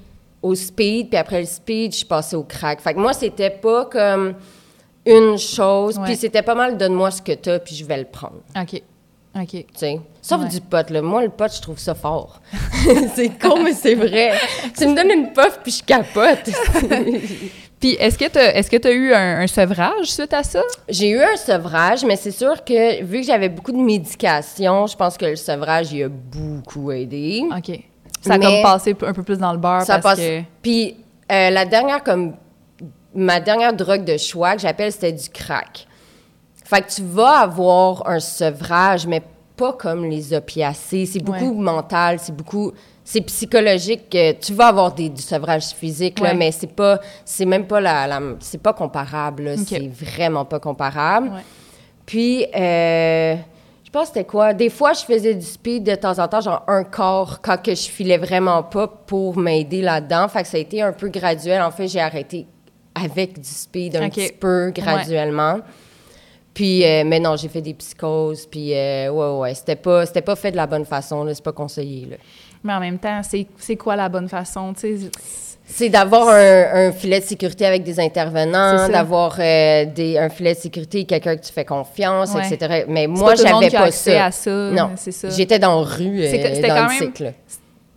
au 0.42 0.54
speed. 0.54 1.10
Puis 1.10 1.18
après 1.18 1.40
le 1.40 1.46
speed, 1.46 1.92
je 1.92 1.98
suis 1.98 2.06
passée 2.06 2.34
au 2.36 2.44
crack. 2.44 2.80
Fait 2.80 2.94
que 2.94 2.98
moi, 2.98 3.12
c'était 3.12 3.50
pas 3.50 3.84
comme 3.84 4.34
une 5.06 5.38
chose, 5.38 5.96
Ouais. 5.98 6.04
puis 6.04 6.16
c'était 6.16 6.42
pas 6.42 6.54
mal 6.54 6.76
donne-moi 6.76 7.10
ce 7.10 7.22
que 7.22 7.32
t'as, 7.32 7.58
puis 7.60 7.74
je 7.74 7.84
vais 7.84 7.96
le 7.98 8.04
prendre. 8.04 8.40
OK. 8.60 8.82
OK. 9.36 9.64
Sauf 10.22 10.42
Ouais. 10.42 10.48
du 10.48 10.60
pot, 10.60 10.90
là. 10.90 11.00
Moi, 11.02 11.22
le 11.22 11.28
pot, 11.28 11.52
je 11.54 11.60
trouve 11.60 11.78
ça 11.78 11.94
fort. 11.94 12.40
c'est 13.14 13.38
con, 13.38 13.62
mais 13.62 13.72
c'est 13.72 13.94
vrai. 13.94 14.32
tu 14.76 14.86
me 14.86 14.94
donnes 14.96 15.10
une 15.10 15.32
puff, 15.32 15.60
puis 15.62 15.72
je 15.72 15.82
capote. 15.84 16.50
Puis, 17.80 17.90
est-ce 18.00 18.18
que 18.18 18.24
tu 18.24 18.80
tu 18.80 18.88
as 18.88 18.90
eu 18.90 19.12
un, 19.14 19.40
un 19.42 19.46
sevrage 19.46 20.06
suite 20.06 20.34
à 20.34 20.42
ça? 20.42 20.62
J'ai 20.88 21.10
eu 21.10 21.20
un 21.22 21.36
sevrage, 21.36 22.04
mais 22.04 22.16
c'est 22.16 22.32
sûr 22.32 22.64
que 22.64 23.04
vu 23.04 23.20
que 23.20 23.26
j'avais 23.26 23.48
beaucoup 23.48 23.70
de 23.70 23.76
médication, 23.76 24.88
je 24.88 24.96
pense 24.96 25.16
que 25.16 25.26
le 25.26 25.36
sevrage, 25.36 25.92
il 25.92 26.02
a 26.02 26.08
beaucoup 26.08 26.90
aidé. 26.90 27.44
OK. 27.56 27.78
Ça 28.20 28.34
a 28.34 28.38
Mais- 28.38 28.44
comme 28.46 28.62
passé 28.62 28.96
un 29.06 29.12
peu 29.12 29.22
plus 29.22 29.38
dans 29.38 29.52
le 29.52 29.58
beurre 29.58 29.82
Ça 29.82 30.00
parce 30.00 30.16
passe. 30.16 30.18
que... 30.18 30.40
Puis 30.60 30.96
euh, 31.30 31.50
la 31.50 31.64
dernière, 31.66 32.02
comme 32.02 32.34
ma 33.14 33.38
dernière 33.38 33.72
drogue 33.72 34.04
de 34.04 34.16
choix 34.16 34.56
que 34.56 34.60
j'appelle, 34.62 34.90
c'était 34.90 35.12
du 35.12 35.28
crack. 35.28 35.86
Fait 36.68 36.82
que 36.82 36.90
tu 36.90 37.02
vas 37.02 37.40
avoir 37.40 38.06
un 38.06 38.20
sevrage, 38.20 39.06
mais 39.06 39.22
pas 39.56 39.72
comme 39.72 40.04
les 40.04 40.34
opiacés. 40.34 41.06
C'est 41.06 41.22
beaucoup 41.22 41.50
Ouais. 41.56 41.62
mental, 41.62 42.18
c'est 42.20 42.36
beaucoup. 42.36 42.72
C'est 43.04 43.22
psychologique. 43.22 44.10
que 44.10 44.32
Tu 44.32 44.52
vas 44.52 44.66
avoir 44.66 44.92
des, 44.92 45.08
du 45.08 45.22
sevrage 45.22 45.68
physique, 45.70 46.20
là, 46.20 46.30
Ouais. 46.30 46.34
mais 46.36 46.52
c'est 46.52 46.66
pas. 46.74 47.00
C'est 47.24 47.46
même 47.46 47.66
pas 47.66 47.80
la. 47.80 48.06
la- 48.06 48.20
c'est 48.40 48.60
pas 48.62 48.74
comparable. 48.74 49.44
là. 49.44 49.54
Ok. 49.54 49.60
C'est 49.66 49.88
vraiment 49.88 50.44
pas 50.44 50.60
comparable. 50.60 51.28
Ouais. 51.28 51.40
Puis, 52.04 52.44
euh, 52.54 53.34
je 53.84 53.90
pense 53.90 54.08
que 54.08 54.14
c'était 54.14 54.24
quoi? 54.26 54.52
Des 54.52 54.68
fois, 54.68 54.92
je 54.92 55.00
faisais 55.04 55.34
du 55.34 55.46
speed 55.46 55.84
de 55.84 55.94
temps 55.94 56.18
en 56.18 56.28
temps, 56.28 56.42
genre 56.42 56.62
un 56.68 56.84
quart, 56.84 57.40
quand 57.42 57.56
que 57.62 57.74
je 57.74 57.88
filais 57.88 58.18
vraiment 58.18 58.62
pas 58.62 58.86
pour 58.86 59.38
m'aider 59.38 59.80
là-dedans. 59.80 60.28
Fait 60.28 60.42
que 60.42 60.48
ça 60.48 60.58
a 60.58 60.60
été 60.60 60.82
un 60.82 60.92
peu 60.92 61.08
graduel. 61.08 61.62
En 61.62 61.70
fait, 61.70 61.88
j'ai 61.88 62.00
arrêté 62.00 62.46
avec 62.94 63.40
du 63.40 63.48
speed 63.48 63.96
un 63.96 64.10
petit 64.10 64.32
peu 64.38 64.70
graduellement. 64.70 65.60
Puis, 66.58 66.84
euh, 66.84 67.04
mais 67.06 67.20
non, 67.20 67.36
j'ai 67.36 67.46
fait 67.46 67.60
des 67.60 67.72
psychoses. 67.74 68.44
Puis, 68.46 68.74
euh, 68.74 69.10
ouais, 69.12 69.38
ouais, 69.42 69.54
c'était 69.54 69.76
pas, 69.76 70.04
c'était 70.06 70.22
pas 70.22 70.34
fait 70.34 70.50
de 70.50 70.56
la 70.56 70.66
bonne 70.66 70.84
façon. 70.84 71.22
là. 71.22 71.32
C'est 71.32 71.44
pas 71.44 71.52
conseillé. 71.52 72.06
Là. 72.10 72.16
Mais 72.64 72.72
en 72.72 72.80
même 72.80 72.98
temps, 72.98 73.20
c'est 73.22 73.46
c'est 73.58 73.76
quoi 73.76 73.94
la 73.94 74.08
bonne 74.08 74.28
façon, 74.28 74.74
tu 74.74 74.98
sais? 74.98 75.10
C'est 75.66 75.88
d'avoir 75.88 76.26
un, 76.30 76.88
un 76.88 76.90
filet 76.92 77.20
de 77.20 77.24
sécurité 77.24 77.64
avec 77.64 77.84
des 77.84 78.00
intervenants, 78.00 78.88
d'avoir 78.88 79.36
euh, 79.38 79.84
des, 79.84 80.18
un 80.18 80.28
filet 80.30 80.54
de 80.54 80.58
sécurité, 80.58 81.04
quelqu'un 81.04 81.36
que 81.36 81.46
tu 81.46 81.52
fais 81.52 81.64
confiance, 81.64 82.34
Ouais. 82.34 82.52
etc. 82.52 82.84
Mais 82.88 83.06
moi, 83.06 83.30
pas 83.30 83.36
j'avais 83.36 83.70
pas 83.70 83.82
accès 83.84 84.14
ça. 84.14 84.24
à 84.24 84.30
ça. 84.32 84.50
Non, 84.72 84.90
c'est 84.96 85.12
ça. 85.12 85.28
J'étais 85.30 85.60
dans 85.60 85.78
la 85.80 85.86
rue 85.86 86.22
euh, 86.24 86.32
dans 86.32 86.68
quand 86.68 86.82
le 86.82 86.88
même- 86.88 86.98
cycle. 86.98 87.32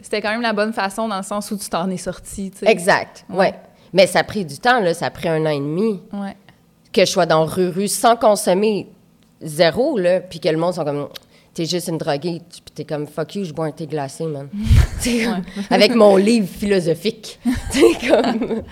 C'était 0.01 0.21
quand 0.21 0.29
même 0.31 0.41
la 0.41 0.53
bonne 0.53 0.73
façon 0.73 1.07
dans 1.07 1.17
le 1.17 1.23
sens 1.23 1.49
où 1.49 1.57
tu 1.57 1.67
t'en 1.67 1.89
es 1.89 1.97
sorti, 1.97 2.51
tu 2.51 2.59
sais. 2.59 2.71
Exact, 2.71 3.25
ouais. 3.31 3.37
Ouais. 3.37 3.53
Mais 3.93 4.07
ça 4.07 4.19
a 4.19 4.23
pris 4.23 4.45
du 4.45 4.57
temps, 4.57 4.79
là. 4.79 4.93
Ça 4.93 5.07
a 5.07 5.09
pris 5.09 5.27
un 5.29 5.45
an 5.45 5.49
et 5.49 5.59
demi 5.59 5.99
Ouais. 6.13 6.35
Que 6.93 7.05
je 7.05 7.11
sois 7.11 7.25
dans 7.25 7.45
rue 7.45 7.69
rue 7.69 7.87
sans 7.87 8.15
consommer 8.15 8.87
zéro, 9.41 9.97
là. 9.97 10.19
Puis 10.19 10.39
que 10.39 10.49
le 10.49 10.57
monde 10.57 10.73
sont 10.73 10.83
comme, 10.83 11.07
t'es 11.53 11.65
juste 11.65 11.87
une 11.87 11.97
droguée. 11.97 12.41
Puis 12.49 12.61
t'es 12.73 12.85
comme, 12.85 13.07
fuck 13.07 13.35
you, 13.35 13.43
je 13.43 13.53
bois 13.53 13.65
un 13.65 13.71
thé 13.71 13.87
glacé, 13.87 14.25
man. 14.25 14.49
Avec 15.69 15.95
mon 15.95 16.15
livre 16.15 16.47
philosophique. 16.47 17.39
T'sais, 17.69 18.07
comme... 18.07 18.63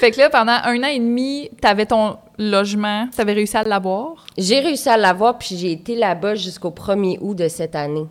Fait 0.00 0.10
que 0.10 0.18
là, 0.18 0.30
pendant 0.30 0.52
un 0.64 0.82
an 0.82 0.88
et 0.88 0.98
demi, 0.98 1.50
t'avais 1.60 1.86
ton 1.86 2.16
logement, 2.38 3.08
t'avais 3.14 3.32
réussi 3.32 3.56
à 3.56 3.64
l'avoir? 3.64 4.26
J'ai 4.36 4.60
réussi 4.60 4.88
à 4.88 4.96
l'avoir, 4.96 5.38
puis 5.38 5.56
j'ai 5.56 5.72
été 5.72 5.94
là-bas 5.94 6.34
jusqu'au 6.34 6.70
1er 6.70 7.18
août 7.20 7.34
de 7.34 7.48
cette 7.48 7.74
année. 7.74 8.06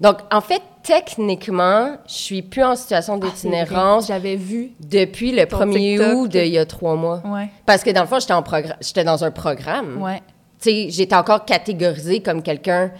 Donc, 0.00 0.18
en 0.32 0.40
fait, 0.40 0.62
techniquement, 0.82 1.96
je 2.06 2.12
suis 2.12 2.42
plus 2.42 2.62
en 2.62 2.76
situation 2.76 3.16
d'itinérance 3.18 4.06
J'avais 4.08 4.36
vu. 4.36 4.70
depuis 4.80 5.32
le 5.32 5.46
Ton 5.46 5.58
1er 5.66 5.96
TikTok. 5.98 6.16
août 6.16 6.28
d'il 6.30 6.46
y 6.48 6.58
a 6.58 6.66
trois 6.66 6.94
mois. 6.96 7.22
Ouais. 7.24 7.48
Parce 7.66 7.82
que 7.82 7.90
dans 7.90 8.02
le 8.02 8.06
fond, 8.06 8.18
j'étais, 8.20 8.32
en 8.32 8.42
progr- 8.42 8.76
j'étais 8.80 9.04
dans 9.04 9.24
un 9.24 9.30
programme. 9.30 10.00
Ouais. 10.02 10.22
Tu 10.60 10.70
sais, 10.70 10.86
j'étais 10.90 11.14
encore 11.16 11.44
catégorisée 11.44 12.20
comme 12.20 12.42
quelqu'un, 12.42 12.92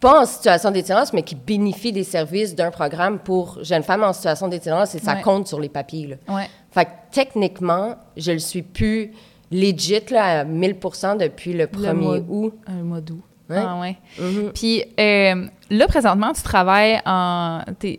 pas 0.00 0.22
en 0.22 0.26
situation 0.26 0.70
d'itinérance, 0.70 1.12
mais 1.12 1.22
qui 1.22 1.34
bénéficie 1.34 1.92
des 1.92 2.04
services 2.04 2.54
d'un 2.54 2.70
programme 2.70 3.18
pour 3.18 3.58
jeunes 3.62 3.82
femmes 3.82 4.04
en 4.04 4.12
situation 4.12 4.48
d'itinérance 4.48 4.94
et 4.94 4.98
ça 4.98 5.14
Ouais. 5.14 5.22
compte 5.22 5.46
sur 5.48 5.60
les 5.60 5.68
papiers. 5.68 6.06
Là. 6.06 6.34
Ouais. 6.34 6.48
Fait 6.70 6.84
que 6.84 6.90
techniquement, 7.12 7.96
je 8.16 8.32
le 8.32 8.38
suis 8.38 8.62
plus 8.62 9.12
legit 9.50 10.02
là, 10.10 10.40
à 10.40 10.44
1000% 10.44 11.16
depuis 11.16 11.52
le 11.52 11.66
1er 11.66 11.92
mois- 11.94 12.18
août. 12.28 12.54
Un 12.66 12.82
mois 12.82 13.00
d'août. 13.00 13.22
Ouais. 13.50 13.56
Ah 13.58 13.78
ouais. 13.80 13.96
Mhm. 14.18 14.50
Puis 14.54 14.84
euh, 15.00 15.46
là, 15.70 15.86
présentement, 15.86 16.32
tu 16.34 16.42
travailles 16.42 17.00
en... 17.06 17.60
t'es- 17.78 17.98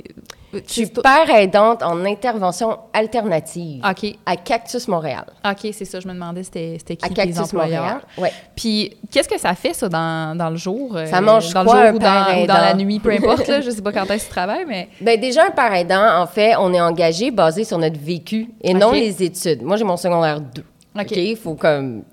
Je 0.54 0.60
suis 0.72 0.86
père 0.88 1.30
aidante 1.36 1.82
en 1.84 2.04
intervention 2.06 2.78
alternative 2.94 3.84
OK. 3.88 4.16
à 4.26 4.36
Cactus 4.36 4.88
Montréal. 4.88 5.26
OK, 5.46 5.70
c'est 5.74 5.86
ça. 5.86 6.00
Je 6.00 6.08
me 6.08 6.14
demandais 6.14 6.44
c'était 6.44 6.76
c'était 6.80 6.96
qui 6.96 7.06
À 7.06 7.10
Cactus 7.10 7.38
employeurs. 7.40 7.82
Montréal. 7.84 8.02
Ouais. 8.18 8.32
Puis 8.56 8.96
qu'est-ce 9.12 9.30
que 9.30 9.40
ça 9.40 9.54
fait, 9.56 9.74
ça, 9.74 9.90
dans, 9.90 10.36
dans 10.38 10.50
le 10.50 10.56
jour? 10.56 10.96
euh, 10.96 11.06
Ça 11.08 11.22
mange 11.22 11.52
Dans 11.54 11.64
quoi, 11.66 11.82
le 11.84 11.88
jour 11.90 11.96
ou 11.96 12.00
dans, 12.00 12.44
ou 12.44 12.46
dans 12.48 12.54
la 12.54 12.74
nuit, 12.74 13.00
peu 13.00 13.12
importe. 13.12 13.48
Là, 13.48 13.62
je 13.66 13.70
sais 13.72 13.82
pas 13.82 13.92
quand 13.92 14.06
est-ce 14.10 14.24
que 14.24 14.30
tu 14.30 14.36
travailles, 14.36 14.66
mais... 14.68 14.90
Ben 15.02 15.20
déjà, 15.20 15.46
un 15.46 15.52
père 15.52 15.74
aidant, 15.74 16.22
en 16.22 16.26
fait, 16.28 16.56
on 16.58 16.74
est 16.74 16.82
engagé 16.82 17.32
basé 17.32 17.64
sur 17.64 17.78
notre 17.78 18.00
vécu 18.00 18.48
et 18.62 18.74
non 18.74 18.92
les 18.92 19.22
études. 19.24 19.62
Moi, 19.64 19.78
j'ai 19.78 19.84
mon 19.84 19.98
secondaire 19.98 20.42
2. 20.42 20.62
OK. 20.62 21.02
OK? 21.02 21.12
Il 21.16 21.38
faut 21.38 21.54
comme... 21.56 22.04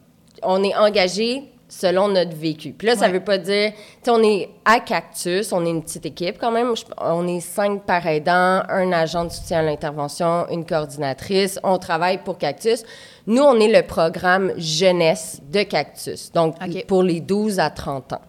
On 0.42 0.62
est 0.62 0.74
engagé 0.76 1.44
selon 1.68 2.08
notre 2.08 2.36
vécu. 2.36 2.72
Puis 2.72 2.86
là, 2.86 2.94
ça 2.96 3.06
Ouais. 3.06 3.12
veut 3.12 3.24
pas 3.24 3.38
dire... 3.38 3.72
Tu 4.04 4.10
on 4.10 4.22
est 4.22 4.48
à 4.64 4.80
Cactus, 4.80 5.52
on 5.52 5.64
est 5.66 5.70
une 5.70 5.82
petite 5.82 6.06
équipe 6.06 6.36
quand 6.38 6.50
même. 6.52 6.76
Je- 6.76 6.84
On 6.98 7.26
est 7.26 7.40
cinq 7.40 7.82
pères 7.84 8.06
aidants, 8.06 8.62
un 8.68 8.92
agent 8.92 9.24
de 9.24 9.30
soutien 9.30 9.58
à 9.58 9.62
l'intervention, 9.62 10.46
une 10.50 10.64
coordinatrice. 10.64 11.58
On 11.62 11.78
travaille 11.78 12.18
pour 12.18 12.38
Cactus. 12.38 12.82
Nous, 13.26 13.42
on 13.42 13.58
est 13.58 13.68
le 13.68 13.86
programme 13.86 14.52
jeunesse 14.56 15.40
de 15.50 15.62
Cactus. 15.64 16.30
Donc, 16.32 16.54
pour 16.86 17.02
les 17.02 17.20
12 17.20 17.58
à 17.58 17.70
30 17.70 18.12
ans 18.12 18.20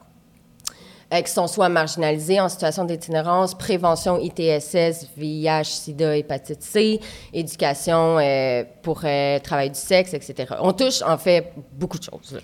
qui 1.09 1.31
sont 1.31 1.47
soit 1.47 1.69
marginalisés 1.69 2.39
en 2.39 2.49
situation 2.49 2.83
d'itinérance, 2.83 3.55
prévention 3.55 4.19
ITSS, 4.19 5.07
VIH, 5.15 5.63
SIDA, 5.63 6.17
hépatite 6.17 6.61
C, 6.61 6.99
éducation 7.33 8.17
euh, 8.19 8.63
pour 8.81 9.01
euh, 9.03 9.39
travail 9.39 9.69
du 9.69 9.79
sexe, 9.79 10.13
etc. 10.13 10.55
On 10.59 10.73
touche 10.73 11.01
en 11.01 11.17
fait 11.17 11.53
beaucoup 11.73 11.97
de 11.97 12.03
choses. 12.03 12.39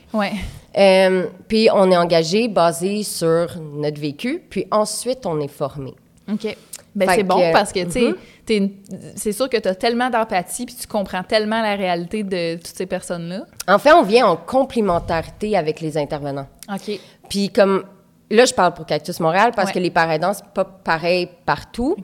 Euh, 0.78 1.28
puis 1.47 1.68
on 1.74 1.91
est 1.91 1.97
engagé 1.97 2.47
basé 2.47 3.03
sur 3.03 3.47
notre 3.59 3.99
vécu, 3.99 4.41
puis 4.49 4.66
ensuite 4.72 5.26
on 5.26 5.39
est 5.41 5.47
formé. 5.49 5.93
OK. 6.32 6.55
Ben, 6.95 7.09
c'est 7.09 7.24
bon 7.24 7.41
parce 7.51 7.74
que, 7.74 7.84
tu 7.86 7.91
sais, 7.91 8.01
mhm. 8.01 8.16
une- 8.49 8.72
c'est 9.16 9.32
sûr 9.32 9.49
que 9.49 9.57
tu 9.57 9.68
as 9.68 9.74
tellement 9.76 10.11
d'empathie 10.11 10.66
puis 10.66 10.76
tu 10.76 10.88
comprends 10.88 11.24
tellement 11.24 11.61
la 11.61 11.76
réalité 11.76 12.24
de 12.24 12.55
toutes 12.55 12.78
ces 12.78 12.86
personnes-là. 12.86 13.45
En 13.68 13.80
fait, 13.80 13.93
on 13.93 14.03
vient 14.03 14.28
en 14.28 14.36
complémentarité 14.36 15.57
avec 15.57 15.82
les 15.82 15.97
intervenants. 15.97 16.47
OK. 16.72 16.99
Puis 17.30 17.49
comme 17.49 17.84
là, 18.36 18.45
je 18.45 18.53
parle 18.53 18.73
pour 18.73 18.86
Cactus 18.86 19.19
Montréal 19.19 19.51
parce 19.55 19.67
Ouais. 19.69 19.73
que 19.73 19.79
les 19.79 19.91
parents 19.91 20.11
aidants, 20.11 20.34
c'est 20.34 20.45
pas 20.53 20.65
pareil 20.65 21.29
partout. 21.45 21.95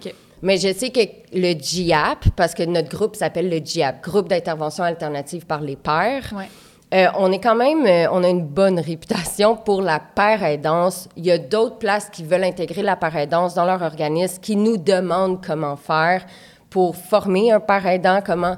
Mais 0.41 0.55
je 0.57 0.71
sais 0.73 0.89
que 0.89 1.01
le 1.33 1.53
GIAP, 1.59 2.29
parce 2.35 2.53
que 2.53 2.63
notre 2.63 2.89
groupe 2.89 3.15
s'appelle 3.17 3.49
le 3.49 3.57
GIAP, 3.57 4.01
Groupe 4.01 4.29
d'intervention 4.29 4.85
alternative 4.85 5.45
par 5.45 5.59
les 5.59 5.75
pairs, 5.75 6.31
Ouais. 6.33 6.47
euh, 6.93 7.07
on 7.17 7.29
est 7.33 7.41
quand 7.41 7.55
même, 7.55 7.85
euh, 7.85 8.07
on 8.11 8.23
a 8.23 8.29
une 8.29 8.45
bonne 8.45 8.79
réputation 8.79 9.57
pour 9.57 9.81
la 9.81 9.99
paire 9.99 10.41
aidance. 10.43 11.09
Il 11.17 11.25
y 11.25 11.31
a 11.31 11.37
d'autres 11.37 11.77
places 11.77 12.09
qui 12.09 12.23
veulent 12.23 12.45
intégrer 12.45 12.83
la 12.83 12.95
paire 12.95 13.17
aidance 13.17 13.53
dans 13.53 13.65
leur 13.65 13.81
organisme, 13.81 14.39
qui 14.41 14.55
nous 14.55 14.77
demandent 14.77 15.45
comment 15.45 15.75
faire 15.75 16.25
pour 16.69 16.95
former 16.95 17.51
un 17.51 17.59
père 17.59 17.85
aidant, 17.87 18.21
comment... 18.25 18.55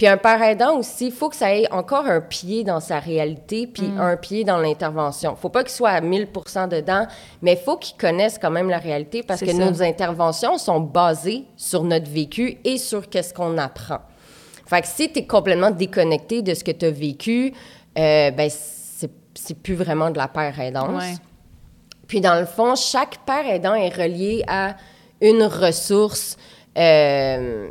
Puis 0.00 0.06
un 0.06 0.16
père 0.16 0.40
aidant 0.40 0.78
aussi, 0.78 1.08
il 1.08 1.12
faut 1.12 1.28
que 1.28 1.36
ça 1.36 1.54
ait 1.54 1.70
encore 1.70 2.06
un 2.06 2.22
pied 2.22 2.64
dans 2.64 2.80
sa 2.80 3.00
réalité, 3.00 3.66
puis 3.66 3.84
un 3.98 4.16
pied 4.16 4.44
dans 4.44 4.56
l'intervention. 4.56 5.36
faut 5.36 5.50
pas 5.50 5.62
qu'il 5.62 5.72
soit 5.74 5.90
à 5.90 6.00
1000 6.00 6.26
dedans, 6.70 7.06
mais 7.42 7.52
il 7.52 7.58
faut 7.58 7.76
qu'il 7.76 7.98
connaisse 7.98 8.38
quand 8.38 8.50
même 8.50 8.70
la 8.70 8.78
réalité 8.78 9.22
parce 9.22 9.42
que 9.42 9.52
ça. 9.52 9.58
nos 9.58 9.82
interventions 9.82 10.56
sont 10.56 10.80
basées 10.80 11.44
sur 11.54 11.84
notre 11.84 12.10
vécu 12.10 12.56
et 12.64 12.78
sur 12.78 13.10
qu'est-ce 13.10 13.34
qu'on 13.34 13.58
apprend. 13.58 13.98
Fait 14.64 14.80
que 14.80 14.86
si 14.86 15.12
tu 15.12 15.18
es 15.18 15.26
complètement 15.26 15.70
déconnecté 15.70 16.40
de 16.40 16.54
ce 16.54 16.64
que 16.64 16.70
tu 16.70 16.86
as 16.86 16.90
vécu, 16.90 17.52
euh, 17.98 18.30
ben 18.30 18.48
c'est 18.48 19.10
c'est 19.34 19.58
plus 19.58 19.74
vraiment 19.74 20.08
de 20.10 20.16
la 20.16 20.28
paire 20.28 20.58
aidance. 20.58 21.02
Ouais. 21.02 21.16
Puis 22.06 22.22
dans 22.22 22.40
le 22.40 22.46
fond, 22.46 22.74
chaque 22.74 23.18
père 23.26 23.46
aidant 23.46 23.74
est 23.74 23.94
relié 23.94 24.44
à 24.48 24.76
une 25.20 25.42
ressource 25.42 26.38
euh, 26.78 27.68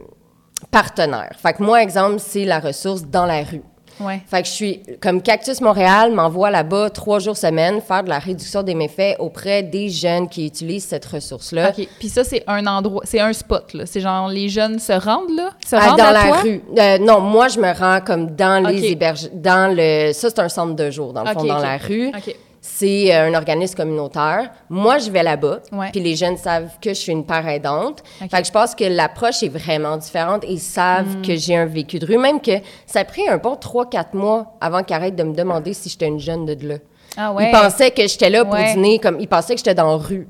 partenaire. 0.71 1.31
Fait 1.41 1.53
que 1.53 1.63
moi, 1.63 1.81
exemple, 1.81 2.17
c'est 2.19 2.45
la 2.45 2.59
ressource 2.59 3.03
dans 3.03 3.25
la 3.25 3.43
rue. 3.43 3.61
Ouais. 3.99 4.21
Fait 4.27 4.41
que 4.43 4.47
je 4.47 4.53
suis, 4.53 4.81
comme 5.01 5.21
Cactus 5.21 5.59
Montréal 5.59 6.13
m'envoie 6.13 6.49
là-bas 6.49 6.89
trois 6.89 7.19
jours 7.19 7.35
semaine 7.35 7.81
faire 7.81 8.01
de 8.01 8.07
la 8.07 8.19
réduction 8.19 8.63
des 8.63 8.73
méfaits 8.73 9.17
auprès 9.19 9.61
des 9.61 9.89
jeunes 9.89 10.29
qui 10.29 10.45
utilisent 10.45 10.85
cette 10.85 11.03
ressource-là. 11.05 11.71
OK. 11.77 11.85
Puis 11.99 12.07
ça, 12.07 12.23
c'est 12.23 12.41
un 12.47 12.65
endroit, 12.65 13.01
c'est 13.03 13.19
un 13.19 13.33
spot, 13.33 13.73
là. 13.73 13.85
C'est 13.85 13.99
genre, 13.99 14.29
les 14.29 14.47
jeunes 14.47 14.79
se 14.79 14.93
rendent, 14.93 15.35
là? 15.35 15.49
Se 15.67 15.75
Ah, 15.75 15.89
rendent 15.89 15.97
dans 15.97 16.05
à 16.05 16.11
la 16.13 16.27
toi? 16.29 16.37
rue. 16.43 16.61
Euh, 16.77 16.97
non, 16.99 17.19
moi, 17.19 17.49
je 17.49 17.59
me 17.59 17.73
rends 17.77 17.99
comme 17.99 18.35
dans 18.37 18.65
les 18.69 18.79
Ok. 18.79 18.85
hébergements. 18.85 19.31
Dans 19.35 19.75
le. 19.75 20.13
Ça, 20.13 20.29
c'est 20.29 20.39
un 20.39 20.47
centre 20.49 20.75
de 20.77 20.89
jour, 20.89 21.11
dans 21.11 21.25
le 21.25 21.31
fond, 21.33 21.43
dans 21.43 21.57
la 21.59 21.77
rue. 21.77 22.07
OK. 22.07 22.35
C'est 22.61 23.13
euh, 23.15 23.27
un 23.29 23.33
organisme 23.35 23.75
communautaire. 23.75 24.51
Moi, 24.69 24.97
je 24.97 25.09
vais 25.09 25.23
là-bas, 25.23 25.59
Ouais. 25.71 25.89
puis 25.91 26.01
les 26.01 26.15
jeunes 26.15 26.37
savent 26.37 26.71
que 26.81 26.89
je 26.89 26.95
suis 26.99 27.11
une 27.11 27.25
part 27.25 27.47
aidante. 27.47 28.03
Fait 28.19 28.41
que 28.41 28.45
je 28.47 28.51
pense 28.51 28.75
que 28.75 28.83
l'approche 28.83 29.41
est 29.43 29.49
vraiment 29.49 29.95
différente. 29.97 30.43
Ils 30.47 30.59
savent 30.59 31.21
que 31.25 31.35
j'ai 31.35 31.55
un 31.55 31.65
vécu 31.65 31.99
de 31.99 32.05
rue, 32.05 32.17
même 32.17 32.41
que 32.41 32.51
ça 32.85 32.99
a 33.01 33.05
pris 33.05 33.27
un 33.29 33.37
bon 33.37 33.55
3-4 33.55 34.07
mois 34.13 34.57
avant 34.59 34.83
qu'ils 34.83 34.95
arrêtent 34.95 35.15
de 35.15 35.23
me 35.23 35.33
demander 35.33 35.73
si 35.73 35.89
j'étais 35.89 36.07
une 36.07 36.19
jeune 36.19 36.45
de 36.45 36.67
là. 36.67 36.75
Ah 37.17 37.31
ouais. 37.33 37.49
Ils 37.49 37.51
pensaient 37.51 37.91
que 37.91 38.05
j'étais 38.07 38.29
là 38.29 38.43
pour 38.45 38.53
Ouais. 38.55 38.73
dîner, 38.73 38.99
comme 38.99 39.19
ils 39.19 39.27
pensaient 39.27 39.53
que 39.53 39.59
j'étais 39.59 39.73
dans 39.75 39.91
la 39.91 39.97
rue. 39.97 40.27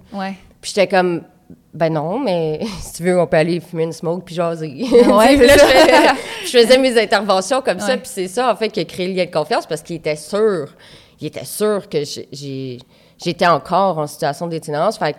Puis 0.62 0.72
j'étais 0.76 0.88
comme, 0.88 1.24
ben 1.74 1.92
non, 1.94 2.20
mais 2.20 2.60
si 2.82 2.94
tu 2.94 3.04
veux, 3.04 3.20
on 3.20 3.28
peut 3.28 3.38
aller 3.38 3.60
fumer 3.60 3.84
une 3.84 3.92
smoke 3.94 4.24
puis 4.26 4.36
jaser. 4.36 4.68
Ouais, 5.08 5.38
Puis 5.38 5.48
là, 5.48 5.54
je, 5.56 5.60
fais- 5.66 6.10
je 6.46 6.50
faisais 6.60 6.78
mes 6.78 7.00
interventions 7.02 7.62
comme 7.62 7.80
ça, 7.80 7.98
puis 7.98 8.10
c'est 8.12 8.28
ça, 8.28 8.52
en 8.52 8.56
fait, 8.56 8.70
qui 8.70 8.80
a 8.80 8.86
créé 8.86 9.08
le 9.08 9.14
lien 9.14 9.26
de 9.26 9.32
confiance 9.32 9.66
parce 9.66 9.82
qu'il 9.82 9.96
était 9.98 10.16
sûr, 10.16 10.70
il 11.22 11.28
était 11.28 11.46
sûr 11.46 11.88
que 11.90 12.00
j'étais 13.24 13.48
encore 13.48 13.98
en 13.98 14.08
situation 14.08 14.48
d'itinérance. 14.48 14.98
Fait 14.98 15.14
que 15.14 15.18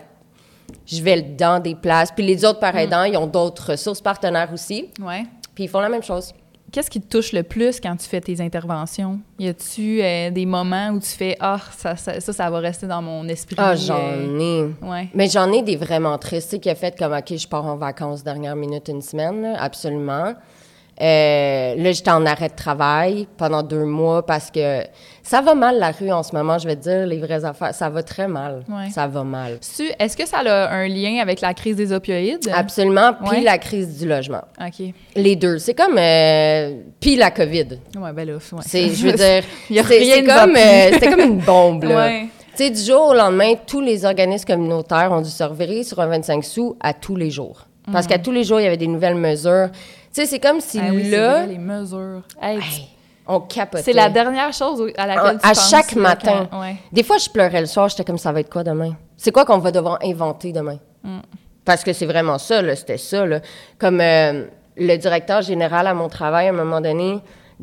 je 0.85 1.01
vais 1.01 1.21
dans 1.21 1.61
des 1.61 1.75
places. 1.75 2.11
Puis 2.11 2.25
les 2.25 2.43
autres 2.45 2.57
Mm. 2.59 2.61
par 2.61 2.75
aidants, 2.77 3.03
ils 3.03 3.17
ont 3.17 3.27
d'autres 3.27 3.71
ressources 3.71 4.01
partenaires 4.01 4.49
aussi, 4.53 4.89
Ouais. 5.01 5.23
puis 5.53 5.65
ils 5.65 5.69
font 5.69 5.79
la 5.81 5.89
même 5.89 6.03
chose. 6.03 6.33
Qu'est-ce 6.71 6.89
qui 6.89 7.01
te 7.01 7.07
touche 7.17 7.33
le 7.33 7.43
plus 7.43 7.81
quand 7.81 7.97
tu 7.97 8.07
fais 8.07 8.21
tes 8.21 8.39
interventions? 8.39 9.19
Y 9.37 9.49
a-tu 9.49 10.01
euh, 10.01 10.29
des 10.31 10.45
moments 10.45 10.91
où 10.91 10.99
tu 11.01 11.09
fais 11.09 11.35
Ah, 11.41 11.59
ça, 11.75 11.97
ça, 11.97 12.21
ça, 12.21 12.31
ça 12.31 12.49
va 12.49 12.59
rester 12.59 12.87
dans 12.87 13.01
mon 13.01 13.27
esprit? 13.27 13.57
Ah, 13.59 13.71
euh, 13.71 13.75
j'en 13.75 14.39
ai. 14.39 14.73
Ouais. 14.81 15.09
Mais 15.13 15.27
j'en 15.27 15.51
ai 15.51 15.63
des 15.63 15.75
vraiment 15.75 16.17
tristes, 16.17 16.47
tu 16.51 16.55
sais, 16.55 16.59
qui 16.61 16.69
a 16.69 16.75
fait 16.75 16.97
comme, 16.97 17.11
OK, 17.11 17.35
je 17.35 17.45
pars 17.45 17.65
en 17.65 17.75
vacances 17.75 18.23
dernière 18.23 18.55
minute 18.55 18.87
une 18.87 19.01
semaine, 19.01 19.41
là, 19.41 19.61
absolument. 19.61 20.33
Euh, 21.01 21.75
là, 21.77 21.91
j'étais 21.93 22.11
en 22.11 22.25
arrêt 22.27 22.49
de 22.49 22.55
travail 22.55 23.27
pendant 23.37 23.63
deux 23.63 23.85
mois 23.85 24.23
parce 24.25 24.51
que 24.51 24.83
ça 25.23 25.41
va 25.41 25.55
mal 25.55 25.79
la 25.79 25.91
rue 25.91 26.11
en 26.11 26.21
ce 26.21 26.35
moment, 26.35 26.57
je 26.59 26.67
vais 26.67 26.75
te 26.75 26.81
dire 26.83 27.07
les 27.07 27.17
vraies 27.19 27.43
affaires. 27.43 27.73
Ça 27.73 27.89
va 27.89 28.03
très 28.03 28.27
mal. 28.27 28.63
Ouais. 28.69 28.89
Ça 28.91 29.07
va 29.07 29.23
mal. 29.23 29.57
Est-ce 29.99 30.15
que 30.15 30.27
ça 30.27 30.37
a 30.45 30.69
un 30.73 30.87
lien 30.87 31.19
avec 31.21 31.41
la 31.41 31.53
crise 31.55 31.75
des 31.75 31.91
opioïdes? 31.91 32.51
Absolument. 32.53 33.13
Puis 33.13 33.37
Ouais. 33.37 33.41
la 33.41 33.57
crise 33.57 33.97
du 33.99 34.07
logement. 34.07 34.41
OK. 34.59 34.93
Les 35.15 35.35
deux. 35.35 35.57
C'est 35.57 35.73
comme. 35.73 35.97
euh, 35.97 36.75
puis 36.99 37.15
la 37.15 37.31
COVID. 37.31 37.79
Ouais, 37.97 38.13
ben 38.13 38.27
là, 38.27 38.33
ouais. 38.35 38.39
C'est, 38.65 38.89
je 38.89 39.07
veux 39.07 39.13
dire, 39.17 39.43
Il 39.69 39.77
y 39.77 39.79
a 39.79 39.83
rien 39.83 40.23
comme, 40.23 40.55
euh, 40.55 40.89
c'était 40.93 41.09
comme 41.09 41.19
une 41.21 41.39
bombe, 41.39 41.83
là. 41.83 41.95
Ouais. 41.95 42.27
Tu 42.55 42.65
sais, 42.65 42.69
du 42.69 42.81
jour 42.81 43.07
au 43.07 43.13
lendemain, 43.13 43.53
tous 43.65 43.81
les 43.81 44.05
organismes 44.05 44.45
communautaires 44.45 45.09
ont 45.11 45.21
dû 45.21 45.29
se 45.29 45.43
revirer 45.43 45.83
sur 45.83 45.99
un 46.01 46.07
25 46.07 46.43
sous 46.43 46.75
à 46.81 46.93
tous 46.93 47.15
les 47.15 47.31
jours. 47.31 47.65
Parce 47.91 48.05
qu'à 48.07 48.19
tous 48.19 48.31
les 48.31 48.43
jours, 48.43 48.59
il 48.59 48.63
y 48.63 48.67
avait 48.67 48.77
des 48.77 48.87
nouvelles 48.87 49.15
mesures. 49.15 49.69
Tu 50.13 50.21
sais, 50.21 50.25
c'est 50.25 50.39
comme 50.39 50.59
si. 50.59 50.79
Ah 50.79 50.89
oui, 50.91 51.09
là, 51.09 51.31
vrai, 51.39 51.47
les 51.47 51.57
mesures. 51.57 52.21
Hey, 52.41 52.57
hey, 52.57 52.87
on 53.27 53.39
capotait. 53.39 53.83
c'est 53.83 53.93
la 53.93 54.09
dernière 54.09 54.51
chose 54.51 54.91
à 54.97 55.07
laquelle 55.07 55.39
tu 55.39 55.45
À 55.45 55.49
penses, 55.53 55.69
chaque 55.69 55.91
là, 55.93 56.01
matin. 56.01 56.47
quand- 56.51 56.59
Ouais. 56.61 56.75
Des 56.91 57.03
fois, 57.03 57.17
je 57.17 57.29
pleurais 57.29 57.61
le 57.61 57.65
soir, 57.67 57.87
j'étais 57.87 58.03
comme, 58.03 58.17
ça 58.17 58.31
va 58.31 58.41
être 58.41 58.51
quoi 58.51 58.63
demain? 58.63 58.95
C'est 59.15 59.31
quoi 59.31 59.45
qu'on 59.45 59.59
va 59.59 59.71
devoir 59.71 59.99
inventer 60.03 60.51
demain? 60.51 60.79
Mm. 61.03 61.19
Parce 61.63 61.83
que 61.83 61.93
c'est 61.93 62.05
vraiment 62.07 62.37
ça, 62.39 62.61
là, 62.61 62.75
c'était 62.75 62.97
ça. 62.97 63.25
Là. 63.25 63.39
Comme 63.77 64.01
euh, 64.01 64.45
le 64.75 64.97
directeur 64.97 65.41
général 65.43 65.87
à 65.87 65.93
mon 65.93 66.09
travail, 66.09 66.47
à 66.47 66.49
un 66.49 66.53
moment 66.53 66.81
donné, 66.81 67.19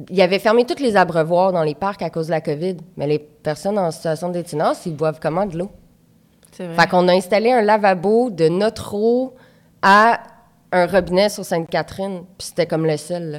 il 0.09 0.23
avait 0.23 0.39
fermé 0.39 0.65
tous 0.65 0.81
les 0.83 0.97
abreuvoirs 0.97 1.53
dans 1.53 1.65
les 1.65 1.75
parcs 1.75 2.01
à 2.03 2.09
cause 2.09 2.27
de 2.29 2.31
la 2.31 2.41
COVID. 2.41 2.77
Mais 2.97 3.07
les 3.09 3.19
personnes 3.19 3.79
en 3.79 3.91
situation 3.91 4.29
d'itinérance, 4.31 4.87
ils 4.87 4.95
boivent 4.95 5.19
comment 5.21 5.45
de 5.45 5.59
l'eau? 5.59 5.71
C'est 6.53 6.67
vrai. 6.67 6.77
Fait 6.77 6.89
qu'on 6.89 7.09
a 7.09 7.13
installé 7.13 7.53
un 7.53 7.61
lavabo 7.61 8.31
de 8.31 8.49
notre 8.49 8.95
eau 8.95 9.35
à 9.83 10.21
un 10.73 10.87
robinet 10.87 11.29
sur 11.29 11.45
Sainte-Catherine, 11.45 12.23
puis 12.37 12.49
c'était 12.49 12.67
comme 12.67 12.87
le 12.87 12.97
seul. 12.97 13.31
là. 13.31 13.39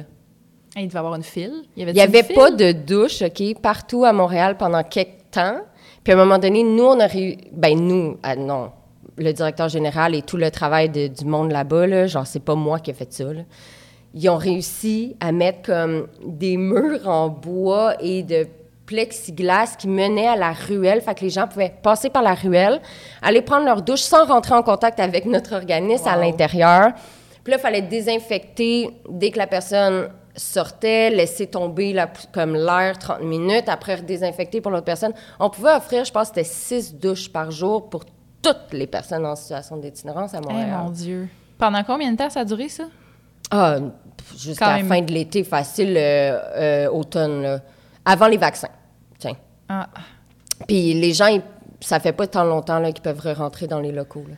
Il 0.76 0.86
devait 0.86 0.94
y 0.94 0.98
avoir 0.98 1.14
une 1.16 1.22
file? 1.22 1.62
Il 1.76 1.80
y 1.80 1.82
avait, 1.82 1.92
n'y 1.92 2.00
avait 2.00 2.22
pas 2.22 2.50
de 2.50 2.72
douche, 2.72 3.22
OK, 3.22 3.60
partout 3.60 4.04
à 4.04 4.12
Montréal 4.12 4.56
pendant 4.56 4.82
quelques 4.82 5.30
temps. 5.30 5.58
Puis 6.04 6.12
à 6.12 6.16
un 6.16 6.18
moment 6.18 6.38
donné, 6.38 6.62
nous, 6.62 6.84
on 6.84 6.98
a 7.00 7.06
réussi... 7.06 7.38
Ben 7.52 7.78
nous, 7.78 8.18
ah, 8.22 8.36
non, 8.36 8.70
le 9.16 9.32
directeur 9.32 9.68
général 9.68 10.14
et 10.14 10.22
tout 10.22 10.36
le 10.36 10.50
travail 10.50 10.88
de- 10.88 11.08
du 11.08 11.24
monde 11.24 11.50
là-bas, 11.52 11.86
là, 11.86 12.06
genre, 12.06 12.26
c'est 12.26 12.40
pas 12.44 12.54
moi 12.54 12.78
qui 12.78 12.90
ai 12.90 12.94
fait 12.94 13.12
ça, 13.12 13.24
là. 13.24 13.42
Ils 14.14 14.28
ont 14.28 14.36
réussi 14.38 15.16
à 15.20 15.30
mettre 15.30 15.62
comme 15.62 16.08
des 16.24 16.56
murs 16.56 17.06
en 17.08 17.28
bois 17.28 17.94
et 18.00 18.24
de 18.24 18.46
plexiglas 18.86 19.76
qui 19.78 19.86
menaient 19.86 20.26
à 20.26 20.34
la 20.34 20.52
ruelle. 20.52 21.00
Fait 21.00 21.14
que 21.14 21.20
les 21.20 21.30
gens 21.30 21.46
pouvaient 21.46 21.72
passer 21.82 22.10
par 22.10 22.22
la 22.22 22.34
ruelle, 22.34 22.80
aller 23.22 23.40
prendre 23.40 23.64
leur 23.66 23.82
douche 23.82 24.00
sans 24.00 24.24
rentrer 24.26 24.54
en 24.54 24.64
contact 24.64 24.98
avec 24.98 25.26
notre 25.26 25.54
organisme 25.54 26.08
à 26.08 26.16
l'intérieur. 26.16 26.90
Puis 27.44 27.50
là, 27.52 27.56
il 27.58 27.60
fallait 27.60 27.82
désinfecter 27.82 28.90
dès 29.08 29.30
que 29.30 29.38
la 29.38 29.46
personne 29.46 30.08
sortait, 30.36 31.10
laisser 31.10 31.46
tomber 31.48 31.92
la, 31.92 32.08
comme 32.32 32.54
l'air 32.54 32.98
30 32.98 33.22
minutes, 33.22 33.68
après 33.68 34.00
désinfecter 34.02 34.60
pour 34.60 34.70
l'autre 34.70 34.84
personne. 34.84 35.12
On 35.38 35.50
pouvait 35.50 35.72
offrir, 35.74 36.04
je 36.04 36.12
pense, 36.12 36.28
c'était 36.28 36.44
six 36.44 36.94
douches 36.94 37.30
par 37.32 37.50
jour 37.50 37.90
pour 37.90 38.04
toutes 38.42 38.72
les 38.72 38.86
personnes 38.86 39.26
en 39.26 39.36
situation 39.36 39.76
d'itinérance 39.76 40.32
à 40.34 40.38
Eh 40.42 40.46
Montréal. 40.46 40.78
mon 40.84 40.90
Dieu. 40.90 41.28
Pendant 41.58 41.82
combien 41.84 42.12
de 42.12 42.16
temps 42.16 42.30
ça 42.30 42.40
a 42.40 42.44
duré, 42.44 42.68
ça? 42.68 42.84
Ah, 43.50 43.78
jusqu'à 44.38 44.78
la 44.78 44.84
fin 44.84 45.02
de 45.02 45.12
l'été, 45.12 45.44
facile, 45.44 45.94
euh, 45.96 46.38
euh, 46.56 46.88
automne, 46.90 47.42
là. 47.42 47.60
avant 48.04 48.28
les 48.28 48.36
vaccins. 48.38 48.68
Tiens. 49.18 49.36
Ah, 49.68 49.88
Puis 50.66 50.94
les 50.94 51.12
gens, 51.12 51.36
ça 51.80 52.00
fait 52.00 52.12
pas 52.12 52.26
tant 52.28 52.44
longtemps 52.44 52.82
qu'ils 52.92 53.02
peuvent 53.02 53.20
rentrer 53.36 53.66
dans 53.66 53.80
les 53.80 53.92
locaux. 53.92 54.24
là. 54.28 54.36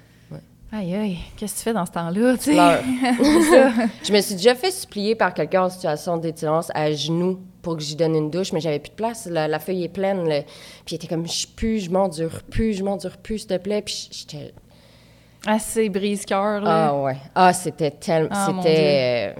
Aïe, 0.73 0.95
aïe. 0.95 1.18
Qu'est-ce 1.37 1.53
que 1.55 1.59
tu 1.59 1.64
fais 1.64 1.73
dans 1.73 1.87
ce 1.87 1.93
temps-là, 1.93 2.37
tu 2.39 2.53
je 4.05 4.12
me 4.12 4.20
suis 4.20 4.35
déjà 4.35 4.55
fait 4.55 4.70
supplier 4.70 5.14
par 5.14 5.35
quelqu'un 5.35 5.64
en 5.64 5.70
situation 5.70 6.16
d'itinérance 6.16 6.70
à 6.75 6.91
genoux 6.93 7.41
pour 7.62 7.77
que 7.77 7.83
j'y 7.83 7.95
donne 7.95 8.16
une 8.16 8.31
douche, 8.31 8.53
mais 8.53 8.61
j'avais 8.61 8.79
plus 8.81 8.91
de 8.91 8.95
place. 8.97 9.27
La, 9.31 9.47
la 9.49 9.59
feuille 9.59 9.85
est 9.85 9.89
pleine. 9.89 10.29
là. 10.29 10.43
Puis 10.85 10.93
il 10.93 10.95
était 10.97 11.07
comme, 11.07 11.27
je 11.29 11.47
pue, 11.47 11.79
je 11.79 11.91
m'endure 11.91 12.43
plus, 12.51 12.75
je 12.75 12.83
m'endure 12.83 13.16
plus, 13.18 13.41
s'il 13.41 13.49
te 13.49 13.57
plaît. 13.59 13.83
Puis 13.83 14.09
j'étais. 14.11 14.53
Assez 15.47 15.89
brise-cœur, 15.89 16.61
là. 16.61 16.89
Ah 16.89 16.95
ouais. 17.03 17.16
Ah, 17.35 17.53
c'était 17.53 17.91
tellement. 17.91 18.29
Ah, 18.33 18.51
mon 18.53 18.62
c'était. 18.62 19.35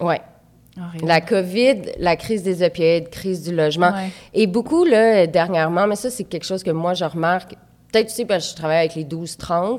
euh, 0.00 0.04
ouais. 0.06 0.20
Horrible. 0.78 1.06
La 1.06 1.20
COVID, 1.20 1.82
la 1.98 2.16
crise 2.16 2.42
des 2.42 2.62
opioïdes, 2.64 3.08
crise 3.08 3.42
du 3.42 3.54
logement. 3.54 3.92
Ouais. 3.92 4.10
Et 4.32 4.46
beaucoup, 4.46 4.84
là, 4.84 5.26
dernièrement, 5.26 5.86
mais 5.86 5.94
ça, 5.96 6.10
c'est 6.10 6.24
quelque 6.24 6.44
chose 6.44 6.62
que 6.64 6.70
moi, 6.72 6.94
je 6.94 7.04
remarque. 7.04 7.54
Peut-être, 7.92 8.08
tu 8.08 8.14
sais, 8.14 8.24
parce 8.24 8.44
que 8.46 8.50
je 8.50 8.56
travaille 8.56 8.78
avec 8.78 8.94
les 8.96 9.04
12-30, 9.04 9.52
euh, 9.54 9.78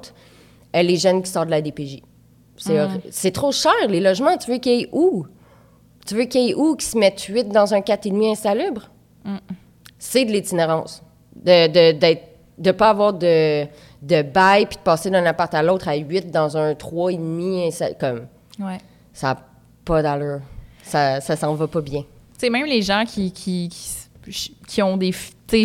les 0.84 0.97
jeunes 0.97 1.21
qui 1.23 1.30
sortent 1.32 1.47
de 1.47 1.51
la 1.51 1.61
DPJ. 1.61 2.01
C'est 2.57 2.78
horri- 2.78 3.01
c'est 3.11 3.32
trop 3.32 3.51
cher, 3.51 3.73
les 3.89 3.99
logements. 3.99 4.38
Tu 4.38 4.49
veux 4.51 4.57
qu'il 4.57 4.80
y 4.80 4.82
ait 4.84 4.89
où? 4.91 5.26
Tu 6.05 6.15
veux 6.15 6.23
qu'il 6.26 6.41
y 6.41 6.49
ait 6.51 6.55
où 6.55 6.76
qui 6.76 6.86
se 6.86 6.97
mettent 6.97 7.21
8 7.21 7.49
dans 7.49 7.73
un 7.73 7.80
4,5 7.82 8.32
insalubre? 8.32 8.89
Mm. 9.26 9.38
C'est 9.99 10.23
de 10.26 10.32
l'itinérance. 10.32 11.01
De 11.36 11.67
ne 11.67 11.91
de, 11.91 12.17
de 12.57 12.71
pas 12.71 12.89
avoir 12.91 13.13
de, 13.13 13.65
de 14.01 14.21
bail 14.21 14.67
puis 14.67 14.78
de 14.78 14.82
passer 14.84 15.09
d'un 15.09 15.26
appart 15.26 15.53
à 15.53 15.61
l'autre 15.63 15.88
à 15.89 15.95
8 15.95 16.32
dans 16.32 16.55
un 16.57 16.73
3,5 16.73 17.67
insalubre. 17.67 17.99
Comme, 17.99 18.28
Ouais. 18.59 18.78
ça 19.13 19.28
n'a 19.34 19.41
pas 19.84 20.01
d'allure. 20.01 20.39
Ça, 20.84 21.19
ça 21.19 21.36
s'en 21.36 21.53
va 21.55 21.67
pas 21.67 21.82
bien. 21.82 22.01
Tu 22.01 22.07
sais, 22.38 22.49
même 22.49 22.65
les 22.67 22.82
gens 22.82 23.03
qui, 23.05 23.32
qui, 23.32 23.69
qui, 24.30 24.55
qui 24.67 24.82
ont 24.82 24.95
des 24.97 25.11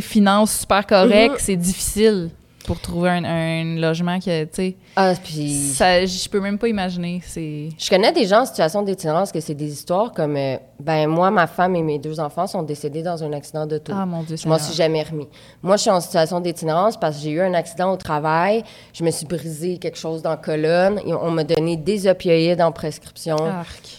finances 0.01 0.61
super 0.61 0.87
correctes, 0.87 1.35
Mhm. 1.35 1.39
c'est 1.41 1.57
difficile 1.57 2.31
pour 2.65 2.81
trouver 2.81 3.11
un, 3.11 3.25
un 3.25 3.77
logement 3.81 4.19
qui, 4.19 4.31
tu 4.31 4.49
sais, 4.53 4.77
Ah, 4.97 5.13
puis... 5.23 5.75
je 5.79 6.29
peux 6.29 6.41
même 6.41 6.59
pas 6.59 6.69
imaginer. 6.69 7.21
Je 7.35 7.89
connais 7.91 8.13
des 8.13 8.27
gens 8.27 8.43
en 8.43 8.47
situation 8.47 8.83
d'itinérance 8.83 9.33
que 9.33 9.41
c'est 9.41 9.55
des 9.55 9.73
histoires 9.73 10.13
comme 10.13 10.37
euh, 10.37 10.57
ben 10.79 11.07
moi 11.07 11.31
ma 11.31 11.47
femme 11.47 11.75
et 11.77 11.83
mes 11.83 11.99
deux 11.99 12.21
enfants 12.21 12.47
sont 12.47 12.63
décédés 12.63 13.03
dans 13.03 13.23
un 13.25 13.33
accident 13.33 13.67
d'auto. 13.67 13.93
Ah 13.95 14.07
mon 14.07 14.23
Dieu, 14.23 14.37
je 14.37 14.49
m'en 14.49 14.59
suis 14.59 14.75
jamais 14.75 15.03
remis. 15.03 15.29
Moi 15.63 15.77
je 15.77 15.83
suis 15.83 15.91
en 15.91 16.01
situation 16.01 16.41
d'itinérance 16.41 16.97
parce 16.99 17.17
que 17.17 17.23
j'ai 17.23 17.31
eu 17.31 17.41
un 17.41 17.55
accident 17.55 17.93
au 17.93 17.97
travail, 17.97 18.63
je 18.93 19.05
me 19.05 19.11
suis 19.11 19.27
brisé 19.27 19.79
quelque 19.79 19.99
chose 19.99 20.23
dans 20.23 20.31
la 20.31 20.37
colonne 20.37 21.01
et 21.07 21.13
on 21.13 21.31
m'a 21.31 21.45
donné 21.45 21.77
des 21.77 22.07
opioïdes 22.07 22.61
en 22.63 22.73
prescription. 22.73 23.37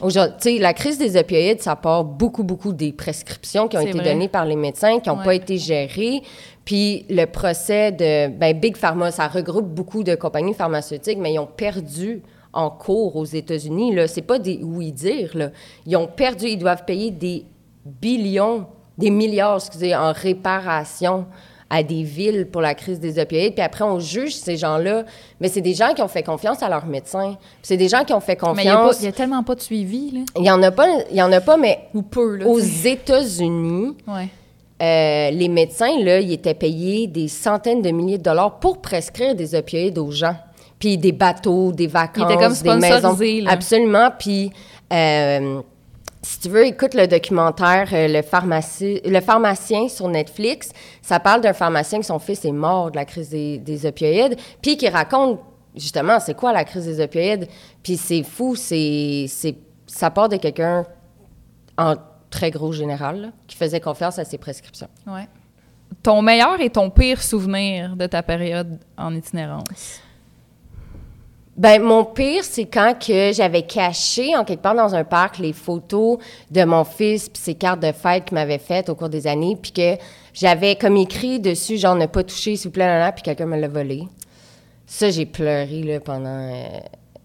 Aujourd'hui, 0.01 0.36
tu 0.41 0.49
sais, 0.55 0.59
la 0.59 0.74
crise 0.74 0.97
des 0.97 1.18
opioïdes, 1.18 1.62
ça 1.62 1.76
part 1.76 2.03
beaucoup, 2.03 2.43
beaucoup 2.43 2.74
des 2.74 2.91
prescriptions 2.91 3.68
qui 3.68 3.78
ont 3.78 3.82
été 3.82 3.91
vrai. 3.97 4.03
données 4.14 4.28
par 4.30 4.45
les 4.45 4.55
médecins, 4.55 4.99
qui 4.99 5.09
n'ont 5.09 5.18
Ouais. 5.18 5.26
pas 5.26 5.36
été 5.36 5.57
gérées. 5.57 6.22
Puis 6.66 7.05
le 7.09 7.26
procès 7.26 7.91
de 7.91 8.28
ben, 8.28 8.57
Big 8.57 8.78
Pharma, 8.78 9.12
ça 9.12 9.28
regroupe 9.28 9.68
beaucoup 9.68 10.03
de 10.03 10.16
compagnies 10.16 10.53
pharmaceutiques, 10.53 11.18
mais 11.18 11.34
ils 11.34 11.39
ont 11.39 11.47
perdu 11.47 12.22
en 12.53 12.70
cours 12.70 13.16
aux 13.16 13.26
États-Unis. 13.26 13.95
Là, 13.95 14.07
c'est 14.07 14.22
pas 14.22 14.38
des 14.39 14.59
oui-dire. 14.62 15.32
Là. 15.36 15.49
Ils 15.86 15.95
ont 15.97 16.07
perdu, 16.07 16.47
ils 16.47 16.57
doivent 16.57 16.86
payer 16.86 17.09
des 17.12 17.45
billions, 17.86 18.66
des 18.97 19.09
milliards, 19.09 19.55
excusez, 19.57 19.95
en 19.95 20.12
réparation 20.12 21.26
à 21.74 21.84
des 21.84 22.03
villes 22.03 22.47
pour 22.51 22.62
la 22.62 22.76
crise 22.76 22.99
des 22.99 23.18
opioïdes. 23.18 23.53
Puis 23.55 23.64
après, 23.64 23.86
on 23.86 23.97
juge 23.99 24.36
ces 24.36 24.57
gens-là. 24.57 25.05
Mais 25.39 25.47
c'est 25.47 25.62
des 25.62 25.74
gens 25.74 25.93
qui 25.93 26.01
ont 26.01 26.09
fait 26.09 26.22
confiance 26.22 26.62
à 26.62 26.68
leurs 26.68 26.86
médecins. 26.86 27.38
C'est 27.62 27.78
des 27.78 27.88
gens 27.88 28.03
qui 28.03 28.14
ont 28.14 28.20
fait 28.20 28.38
Mais 28.55 28.64
il 28.64 28.66
y, 28.66 28.70
a 28.70 28.76
confiance. 28.76 29.16
tellement 29.16 29.41
pas 29.43 29.55
de 29.55 29.62
suivi, 29.62 30.12
là. 30.12 30.20
Il 30.38 30.43
y 30.43 30.51
en 30.51 30.62
a 30.62 30.70
pas, 30.72 30.88
il 31.09 31.16
y 31.16 31.22
en 31.22 31.32
a 31.32 31.39
pas, 31.39 31.55
mais 31.55 31.80
Ou 31.93 32.01
peu, 32.01 32.36
là. 32.36 32.45
aux. 32.45 32.59
États-Unis, 32.59 33.95
Ouais. 34.07 34.28
Euh, 34.82 35.32
les 35.32 35.47
médecins, 35.47 35.99
là, 35.99 36.19
ils 36.19 36.32
étaient 36.32 36.55
payés 36.55 37.07
des 37.07 37.27
centaines 37.27 37.82
de 37.82 37.91
milliers 37.91 38.17
de 38.17 38.23
dollars 38.23 38.59
pour 38.59 38.82
prescrire 38.82 39.36
des 39.36 39.53
opioïdes 39.53 39.97
aux 39.97 40.11
gens. 40.11 40.36
Puis 40.79 40.97
des 40.97 41.11
bateaux, 41.11 41.71
des 41.71 41.86
vacances, 41.86 42.63
comme 42.63 42.79
des 42.79 42.88
maisons. 42.88 43.15
là. 43.19 43.51
Absolument. 43.51 44.09
Puis 44.17 44.51
euh, 44.91 45.61
si 46.23 46.39
tu 46.39 46.49
veux, 46.49 46.65
écoute 46.65 46.93
le 46.93 47.07
documentaire 47.07 47.89
euh, 47.93 48.07
le, 48.07 48.21
pharmacie, 48.21 49.01
le 49.05 49.19
pharmacien 49.21 49.88
sur 49.88 50.07
Netflix. 50.07 50.71
Ça 51.01 51.19
parle 51.19 51.41
d'un 51.41 51.53
pharmacien 51.53 51.99
que 51.99 52.05
son 52.05 52.19
fils 52.19 52.45
est 52.45 52.51
mort 52.51 52.91
de 52.91 52.95
la 52.95 53.05
crise 53.05 53.29
des, 53.29 53.57
des 53.57 53.86
opioïdes, 53.86 54.38
puis 54.61 54.77
qui 54.77 54.89
raconte 54.89 55.39
justement 55.75 56.19
c'est 56.19 56.36
quoi 56.36 56.53
la 56.53 56.63
crise 56.63 56.86
des 56.86 57.01
opioïdes. 57.01 57.47
Puis 57.84 57.97
c'est 57.97 58.23
fou, 58.23 58.55
c'est, 58.55 59.25
c'est, 59.27 59.55
ça 59.88 60.09
part 60.09 60.29
de 60.29 60.38
quelqu'un 60.38 60.86
en 61.77 61.95
très 62.32 62.49
gros 62.49 62.71
général 62.71 63.21
là, 63.21 63.27
qui 63.45 63.55
faisait 63.55 63.79
confiance 63.79 64.17
à 64.17 64.25
ses 64.25 64.39
prescriptions. 64.39 64.89
Ouais. 65.05 65.27
Ton 66.01 66.23
meilleur 66.23 66.59
et 66.59 66.71
ton 66.71 66.89
pire 66.89 67.21
souvenir 67.21 67.95
de 67.95 68.07
ta 68.07 68.23
période 68.23 68.79
en 68.97 69.13
itinérance? 69.13 69.99
Ben, 71.57 71.82
mon 71.82 72.05
pire, 72.05 72.43
c'est 72.43 72.65
quand 72.65 72.95
que 72.97 73.34
j'avais 73.34 73.63
caché 73.63 74.36
en 74.36 74.45
quelque 74.45 74.61
part 74.61 74.73
dans 74.73 74.95
un 74.95 75.03
parc 75.03 75.38
les 75.38 75.53
photos 75.53 76.17
de 76.49 76.63
mon 76.63 76.86
fils 76.86 77.27
puis 77.29 77.41
ses 77.41 77.55
cartes 77.55 77.82
de 77.82 77.91
fête 77.91 78.25
qu'il 78.25 78.36
m'avait 78.36 78.57
faites 78.57 78.88
au 78.89 78.95
cours 78.95 79.09
des 79.09 79.27
années, 79.27 79.57
puis 79.61 79.73
que 79.73 79.97
j'avais 80.34 80.75
comme 80.77 80.95
écrit 80.95 81.39
dessus 81.39 81.77
genre 81.77 81.95
ne 81.95 82.05
pas 82.05 82.23
toucher 82.23 82.55
s'il 82.55 82.69
vous 82.69 82.73
plaît, 82.73 83.11
puis 83.13 83.21
quelqu'un 83.21 83.45
me 83.45 83.59
l'a 83.59 83.67
volé. 83.67 84.07
Ça, 84.88 85.09
j'ai 85.09 85.25
pleuré 85.25 85.84
là 85.84 85.99
pendant. 85.99 86.25
euh, 86.29 86.79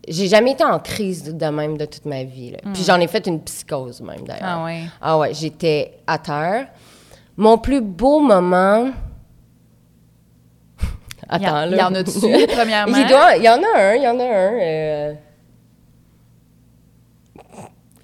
J'ai 0.09 0.29
jamais 0.29 0.53
été 0.53 0.63
en 0.65 0.79
crise 0.79 1.35
de 1.35 1.47
même 1.47 1.77
de 1.77 1.85
toute 1.85 2.05
ma 2.05 2.23
vie. 2.25 2.53
là. 2.53 2.59
Puis 2.73 2.85
j'en 2.85 3.01
ai 3.01 3.09
fait 3.09 3.27
une 3.27 3.41
psychose 3.43 4.01
même 4.01 4.23
d'ailleurs. 4.27 4.43
Ah 4.61 4.65
ouais. 4.65 4.81
Ah 5.01 5.19
ouais, 5.19 5.35
j'étais 5.35 5.99
à 6.07 6.19
terre. 6.19 6.69
Mon 7.37 7.59
plus 7.59 7.81
beau 7.81 8.21
moment. 8.21 8.91
Il 11.33 11.43
y 11.43 11.45
Attends, 11.47 11.55
là. 11.55 11.67
il 11.71 11.77
y 11.77 11.83
en 11.83 11.95
a-tu, 11.95 12.47
premièrement? 12.55 12.97
Il, 12.97 13.07
doit- 13.09 13.37
il 13.37 13.43
y 13.43 13.49
en 13.49 13.61
a 13.61 13.79
un, 13.81 13.95
il 13.95 14.03
y 14.03 14.09
en 14.09 14.21
a 14.21 14.23
un. 14.25 14.53
euh. 14.61 15.15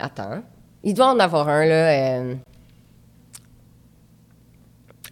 Attends. 0.00 0.42
Il 0.82 0.94
doit 0.94 1.06
en 1.12 1.18
avoir 1.20 1.48
un, 1.48 1.64
là. 1.64 1.90
euh. 2.18 2.34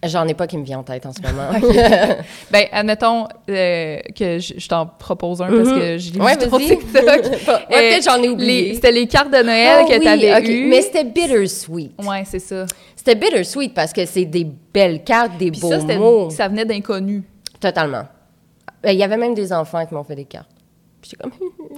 J'en 0.03 0.27
ai 0.29 0.33
pas 0.35 0.47
qui 0.47 0.57
me 0.57 0.65
vient 0.65 0.79
en 0.79 0.83
tête 0.83 1.05
en 1.05 1.13
ce 1.13 1.21
moment. 1.21 1.51
Ben, 2.51 2.65
admettons 2.73 3.27
euh, 3.51 3.99
que 4.19 4.39
je, 4.39 4.55
je 4.57 4.69
t'en 4.69 4.87
propose 4.87 5.43
un 5.43 5.49
parce 5.49 5.69
que 5.69 5.99
je 5.99 6.13
l'ai 6.13 6.19
Mhm. 6.19 6.25
Ouais, 6.25 6.35
vu 6.37 6.41
sur 6.41 6.51
vas-y. 6.51 6.67
TikTok. 6.69 7.05
Ouais, 7.71 7.91
peut-être 7.91 8.05
j'en 8.05 8.23
ai 8.23 8.29
oublié. 8.31 8.75
C'était 8.75 8.93
les 8.93 9.07
cartes 9.07 9.31
de 9.31 9.43
Noël 9.43 9.81
Oh 9.85 9.89
que 9.89 9.95
oui, 9.95 10.01
tu 10.01 10.09
avais 10.09 10.37
ok. 10.39 10.49
eues. 10.49 10.67
Mais 10.69 10.81
c'était 10.83 11.05
bittersweet. 11.05 11.93
Ouais, 12.03 12.23
c'est 12.25 12.39
ça. 12.39 12.65
C'était 12.97 13.15
bittersweet 13.15 13.75
parce 13.75 13.93
que 13.93 14.07
c'est 14.07 14.25
des 14.25 14.47
belles 14.73 15.05
cartes, 15.05 15.37
des 15.39 15.51
Puis 15.51 15.61
beaux 15.61 15.71
ça, 15.71 15.79
mots. 15.99 16.31
ça 16.31 16.49
venait 16.49 16.65
d'inconnus. 16.65 17.23
Totalement. 17.61 18.05
Ben, 18.83 18.93
Il 18.93 18.99
y 18.99 19.03
avait 19.05 19.19
même 19.19 19.35
des 19.35 19.53
enfants 19.53 19.85
qui 19.85 19.93
m'ont 19.95 20.05
fait 20.05 20.17
des 20.17 20.25
cartes. 20.25 20.49
Puis 21.03 21.13
comme... 21.21 21.33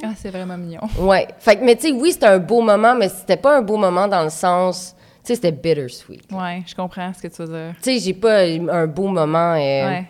Ah, 0.05 0.11
c'est 0.17 0.31
vraiment 0.31 0.57
mignon. 0.57 0.81
Ouais. 0.99 1.27
Fait 1.41 1.57
que, 1.57 1.65
mais 1.65 1.75
tu 1.77 1.89
sais, 1.89 1.93
oui, 1.93 2.13
c'était 2.13 2.27
un 2.27 2.39
beau 2.39 2.61
moment, 2.61 2.95
mais 2.95 3.09
c'était 3.09 3.37
pas 3.37 3.57
un 3.57 3.63
beau 3.63 3.77
moment 3.77 4.07
dans 4.09 4.23
le 4.23 4.31
sens. 4.31 4.95
Tu 5.25 5.29
sais, 5.29 5.35
c'était 5.37 5.53
bittersweet. 5.53 6.25
Ouais, 6.33 6.63
je 6.67 6.75
comprends 6.75 7.13
ce 7.15 7.23
que 7.23 7.29
tu 7.29 7.43
veux 7.43 7.49
dire. 7.49 7.75
Tu 7.83 7.93
sais, 7.95 7.99
j'ai 7.99 8.15
pas 8.15 8.41
un 8.43 8.87
beau 8.87 9.07
moment. 9.09 9.53
euh, 9.55 9.57
Ouais. 9.89 10.07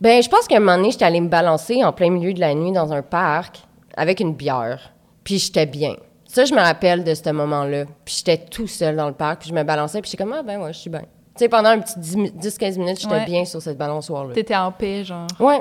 Ben, 0.00 0.22
je 0.22 0.28
pense 0.28 0.46
qu'à 0.48 0.56
un 0.56 0.60
moment 0.60 0.76
donné, 0.76 0.90
j'étais 0.90 1.04
allée 1.04 1.20
me 1.20 1.28
balancer 1.28 1.82
en 1.84 1.92
plein 1.92 2.10
milieu 2.10 2.32
de 2.32 2.40
la 2.40 2.54
nuit 2.54 2.72
dans 2.72 2.92
un 2.92 3.02
parc 3.02 3.60
avec 3.96 4.20
une 4.20 4.34
bière. 4.34 4.92
Puis 5.24 5.38
j'étais 5.38 5.66
bien. 5.66 5.94
Ça, 6.26 6.44
je 6.44 6.54
me 6.54 6.60
rappelle 6.60 7.04
de 7.04 7.14
ce 7.14 7.28
moment-là. 7.30 7.84
Puis 8.04 8.16
j'étais 8.18 8.38
tout 8.38 8.66
seul 8.66 8.96
dans 8.96 9.08
le 9.08 9.14
parc, 9.14 9.40
puis 9.40 9.50
je 9.50 9.54
me 9.54 9.62
balançais, 9.62 10.00
puis 10.00 10.10
j'étais 10.10 10.22
comme, 10.24 10.32
ah 10.32 10.42
ben 10.42 10.60
ouais, 10.60 10.72
je 10.72 10.78
suis 10.78 10.90
bien. 10.90 11.00
Tu 11.02 11.06
sais, 11.44 11.48
pendant 11.48 11.70
un 11.70 11.80
petit 11.80 11.98
10-15 11.98 12.78
minutes, 12.78 13.00
j'étais 13.00 13.14
Ouais. 13.14 13.24
bien 13.26 13.44
sur 13.44 13.60
cette 13.60 13.76
balançoire-là. 13.78 14.32
T'étais 14.34 14.56
en 14.56 14.72
paix, 14.72 15.04
genre. 15.04 15.26
Ouais. 15.38 15.60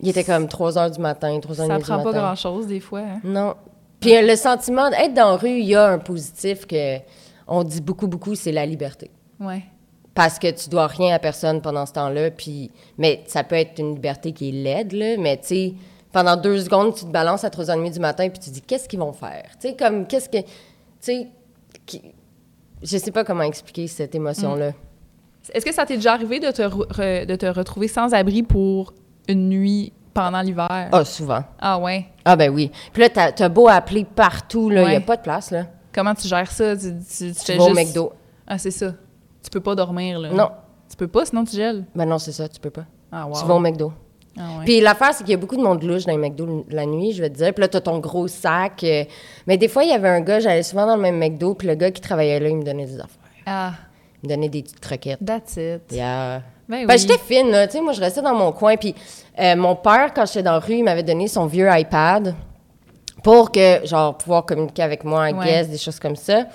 Il 0.00 0.08
était 0.08 0.24
comme 0.24 0.46
3 0.48 0.78
heures 0.78 0.90
du 0.90 1.00
matin, 1.00 1.38
3 1.40 1.60
heures 1.60 1.66
Ça 1.66 1.76
du 1.78 1.82
prend 1.82 1.96
matin. 1.98 2.12
pas 2.12 2.18
grand-chose, 2.18 2.66
des 2.66 2.80
fois. 2.80 3.00
hein. 3.00 3.20
Non. 3.24 3.54
Puis 4.00 4.16
euh, 4.16 4.22
le 4.22 4.36
sentiment 4.36 4.90
d'être 4.90 5.14
dans 5.14 5.30
la 5.30 5.36
rue, 5.36 5.48
il 5.58 5.66
y 5.66 5.74
a 5.74 5.86
un 5.88 5.98
positif 5.98 6.66
que 6.66 6.98
on 7.48 7.62
dit 7.64 7.80
beaucoup, 7.80 8.08
beaucoup, 8.08 8.34
c'est 8.34 8.52
la 8.52 8.66
liberté. 8.66 9.10
Ouais. 9.40 9.62
Parce 10.14 10.38
que 10.38 10.50
tu 10.50 10.68
dois 10.70 10.86
rien 10.86 11.14
à 11.14 11.18
personne 11.18 11.60
pendant 11.60 11.84
ce 11.86 11.92
temps-là. 11.92 12.30
Puis, 12.30 12.70
mais 12.98 13.22
ça 13.26 13.44
peut 13.44 13.54
être 13.56 13.78
une 13.78 13.94
liberté 13.94 14.32
qui 14.32 14.48
est 14.48 14.52
laide, 14.52 14.92
là. 14.92 15.16
Mais 15.18 15.36
tu 15.36 15.46
sais, 15.48 15.74
pendant 16.12 16.36
deux 16.36 16.58
secondes, 16.60 16.94
tu 16.94 17.04
te 17.04 17.10
balances 17.10 17.44
à 17.44 17.48
3h30 17.50 17.92
du 17.92 18.00
matin, 18.00 18.28
puis 18.30 18.38
tu 18.38 18.48
te 18.50 18.54
dis, 18.54 18.62
qu'est-ce 18.62 18.88
qu'ils 18.88 18.98
vont 18.98 19.12
faire? 19.12 19.44
Tu 19.60 19.68
sais, 19.68 19.76
comme, 19.76 20.06
qu'est-ce 20.06 20.28
que. 20.28 20.38
Tu 20.38 20.46
sais, 21.00 21.28
qui- 21.84 22.02
je 22.82 22.96
sais 22.98 23.10
pas 23.12 23.24
comment 23.24 23.42
expliquer 23.42 23.86
cette 23.86 24.14
émotion-là. 24.14 24.72
Est-ce 25.52 25.64
que 25.64 25.72
ça 25.72 25.86
t'est 25.86 25.96
déjà 25.96 26.12
arrivé 26.14 26.40
de 26.40 26.50
te, 26.50 26.62
re- 26.62 27.24
de 27.26 27.36
te 27.36 27.46
retrouver 27.46 27.86
sans 27.88 28.12
abri 28.14 28.42
pour 28.42 28.92
une 29.28 29.48
nuit 29.48 29.92
pendant 30.16 30.40
l'hiver? 30.40 30.66
Ah, 30.70 31.04
souvent. 31.04 31.44
Ah 31.60 31.78
ouais. 31.78 32.06
Ah, 32.24 32.34
ben 32.36 32.50
oui. 32.52 32.70
Puis 32.92 33.02
là, 33.02 33.08
t'as 33.10 33.44
as 33.44 33.48
beau 33.48 33.68
appeler 33.68 34.04
partout, 34.04 34.70
là, 34.70 34.82
il 34.82 34.84
y 34.84 34.88
Ouais. 34.92 34.96
a 34.96 35.00
pas 35.00 35.16
de 35.16 35.22
place, 35.22 35.50
là. 35.50 35.66
Comment 35.94 36.14
tu 36.14 36.26
gères 36.26 36.50
ça? 36.50 36.76
Tu, 36.76 36.92
tu, 37.08 37.32
tu 37.32 37.34
Tu 37.34 37.44
fais 37.44 37.56
vas 37.56 37.64
au 37.64 37.74
McDo. 37.74 38.12
Ah, 38.46 38.58
c'est 38.58 38.70
ça. 38.70 38.92
Tu 39.42 39.50
peux 39.50 39.60
pas 39.60 39.74
dormir, 39.74 40.18
là. 40.18 40.30
Non. 40.30 40.50
Tu 40.88 40.96
peux 40.96 41.08
pas, 41.08 41.24
sinon 41.26 41.44
tu 41.44 41.56
gèles? 41.56 41.84
Ben 41.94 42.04
non, 42.06 42.18
c'est 42.18 42.32
ça, 42.32 42.48
tu 42.48 42.58
peux 42.60 42.70
pas. 42.70 42.84
Ah, 43.12 43.26
wow. 43.26 43.34
Tu 43.40 43.44
vas 43.46 43.54
au 43.54 43.60
McDo. 43.60 43.92
Ah, 44.38 44.58
ouais. 44.58 44.64
Puis 44.64 44.80
l'affaire, 44.80 45.12
c'est 45.14 45.24
qu'il 45.24 45.30
y 45.32 45.34
a 45.34 45.38
beaucoup 45.38 45.56
de 45.56 45.62
monde 45.62 45.82
louche 45.82 46.04
dans 46.04 46.12
les 46.12 46.18
McDo 46.18 46.66
la 46.68 46.84
nuit, 46.86 47.12
je 47.12 47.22
vais 47.22 47.30
te 47.30 47.36
dire. 47.36 47.52
Puis 47.54 47.62
là, 47.62 47.68
t'as 47.68 47.80
ton 47.80 47.98
gros 47.98 48.28
sac. 48.28 48.84
euh, 48.84 49.04
Mais 49.46 49.56
des 49.56 49.68
fois, 49.68 49.82
il 49.84 49.90
y 49.90 49.92
avait 49.94 50.08
un 50.10 50.20
gars, 50.20 50.40
j'allais 50.40 50.62
souvent 50.62 50.86
dans 50.86 50.96
le 50.96 51.02
même 51.02 51.18
McDo, 51.18 51.54
puis 51.54 51.66
le 51.68 51.74
gars 51.74 51.90
qui 51.90 52.00
travaillait 52.02 52.38
là, 52.40 52.48
il 52.48 52.56
me 52.56 52.62
donnait 52.64 52.84
des 52.86 52.96
affaires. 53.00 53.16
Ah, 53.46 53.72
Il 54.22 54.28
me 54.28 54.34
donnait 54.34 54.48
des 54.48 54.62
petites 54.62 54.80
croquettes. 54.80 55.24
that's 55.24 55.56
it. 55.56 55.82
Yeah. 55.90 56.42
Ben 56.68 56.86
Ben, 56.86 56.94
oui. 56.94 56.98
j'étais 57.00 57.18
fine, 57.18 57.50
là. 57.50 57.66
Tu 57.66 57.74
sais, 57.74 57.80
moi, 57.80 57.92
je 57.92 58.00
restais 58.00 58.22
dans 58.22 58.34
mon 58.34 58.52
coin. 58.52 58.76
Puis 58.76 58.94
euh, 59.38 59.54
mon 59.56 59.76
père, 59.76 60.12
quand 60.14 60.26
j'étais 60.26 60.42
dans 60.42 60.52
la 60.52 60.58
rue, 60.58 60.74
il 60.74 60.84
m'avait 60.84 61.02
donné 61.02 61.28
son 61.28 61.46
vieux 61.46 61.68
iPad 61.70 62.34
pour 63.22 63.50
que, 63.52 63.84
genre, 63.86 64.16
pouvoir 64.16 64.44
communiquer 64.44 64.82
avec 64.82 65.04
moi, 65.04 65.30
I 65.30 65.32
Ouais. 65.34 65.44
guess, 65.46 65.68
des 65.68 65.78
choses 65.78 65.98
comme 65.98 66.16
ça. 66.16 66.46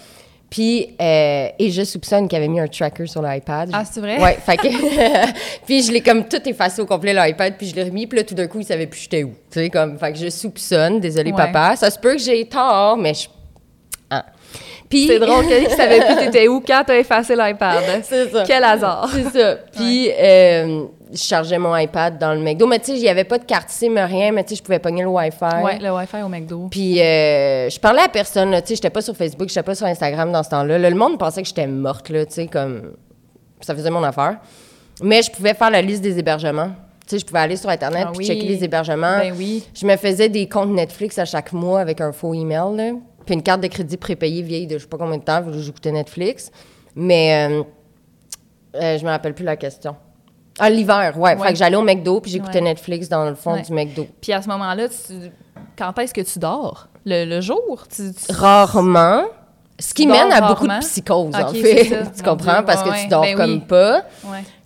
Puis, 0.50 0.96
euh, 1.02 1.48
et 1.58 1.72
je 1.72 1.82
soupçonne 1.84 2.28
qu'il 2.28 2.38
avait 2.38 2.50
mis 2.50 2.60
un 2.60 2.68
tracker 2.68 3.08
sur 3.08 3.22
l'iPad. 3.22 3.70
Ah, 3.72 3.84
c'est 3.86 4.02
vrai? 4.02 4.22
Ouais, 4.22 4.34
fait 4.46 4.58
que. 4.58 4.68
puis 5.66 5.82
je 5.82 5.94
l'ai 5.94 6.02
comme 6.02 6.26
tout 6.28 6.42
effacé 6.48 6.82
au 6.82 6.86
complet, 6.86 7.14
l'iPad, 7.14 7.54
puis 7.58 7.68
je 7.68 7.76
l'ai 7.76 7.84
remis, 7.84 8.06
puis 8.06 8.18
là, 8.20 8.26
tout 8.26 8.36
d'un 8.36 8.48
coup, 8.48 8.60
il 8.60 8.66
savait 8.66 8.88
plus 8.88 9.00
j'étais 9.02 9.24
où. 9.24 9.30
Tu 9.50 9.60
sais, 9.62 9.70
comme. 9.70 9.98
Fait 9.98 10.12
que 10.12 10.18
je 10.18 10.30
soupçonne, 10.30 11.00
désolé, 11.00 11.32
Ouais. 11.32 11.38
papa. 11.38 11.78
Ça 11.78 11.90
se 11.90 11.98
peut 11.98 12.14
que 12.14 12.22
j'ai 12.22 12.46
tort, 12.50 12.98
mais 12.98 13.14
je. 13.14 13.28
Puis. 14.92 15.08
C'est 15.08 15.20
drôle 15.20 15.48
qu'il 15.48 15.70
savait 15.70 16.06
plus 16.06 16.16
t'étais 16.18 16.48
où 16.48 16.60
quand 16.60 16.84
t'as 16.86 17.00
effacé 17.00 17.36
l'iPad. 17.36 17.82
C'est 18.04 18.30
ça. 18.30 18.44
Quel 18.46 18.64
hasard. 18.64 19.10
C'est 19.12 19.40
ça. 19.40 19.56
Puis, 19.76 20.12
euh, 20.12 20.84
je 21.12 21.18
chargeais 21.18 21.58
mon 21.58 21.76
iPad 21.76 22.18
dans 22.20 22.34
le 22.34 22.40
McDo. 22.42 22.68
Mais 22.68 22.80
tu 22.80 22.88
sais, 22.88 22.98
il 22.98 23.02
n'y 23.02 23.10
avait 23.10 23.24
pas 23.24 23.38
de 23.38 23.46
carte 23.46 23.70
SIM, 23.70 23.96
rien, 24.06 24.32
mais 24.32 24.44
tu 24.44 24.50
sais, 24.50 24.56
je 24.58 24.64
pouvais 24.64 24.80
pogner 24.80 25.02
le 25.02 25.08
Wi-Fi. 25.10 25.64
Ouais, 25.64 25.80
le 25.80 25.92
Wi-Fi 25.92 26.22
au 26.24 26.28
McDo. 26.30 26.68
Puis, 26.70 27.02
euh, 27.02 27.70
je 27.70 27.80
parlais 27.80 28.04
à 28.04 28.10
personne, 28.10 28.52
tu 28.62 28.68
sais, 28.68 28.76
j'étais 28.76 28.90
pas 28.90 29.02
sur 29.02 29.16
Facebook, 29.16 29.48
j'étais 29.50 29.64
pas 29.64 29.76
sur 29.76 29.88
Instagram 29.88 30.32
dans 30.32 30.44
ce 30.44 30.50
temps-là. 30.50 30.78
Là, 30.78 30.90
le 30.90 30.96
monde 30.96 31.18
pensait 31.18 31.42
que 31.42 31.48
j'étais 31.48 31.68
morte, 31.68 32.10
là, 32.10 32.26
tu 32.26 32.34
sais, 32.34 32.48
comme. 32.48 32.94
Ça 33.62 33.76
faisait 33.76 33.90
mon 33.92 34.04
affaire. 34.04 34.38
Mais 35.02 35.22
je 35.22 35.32
pouvais 35.32 35.54
faire 35.54 35.70
la 35.70 35.82
liste 35.82 36.02
des 36.02 36.18
hébergements. 36.18 36.70
Tu 37.08 37.16
sais, 37.16 37.20
je 37.20 37.26
pouvais 37.26 37.40
aller 37.40 37.58
sur 37.58 37.70
Internet 37.70 38.06
Ah 38.08 38.12
puis 38.12 38.20
oui. 38.20 38.26
checker 38.26 38.48
les 38.48 38.64
hébergements. 38.64 39.18
Ben 39.18 39.34
oui. 39.38 39.64
Je 39.74 39.86
me 39.86 39.96
faisais 39.98 40.30
des 40.30 40.48
comptes 40.48 40.70
Netflix 40.70 41.18
à 41.20 41.26
chaque 41.26 41.52
mois 41.54 41.80
avec 41.80 42.00
un 42.02 42.12
faux 42.12 42.34
email, 42.34 42.76
là. 42.76 42.92
Puis 43.26 43.36
une 43.36 43.44
carte 43.44 43.62
de 43.62 43.68
crédit 43.68 43.98
prépayée 43.98 44.42
vieille 44.42 44.68
de 44.68 44.78
je 44.78 44.84
sais 44.84 44.88
pas 44.90 44.98
combien 44.98 45.18
de 45.18 45.24
temps, 45.24 45.42
vu 45.42 45.52
que 45.52 45.58
j'écoutais 45.60 45.92
Netflix. 45.92 46.52
Mais 46.96 47.48
euh, 47.50 47.64
euh, 48.76 48.98
je 48.98 49.06
me 49.06 49.10
rappelle 49.10 49.34
plus 49.34 49.46
la 49.46 49.56
question. 49.56 49.96
Ah, 50.60 50.70
l'hiver, 50.70 51.14
ouais. 51.18 51.36
Ouais. 51.36 51.44
Fait 51.48 51.54
que 51.54 51.58
j'allais 51.60 51.78
au 51.78 51.82
McDo, 51.82 52.20
puis 52.20 52.30
j'écoutais 52.32 52.60
Ouais. 52.60 52.66
Netflix 52.66 53.08
dans 53.10 53.26
le 53.26 53.36
fond 53.36 53.54
Ouais. 53.54 53.62
du 53.62 53.72
McDo. 53.74 54.06
Puis 54.22 54.34
à 54.34 54.42
ce 54.42 54.48
moment-là, 54.50 54.90
tu- 54.90 55.32
quand 55.78 55.98
est-ce 56.00 56.14
que 56.14 56.22
tu 56.22 56.40
dors? 56.40 56.88
Le, 57.06 57.26
le 57.26 57.42
jour? 57.42 57.86
Tu, 57.94 58.12
tu- 58.14 58.32
Rarement. 58.34 59.24
Ce 59.80 59.94
qui 59.96 60.06
mène 60.06 60.32
à 60.32 60.42
beaucoup 60.48 60.68
de 60.68 60.80
psychose, 60.82 61.34
en 61.36 61.48
fait. 61.48 61.86
tu 62.16 62.24
comprends? 62.24 62.62
Parce 62.64 62.84
que 62.84 63.02
tu 63.02 63.08
dors 63.08 63.22
Ben 63.24 63.36
comme 63.36 63.52
oui. 63.54 63.60
pas. 63.68 64.04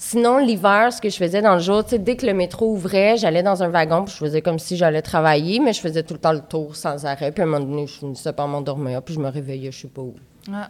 Sinon, 0.08 0.38
l'hiver, 0.38 0.94
ce 0.94 1.02
que 1.02 1.10
je 1.10 1.16
faisais 1.18 1.42
dans 1.42 1.56
le 1.56 1.60
jour, 1.62 1.84
dès 1.84 2.16
que 2.16 2.28
le 2.28 2.36
métro 2.36 2.72
ouvrait, 2.72 3.18
j'allais 3.18 3.42
dans 3.42 3.64
un 3.64 3.70
wagon, 3.70 4.04
puis 4.04 4.14
je 4.14 4.20
faisais 4.20 4.42
comme 4.44 4.60
si 4.60 4.78
j'allais 4.78 5.02
travailler, 5.02 5.60
mais 5.60 5.74
je 5.74 5.82
faisais 5.82 6.04
tout 6.04 6.14
le 6.14 6.20
temps 6.20 6.32
le 6.32 6.42
tour 6.42 6.76
sans 6.76 7.08
arrêt. 7.08 7.32
Puis 7.32 7.42
à 7.42 7.46
un 7.46 7.50
moment 7.50 7.66
donné, 7.66 7.88
je 7.88 7.94
finissais 7.94 8.32
par 8.32 8.48
m'endormir, 8.48 9.02
puis 9.02 9.16
je 9.16 9.20
me 9.20 9.30
réveillais, 9.30 9.72
je 9.72 9.80
sais 9.82 9.88
pas 9.88 10.04
où. 10.04 10.14
Ah, 10.54 10.70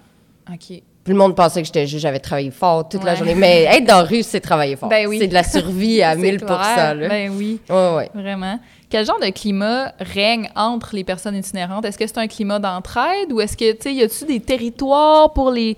OK. 0.53 0.81
Puis 1.05 1.13
le 1.13 1.19
monde 1.19 1.35
pensait 1.35 1.59
que 1.61 1.65
j'étais 1.67 1.85
juste, 1.85 2.01
j'avais 2.01 2.19
travaillé 2.19 2.49
fort 2.49 2.87
toute 2.87 3.03
la 3.03 3.13
journée. 3.15 3.35
Mais 3.35 3.63
être 3.69 3.83
dans 3.83 3.97
la 3.97 4.03
rue, 4.03 4.23
c'est 4.23 4.39
travailler 4.39 4.77
fort. 4.77 4.87
Ben 4.87 5.05
oui. 5.05 5.19
C'est 5.19 5.27
de 5.27 5.33
la 5.33 5.43
survie 5.43 6.01
à 6.01 6.13
C'est 6.15 6.21
1000 6.21 6.37
clair. 6.37 6.95
là. 6.95 7.09
Ben 7.09 7.29
oui, 7.35 7.59
Ouais, 7.69 7.93
ouais. 7.95 8.09
vraiment. 8.15 8.57
Quel 8.89 9.05
genre 9.05 9.19
de 9.19 9.31
climat 9.31 9.91
règne 9.99 10.49
entre 10.55 10.95
les 10.95 11.03
personnes 11.03 11.35
itinérantes? 11.35 11.83
Est-ce 11.83 11.97
que 11.97 12.07
c'est 12.07 12.17
un 12.19 12.27
climat 12.27 12.59
d'entraide 12.59 13.33
ou 13.33 13.41
est-ce 13.41 13.57
que, 13.57 13.73
tu 13.73 13.77
sais, 13.81 13.93
y 13.93 14.01
a-tu 14.01 14.23
des 14.25 14.39
territoires 14.39 15.33
pour 15.33 15.51
les... 15.51 15.75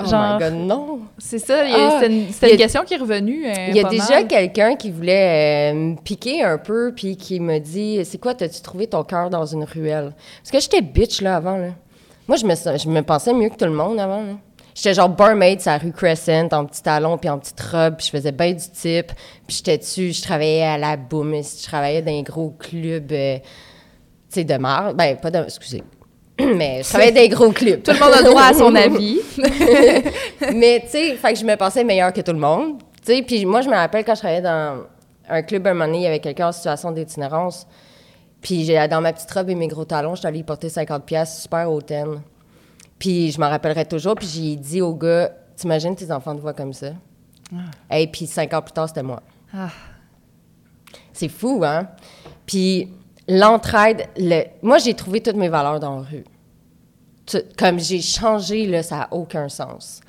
Oh 0.00 0.04
my 0.06 0.38
God, 0.40 0.54
non! 0.54 1.00
c'est 1.18 1.38
ça, 1.38 1.62
Ah, 1.66 2.00
c'est 2.00 2.50
une, 2.50 2.56
question 2.58 2.82
qui 2.84 2.94
est 2.94 2.98
revenue. 2.98 3.46
euh, 3.46 3.52
Il 3.68 3.76
y 3.76 3.80
a 3.80 3.88
déjà 3.88 4.24
quelqu'un 4.24 4.74
qui 4.74 4.90
voulait 4.90 5.72
euh, 5.72 5.74
me 5.74 5.96
piquer 5.96 6.42
un 6.42 6.58
peu, 6.58 6.92
puis 6.94 7.16
qui 7.16 7.38
me 7.38 7.58
dit 7.60 8.04
C'est 8.04 8.18
quoi, 8.18 8.34
t'as-tu 8.34 8.60
trouvé 8.60 8.88
ton 8.88 9.04
cœur 9.04 9.30
dans 9.30 9.46
une 9.46 9.62
ruelle? 9.64 10.12
Parce 10.42 10.50
que 10.50 10.60
j'étais 10.60 10.82
bitch, 10.84 11.20
là, 11.20 11.36
avant. 11.36 11.56
Là. 11.56 11.68
Moi, 12.26 12.36
je 12.36 12.44
me, 12.46 12.54
je 12.54 12.88
me 12.88 13.02
pensais 13.02 13.32
mieux 13.32 13.50
que 13.50 13.56
tout 13.56 13.66
le 13.66 13.70
monde 13.72 14.00
avant. 14.00 14.22
là. 14.22 14.32
J'étais 14.74 14.94
genre 14.94 15.08
barmaid 15.08 15.60
sur 15.60 15.70
la 15.70 15.78
rue 15.78 15.92
Crescent, 15.92 16.48
en 16.50 16.64
petit 16.66 16.82
talon, 16.82 17.16
puis 17.16 17.28
en 17.30 17.38
petite 17.38 17.60
robe, 17.60 17.94
puis 17.96 18.06
je 18.06 18.10
faisais 18.10 18.32
bien 18.32 18.50
du 18.52 18.68
type. 18.72 19.12
Puis 19.46 19.58
j'étais 19.58 19.78
dessus, 19.78 20.12
je 20.12 20.22
travaillais 20.22 20.64
à 20.64 20.76
la 20.76 20.96
boum, 20.96 21.32
je 21.36 21.64
travaillais 21.64 22.02
dans 22.02 22.10
un 22.12 22.22
gros 22.22 22.50
club, 22.58 23.12
euh, 23.12 23.38
tu 23.38 23.44
sais, 24.30 24.42
de 24.44 24.56
marde. 24.56 24.96
Ben, 24.96 25.16
pas 25.16 25.30
de. 25.30 25.38
Excusez. 25.44 25.84
mais 26.56 26.82
je 26.82 26.88
travaillais 26.88 27.12
des 27.12 27.28
gros 27.28 27.50
clubs. 27.50 27.82
Tout 27.82 27.92
le 27.92 28.00
monde 28.00 28.14
a 28.14 28.22
droit 28.22 28.42
à 28.42 28.54
son 28.54 28.74
avis. 28.74 29.20
mais 30.54 30.80
tu 30.84 30.90
sais, 30.90 31.14
fait 31.16 31.32
que 31.32 31.38
je 31.38 31.44
me 31.44 31.56
pensais 31.56 31.84
meilleure 31.84 32.12
que 32.12 32.20
tout 32.20 32.32
le 32.32 32.38
monde. 32.38 32.78
Tu 33.04 33.14
sais, 33.14 33.22
puis 33.22 33.44
moi, 33.44 33.60
je 33.60 33.68
me 33.68 33.74
rappelle 33.74 34.04
quand 34.04 34.14
je 34.14 34.20
travaillais 34.20 34.42
dans 34.42 34.84
un 35.28 35.42
club 35.42 35.66
un 35.66 35.74
moment 35.74 35.86
donné, 35.86 35.98
il 35.98 36.02
y 36.02 36.06
avait 36.06 36.20
quelqu'un 36.20 36.48
en 36.48 36.52
situation 36.52 36.90
d'itinérance. 36.90 37.66
Puis 38.40 38.64
j'ai 38.64 38.88
dans 38.88 39.00
ma 39.00 39.12
petite 39.12 39.30
robe 39.30 39.48
et 39.50 39.54
mes 39.54 39.68
gros 39.68 39.84
talons, 39.84 40.14
je 40.14 40.20
suis 40.20 40.28
allée 40.28 40.42
porter 40.42 40.68
50 40.68 41.04
pièces 41.04 41.42
super 41.42 41.70
hautaine. 41.70 42.20
Puis 42.98 43.30
je 43.30 43.40
m'en 43.40 43.48
rappellerai 43.48 43.86
toujours. 43.86 44.14
Puis 44.16 44.26
j'ai 44.26 44.56
dit 44.56 44.82
au 44.82 44.94
gars, 44.94 45.30
t'imagines 45.56 45.96
tes 45.96 46.10
enfants 46.12 46.34
te 46.34 46.40
voient 46.40 46.52
comme 46.52 46.72
ça? 46.72 46.88
Et 47.90 48.06
puis 48.06 48.26
cinq 48.26 48.52
ans 48.52 48.62
plus 48.62 48.72
tard, 48.72 48.88
c'était 48.88 49.02
moi. 49.02 49.22
Ah. 49.54 49.68
C'est 51.12 51.28
fou, 51.28 51.62
hein? 51.64 51.88
Puis 52.44 52.88
l'entraide, 53.28 54.08
le... 54.16 54.44
moi, 54.62 54.78
j'ai 54.78 54.94
trouvé 54.94 55.20
toutes 55.20 55.36
mes 55.36 55.48
valeurs 55.48 55.80
dans 55.80 55.98
la 55.98 56.02
rue. 56.02 56.24
Comme 57.58 57.78
j'ai 57.78 58.00
changé, 58.00 58.82
ça 58.82 58.96
n'a 58.96 59.08
aucun 59.10 59.48
sens. 59.48 60.00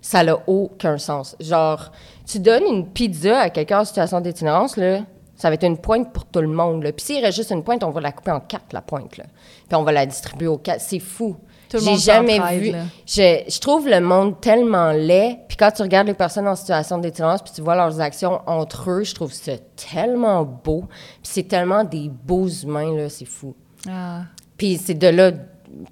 Ça 0.00 0.24
n'a 0.24 0.38
aucun 0.46 0.98
sens. 0.98 1.36
Genre, 1.40 1.92
tu 2.26 2.38
donnes 2.40 2.64
une 2.64 2.88
pizza 2.88 3.40
à 3.40 3.50
quelqu'un 3.50 3.80
en 3.80 3.84
situation 3.84 4.20
d'itinérance, 4.20 4.76
là, 4.76 5.00
ça 5.36 5.48
va 5.48 5.54
être 5.54 5.66
une 5.66 5.78
pointe 5.78 6.12
pour 6.12 6.24
tout 6.24 6.40
le 6.40 6.48
monde. 6.48 6.82
Là. 6.82 6.92
Puis 6.92 7.04
s'il 7.04 7.24
reste 7.24 7.36
juste 7.36 7.50
une 7.50 7.62
pointe, 7.62 7.84
on 7.84 7.90
va 7.90 8.00
la 8.00 8.12
couper 8.12 8.30
en 8.30 8.40
quatre, 8.40 8.72
la 8.72 8.80
pointe. 8.80 9.18
Là. 9.18 9.24
Puis 9.68 9.76
on 9.76 9.82
va 9.82 9.92
la 9.92 10.06
distribuer 10.06 10.46
aux 10.46 10.56
quatre. 10.56 10.80
C'est 10.80 10.98
fou. 10.98 11.36
Tout 11.68 11.78
le 11.78 11.82
J'ai 11.82 11.90
monde 11.90 11.98
jamais 11.98 12.58
vu. 12.58 12.72
Je, 13.06 13.42
je 13.48 13.58
trouve 13.60 13.88
le 13.88 14.00
monde 14.00 14.40
tellement 14.40 14.92
laid. 14.92 15.38
Puis 15.48 15.56
quand 15.56 15.70
tu 15.70 15.82
regardes 15.82 16.06
les 16.06 16.14
personnes 16.14 16.46
en 16.46 16.54
situation 16.56 16.98
d'itinérance, 16.98 17.42
puis 17.42 17.52
tu 17.54 17.60
vois 17.62 17.74
leurs 17.74 18.00
actions 18.00 18.40
entre 18.46 18.90
eux, 18.90 19.04
je 19.04 19.14
trouve 19.14 19.32
ça 19.32 19.52
tellement 19.92 20.44
beau. 20.44 20.84
Puis 20.88 21.20
c'est 21.22 21.48
tellement 21.48 21.84
des 21.84 22.08
beaux 22.08 22.48
humains, 22.48 22.94
là, 22.96 23.08
c'est 23.08 23.24
fou. 23.24 23.54
Ah, 23.88 24.22
Puis 24.56 24.78
c'est 24.78 24.94
de 24.94 25.08
là, 25.08 25.32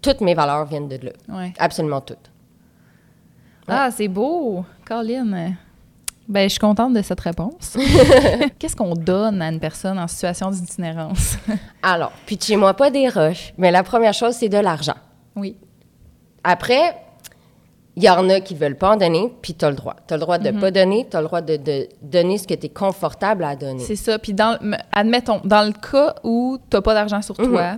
toutes 0.01 0.21
mes 0.21 0.35
valeurs 0.35 0.65
viennent 0.67 0.89
de 0.89 0.97
là. 0.97 1.13
ouais. 1.29 1.53
Absolument 1.59 2.01
toutes. 2.01 2.31
Ah, 3.67 3.91
c'est 3.91 4.09
beau, 4.09 4.65
Colin. 4.87 5.55
Ben, 6.27 6.45
je 6.45 6.49
suis 6.49 6.59
contente 6.59 6.95
de 6.95 7.03
cette 7.03 7.21
réponse. 7.21 7.77
Qu'est-ce 8.59 8.77
qu'on 8.77 8.95
donne 8.95 9.43
à 9.43 9.49
une 9.49 9.61
personne 9.61 9.99
en 9.99 10.09
situation 10.09 10.51
d'itinérance? 10.51 11.37
Alors, 11.83 12.13
puis 12.27 12.39
chez 12.41 12.57
moi 12.57 12.75
pas 12.75 12.91
des 12.91 13.09
roches, 13.09 13.53
mais 13.59 13.71
la 13.71 13.83
première 13.83 14.15
chose, 14.15 14.35
c'est 14.35 14.49
de 14.49 14.59
l'argent. 14.59 14.95
Oui. 15.37 15.57
Après, 16.43 16.97
il 17.97 18.03
y 18.03 18.11
en 18.11 18.29
a 18.29 18.41
qui 18.41 18.55
veulent 18.55 18.77
pas 18.77 18.93
en 18.93 18.97
donner, 18.97 19.33
puis 19.41 19.55
tu 19.55 19.65
as 19.65 19.71
le 19.71 19.77
droit. 19.77 19.97
Tu 20.07 20.13
as 20.15 20.17
le 20.17 20.21
droit 20.21 20.39
Mhm. 20.39 20.45
de 20.45 20.61
pas 20.61 20.71
donner, 20.71 21.07
tu 21.11 21.17
as 21.17 21.21
le 21.21 21.27
droit 21.27 21.41
de, 21.41 21.57
de 21.57 21.89
donner 22.03 22.39
ce 22.39 22.47
que 22.47 22.55
tu 22.55 22.67
es 22.67 22.69
confortable 22.69 23.45
à 23.45 23.57
donner. 23.57 23.83
C'est 23.83 23.97
ça. 23.97 24.19
Puis, 24.19 24.35
dans, 24.35 24.59
admettons, 24.93 25.41
dans 25.45 25.63
le 25.65 25.73
cas 25.73 26.15
où 26.25 26.59
tu 26.71 26.77
n'as 26.77 26.83
pas 26.83 26.95
d'argent 26.95 27.23
sur 27.23 27.37
toi, 27.37 27.77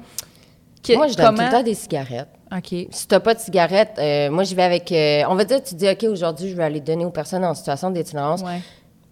que- 0.82 0.92
Mhm. 0.92 0.98
Moi, 0.98 1.08
je 1.08 1.14
donne 1.16 1.26
tout 1.26 1.32
comment... 1.36 1.46
le 1.48 1.52
temps 1.52 1.62
des 1.62 1.74
cigarettes. 1.74 2.28
OK. 2.56 2.86
Si 2.90 3.06
t'as 3.08 3.20
pas 3.20 3.34
de 3.34 3.40
cigarettes, 3.40 3.96
euh, 3.98 4.30
moi, 4.30 4.44
j'y 4.44 4.54
vais 4.54 4.62
avec... 4.62 4.90
euh, 4.92 5.22
on 5.28 5.34
va 5.34 5.44
dire, 5.44 5.62
tu 5.62 5.74
dis, 5.74 5.88
OK, 5.88 6.04
aujourd'hui, 6.04 6.48
je 6.48 6.56
vais 6.56 6.62
aller 6.64 6.80
donner 6.80 7.04
aux 7.04 7.10
personnes 7.10 7.44
en 7.44 7.54
situation 7.54 7.90
d'itinérance 7.90 8.42
Ouais. 8.42 8.60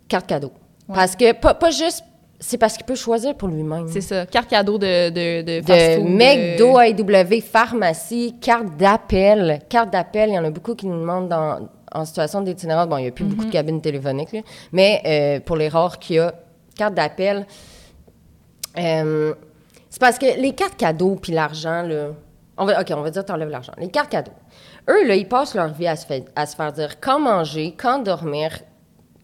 carte 0.08 0.26
cadeau. 0.26 0.52
Ouais. 0.88 0.94
Parce 0.94 1.16
que, 1.16 1.32
pas, 1.32 1.54
pas 1.54 1.70
juste... 1.70 2.02
C'est 2.46 2.58
parce 2.58 2.74
qu'il 2.76 2.84
peut 2.84 2.94
choisir 2.94 3.34
pour 3.34 3.48
lui-même. 3.48 3.88
C'est 3.88 4.02
ça. 4.02 4.26
Carte 4.26 4.50
cadeau 4.50 4.76
de, 4.76 5.08
de, 5.08 5.40
de 5.42 5.60
de 5.60 6.02
McDo, 6.02 6.78
AEW, 6.78 7.40
pharmacie, 7.40 8.36
carte 8.40 8.76
d'appel. 8.76 9.60
Carte 9.70 9.90
d'appel, 9.90 10.28
il 10.28 10.34
y 10.34 10.38
en 10.38 10.44
a 10.44 10.50
beaucoup 10.50 10.74
qui 10.74 10.86
nous 10.86 11.00
demandent 11.00 11.28
dans- 11.30 11.68
en 11.94 12.04
situation 12.04 12.42
d'itinérance. 12.42 12.86
Bon, 12.88 12.98
il 12.98 13.02
n'y 13.02 13.08
a 13.08 13.12
plus 13.12 13.24
Mhm. 13.24 13.30
beaucoup 13.32 13.46
de 13.46 13.50
cabines 13.50 13.80
téléphoniques, 13.80 14.32
là. 14.32 14.40
mais 14.72 15.00
euh, 15.06 15.40
pour 15.40 15.56
les 15.56 15.68
rares 15.68 15.98
qu'il 15.98 16.16
y 16.16 16.18
a, 16.18 16.34
carte 16.76 16.92
d'appel. 16.94 17.46
euh, 18.78 19.34
c'est 19.88 20.00
parce 20.00 20.18
que 20.18 20.26
les 20.40 20.52
cartes 20.52 20.76
cadeaux 20.76 21.16
puis 21.20 21.32
l'argent, 21.32 21.82
là. 21.82 22.08
On 22.56 22.66
va, 22.66 22.80
OK, 22.80 22.88
on 22.96 23.00
va 23.00 23.10
dire 23.10 23.24
t'enlèves 23.24 23.48
l'argent. 23.48 23.72
Les 23.78 23.88
cartes 23.88 24.10
cadeaux. 24.10 24.32
Eux, 24.88 25.06
là, 25.06 25.14
ils 25.16 25.26
passent 25.28 25.54
leur 25.54 25.72
vie 25.72 25.86
à 25.88 25.96
se, 25.96 26.04
fait- 26.06 26.26
à 26.36 26.46
se 26.46 26.54
faire 26.56 26.72
dire 26.72 27.00
quand 27.00 27.18
manger, 27.18 27.74
quand 27.76 28.00
dormir, 28.00 28.60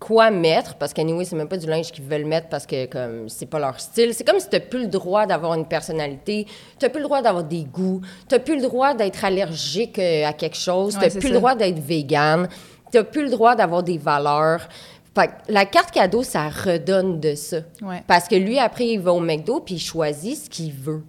quoi 0.00 0.30
mettre, 0.30 0.74
parce 0.76 0.92
qu'anyway, 0.94 1.24
c'est 1.26 1.36
même 1.36 1.46
pas 1.46 1.58
du 1.58 1.66
linge 1.66 1.92
qu'ils 1.92 2.04
veulent 2.04 2.24
mettre 2.24 2.48
parce 2.48 2.66
que 2.66 2.86
comme 2.86 3.28
c'est 3.28 3.46
pas 3.46 3.58
leur 3.60 3.78
style. 3.78 4.14
C'est 4.14 4.24
comme 4.24 4.40
si 4.40 4.48
t'as 4.48 4.58
plus 4.58 4.80
le 4.80 4.86
droit 4.88 5.26
d'avoir 5.26 5.54
une 5.54 5.66
personnalité, 5.66 6.46
t'as 6.78 6.88
plus 6.88 7.00
le 7.00 7.04
droit 7.04 7.20
d'avoir 7.22 7.44
des 7.44 7.64
goûts, 7.64 8.00
t'as 8.26 8.38
plus 8.38 8.56
le 8.56 8.62
droit 8.62 8.94
d'être 8.94 9.24
allergique 9.24 9.98
euh, 9.98 10.24
à 10.26 10.32
quelque 10.32 10.56
chose, 10.56 10.94
Ouais, 10.96 11.02
t'as 11.02 11.10
c'est 11.10 11.18
plus 11.18 11.28
ça. 11.28 11.34
le 11.34 11.38
droit 11.38 11.54
d'être 11.54 11.78
vegan, 11.78 12.48
t'as 12.90 13.04
plus 13.04 13.24
le 13.24 13.30
droit 13.30 13.54
d'avoir 13.54 13.82
des 13.82 13.98
valeurs. 13.98 14.66
Fait 15.14 15.26
que 15.28 15.52
la 15.52 15.66
carte 15.66 15.90
cadeau, 15.90 16.22
ça 16.22 16.48
redonne 16.48 17.20
de 17.20 17.34
ça. 17.34 17.58
Ouais. 17.82 18.02
Parce 18.06 18.26
que 18.26 18.36
lui, 18.36 18.58
après, 18.58 18.86
il 18.86 19.00
va 19.00 19.12
au 19.12 19.20
McDo 19.20 19.60
puis 19.60 19.74
il 19.74 19.80
choisit 19.80 20.36
ce 20.44 20.48
qu'il 20.48 20.72
veut. 20.72 21.02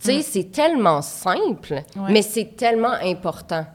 Tu 0.00 0.04
sais, 0.12 0.22
c'est 0.22 0.52
tellement 0.52 1.02
simple. 1.02 1.82
Ouais. 1.96 2.10
mais 2.10 2.22
c'est 2.22 2.54
tellement 2.56 2.92
important. 3.02 3.66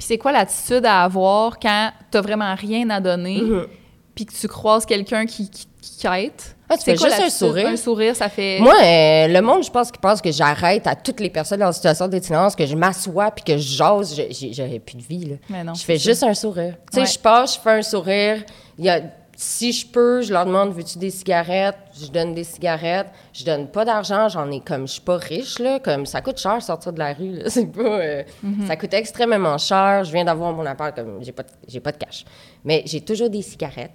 Puis 0.00 0.06
c'est 0.08 0.16
quoi 0.18 0.32
l'attitude 0.32 0.86
à 0.86 1.02
avoir 1.02 1.58
quand 1.58 1.90
t'as 2.10 2.22
vraiment 2.22 2.54
rien 2.54 2.88
à 2.88 3.00
donner, 3.00 3.42
Mhm. 3.42 3.66
puis 4.14 4.24
que 4.24 4.32
tu 4.32 4.48
croises 4.48 4.86
quelqu'un 4.86 5.26
qui, 5.26 5.50
qui, 5.50 5.66
qui 5.82 5.98
quête? 6.00 6.56
Ah, 6.70 6.76
tu 6.78 6.84
C'est 6.84 6.92
fais 6.92 6.96
quoi 6.96 7.08
juste 7.10 7.20
un 7.20 7.28
sourire. 7.28 7.66
Un 7.68 7.76
sourire, 7.76 8.16
ça 8.16 8.30
fait... 8.30 8.60
Moi, 8.60 8.72
euh, 8.80 9.28
le 9.28 9.40
monde, 9.42 9.62
je 9.62 9.70
pense 9.70 9.90
qu'il 9.90 10.00
pense 10.00 10.22
que 10.22 10.32
j'arrête 10.32 10.86
à 10.86 10.94
toutes 10.96 11.20
les 11.20 11.28
personnes 11.28 11.62
en 11.62 11.70
situation 11.70 12.08
d'itinérance, 12.08 12.56
que 12.56 12.64
je 12.64 12.76
m'assois 12.76 13.30
puis 13.30 13.44
que 13.44 13.58
je 13.58 13.76
jase. 13.76 14.18
J'aurais 14.52 14.78
plus 14.78 14.96
de 14.96 15.02
vie, 15.02 15.24
là. 15.26 15.36
Mais 15.50 15.62
non, 15.64 15.74
je 15.74 15.82
fais 15.84 15.98
ça. 15.98 16.10
juste 16.10 16.22
un 16.22 16.32
sourire. 16.32 16.76
Tu 16.90 16.94
sais, 16.94 17.00
Ouais. 17.00 17.06
je 17.06 17.18
passe, 17.18 17.56
je 17.56 17.60
fais 17.60 17.70
un 17.72 17.82
sourire. 17.82 18.42
Il 18.78 18.86
y 18.86 18.88
a, 18.88 19.02
si 19.42 19.72
je 19.72 19.86
peux, 19.86 20.20
je 20.20 20.34
leur 20.34 20.44
demande 20.44 20.74
veux-tu 20.74 20.98
des 20.98 21.08
cigarettes? 21.08 21.78
Je 21.98 22.08
donne 22.08 22.34
des 22.34 22.44
cigarettes. 22.44 23.06
Je 23.32 23.42
donne 23.42 23.68
pas 23.68 23.86
d'argent, 23.86 24.28
j'en 24.28 24.50
ai 24.50 24.60
comme. 24.60 24.86
Je 24.86 24.92
suis 24.92 25.00
pas 25.00 25.16
riche, 25.16 25.58
là. 25.58 25.78
Comme 25.78 26.04
ça 26.04 26.20
coûte 26.20 26.38
cher 26.38 26.60
sortir 26.62 26.92
de 26.92 26.98
la 26.98 27.14
rue, 27.14 27.36
là. 27.36 27.44
C'est 27.48 27.64
pas. 27.64 27.80
euh, 27.80 28.22
Mm-hmm. 28.44 28.66
Ça 28.66 28.76
coûte 28.76 28.92
extrêmement 28.92 29.56
cher. 29.56 30.04
Je 30.04 30.12
viens 30.12 30.26
d'avoir 30.26 30.52
mon 30.52 30.66
appart, 30.66 30.94
comme. 30.94 31.20
J'ai 31.22 31.32
pas, 31.32 31.42
de- 31.44 31.48
j'ai 31.66 31.80
pas 31.80 31.90
de 31.92 31.96
cash. 31.96 32.26
Mais 32.64 32.82
j'ai 32.84 33.00
toujours 33.00 33.30
des 33.30 33.40
cigarettes. 33.40 33.92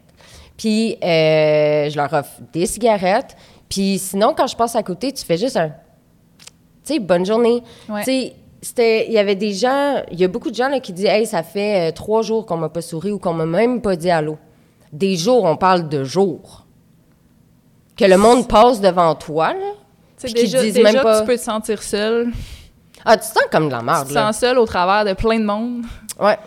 Puis, 0.58 0.98
euh, 1.04 1.90
je 1.92 1.96
leur 1.96 2.12
offre 2.12 2.42
des 2.52 2.66
cigarettes. 2.66 3.36
Puis, 3.70 4.00
sinon, 4.00 4.34
quand 4.36 4.48
je 4.48 4.56
passe 4.56 4.76
à 4.76 4.82
côté, 4.82 5.12
tu 5.14 5.24
fais 5.24 5.38
juste 5.38 5.58
un. 5.58 5.70
Tu 6.84 6.94
sais, 6.96 7.00
bonne 7.00 7.24
journée. 7.26 7.62
Ouais. 7.88 8.00
Tu 8.04 8.06
sais, 8.12 8.34
c'était. 8.64 9.06
Il 9.06 9.14
y 9.14 9.20
avait 9.20 9.36
des 9.36 9.54
gens. 9.54 10.02
Il 10.12 10.20
y 10.20 10.24
a 10.24 10.28
beaucoup 10.28 10.50
de 10.50 10.56
gens 10.56 10.70
là, 10.70 10.80
qui 10.80 10.92
disent 10.92 11.06
Hey, 11.06 11.28
ça 11.28 11.44
fait 11.44 11.90
euh, 11.90 11.92
trois 11.94 12.24
jours 12.24 12.48
qu'on 12.48 12.58
m'a 12.58 12.70
pas 12.70 12.82
souri 12.82 13.12
ou 13.12 13.20
qu'on 13.20 13.34
m'a 13.34 13.46
même 13.46 13.80
pas 13.82 13.96
dit 13.96 14.10
allô. 14.10 14.40
Des 14.96 15.18
jours, 15.18 15.44
on 15.44 15.58
parle 15.58 15.90
de 15.90 16.04
jours. 16.06 16.66
Que 17.98 18.06
le 18.06 18.18
monde 18.18 18.48
passe 18.48 18.80
devant 18.80 19.14
toi, 19.16 19.54
là. 19.54 19.60
Tu 20.18 20.28
sais, 20.28 20.34
puis 20.34 20.44
déjà, 20.44 20.62
disent 20.62 20.74
déjà 20.76 20.84
même 20.92 20.96
que 21.00 21.04
pas- 21.04 21.20
tu 21.20 21.26
peux 21.28 21.36
te 21.38 21.42
sentir 21.42 21.84
seul. 21.84 22.32
Ah, 23.04 23.18
tu 23.18 23.28
te 23.28 23.34
sens 23.34 23.44
comme 23.52 23.68
de 23.68 23.72
la 23.74 23.80
Tu 23.80 23.86
merde, 23.86 24.08
te 24.08 24.14
là. 24.14 24.28
sens 24.28 24.38
seul 24.40 24.58
au 24.58 24.66
travers 24.66 25.04
de 25.06 25.14
plein 25.14 25.38
de 25.40 25.46
monde. 25.46 25.84
Ouais. 26.20 26.38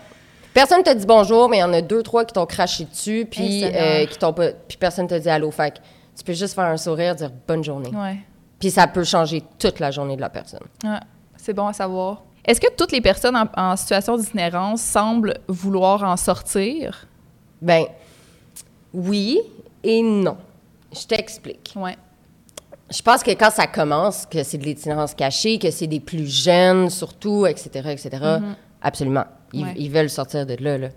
Personne 0.55 0.83
te 0.83 0.93
dit 0.95 1.05
bonjour, 1.07 1.49
mais 1.51 1.59
il 1.59 1.61
y 1.61 1.65
en 1.65 1.73
a 1.75 1.83
deux, 1.83 2.03
trois 2.03 2.25
qui 2.25 2.33
t'ont 2.33 2.47
craché 2.47 2.85
dessus, 2.87 3.27
puis 3.31 3.65
euh, 3.65 4.07
qui 4.07 4.17
t'ont 4.19 4.33
pas. 4.33 4.49
Puis 4.67 4.79
personne 4.79 5.07
te 5.07 5.15
dit 5.15 5.29
allô. 5.29 5.51
Fait 5.51 5.73
que 5.73 5.79
tu 6.17 6.25
peux 6.25 6.33
juste 6.33 6.55
faire 6.55 6.65
un 6.65 6.77
sourire, 6.79 7.15
dire 7.15 7.31
bonne 7.47 7.63
journée. 7.63 7.91
Ouais. 7.95 8.19
Puis 8.59 8.71
ça 8.71 8.87
peut 8.87 9.05
changer 9.05 9.43
toute 9.59 9.79
la 9.79 9.91
journée 9.91 10.17
de 10.17 10.21
la 10.23 10.31
personne. 10.31 10.65
Ah, 10.85 11.01
c'est 11.37 11.53
bon 11.53 11.67
à 11.67 11.73
savoir. 11.75 12.23
Est-ce 12.45 12.61
que 12.61 12.73
toutes 12.75 12.93
les 12.93 13.03
personnes 13.03 13.37
en, 13.37 13.47
en 13.57 13.77
situation 13.77 14.17
d'itinérance 14.17 14.81
semblent 14.81 15.35
vouloir 15.49 16.03
en 16.03 16.17
sortir? 16.17 17.07
Ben, 17.61 17.85
oui 18.93 19.41
et 19.83 20.03
non. 20.03 20.37
Je 20.93 21.07
t'explique. 21.07 21.73
Ouais. 21.77 21.97
Je 22.91 23.03
pense 23.03 23.23
que 23.23 23.31
quand 23.33 23.51
ça 23.51 23.67
commence, 23.67 24.25
que 24.27 24.43
c'est 24.43 24.57
de 24.59 24.65
l'itinérance 24.65 25.15
cachée, 25.15 25.59
que 25.59 25.71
c'est 25.71 25.87
des 25.87 26.01
plus 26.01 26.27
jeunes 26.27 26.89
surtout, 26.89 27.47
etc., 27.47 27.91
etc., 27.91 28.11
absolument. 28.81 29.25
Ils, 29.53 29.65
Ouais. 29.65 29.75
ils 29.77 29.91
veulent 29.91 30.09
sortir 30.11 30.47
de 30.47 30.57
là, 30.61 30.79
là. 30.79 30.89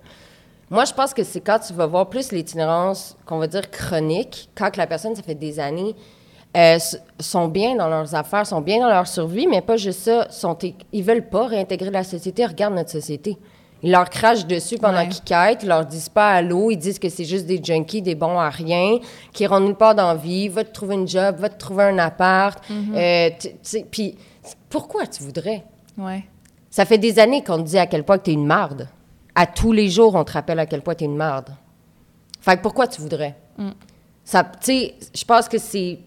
Moi, 0.69 0.85
je 0.85 0.93
pense 0.93 1.13
que 1.13 1.23
c'est 1.23 1.41
quand 1.41 1.59
tu 1.59 1.73
vas 1.73 1.85
voir 1.85 2.09
plus 2.09 2.31
l'itinérance, 2.31 3.17
qu'on 3.25 3.39
va 3.39 3.47
dire 3.47 3.69
chronique, 3.69 4.49
quand 4.55 4.71
que 4.71 4.77
la 4.77 4.87
personne, 4.87 5.13
ça 5.15 5.21
fait 5.21 5.35
des 5.35 5.59
années, 5.59 5.93
euh, 6.55 6.77
sont 7.19 7.47
bien 7.49 7.75
dans 7.75 7.89
leurs 7.89 8.15
affaires, 8.15 8.45
sont 8.47 8.61
bien 8.61 8.79
dans 8.79 8.87
leur 8.89 9.07
survie, 9.07 9.47
mais 9.47 9.61
pas 9.61 9.75
juste 9.77 9.99
ça. 10.01 10.29
Sont, 10.29 10.57
ils 10.93 11.03
veulent 11.03 11.27
pas 11.27 11.47
réintégrer 11.47 11.91
la 11.91 12.03
société. 12.05 12.45
Regarde 12.45 12.73
notre 12.73 12.89
société. 12.91 13.37
Ils 13.84 13.91
leur 13.91 14.09
crachent 14.09 14.45
dessus 14.45 14.77
pendant 14.77 14.99
Ouais. 14.99 15.07
qu'ils 15.09 15.23
quittent, 15.23 15.63
ils 15.63 15.67
leur 15.69 15.86
disent 15.86 16.09
pas 16.09 16.32
allô, 16.34 16.69
ils 16.69 16.77
disent 16.77 16.99
que 16.99 17.09
c'est 17.09 17.25
juste 17.25 17.45
des 17.47 17.59
junkies, 17.63 18.01
des 18.03 18.13
bons 18.15 18.38
à 18.39 18.49
rien, 18.49 18.99
qui 19.34 19.43
iront 19.43 19.59
nulle 19.59 19.75
part 19.75 19.95
dans 19.95 20.07
la 20.09 20.15
vie, 20.15 20.49
va 20.49 20.63
te 20.63 20.71
trouver 20.71 20.95
une 20.95 21.07
job, 21.07 21.38
va 21.39 21.49
te 21.49 21.57
trouver 21.57 21.86
un 21.86 21.97
appart. 21.97 22.63
Euh, 22.93 23.29
sais, 23.63 23.86
Puis, 23.89 24.15
pourquoi 24.69 25.07
tu 25.07 25.23
voudrais? 25.23 25.63
Ouais. 25.97 26.23
Ça 26.69 26.86
fait 26.86 26.97
des 26.99 27.17
années 27.19 27.43
qu'on 27.43 27.57
te 27.57 27.63
dit 27.67 27.77
à 27.79 27.88
quel 27.88 28.03
point 28.03 28.17
tu 28.19 28.29
es 28.32 28.34
une 28.34 28.45
marde. 28.45 28.88
À 29.34 29.45
tous 29.47 29.71
les 29.71 29.89
jours, 29.89 30.13
on 30.15 30.23
te 30.23 30.34
rappelle 30.34 30.59
à 30.59 30.65
quel 30.65 30.82
point 30.82 30.93
tu 30.95 31.03
es 31.03 31.07
une 31.07 31.15
marde. 31.17 31.49
Fait 32.39 32.57
que 32.57 32.61
pourquoi 32.61 32.86
tu 32.88 33.01
voudrais? 33.01 33.36
Ça, 34.23 34.43
tu 34.43 34.49
sais, 34.61 34.95
je 35.15 35.25
pense 35.25 35.47
que 35.49 35.57
c'est. 35.57 35.99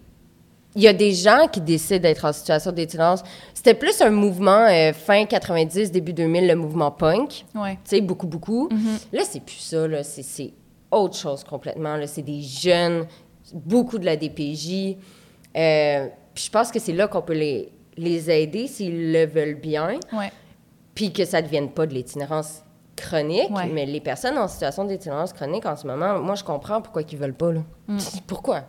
Il 0.75 0.81
y 0.81 0.87
a 0.87 0.93
des 0.93 1.13
gens 1.13 1.47
qui 1.51 1.61
décident 1.61 2.01
d'être 2.01 2.25
en 2.25 2.33
situation 2.33 2.71
d'itinérance. 2.71 3.23
C'était 3.53 3.73
plus 3.73 4.01
un 4.01 4.09
mouvement 4.09 4.67
euh, 4.69 4.91
fin 4.93 5.25
90, 5.25 5.91
début 5.91 6.13
2000, 6.13 6.47
le 6.47 6.55
mouvement 6.55 6.91
punk. 6.91 7.45
Ouais. 7.55 7.75
Tu 7.75 7.79
sais, 7.95 8.01
beaucoup, 8.01 8.27
beaucoup. 8.27 8.69
Là, 9.13 9.21
c'est 9.23 9.41
plus 9.41 9.55
ça, 9.59 9.87
là. 9.87 10.03
C'est- 10.03 10.23
C'est 10.23 10.53
autre 10.91 11.15
chose 11.17 11.43
complètement. 11.43 11.95
Là. 11.97 12.07
C'est 12.07 12.21
des 12.21 12.41
jeunes, 12.41 13.05
beaucoup 13.53 13.97
de 13.99 14.05
la 14.05 14.15
DPJ. 14.17 14.97
Euh, 15.55 16.07
puis 16.33 16.43
je 16.45 16.51
pense 16.51 16.71
que 16.71 16.79
c'est 16.79 16.93
là 16.93 17.07
qu'on 17.07 17.21
peut 17.21 17.33
les, 17.33 17.71
les 17.97 18.29
aider 18.29 18.67
s'ils 18.67 19.11
le 19.13 19.25
veulent 19.25 19.55
bien, 19.59 19.97
Ouais. 20.11 20.31
puis 20.93 21.13
que 21.13 21.23
ça 21.25 21.39
ne 21.41 21.45
devienne 21.47 21.69
pas 21.69 21.85
de 21.87 21.93
l'itinérance 21.93 22.61
chronique. 22.97 23.49
Ouais. 23.55 23.67
Mais 23.73 23.85
les 23.85 24.01
personnes 24.01 24.37
en 24.37 24.47
situation 24.47 24.83
d'itinérance 24.85 25.31
chronique 25.33 25.65
en 25.65 25.75
ce 25.75 25.87
moment, 25.87 26.19
moi, 26.19 26.35
je 26.35 26.43
comprends 26.43 26.81
pourquoi 26.81 27.01
ils 27.09 27.17
veulent 27.17 27.33
pas. 27.33 27.51
Là. 27.53 27.61
Mm. 27.87 27.97
Pourquoi? 28.27 28.63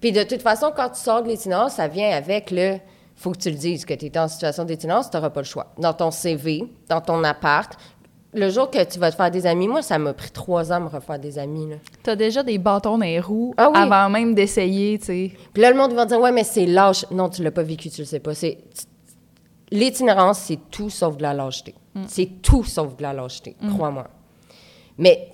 Puis 0.00 0.12
de 0.12 0.22
toute 0.22 0.42
façon, 0.42 0.72
quand 0.74 0.90
tu 0.90 1.00
sors 1.00 1.22
de 1.22 1.28
l'itinérance, 1.28 1.74
ça 1.74 1.88
vient 1.88 2.10
avec 2.10 2.50
le... 2.50 2.78
faut 3.16 3.32
que 3.32 3.38
tu 3.38 3.50
le 3.50 3.56
dises 3.56 3.84
que 3.84 3.94
tu 3.94 4.06
es 4.06 4.18
en 4.18 4.28
situation 4.28 4.64
d'itinérance, 4.64 5.10
tu 5.10 5.16
n'auras 5.16 5.30
pas 5.30 5.40
le 5.40 5.46
choix. 5.46 5.72
Dans 5.78 5.94
ton 5.94 6.10
CV, 6.10 6.64
dans 6.88 7.00
ton 7.00 7.24
appart, 7.24 7.72
le 8.34 8.50
jour 8.50 8.70
que 8.70 8.84
tu 8.84 8.98
vas 8.98 9.10
te 9.10 9.16
faire 9.16 9.30
des 9.30 9.46
amis, 9.46 9.66
moi, 9.66 9.80
ça 9.80 9.98
m'a 9.98 10.12
pris 10.12 10.30
trois 10.30 10.70
ans 10.70 10.78
de 10.80 10.84
me 10.84 10.88
refaire 10.90 11.18
des 11.18 11.38
amis. 11.38 11.70
Là. 11.70 11.76
T'as 12.02 12.16
déjà 12.16 12.42
des 12.42 12.58
bâtons 12.58 12.98
dans 12.98 13.04
les 13.04 13.18
roues 13.20 13.54
Ah 13.56 13.70
oui. 13.70 13.78
avant 13.78 14.10
même 14.10 14.34
d'essayer, 14.34 14.98
tu 14.98 15.06
sais. 15.06 15.32
Puis 15.54 15.62
là, 15.62 15.70
le 15.70 15.76
monde 15.76 15.94
va 15.94 16.04
dire, 16.04 16.20
ouais, 16.20 16.32
mais 16.32 16.44
c'est 16.44 16.66
lâche. 16.66 17.06
Non, 17.10 17.30
tu 17.30 17.42
l'as 17.42 17.50
pas 17.50 17.62
vécu, 17.62 17.88
tu 17.88 18.02
le 18.02 18.06
sais 18.06 18.20
pas. 18.20 18.34
C'est 18.34 18.58
L'itinérance, 19.70 20.38
c'est 20.40 20.58
tout 20.70 20.90
sauf 20.90 21.16
de 21.16 21.22
la 21.22 21.34
lâcheté. 21.34 21.74
C'est 22.06 22.42
tout 22.42 22.62
sauf 22.62 22.94
de 22.96 23.02
la 23.02 23.12
lâcheté, 23.14 23.56
crois-moi. 23.74 24.06
Mais, 24.98 25.30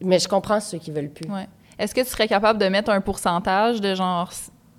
mais 0.00 0.18
je 0.18 0.26
comprends 0.26 0.58
ceux 0.60 0.78
qui 0.78 0.90
veulent 0.90 1.10
plus. 1.10 1.30
Ouais. 1.30 1.46
Est-ce 1.78 1.94
que 1.94 2.00
tu 2.00 2.08
serais 2.08 2.28
capable 2.28 2.58
de 2.58 2.66
mettre 2.66 2.90
un 2.90 3.00
pourcentage 3.00 3.80
de 3.80 3.94
genre 3.94 4.30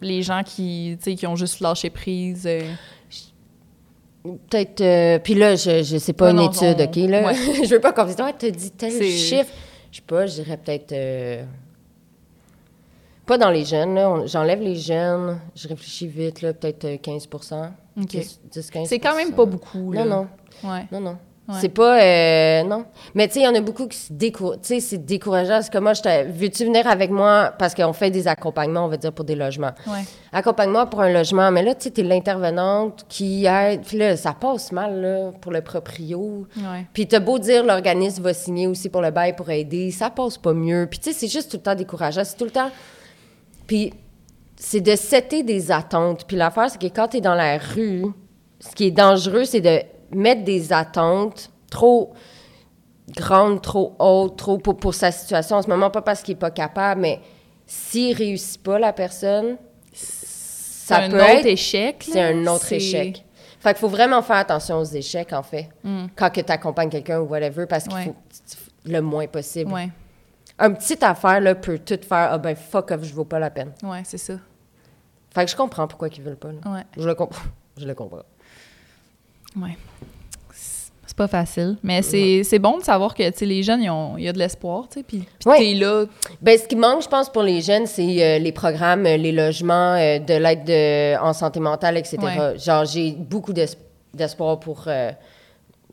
les 0.02 0.22
gens 0.22 0.44
qui, 0.44 0.98
qui 1.02 1.28
ont 1.28 1.36
juste 1.36 1.60
lâché 1.60 1.90
prise? 1.90 2.46
euh, 2.46 2.62
Peut-être. 4.50 4.82
euh, 4.82 5.20
puis 5.20 5.36
là, 5.36 5.56
je, 5.56 5.84
je 5.84 5.98
sais 5.98 6.14
pas 6.14 6.32
une 6.32 6.40
étude, 6.40 6.78
on- 6.80 6.84
OK? 6.84 6.96
Là. 6.96 7.28
ouais. 7.28 7.36
je 7.66 7.70
veux 7.76 7.80
pas 7.80 7.94
qu'on 7.94 8.06
dise, 8.06 8.16
ouais, 8.20 8.34
t'as 8.38 8.50
dit 8.50 8.72
tel 8.72 8.92
chiffre. 9.04 9.52
Je 9.92 9.98
sais 9.98 10.04
pas, 10.06 10.26
je 10.26 10.42
dirais 10.42 10.58
peut-être. 10.58 10.92
euh, 10.94 11.44
Pas 13.28 13.38
dans 13.38 13.52
les 13.52 13.66
jeunes, 13.66 13.94
là. 13.96 14.10
On- 14.10 14.26
J'enlève 14.26 14.62
les 14.62 14.76
jeunes. 14.76 15.40
Je 15.56 15.68
réfléchis 15.68 16.08
vite, 16.08 16.42
là. 16.42 16.54
Peut-être 16.54 16.86
euh, 16.86 16.98
15 16.98 17.28
OK. 17.32 18.08
10, 18.08 18.40
10 18.52 18.72
15 18.72 18.88
C'est 18.90 19.00
quand 19.00 19.16
même 19.16 19.34
pas 19.34 19.46
beaucoup, 19.46 19.92
là. 19.92 20.06
Non, 20.06 20.28
non. 20.64 20.70
Ouais. 20.72 20.86
Non, 20.92 21.00
non. 21.02 21.18
Ouais. 21.48 21.56
C'est 21.62 21.70
pas. 21.70 22.02
euh, 22.02 22.64
non. 22.64 22.86
Mais 23.14 23.28
tu 23.28 23.36
sais, 23.36 23.40
il 23.42 23.44
y 23.44 23.48
en 23.48 23.54
a 23.54 23.62
beaucoup 23.62 23.88
qui 23.88 23.98
se 23.98 24.12
découragent. 24.12 24.62
Tu 24.64 24.68
sais, 24.68 24.80
c'est 24.80 25.06
décourageant. 25.06 25.62
C'est 25.62 25.72
comme 25.72 25.84
moi, 25.84 25.94
je 25.94 26.02
t'ai- 26.02 26.24
veux-tu 26.24 26.66
venir 26.66 26.88
avec 26.88 27.12
moi? 27.12 27.54
Parce 27.60 27.76
qu'on 27.76 27.94
fait 27.94 28.10
des 28.10 28.28
accompagnements, 28.28 28.86
on 28.86 28.88
va 28.88 28.98
dire, 28.98 29.12
pour 29.14 29.26
des 29.26 29.36
logements? 29.36 29.74
Ouais. 29.86 30.02
Accompagne-moi 30.34 30.88
pour 30.88 31.02
un 31.02 31.14
logement. 31.14 31.52
Mais 31.52 31.62
là, 31.62 31.76
tu 31.76 31.84
sais, 31.84 31.92
t'es 31.92 32.02
l'intervenante 32.02 33.06
qui 33.08 33.46
aide. 33.46 33.82
Puis 33.86 33.98
là, 34.00 34.18
ça 34.18 34.34
passe 34.34 34.72
mal, 34.72 35.00
là, 35.02 35.32
pour 35.40 35.52
le 35.52 35.62
proprio. 35.62 36.48
Ouais. 36.58 36.88
Puis 36.94 37.08
t'as 37.08 37.20
beau 37.20 37.38
dire, 37.38 37.64
l'organisme 37.64 38.24
va 38.24 38.34
signer 38.34 38.66
aussi 38.66 38.90
pour 38.90 39.02
le 39.02 39.12
bail 39.12 39.36
pour 39.36 39.50
aider. 39.52 39.92
Ça 39.92 40.10
passe 40.10 40.40
pas 40.40 40.54
mieux. 40.54 40.88
Puis 40.90 40.98
tu 40.98 41.12
sais, 41.12 41.20
c'est 41.20 41.28
juste 41.32 41.52
tout 41.52 41.58
le 41.58 41.64
temps 41.64 41.76
décourageant. 41.76 42.24
C'est 42.24 42.38
tout 42.38 42.46
le 42.46 42.52
temps. 42.52 42.72
Puis 43.68 43.94
c'est 44.58 44.82
de 44.82 44.96
setter 44.96 45.44
des 45.44 45.72
attentes. 45.72 46.26
Puis 46.26 46.38
l'affaire, 46.38 46.72
c'est 46.72 46.82
que 46.82 46.88
quand 46.88 47.10
t'es 47.10 47.22
dans 47.22 47.36
la 47.36 47.60
rue, 47.60 48.06
ce 48.60 48.74
qui 48.74 48.86
est 48.86 48.92
dangereux, 48.92 49.46
c'est 49.46 49.62
de 49.62 49.82
mettre 50.16 50.44
des 50.44 50.74
attentes 50.74 51.52
trop 51.70 52.14
grandes, 53.16 53.62
trop 53.62 53.96
hautes, 54.00 54.38
trop 54.38 54.58
pour, 54.58 54.78
pour 54.78 54.94
sa 54.94 55.12
situation 55.12 55.58
en 55.58 55.62
ce 55.62 55.68
moment, 55.70 55.90
pas 55.92 56.02
parce 56.02 56.22
qu'il 56.24 56.34
est 56.34 56.40
pas 56.40 56.52
capable, 56.52 57.02
mais 57.02 57.20
s'il 57.68 58.16
réussit 58.16 58.62
pas, 58.64 58.80
la 58.80 58.94
personne, 58.94 59.58
ça 59.94 60.96
C'est 60.98 61.06
un 61.06 61.10
peut 61.10 61.18
autre 61.18 61.30
être... 61.30 61.46
échec. 61.46 62.04
C'est 62.12 62.22
un 62.22 62.46
autre 62.48 62.72
échec. 62.74 63.24
Fait 63.60 63.70
qu'il 63.74 63.80
faut 63.80 63.88
vraiment 63.88 64.22
faire 64.22 64.36
attention 64.38 64.78
aux 64.80 64.84
échecs, 64.86 65.34
en 65.34 65.42
fait, 65.44 65.70
Mm. 65.84 66.06
quand 66.16 66.30
que 66.32 66.42
tu 66.42 66.52
accompagnes 66.52 66.90
quelqu'un 66.90 67.20
ou 67.22 67.26
whatever, 67.26 67.66
parce 67.66 67.86
qu'il 67.86 67.96
Ouais. 67.96 68.04
faut 68.06 68.16
le 68.86 69.02
moins 69.02 69.26
possible. 69.28 69.72
Ouais. 69.72 69.90
Un 70.60 70.72
petit 70.74 71.04
affaire, 71.04 71.42
là, 71.42 71.56
peut 71.56 71.80
tout 71.80 72.00
faire, 72.08 72.30
ah 72.32 72.38
ben 72.38 72.56
fuck 72.56 72.92
off, 72.92 73.04
je 73.04 73.14
vaux 73.14 73.26
pas 73.26 73.40
la 73.40 73.50
peine. 73.50 73.72
Ouais, 73.84 74.02
c'est 74.06 74.18
ça. 74.20 74.36
Fait 75.34 75.46
que 75.46 75.52
je 75.52 75.56
comprends 75.56 75.88
pourquoi 75.88 76.08
ils 76.08 76.22
veulent 76.22 76.38
pas, 76.38 76.52
là. 76.52 76.60
Ouais. 76.72 76.84
Je 76.98 77.08
le 77.08 77.16
comprends. 77.16 77.44
Je 77.78 77.86
le 77.86 77.94
comprends. 77.94 78.22
Ouais. 79.58 79.78
C'est 81.08 81.16
pas 81.18 81.28
facile. 81.28 81.78
Mais 81.82 82.02
c'est 82.02 82.44
c'est 82.44 82.60
bon 82.60 82.78
de 82.80 82.84
savoir 82.84 83.14
que, 83.16 83.24
les 83.46 83.64
jeunes, 83.64 83.82
il 84.18 84.24
y 84.24 84.28
a 84.28 84.34
de 84.34 84.38
l'espoir. 84.40 84.86
Puis 85.08 85.24
Ouais. 85.46 85.58
t'es 85.60 85.74
là. 85.76 86.06
Ben, 86.42 86.58
ce 86.60 86.68
qui 86.68 86.76
manque, 86.76 87.04
je 87.04 87.08
pense, 87.08 87.30
pour 87.32 87.44
les 87.44 87.62
jeunes, 87.62 87.86
c'est 87.86 88.22
euh, 88.22 88.40
les 88.40 88.52
programmes, 88.52 89.06
euh, 89.06 89.16
les 89.16 89.32
logements, 89.32 89.94
euh, 89.96 90.20
de 90.20 90.34
l'aide 90.34 90.66
de- 90.66 91.18
en 91.24 91.32
santé 91.32 91.60
mentale, 91.62 91.96
etc. 91.98 92.18
Ouais. 92.22 92.58
Genre, 92.60 92.84
j'ai 92.86 93.12
beaucoup 93.12 93.54
d'es- 93.54 93.78
d'espoir 94.14 94.60
pour 94.60 94.84
euh, 94.88 95.12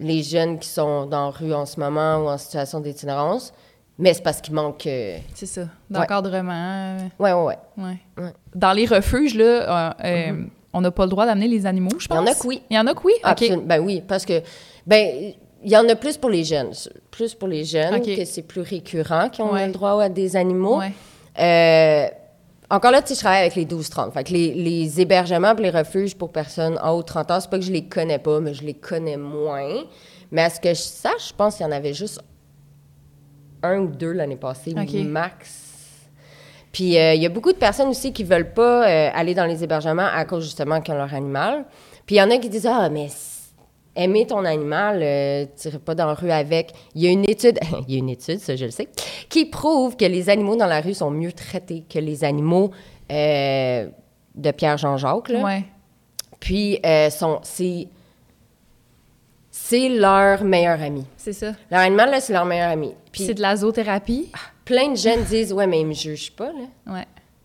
les 0.00 0.22
jeunes 0.24 0.58
qui 0.58 0.68
sont 0.68 1.06
dans 1.06 1.26
la 1.26 1.30
rue 1.30 1.54
en 1.54 1.66
ce 1.66 1.78
moment 1.78 2.16
ou 2.16 2.28
en 2.28 2.38
situation 2.38 2.80
d'itinérance. 2.80 3.52
Mais 3.98 4.14
c'est 4.14 4.22
parce 4.22 4.40
qu'il 4.40 4.54
manque... 4.54 4.86
euh, 4.86 5.18
C'est 5.34 5.46
ça. 5.46 5.68
D'encadrement. 5.88 6.96
Ouais, 7.20 7.32
ouais, 7.32 7.42
ouais. 7.44 7.58
Ouais. 7.76 7.84
Ouais. 7.84 8.24
Mm-hmm. 8.24 8.32
Dans 8.56 8.72
les 8.72 8.86
refuges, 8.86 9.34
là, 9.36 9.44
euh, 9.44 9.92
euh, 10.04 10.44
on 10.72 10.80
n'a 10.80 10.90
pas 10.90 11.04
le 11.04 11.10
droit 11.10 11.26
d'amener 11.26 11.48
les 11.48 11.66
animaux, 11.66 11.90
je 11.98 12.04
Il 12.04 12.06
y 12.06 12.08
pense. 12.08 12.18
en 12.18 12.26
a 12.26 12.34
que 12.34 12.46
oui. 12.46 12.62
Il 12.70 12.76
y 12.76 12.78
en 12.78 12.86
a 12.86 12.94
que 12.94 13.00
oui? 13.04 13.12
OK. 13.18 13.20
Absolument. 13.24 13.62
Ben 13.66 13.80
oui, 13.80 14.02
parce 14.06 14.24
que... 14.24 14.40
Ben, 14.86 15.32
il 15.64 15.70
y 15.70 15.76
en 15.76 15.88
a 15.88 15.94
plus 15.94 16.16
pour 16.16 16.30
les 16.30 16.42
jeunes. 16.44 16.72
Plus 17.10 17.34
pour 17.34 17.46
les 17.48 17.64
jeunes, 17.64 17.94
OK. 17.96 18.04
que 18.16 18.24
c'est 18.24 18.42
plus 18.42 18.62
récurrent 18.62 19.28
qui 19.28 19.42
ont 19.42 19.52
Ouais. 19.52 19.66
le 19.66 19.72
droit 19.72 20.02
à 20.02 20.08
des 20.08 20.34
animaux. 20.36 20.78
Ouais. 20.78 20.92
Euh, 21.38 22.08
encore 22.68 22.90
là, 22.90 23.00
tu 23.02 23.08
sais, 23.08 23.14
je 23.14 23.20
travaille 23.20 23.42
avec 23.42 23.54
les 23.54 23.64
12-30. 23.66 24.12
Fait 24.12 24.24
que 24.24 24.32
les, 24.32 24.54
les 24.54 25.00
hébergements 25.00 25.54
et 25.56 25.62
les 25.62 25.70
refuges 25.70 26.16
pour 26.16 26.32
personnes 26.32 26.78
en 26.82 26.92
haut 26.92 27.02
de 27.02 27.06
30 27.06 27.30
ans, 27.30 27.38
c'est 27.40 27.50
pas 27.50 27.58
que 27.58 27.64
je 27.64 27.70
les 27.72 27.84
connais 27.84 28.18
pas, 28.18 28.40
mais 28.40 28.54
je 28.54 28.64
les 28.64 28.74
connais 28.74 29.16
moins. 29.18 29.82
Mais 30.32 30.42
à 30.42 30.50
ce 30.50 30.58
que 30.58 30.70
je 30.70 30.80
sache, 30.80 31.28
je 31.28 31.34
pense 31.34 31.56
qu'il 31.56 31.66
y 31.66 31.68
en 31.68 31.72
avait 31.72 31.92
juste 31.94 32.20
un 33.62 33.78
ou 33.80 33.86
deux 33.88 34.12
l'année 34.12 34.36
passée, 34.36 34.74
OK. 34.76 34.94
max. 35.04 35.71
Puis 36.72 36.98
euh, 36.98 37.14
il 37.14 37.22
y 37.22 37.26
a 37.26 37.28
beaucoup 37.28 37.52
de 37.52 37.58
personnes 37.58 37.88
aussi 37.88 38.12
qui 38.12 38.24
veulent 38.24 38.52
pas 38.52 38.88
euh, 38.88 39.10
aller 39.14 39.34
dans 39.34 39.44
les 39.44 39.62
hébergements 39.62 40.08
à 40.12 40.24
cause 40.24 40.44
justement 40.44 40.80
qu'ils 40.80 40.94
ont 40.94 40.98
leur 40.98 41.14
animal. 41.14 41.66
Puis 42.06 42.16
il 42.16 42.18
y 42.18 42.22
en 42.22 42.30
a 42.30 42.38
qui 42.38 42.48
disent 42.48 42.66
Ah, 42.66 42.88
mais 42.88 43.08
aimer 43.94 44.26
ton 44.26 44.44
animal, 44.46 45.00
euh, 45.02 45.44
tu 45.60 45.68
pas 45.78 45.94
dans 45.94 46.06
la 46.06 46.14
rue 46.14 46.30
avec. 46.30 46.72
Il 46.94 47.02
y 47.02 47.06
a 47.06 47.10
une 47.10 47.28
étude, 47.28 47.60
il 47.88 47.94
y 47.94 47.96
a 47.96 47.98
une 47.98 48.08
étude, 48.08 48.38
ça 48.38 48.56
je 48.56 48.64
le 48.64 48.70
sais, 48.70 48.88
qui 49.28 49.44
prouve 49.44 49.96
que 49.96 50.06
les 50.06 50.30
animaux 50.30 50.56
dans 50.56 50.66
la 50.66 50.80
rue 50.80 50.94
sont 50.94 51.10
mieux 51.10 51.32
traités 51.32 51.84
que 51.88 51.98
les 51.98 52.24
animaux 52.24 52.70
euh, 53.10 53.88
de 54.34 54.50
Pierre-Jean-Jacques. 54.50 55.28
Ouais. 55.28 55.64
Puis 56.40 56.80
sont, 57.10 57.38
c'est, 57.44 57.86
c'est 59.50 59.88
leur 59.90 60.42
meilleur 60.42 60.82
ami. 60.82 61.04
C'est 61.16 61.34
ça. 61.34 61.52
Leur 61.70 61.80
animal, 61.80 62.10
là, 62.10 62.20
c'est 62.20 62.32
leur 62.32 62.46
meilleur 62.46 62.70
ami. 62.70 62.94
Puis 63.12 63.26
C'est 63.26 63.34
de 63.34 63.42
la 63.42 63.54
zoothérapie? 63.54 64.32
Plein 64.72 64.88
de 64.90 64.96
jeunes 64.96 65.22
disent 65.24 65.52
Ouais, 65.52 65.66
mais 65.66 65.80
ils 65.80 65.86
me 65.86 65.92
jugent 65.92 66.32
pas, 66.32 66.46
là. 66.46 66.92
Ouais. 66.94 67.04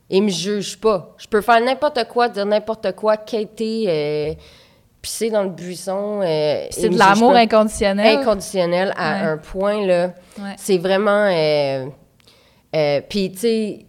Ils 0.09 0.23
me 0.23 0.29
jugent 0.29 0.77
pas. 0.79 1.13
Je 1.17 1.27
peux 1.27 1.41
faire 1.41 1.59
n'importe 1.59 2.05
quoi, 2.07 2.29
dire 2.29 2.45
n'importe 2.45 2.93
quoi, 2.93 3.17
quitter, 3.17 3.85
euh, 3.89 4.33
pisser 5.01 5.29
dans 5.29 5.43
le 5.43 5.49
buisson. 5.49 6.21
euh, 6.23 6.65
C'est 6.71 6.87
de 6.89 6.97
l'amour 6.97 7.35
inconditionnel. 7.35 8.19
inconditionnel 8.19 8.93
à 8.95 9.11
Ouais. 9.13 9.27
un 9.31 9.37
point, 9.37 9.85
là. 9.85 10.13
Ouais. 10.39 10.53
C'est 10.57 10.77
vraiment... 10.77 11.25
euh, 11.29 11.85
euh, 12.75 13.01
Puis, 13.09 13.31
tu 13.33 13.37
sais, 13.39 13.85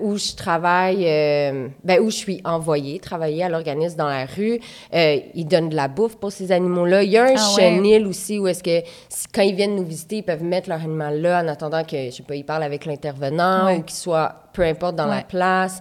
où 0.00 0.16
je 0.16 0.34
travaille, 0.34 1.04
euh, 1.06 1.68
ben, 1.84 2.00
où 2.00 2.10
je 2.10 2.16
suis 2.16 2.40
envoyée 2.44 2.98
travailler 3.00 3.44
à 3.44 3.48
l'organisme 3.48 3.96
dans 3.98 4.08
la 4.08 4.24
rue, 4.24 4.58
euh, 4.94 5.18
ils 5.34 5.44
donnent 5.46 5.68
de 5.68 5.76
la 5.76 5.88
bouffe 5.88 6.16
pour 6.16 6.32
ces 6.32 6.52
animaux-là. 6.52 7.02
Il 7.02 7.10
y 7.10 7.18
a 7.18 7.24
un 7.24 7.34
Ah 7.36 7.54
ouais? 7.56 7.62
chenil 7.62 8.06
aussi 8.06 8.38
où 8.38 8.46
est-ce 8.48 8.62
que 8.62 8.80
quand 9.34 9.42
ils 9.42 9.54
viennent 9.54 9.76
nous 9.76 9.84
visiter, 9.84 10.16
ils 10.16 10.22
peuvent 10.22 10.42
mettre 10.42 10.68
leur 10.70 10.80
animal 10.80 11.20
là 11.20 11.42
en 11.44 11.48
attendant 11.48 11.84
que, 11.84 12.06
je 12.06 12.10
sais 12.10 12.22
pas, 12.22 12.34
ils 12.34 12.44
parlent 12.44 12.62
avec 12.62 12.86
l'intervenant 12.86 13.66
Ouais. 13.66 13.76
ou 13.76 13.82
qu'ils 13.82 13.96
soient, 13.96 14.34
peu 14.52 14.62
importe, 14.62 14.96
dans 14.96 15.06
la 15.06 15.22
place. 15.22 15.80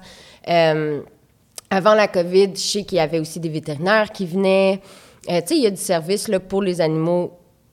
Euh, 0.49 1.01
avant 1.69 1.93
la 1.93 2.07
COVID, 2.09 2.49
je 2.55 2.59
sais 2.59 2.83
qu'il 2.83 2.97
y 2.97 3.01
avait 3.01 3.19
aussi 3.19 3.39
des 3.39 3.47
vétérinaires 3.49 4.11
qui 4.11 4.25
venaient. 4.25 4.81
Euh, 5.29 5.39
tu 5.41 5.47
sais, 5.47 5.55
il 5.55 5.63
y 5.63 5.67
a 5.67 5.71
du 5.71 5.77
service 5.77 6.27
là, 6.27 6.39
pour 6.39 6.61
les 6.61 6.81
animaux 6.81 7.31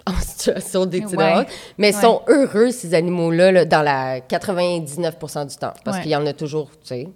en 0.08 0.20
situation 0.20 0.86
d'itinérance, 0.86 1.40
Ouais. 1.40 1.46
mais 1.78 1.90
ils 1.90 1.96
Ouais. 1.96 2.02
sont 2.02 2.22
heureux, 2.28 2.70
ces 2.70 2.94
animaux-là, 2.94 3.52
là, 3.52 3.64
dans 3.64 3.82
la 3.82 4.20
99% 4.20 5.44
du 5.46 5.56
temps, 5.56 5.72
parce 5.84 5.96
Ouais. 5.98 6.02
qu'il 6.02 6.12
y 6.12 6.16
en 6.16 6.26
a 6.26 6.32
toujours, 6.32 6.70
tu 6.82 6.88
sais. 6.88 7.08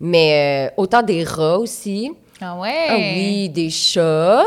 Mais 0.00 0.68
euh, 0.68 0.74
autant 0.76 1.02
des 1.02 1.24
rats 1.24 1.58
aussi. 1.58 2.10
Ah 2.40 2.56
ouais. 2.58 2.86
Ah 2.88 2.96
oui, 2.96 3.48
des 3.48 3.70
chats. 3.70 4.42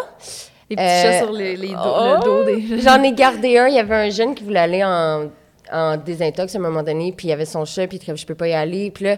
Des 0.69 0.75
petits 0.75 0.85
Euh, 0.85 1.01
chats 1.03 1.17
sur 1.23 1.31
les, 1.31 1.55
les 1.55 1.69
dos- 1.69 1.75
oh, 1.83 2.15
le 2.19 2.23
dos 2.23 2.43
des. 2.43 2.81
J'en 2.81 3.01
ai 3.01 3.13
gardé 3.13 3.57
un. 3.57 3.67
Il 3.67 3.75
y 3.75 3.79
avait 3.79 3.95
un 3.95 4.09
jeune 4.09 4.35
qui 4.35 4.43
voulait 4.43 4.59
aller 4.59 4.83
en, 4.83 5.27
en 5.71 5.95
désintox 5.97 6.53
à 6.53 6.57
un 6.57 6.61
moment 6.61 6.83
donné, 6.83 7.13
puis 7.15 7.27
il 7.27 7.29
y 7.29 7.33
avait 7.33 7.45
son 7.45 7.63
chat, 7.63 7.87
puis 7.87 7.97
il 8.05 8.15
je 8.17 8.25
peux 8.25 8.35
pas 8.35 8.49
y 8.49 8.53
aller. 8.53 8.91
Puis 8.91 9.05
là, 9.05 9.15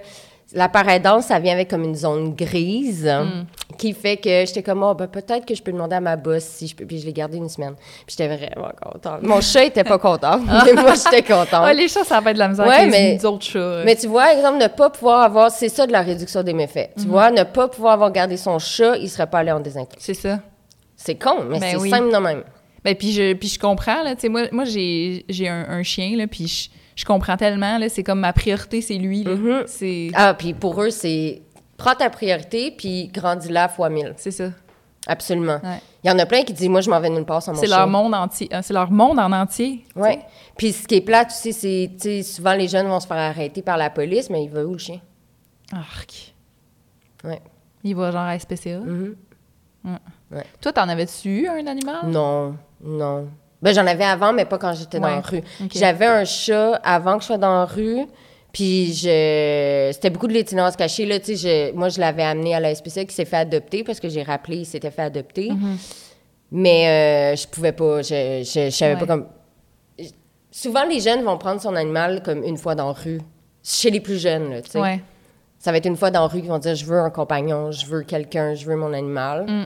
la 0.54 0.68
paradance, 0.68 1.26
ça 1.26 1.38
vient 1.39 1.54
avec 1.54 1.70
comme 1.70 1.84
une 1.84 1.95
zone 1.95 2.34
grise 2.36 3.06
Hmm. 3.08 3.45
qui 3.78 3.93
fait 3.93 4.18
que 4.18 4.30
j'étais 4.45 4.64
comme, 4.64 4.82
oh, 4.84 4.93
ben, 4.95 5.08
peut-être 5.08 5.45
que 5.45 5.54
je 5.54 5.62
peux 5.62 5.72
demander 5.72 5.95
à 5.95 6.00
ma 6.02 6.16
boss 6.16 6.43
si 6.43 6.68
je 6.68 6.76
peux. 6.76 6.86
Puis 6.86 7.00
je 7.00 7.06
l'ai 7.06 7.14
gardé 7.14 7.38
une 7.38 7.50
semaine. 7.50 7.76
Puis 8.08 8.16
j'étais 8.18 8.28
vraiment 8.28 8.72
contente. 8.82 9.22
Mon 9.24 9.41
chat 9.41 9.66
était 9.66 9.84
pas 9.84 10.00
content, 10.00 10.39
mais 10.66 10.74
moi, 10.74 10.93
j'étais 11.04 11.22
contente. 11.22 11.74
Les 11.76 11.88
chats, 11.88 12.04
ça 12.04 12.20
va 12.20 12.32
être 12.32 12.36
de 12.36 12.39
la 12.39 12.47
misère 12.50 12.66
Ouais, 12.68 12.88
mais- 12.88 13.16
les 13.18 13.26
autres 13.26 13.45
chats. 13.45 13.84
Mais 13.86 13.95
tu 13.95 14.08
vois, 14.08 14.34
exemple, 14.34 14.58
ne 14.58 14.68
pas 14.68 14.89
pouvoir 14.89 15.22
avoir, 15.22 15.52
c'est 15.52 15.70
ça 15.70 15.86
de 15.86 15.91
la 15.91 16.02
réduction 16.02 16.41
des 16.43 16.54
méfaits. 16.54 16.91
Tu 16.97 17.06
vois, 17.06 17.30
ne 17.32 17.43
pas 17.43 17.68
pouvoir 17.68 17.93
avoir 17.93 18.12
gardé 18.12 18.36
son 18.38 18.58
chat, 18.60 18.97
il 18.97 19.10
serait 19.10 19.28
pas 19.28 19.39
allé 19.39 19.52
en 19.52 19.60
désintox. 19.60 20.04
C'est 20.04 20.14
ça. 20.16 20.39
C'est 20.95 21.16
con, 21.16 21.45
mais 21.50 21.60
Ben 21.60 21.70
c'est 21.72 21.78
oui. 21.78 21.89
simple 21.89 22.12
de 22.12 22.18
même. 22.18 22.43
Ben, 22.84 22.95
puis 22.95 23.12
je, 23.12 23.34
puis 23.34 23.47
je 23.50 23.60
comprends, 23.60 24.04
là. 24.04 24.16
Tu 24.16 24.22
sais, 24.22 24.30
moi, 24.30 24.43
moi 24.52 24.64
j'ai 24.66 25.26
j'ai 25.30 25.47
un, 25.47 25.66
un 25.70 25.84
chien, 25.84 26.16
là, 26.18 26.28
puis 26.28 26.47
je, 26.47 26.70
je 27.00 27.06
comprends 27.06 27.38
tellement, 27.38 27.78
là. 27.78 27.88
C'est 27.88 28.04
comme 28.04 28.20
ma 28.20 28.34
priorité, 28.34 28.82
c'est 28.82 28.95
lui, 28.97 29.24
là. 29.24 29.36
Mhm. 29.36 29.64
C'est 29.68 30.12
Ah, 30.14 30.34
puis 30.34 30.54
pour 30.54 30.82
eux, 30.82 30.89
c'est 30.89 31.41
prends 31.78 31.95
ta 31.95 32.10
priorité, 32.10 32.72
puis 32.72 33.08
grandis-la 33.08 33.70
fois 33.70 33.89
mille. 33.89 34.14
c'est 34.18 34.32
ça. 34.32 34.50
Absolument. 35.08 35.62
Ouais. 35.64 35.82
Il 36.04 36.10
y 36.10 36.12
en 36.12 36.20
a 36.20 36.26
plein 36.26 36.43
qui 36.43 36.52
disent, 36.52 36.68
moi, 36.68 36.82
je 36.82 36.89
m'en 36.89 37.00
vais 37.00 37.10
nulle 37.10 37.24
part 37.26 37.41
sans 37.41 37.54
mon 37.54 37.60
C'est 37.60 37.68
leur 37.68 37.88
monde 37.88 38.14
entier. 38.14 38.50
euh, 38.54 38.60
C'est 38.62 38.74
leur 38.74 38.91
monde 38.91 39.18
en 39.18 39.32
entier. 39.32 39.86
Ouais. 39.95 40.16
sais. 40.16 40.26
Puis 40.58 40.74
ce 40.74 40.88
qui 40.88 40.95
est 40.95 41.02
plate, 41.02 41.30
tu 41.30 41.54
sais, 41.54 41.89
c'est, 41.97 42.22
souvent 42.22 42.54
les 42.54 42.68
jeunes 42.68 42.88
vont 42.88 43.00
se 43.00 43.08
faire 43.08 43.16
arrêter 43.18 43.62
par 43.62 43.78
la 43.78 43.89
police, 43.89 44.30
mais 44.30 44.43
il 44.43 44.50
va 44.50 44.66
où 44.66 44.74
le 44.74 44.78
chien? 44.78 45.00
Arc. 45.72 46.36
Ouais. 47.24 47.41
Il 47.86 47.95
va 47.95 48.12
genre 48.12 48.22
à 48.28 48.38
SPCA. 48.38 48.80
Mhm. 48.80 49.16
Toi, 50.60 50.74
t'en 50.74 50.89
avais-tu 50.89 51.30
eu 51.43 51.47
un 51.47 51.66
animal? 51.66 52.08
Non, 52.08 52.56
non. 52.84 53.30
Ben, 53.62 53.74
j'en 53.74 53.86
avais 53.88 54.05
avant, 54.05 54.32
mais 54.34 54.45
pas 54.45 54.57
quand 54.57 54.74
j'étais 54.74 54.99
dans 54.99 55.07
la 55.10 55.20
rue. 55.22 55.41
J'avais 55.74 56.05
un 56.05 56.24
chat 56.26 56.76
avant 56.84 57.16
que 57.18 57.22
je 57.22 57.28
sois 57.28 57.38
dans 57.38 57.53
la 57.60 57.66
rue. 57.66 58.05
Puis 58.53 58.93
je... 58.93 59.89
c'était 59.93 60.10
beaucoup 60.10 60.28
de 60.28 60.34
l'itinérance 60.34 60.76
cachée. 60.76 61.05
Là, 61.05 61.18
je- 61.24 61.72
Moi, 61.74 61.89
je 61.89 61.99
l'avais 61.99 62.24
amené 62.24 62.55
à 62.55 62.60
la 62.60 62.74
SPCA 62.74 63.05
qui 63.05 63.14
s'est 63.14 63.26
fait 63.26 63.38
adopter 63.38 63.84
parce 63.84 63.99
que 63.99 64.10
j'ai 64.10 64.24
rappelé 64.24 64.57
il 64.57 64.66
s'était 64.66 64.89
fait 64.91 65.03
adopter. 65.03 65.51
Mhm. 65.51 65.78
Mais 66.51 66.88
euh, 67.34 67.36
je 67.36 67.47
pouvais 67.47 67.74
pas. 67.74 68.01
Je, 68.01 68.41
je, 68.43 68.66
je 68.66 68.70
savais 68.72 68.93
Ouais. 68.95 68.99
pas 68.99 69.05
comme. 69.05 69.28
Souvent, 70.51 70.84
les 70.86 70.99
jeunes 70.99 71.24
vont 71.24 71.38
prendre 71.38 71.62
son 71.62 71.76
animal 71.76 72.24
comme 72.24 72.43
une 72.43 72.57
fois 72.57 72.74
dans 72.76 72.88
la 72.88 72.93
rue. 72.93 73.22
Chez 73.64 73.91
les 73.91 73.99
plus 73.99 74.18
jeunes, 74.20 74.49
là, 74.49 74.62
tu 74.62 74.72
sais. 74.72 74.80
Ouais. 74.80 74.99
Ça 75.60 75.72
va 75.72 75.78
être 75.78 75.86
une 75.86 75.97
fois 75.97 76.10
dans 76.10 76.22
la 76.22 76.28
rue 76.28 76.39
qu'ils 76.39 76.49
vont 76.49 76.57
dire 76.57 76.74
je 76.74 76.86
veux 76.86 76.97
un 76.99 77.10
compagnon, 77.12 77.72
je 77.72 77.86
veux 77.86 78.01
quelqu'un, 78.01 78.55
je 78.55 78.66
veux 78.66 78.76
mon 78.78 78.93
animal. 78.93 79.45
Mm. 79.47 79.66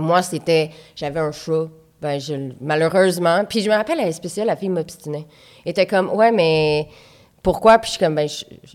Moi, 0.00 0.22
c'était 0.22 0.70
j'avais 0.96 1.20
un 1.20 1.32
chat. 1.32 1.66
Ben, 2.02 2.18
je, 2.18 2.34
malheureusement. 2.60 3.44
Puis 3.48 3.60
je 3.62 3.68
me 3.70 3.74
rappelle 3.74 4.00
à 4.00 4.06
la 4.06 4.12
spéciale, 4.12 4.46
la 4.46 4.56
fille 4.56 4.68
m'obstinait. 4.70 5.26
Elle 5.64 5.70
était 5.72 5.86
comme 5.86 6.10
ouais, 6.10 6.32
mais 6.32 6.88
pourquoi? 7.42 7.78
Puis 7.78 7.88
je 7.88 7.90
suis 7.96 8.00
comme 8.04 8.14
ben, 8.14 8.28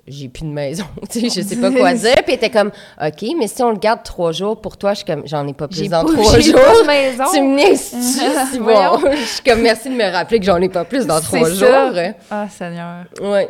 j'ai 0.08 0.30
plus 0.30 0.44
de 0.44 0.50
maison. 0.50 0.86
tu 1.10 1.22
sais, 1.30 1.42
je 1.42 1.48
sais 1.48 1.56
pas 1.56 1.72
quoi 1.72 1.94
dire. 1.96 2.14
Puis 2.16 2.24
elle 2.28 2.34
était 2.36 2.50
comme 2.52 2.72
OK, 3.02 3.26
mais 3.38 3.48
si 3.48 3.64
on 3.64 3.72
le 3.72 3.78
garde 3.78 4.04
trois 4.04 4.32
jours 4.32 4.62
pour 4.62 4.78
toi, 4.78 4.94
je 4.94 4.98
suis 4.98 5.06
comme 5.06 5.24
j'en 5.28 5.48
ai 5.48 5.54
pas 5.54 5.68
plus 5.68 5.88
dans 5.90 6.06
pas- 6.06 6.12
trois 6.14 6.40
jours. 6.40 6.54
pas 6.56 6.82
de 6.82 6.88
maison. 6.88 7.24
Tu 7.34 7.42
me 7.42 7.56
niaises 7.56 8.60
bon. 8.60 9.12
je 9.12 9.26
suis 9.26 9.44
comme 9.44 9.62
merci 9.62 9.90
de 9.90 9.96
me 9.96 10.12
rappeler 10.12 10.40
que 10.40 10.46
j'en 10.46 10.62
ai 10.62 10.70
pas 10.70 10.86
plus 10.86 11.06
dans 11.08 11.20
trois 11.20 11.50
ça. 11.50 11.92
jours. 11.92 12.02
Ah, 12.30 12.48
Seigneur. 12.50 13.06
Ouais. 13.22 13.50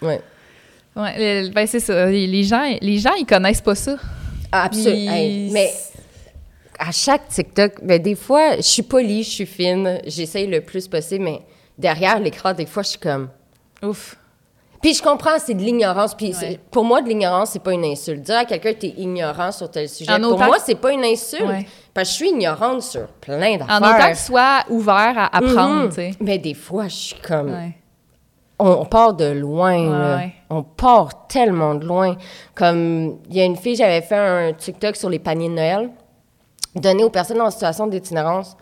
Ouais. 0.00 0.20
Ouais, 0.94 1.48
ben 1.54 1.66
c'est 1.66 1.80
ça. 1.80 2.06
Les, 2.06 2.26
les 2.26 2.42
gens, 2.42 2.64
les 2.80 2.98
gens, 2.98 3.14
ils 3.18 3.24
connaissent 3.24 3.62
pas 3.62 3.74
ça. 3.74 3.96
Ah, 4.50 4.64
Absolument. 4.64 5.12
Ils- 5.14 5.46
Hey, 5.46 5.50
mais 5.52 5.70
à 6.86 6.90
chaque 6.92 7.28
TikTok, 7.28 7.82
ben, 7.82 8.00
des 8.02 8.14
fois, 8.14 8.56
je 8.56 8.62
suis 8.62 8.82
polie, 8.82 9.22
je 9.22 9.30
suis 9.30 9.46
fine, 9.46 10.00
j'essaye 10.06 10.46
le 10.46 10.60
plus 10.60 10.88
possible, 10.88 11.24
mais 11.24 11.40
derrière 11.78 12.18
l'écran, 12.18 12.52
des 12.52 12.66
fois, 12.66 12.82
je 12.82 12.88
suis 12.90 12.98
comme. 12.98 13.28
Ouf. 13.82 14.16
Puis 14.80 14.94
je 14.94 15.02
comprends, 15.02 15.38
c'est 15.38 15.54
de 15.54 15.62
l'ignorance. 15.62 16.12
Puis 16.14 16.34
Ouais. 16.40 16.58
pour 16.72 16.84
moi, 16.84 17.02
de 17.02 17.08
l'ignorance, 17.08 17.50
c'est 17.50 17.62
pas 17.62 17.72
une 17.72 17.84
insulte. 17.84 18.22
Dire 18.22 18.38
à 18.38 18.44
quelqu'un 18.44 18.72
que 18.72 18.78
t'es 18.80 18.94
ignorant 18.98 19.52
sur 19.52 19.70
tel 19.70 19.88
sujet, 19.88 20.10
En 20.12 20.18
pour 20.20 20.32
autant 20.32 20.46
moi, 20.46 20.56
c'est 20.58 20.74
pas 20.74 20.90
une 20.92 21.04
insulte. 21.04 21.44
Ouais. 21.46 21.66
Parce 21.94 22.08
que 22.08 22.12
je 22.12 22.16
suis 22.18 22.30
ignorante 22.30 22.82
sur 22.82 23.06
plein 23.06 23.58
d'affaires. 23.58 23.66
En 23.70 23.78
autant 23.78 24.10
que 24.10 24.16
tu 24.16 24.22
sois 24.24 24.64
ouvert 24.70 25.14
à 25.16 25.36
apprendre, 25.36 25.82
Mhm. 25.84 25.88
tu 25.90 25.94
sais. 25.94 26.10
Mais 26.20 26.38
des 26.38 26.54
fois, 26.54 26.88
je 26.88 26.94
suis 26.96 27.20
comme. 27.20 27.52
Ouais. 27.52 27.76
On, 28.58 28.70
on 28.80 28.84
part 28.84 29.14
de 29.14 29.26
loin, 29.26 29.88
là. 29.90 30.20
On 30.50 30.64
part 30.64 31.26
tellement 31.28 31.76
de 31.76 31.84
loin. 31.86 32.16
Comme, 32.56 33.18
il 33.30 33.36
y 33.36 33.40
a 33.40 33.44
une 33.44 33.56
fille, 33.56 33.76
j'avais 33.76 34.02
fait 34.02 34.16
un 34.16 34.52
TikTok 34.52 34.96
sur 34.96 35.08
les 35.10 35.18
paniers 35.20 35.48
de 35.48 35.54
Noël, 35.54 35.90
donné 36.74 37.04
aux 37.04 37.10
personnes 37.10 37.40
en 37.40 37.50
situation 37.50 37.86
d'itinérance. 37.86 38.56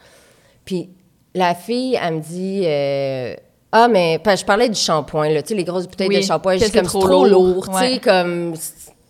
Puis 0.64 0.90
la 1.34 1.54
fille, 1.54 1.98
elle 2.02 2.14
me 2.14 2.20
dit... 2.20 2.62
euh, 2.64 3.34
ah, 3.72 3.86
mais 3.88 4.20
je 4.24 4.44
parlais 4.44 4.68
du 4.68 4.74
shampoing, 4.78 5.28
là, 5.28 5.42
tu 5.42 5.48
sais, 5.50 5.54
les 5.54 5.62
grosses 5.64 5.86
bouteilles 5.86 6.08
Oui, 6.08 6.16
de 6.16 6.22
shampoing, 6.22 6.58
c'est 6.58 6.72
comme, 6.72 6.86
trop 6.86 7.00
trop 7.00 7.24
lourd. 7.24 7.54
lourd, 7.54 7.68
tu 7.70 7.78
sais, 7.78 7.98
comme... 8.00 8.54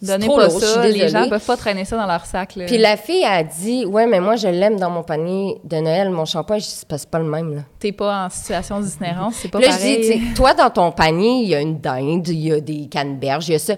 Donnez 0.03 0.27
trop 0.27 0.37
pas 0.37 0.47
lourd, 0.49 0.61
ça. 0.61 0.87
Les 0.89 1.09
gens 1.09 1.29
peuvent 1.29 1.45
pas 1.45 1.57
traîner 1.57 1.85
ça 1.85 1.97
dans 1.97 2.07
leur 2.07 2.25
sac. 2.25 2.57
Là. 2.57 2.65
Puis 2.67 2.79
la 2.79 2.97
fille 2.97 3.25
a 3.25 3.43
dit, 3.45 3.85
ouais, 3.85 4.07
mais 4.07 4.19
moi, 4.21 4.37
je 4.37 4.49
l'aime 4.49 4.79
dans 4.81 4.89
mon 4.91 5.03
panier 5.03 5.61
de 5.63 5.77
Noël, 5.77 6.09
mon 6.11 6.25
shampoing, 6.25 6.59
je 6.59 6.65
dis, 6.65 6.71
c'est 6.97 7.09
pas- 7.11 7.19
le 7.19 7.25
même, 7.27 7.55
là. 7.55 7.61
T'es 7.79 7.93
pas 7.93 8.25
en 8.25 8.31
situation 8.31 8.81
d'itinérance, 8.81 9.35
c'est 9.37 9.49
pas 9.49 9.61
là, 9.61 9.69
pareil. 9.69 10.03
je 10.03 10.13
dis, 10.13 10.29
tu 10.29 10.35
toi, 10.35 10.55
dans 10.55 10.71
ton 10.71 10.91
panier, 10.91 11.43
il 11.43 11.49
y 11.49 11.55
a 11.55 11.61
une 11.61 11.79
dinde, 11.81 12.27
il 12.29 12.39
y 12.41 12.53
a 12.53 12.61
des 12.61 12.87
canneberges, 12.89 13.49
il 13.49 13.53
y 13.53 13.55
a 13.57 13.59
ça. 13.59 13.75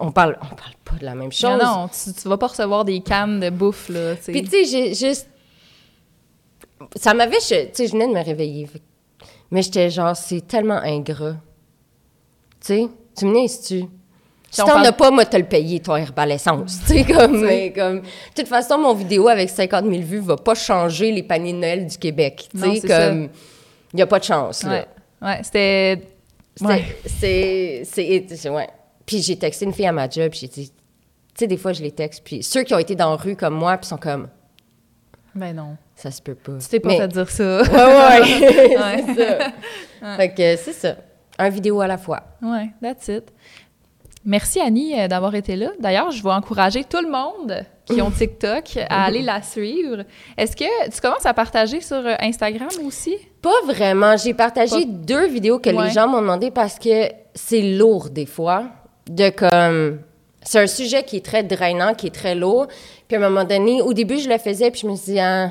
On 0.00 0.12
parle, 0.12 0.36
on 0.42 0.54
parle 0.54 0.74
pas 0.84 0.96
de 0.96 1.04
la 1.04 1.14
même 1.14 1.32
chose. 1.32 1.50
non, 1.50 1.56
non, 1.58 1.88
tu, 1.88 2.12
tu 2.12 2.28
vas 2.28 2.36
pas 2.36 2.48
recevoir 2.48 2.84
des 2.84 3.00
cannes 3.00 3.40
de 3.40 3.48
bouffe, 3.50 3.88
là, 3.88 4.16
tu. 4.16 4.32
Puis, 4.32 4.42
tu 4.44 4.50
sais, 4.50 4.64
j'ai 4.64 4.94
juste. 4.94 5.28
Ça 6.96 7.14
m'avait. 7.14 7.38
Tu 7.38 7.44
sais, 7.44 7.72
je 7.86 7.92
venais 7.92 8.06
de 8.08 8.12
me 8.12 8.22
réveiller. 8.22 8.68
Mais 9.50 9.62
j'étais 9.62 9.88
genre, 9.88 10.14
c'est 10.14 10.46
tellement 10.46 10.80
ingrat. 10.82 11.36
Tu 12.60 12.66
sais, 12.66 12.88
tu 13.16 13.24
me 13.26 13.32
niaises-tu? 13.32 13.84
Si 14.54 14.62
on 14.62 14.66
t'en 14.66 14.72
parle- 14.74 14.86
as 14.86 14.92
pas, 14.92 15.10
moi, 15.10 15.24
te 15.24 15.36
le 15.36 15.44
payer, 15.44 15.80
ton 15.80 15.96
herbal 15.96 16.32
essence. 16.32 16.78
Tu 16.86 16.92
sais, 16.94 17.04
comme, 17.04 17.40
mais 17.44 17.72
comme. 17.72 18.00
De 18.00 18.06
toute 18.36 18.48
façon, 18.48 18.78
mon 18.78 18.94
vidéo 18.94 19.28
avec 19.28 19.50
50 19.50 19.84
000 19.84 20.02
vues 20.02 20.20
va 20.20 20.36
pas 20.36 20.54
changer 20.54 21.10
les 21.12 21.22
paniers 21.22 21.52
de 21.52 21.58
Noël 21.58 21.86
du 21.86 21.98
Québec. 21.98 22.48
Tu 22.50 22.80
sais, 22.80 22.86
comme. 22.88 23.28
Il 23.92 23.98
y 23.98 24.02
a 24.02 24.06
pas 24.06 24.18
de 24.18 24.24
chance, 24.24 24.62
là. 24.64 24.70
Ouais, 24.70 25.28
ouais 25.28 25.40
c'était... 25.42 26.02
C'est- 26.56 26.64
Ouais. 26.64 27.84
C'est. 27.84 28.48
Ouais. 28.50 28.68
Puis 29.04 29.20
j'ai 29.22 29.36
texté 29.36 29.64
une 29.64 29.72
fille 29.72 29.86
à 29.86 29.92
ma 29.92 30.08
job, 30.08 30.30
puis 30.30 30.40
j'ai 30.42 30.46
dit. 30.48 30.70
Tu 30.70 30.74
sais, 31.36 31.46
des 31.48 31.56
fois, 31.56 31.72
je 31.72 31.82
les 31.82 31.90
texte, 31.90 32.22
puis 32.24 32.42
ceux 32.44 32.62
qui 32.62 32.72
ont 32.74 32.78
été 32.78 32.94
dans 32.94 33.10
la 33.10 33.16
rue 33.16 33.34
comme 33.34 33.54
moi, 33.54 33.76
puis 33.76 33.86
sont 33.88 33.96
comme. 33.96 34.28
Ben 35.34 35.54
non. 35.54 35.76
Ça 35.96 36.10
se 36.12 36.22
peut 36.22 36.34
pas. 36.36 36.58
Tu 36.60 36.68
t'es 36.68 36.80
pas 36.80 36.90
Mais- 36.90 36.98
fait 36.98 37.08
dire 37.08 37.28
ça. 37.28 37.62
Ouais, 37.62 38.20
ouais. 38.20 38.76
Ouais. 38.76 39.04
c'est 39.14 39.38
ça. 39.38 40.16
Fait 40.16 40.28
que 40.32 40.56
c'est 40.56 40.72
ça. 40.72 40.96
Un 41.38 41.48
vidéo 41.48 41.80
à 41.80 41.88
la 41.88 41.98
fois. 41.98 42.22
Ouais, 42.40 42.68
that's 42.80 43.08
it. 43.08 43.32
Merci 44.24 44.60
Annie 44.60 44.98
euh, 44.98 45.06
d'avoir 45.08 45.34
été 45.34 45.54
là. 45.56 45.70
D'ailleurs, 45.78 46.10
je 46.10 46.22
vais 46.22 46.30
encourager 46.30 46.82
tout 46.84 47.00
le 47.02 47.10
monde 47.10 47.62
qui 47.84 48.00
ont 48.00 48.10
TikTok 48.18 48.78
à 48.88 49.04
aller 49.04 49.20
la 49.22 49.42
suivre. 49.42 50.04
Est-ce 50.38 50.56
que 50.56 50.90
tu 50.90 51.00
commences 51.00 51.26
à 51.26 51.34
partager 51.34 51.80
sur 51.80 51.96
euh, 51.98 52.14
Instagram 52.20 52.68
aussi? 52.86 53.16
Pas 53.42 53.60
vraiment. 53.66 54.16
J'ai 54.16 54.32
partagé 54.32 54.76
Pas- 54.76 54.84
deux 54.86 55.26
vidéos 55.28 55.58
que 55.58 55.68
Ouais. 55.70 55.86
les 55.86 55.90
gens 55.90 56.08
m'ont 56.08 56.22
demandé 56.22 56.50
parce 56.50 56.78
que 56.78 57.08
c'est 57.34 57.60
lourd 57.62 58.08
des 58.10 58.26
fois. 58.26 58.64
De 59.08 59.28
comme. 59.30 60.00
C'est 60.42 60.60
un 60.60 60.66
sujet 60.66 61.02
qui 61.04 61.16
est 61.16 61.24
très 61.24 61.42
drainant, 61.42 61.94
qui 61.94 62.06
est 62.06 62.14
très 62.14 62.34
lourd. 62.34 62.66
Puis 63.08 63.16
à 63.16 63.20
un 63.20 63.28
moment 63.28 63.44
donné, 63.44 63.80
au 63.82 63.92
début, 63.94 64.18
je 64.18 64.28
le 64.28 64.38
faisais, 64.38 64.70
puis 64.70 64.80
je 64.82 64.86
me 64.86 64.94
suis 64.96 65.12
dit, 65.12 65.20
ah, 65.20 65.50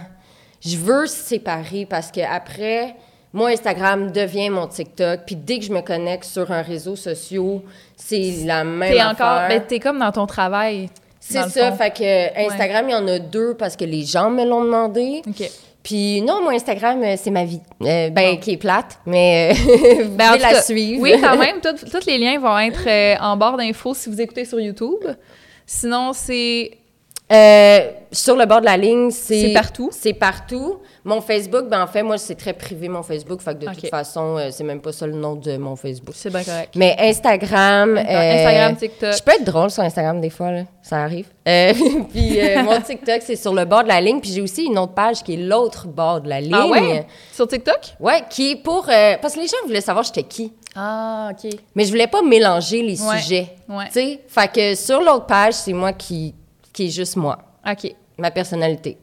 je 0.61 0.78
veux 0.78 1.05
séparer 1.07 1.86
parce 1.88 2.11
que 2.11 2.21
après, 2.21 2.95
mon 3.34 3.47
Instagram 3.47 4.11
devient 4.11 4.49
mon 4.49 4.67
TikTok. 4.67 5.21
Puis 5.25 5.36
dès 5.36 5.59
que 5.59 5.65
je 5.65 5.73
me 5.73 5.81
connecte 5.81 6.25
sur 6.25 6.51
un 6.51 6.61
réseau 6.61 6.95
social, 6.95 7.59
c'est 7.95 8.45
la 8.45 8.63
même 8.63 8.93
T'es 8.93 9.01
encore, 9.03 9.47
ben, 9.49 9.61
t'es 9.67 9.79
comme 9.79 9.99
dans 9.99 10.11
ton 10.11 10.27
travail. 10.27 10.89
C'est 11.19 11.49
ça, 11.49 11.71
fait 11.71 11.91
que 11.91 12.47
Instagram, 12.47 12.86
il 12.89 12.91
y 12.91 12.95
en 12.95 13.07
a 13.07 13.17
deux 13.19 13.55
parce 13.55 13.75
que 13.75 13.86
les 13.86 14.03
gens 14.03 14.29
me 14.29 14.45
l'ont 14.45 14.63
demandé. 14.63 15.21
OK. 15.27 15.49
Puis 15.81 16.21
non, 16.21 16.41
moi, 16.41 16.53
Instagram, 16.53 17.01
euh, 17.03 17.15
c'est 17.17 17.31
ma 17.31 17.43
vie. 17.43 17.59
Euh, 17.81 18.09
ben, 18.09 18.39
qui 18.39 18.51
est 18.51 18.57
plate, 18.57 18.99
mais 19.05 19.51
euh, 19.51 20.03
vous 20.03 20.15
Ben, 20.15 20.27
pouvez 20.27 20.39
la 20.39 20.61
suivre. 20.61 21.01
Oui, 21.01 21.13
quand 21.19 21.38
même. 21.38 21.59
Tous 21.59 22.05
les 22.05 22.17
liens 22.17 22.39
vont 22.39 22.57
être 22.57 22.88
euh, 22.88 23.15
en 23.19 23.36
barre 23.36 23.57
d'infos 23.57 23.93
si 23.93 24.09
vous 24.09 24.21
écoutez 24.21 24.45
sur 24.45 24.59
YouTube. 24.61 25.03
Sinon, 25.65 26.13
c'est 26.13 26.71
Euh, 27.34 27.91
sur 28.11 28.36
le 28.36 28.45
bord 28.45 28.59
de 28.61 28.65
la 28.65 28.77
ligne, 28.77 29.09
c'est... 29.09 29.47
C'est 29.47 29.53
partout? 29.53 29.89
C'est 29.91 30.13
partout. 30.13 30.79
Mon 31.03 31.19
Facebook, 31.19 31.67
ben 31.67 31.81
en 31.81 31.88
fait, 31.88 32.03
moi, 32.03 32.17
c'est 32.19 32.36
très 32.36 32.53
privé, 32.53 32.88
mon 32.88 33.01
Facebook. 33.01 33.41
Fait 33.41 33.55
que 33.55 33.65
de 33.65 33.73
toute 33.73 33.89
façon, 33.89 34.38
euh, 34.38 34.49
c'est 34.51 34.63
même 34.63 34.81
pas 34.81 34.91
ça 34.91 35.07
le 35.07 35.13
nom 35.13 35.36
de 35.36 35.57
mon 35.57 35.75
Facebook. 35.75 36.13
c'est 36.15 36.29
bien 36.29 36.43
correct. 36.43 36.73
Mais 36.75 36.95
Instagram... 36.99 37.97
euh, 37.97 38.01
Instagram, 38.01 38.75
TikTok. 38.75 39.13
Je 39.17 39.23
peux 39.23 39.31
être 39.31 39.43
drôle 39.43 39.71
sur 39.71 39.81
Instagram 39.84 40.21
des 40.21 40.29
fois, 40.29 40.51
là. 40.51 40.61
Ça 40.84 40.97
arrive. 41.03 41.27
Puis 41.45 42.39
mon 42.63 42.79
TikTok, 42.81 43.21
c'est 43.21 43.36
sur 43.36 43.53
le 43.53 43.65
bord 43.65 43.84
de 43.84 43.88
la 43.89 43.99
ligne. 43.99 44.19
Puis 44.21 44.31
j'ai 44.31 44.41
aussi 44.41 44.65
une 44.65 44.77
autre 44.77 44.93
page 44.93 45.23
qui 45.23 45.34
est 45.34 45.38
l'autre 45.38 45.88
bord 45.88 46.21
de 46.21 46.29
la 46.29 46.39
ligne. 46.39 46.53
Ah 46.55 46.67
ouais? 46.67 47.07
Sur 47.31 47.47
TikTok? 47.47 47.95
Ouais, 47.99 48.21
qui 48.29 48.51
est 48.51 48.55
pour... 48.57 48.86
parce 49.21 49.34
que 49.34 49.39
les 49.39 49.47
gens 49.47 49.57
voulaient 49.65 49.81
savoir 49.81 50.03
j'étais 50.05 50.23
qui. 50.23 50.53
Ah, 50.75 51.31
OK. 51.31 51.51
Mais 51.75 51.84
je 51.86 51.89
voulais 51.89 52.07
pas 52.07 52.21
mélanger 52.21 52.81
les 52.81 53.01
Ouais, 53.01 53.19
sujets. 53.19 53.49
ouais. 53.69 53.86
Tu 53.88 53.91
sais? 53.93 54.19
Fait 54.27 54.51
que 54.51 54.75
sur 54.75 55.01
l'autre 55.01 55.25
page, 55.27 55.53
c'est 55.53 55.73
moi 55.73 55.93
qui, 55.93 56.34
qui 56.74 56.88
est 56.88 56.89
juste 56.89 57.15
moi, 57.15 57.38
OK. 57.69 57.93
ma 58.17 58.32
personnalité. 58.32 58.97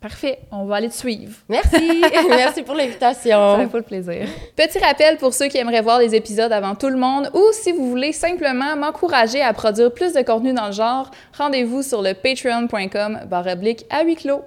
Parfait. 0.00 0.40
On 0.50 0.64
va 0.64 0.76
aller 0.76 0.88
te 0.88 0.94
suivre. 0.94 1.36
Merci. 1.48 2.02
Merci 2.28 2.62
pour 2.62 2.74
Ça 2.74 2.82
l'invitation. 2.82 3.56
fait 3.58 3.66
pas 3.68 3.78
le 3.78 3.84
plaisir. 3.84 4.26
Petit 4.56 4.80
rappel 4.80 5.16
pour 5.16 5.32
ceux 5.32 5.46
qui 5.46 5.58
aimeraient 5.58 5.80
voir 5.80 6.00
les 6.00 6.16
épisodes 6.16 6.50
avant 6.50 6.74
tout 6.74 6.88
le 6.88 6.96
monde 6.96 7.30
ou 7.34 7.40
si 7.52 7.70
vous 7.70 7.88
voulez 7.88 8.12
simplement 8.12 8.74
m'encourager 8.74 9.40
à 9.42 9.52
produire 9.52 9.92
plus 9.94 10.12
de 10.12 10.22
contenu 10.22 10.52
dans 10.54 10.66
le 10.66 10.72
genre, 10.72 11.08
rendez-vous 11.38 11.82
sur 11.82 12.02
le 12.02 12.14
patreon.com 12.14 13.20
barre 13.30 13.46
oblique 13.46 13.86
à 13.90 14.02
huis 14.02 14.16
clos. 14.16 14.42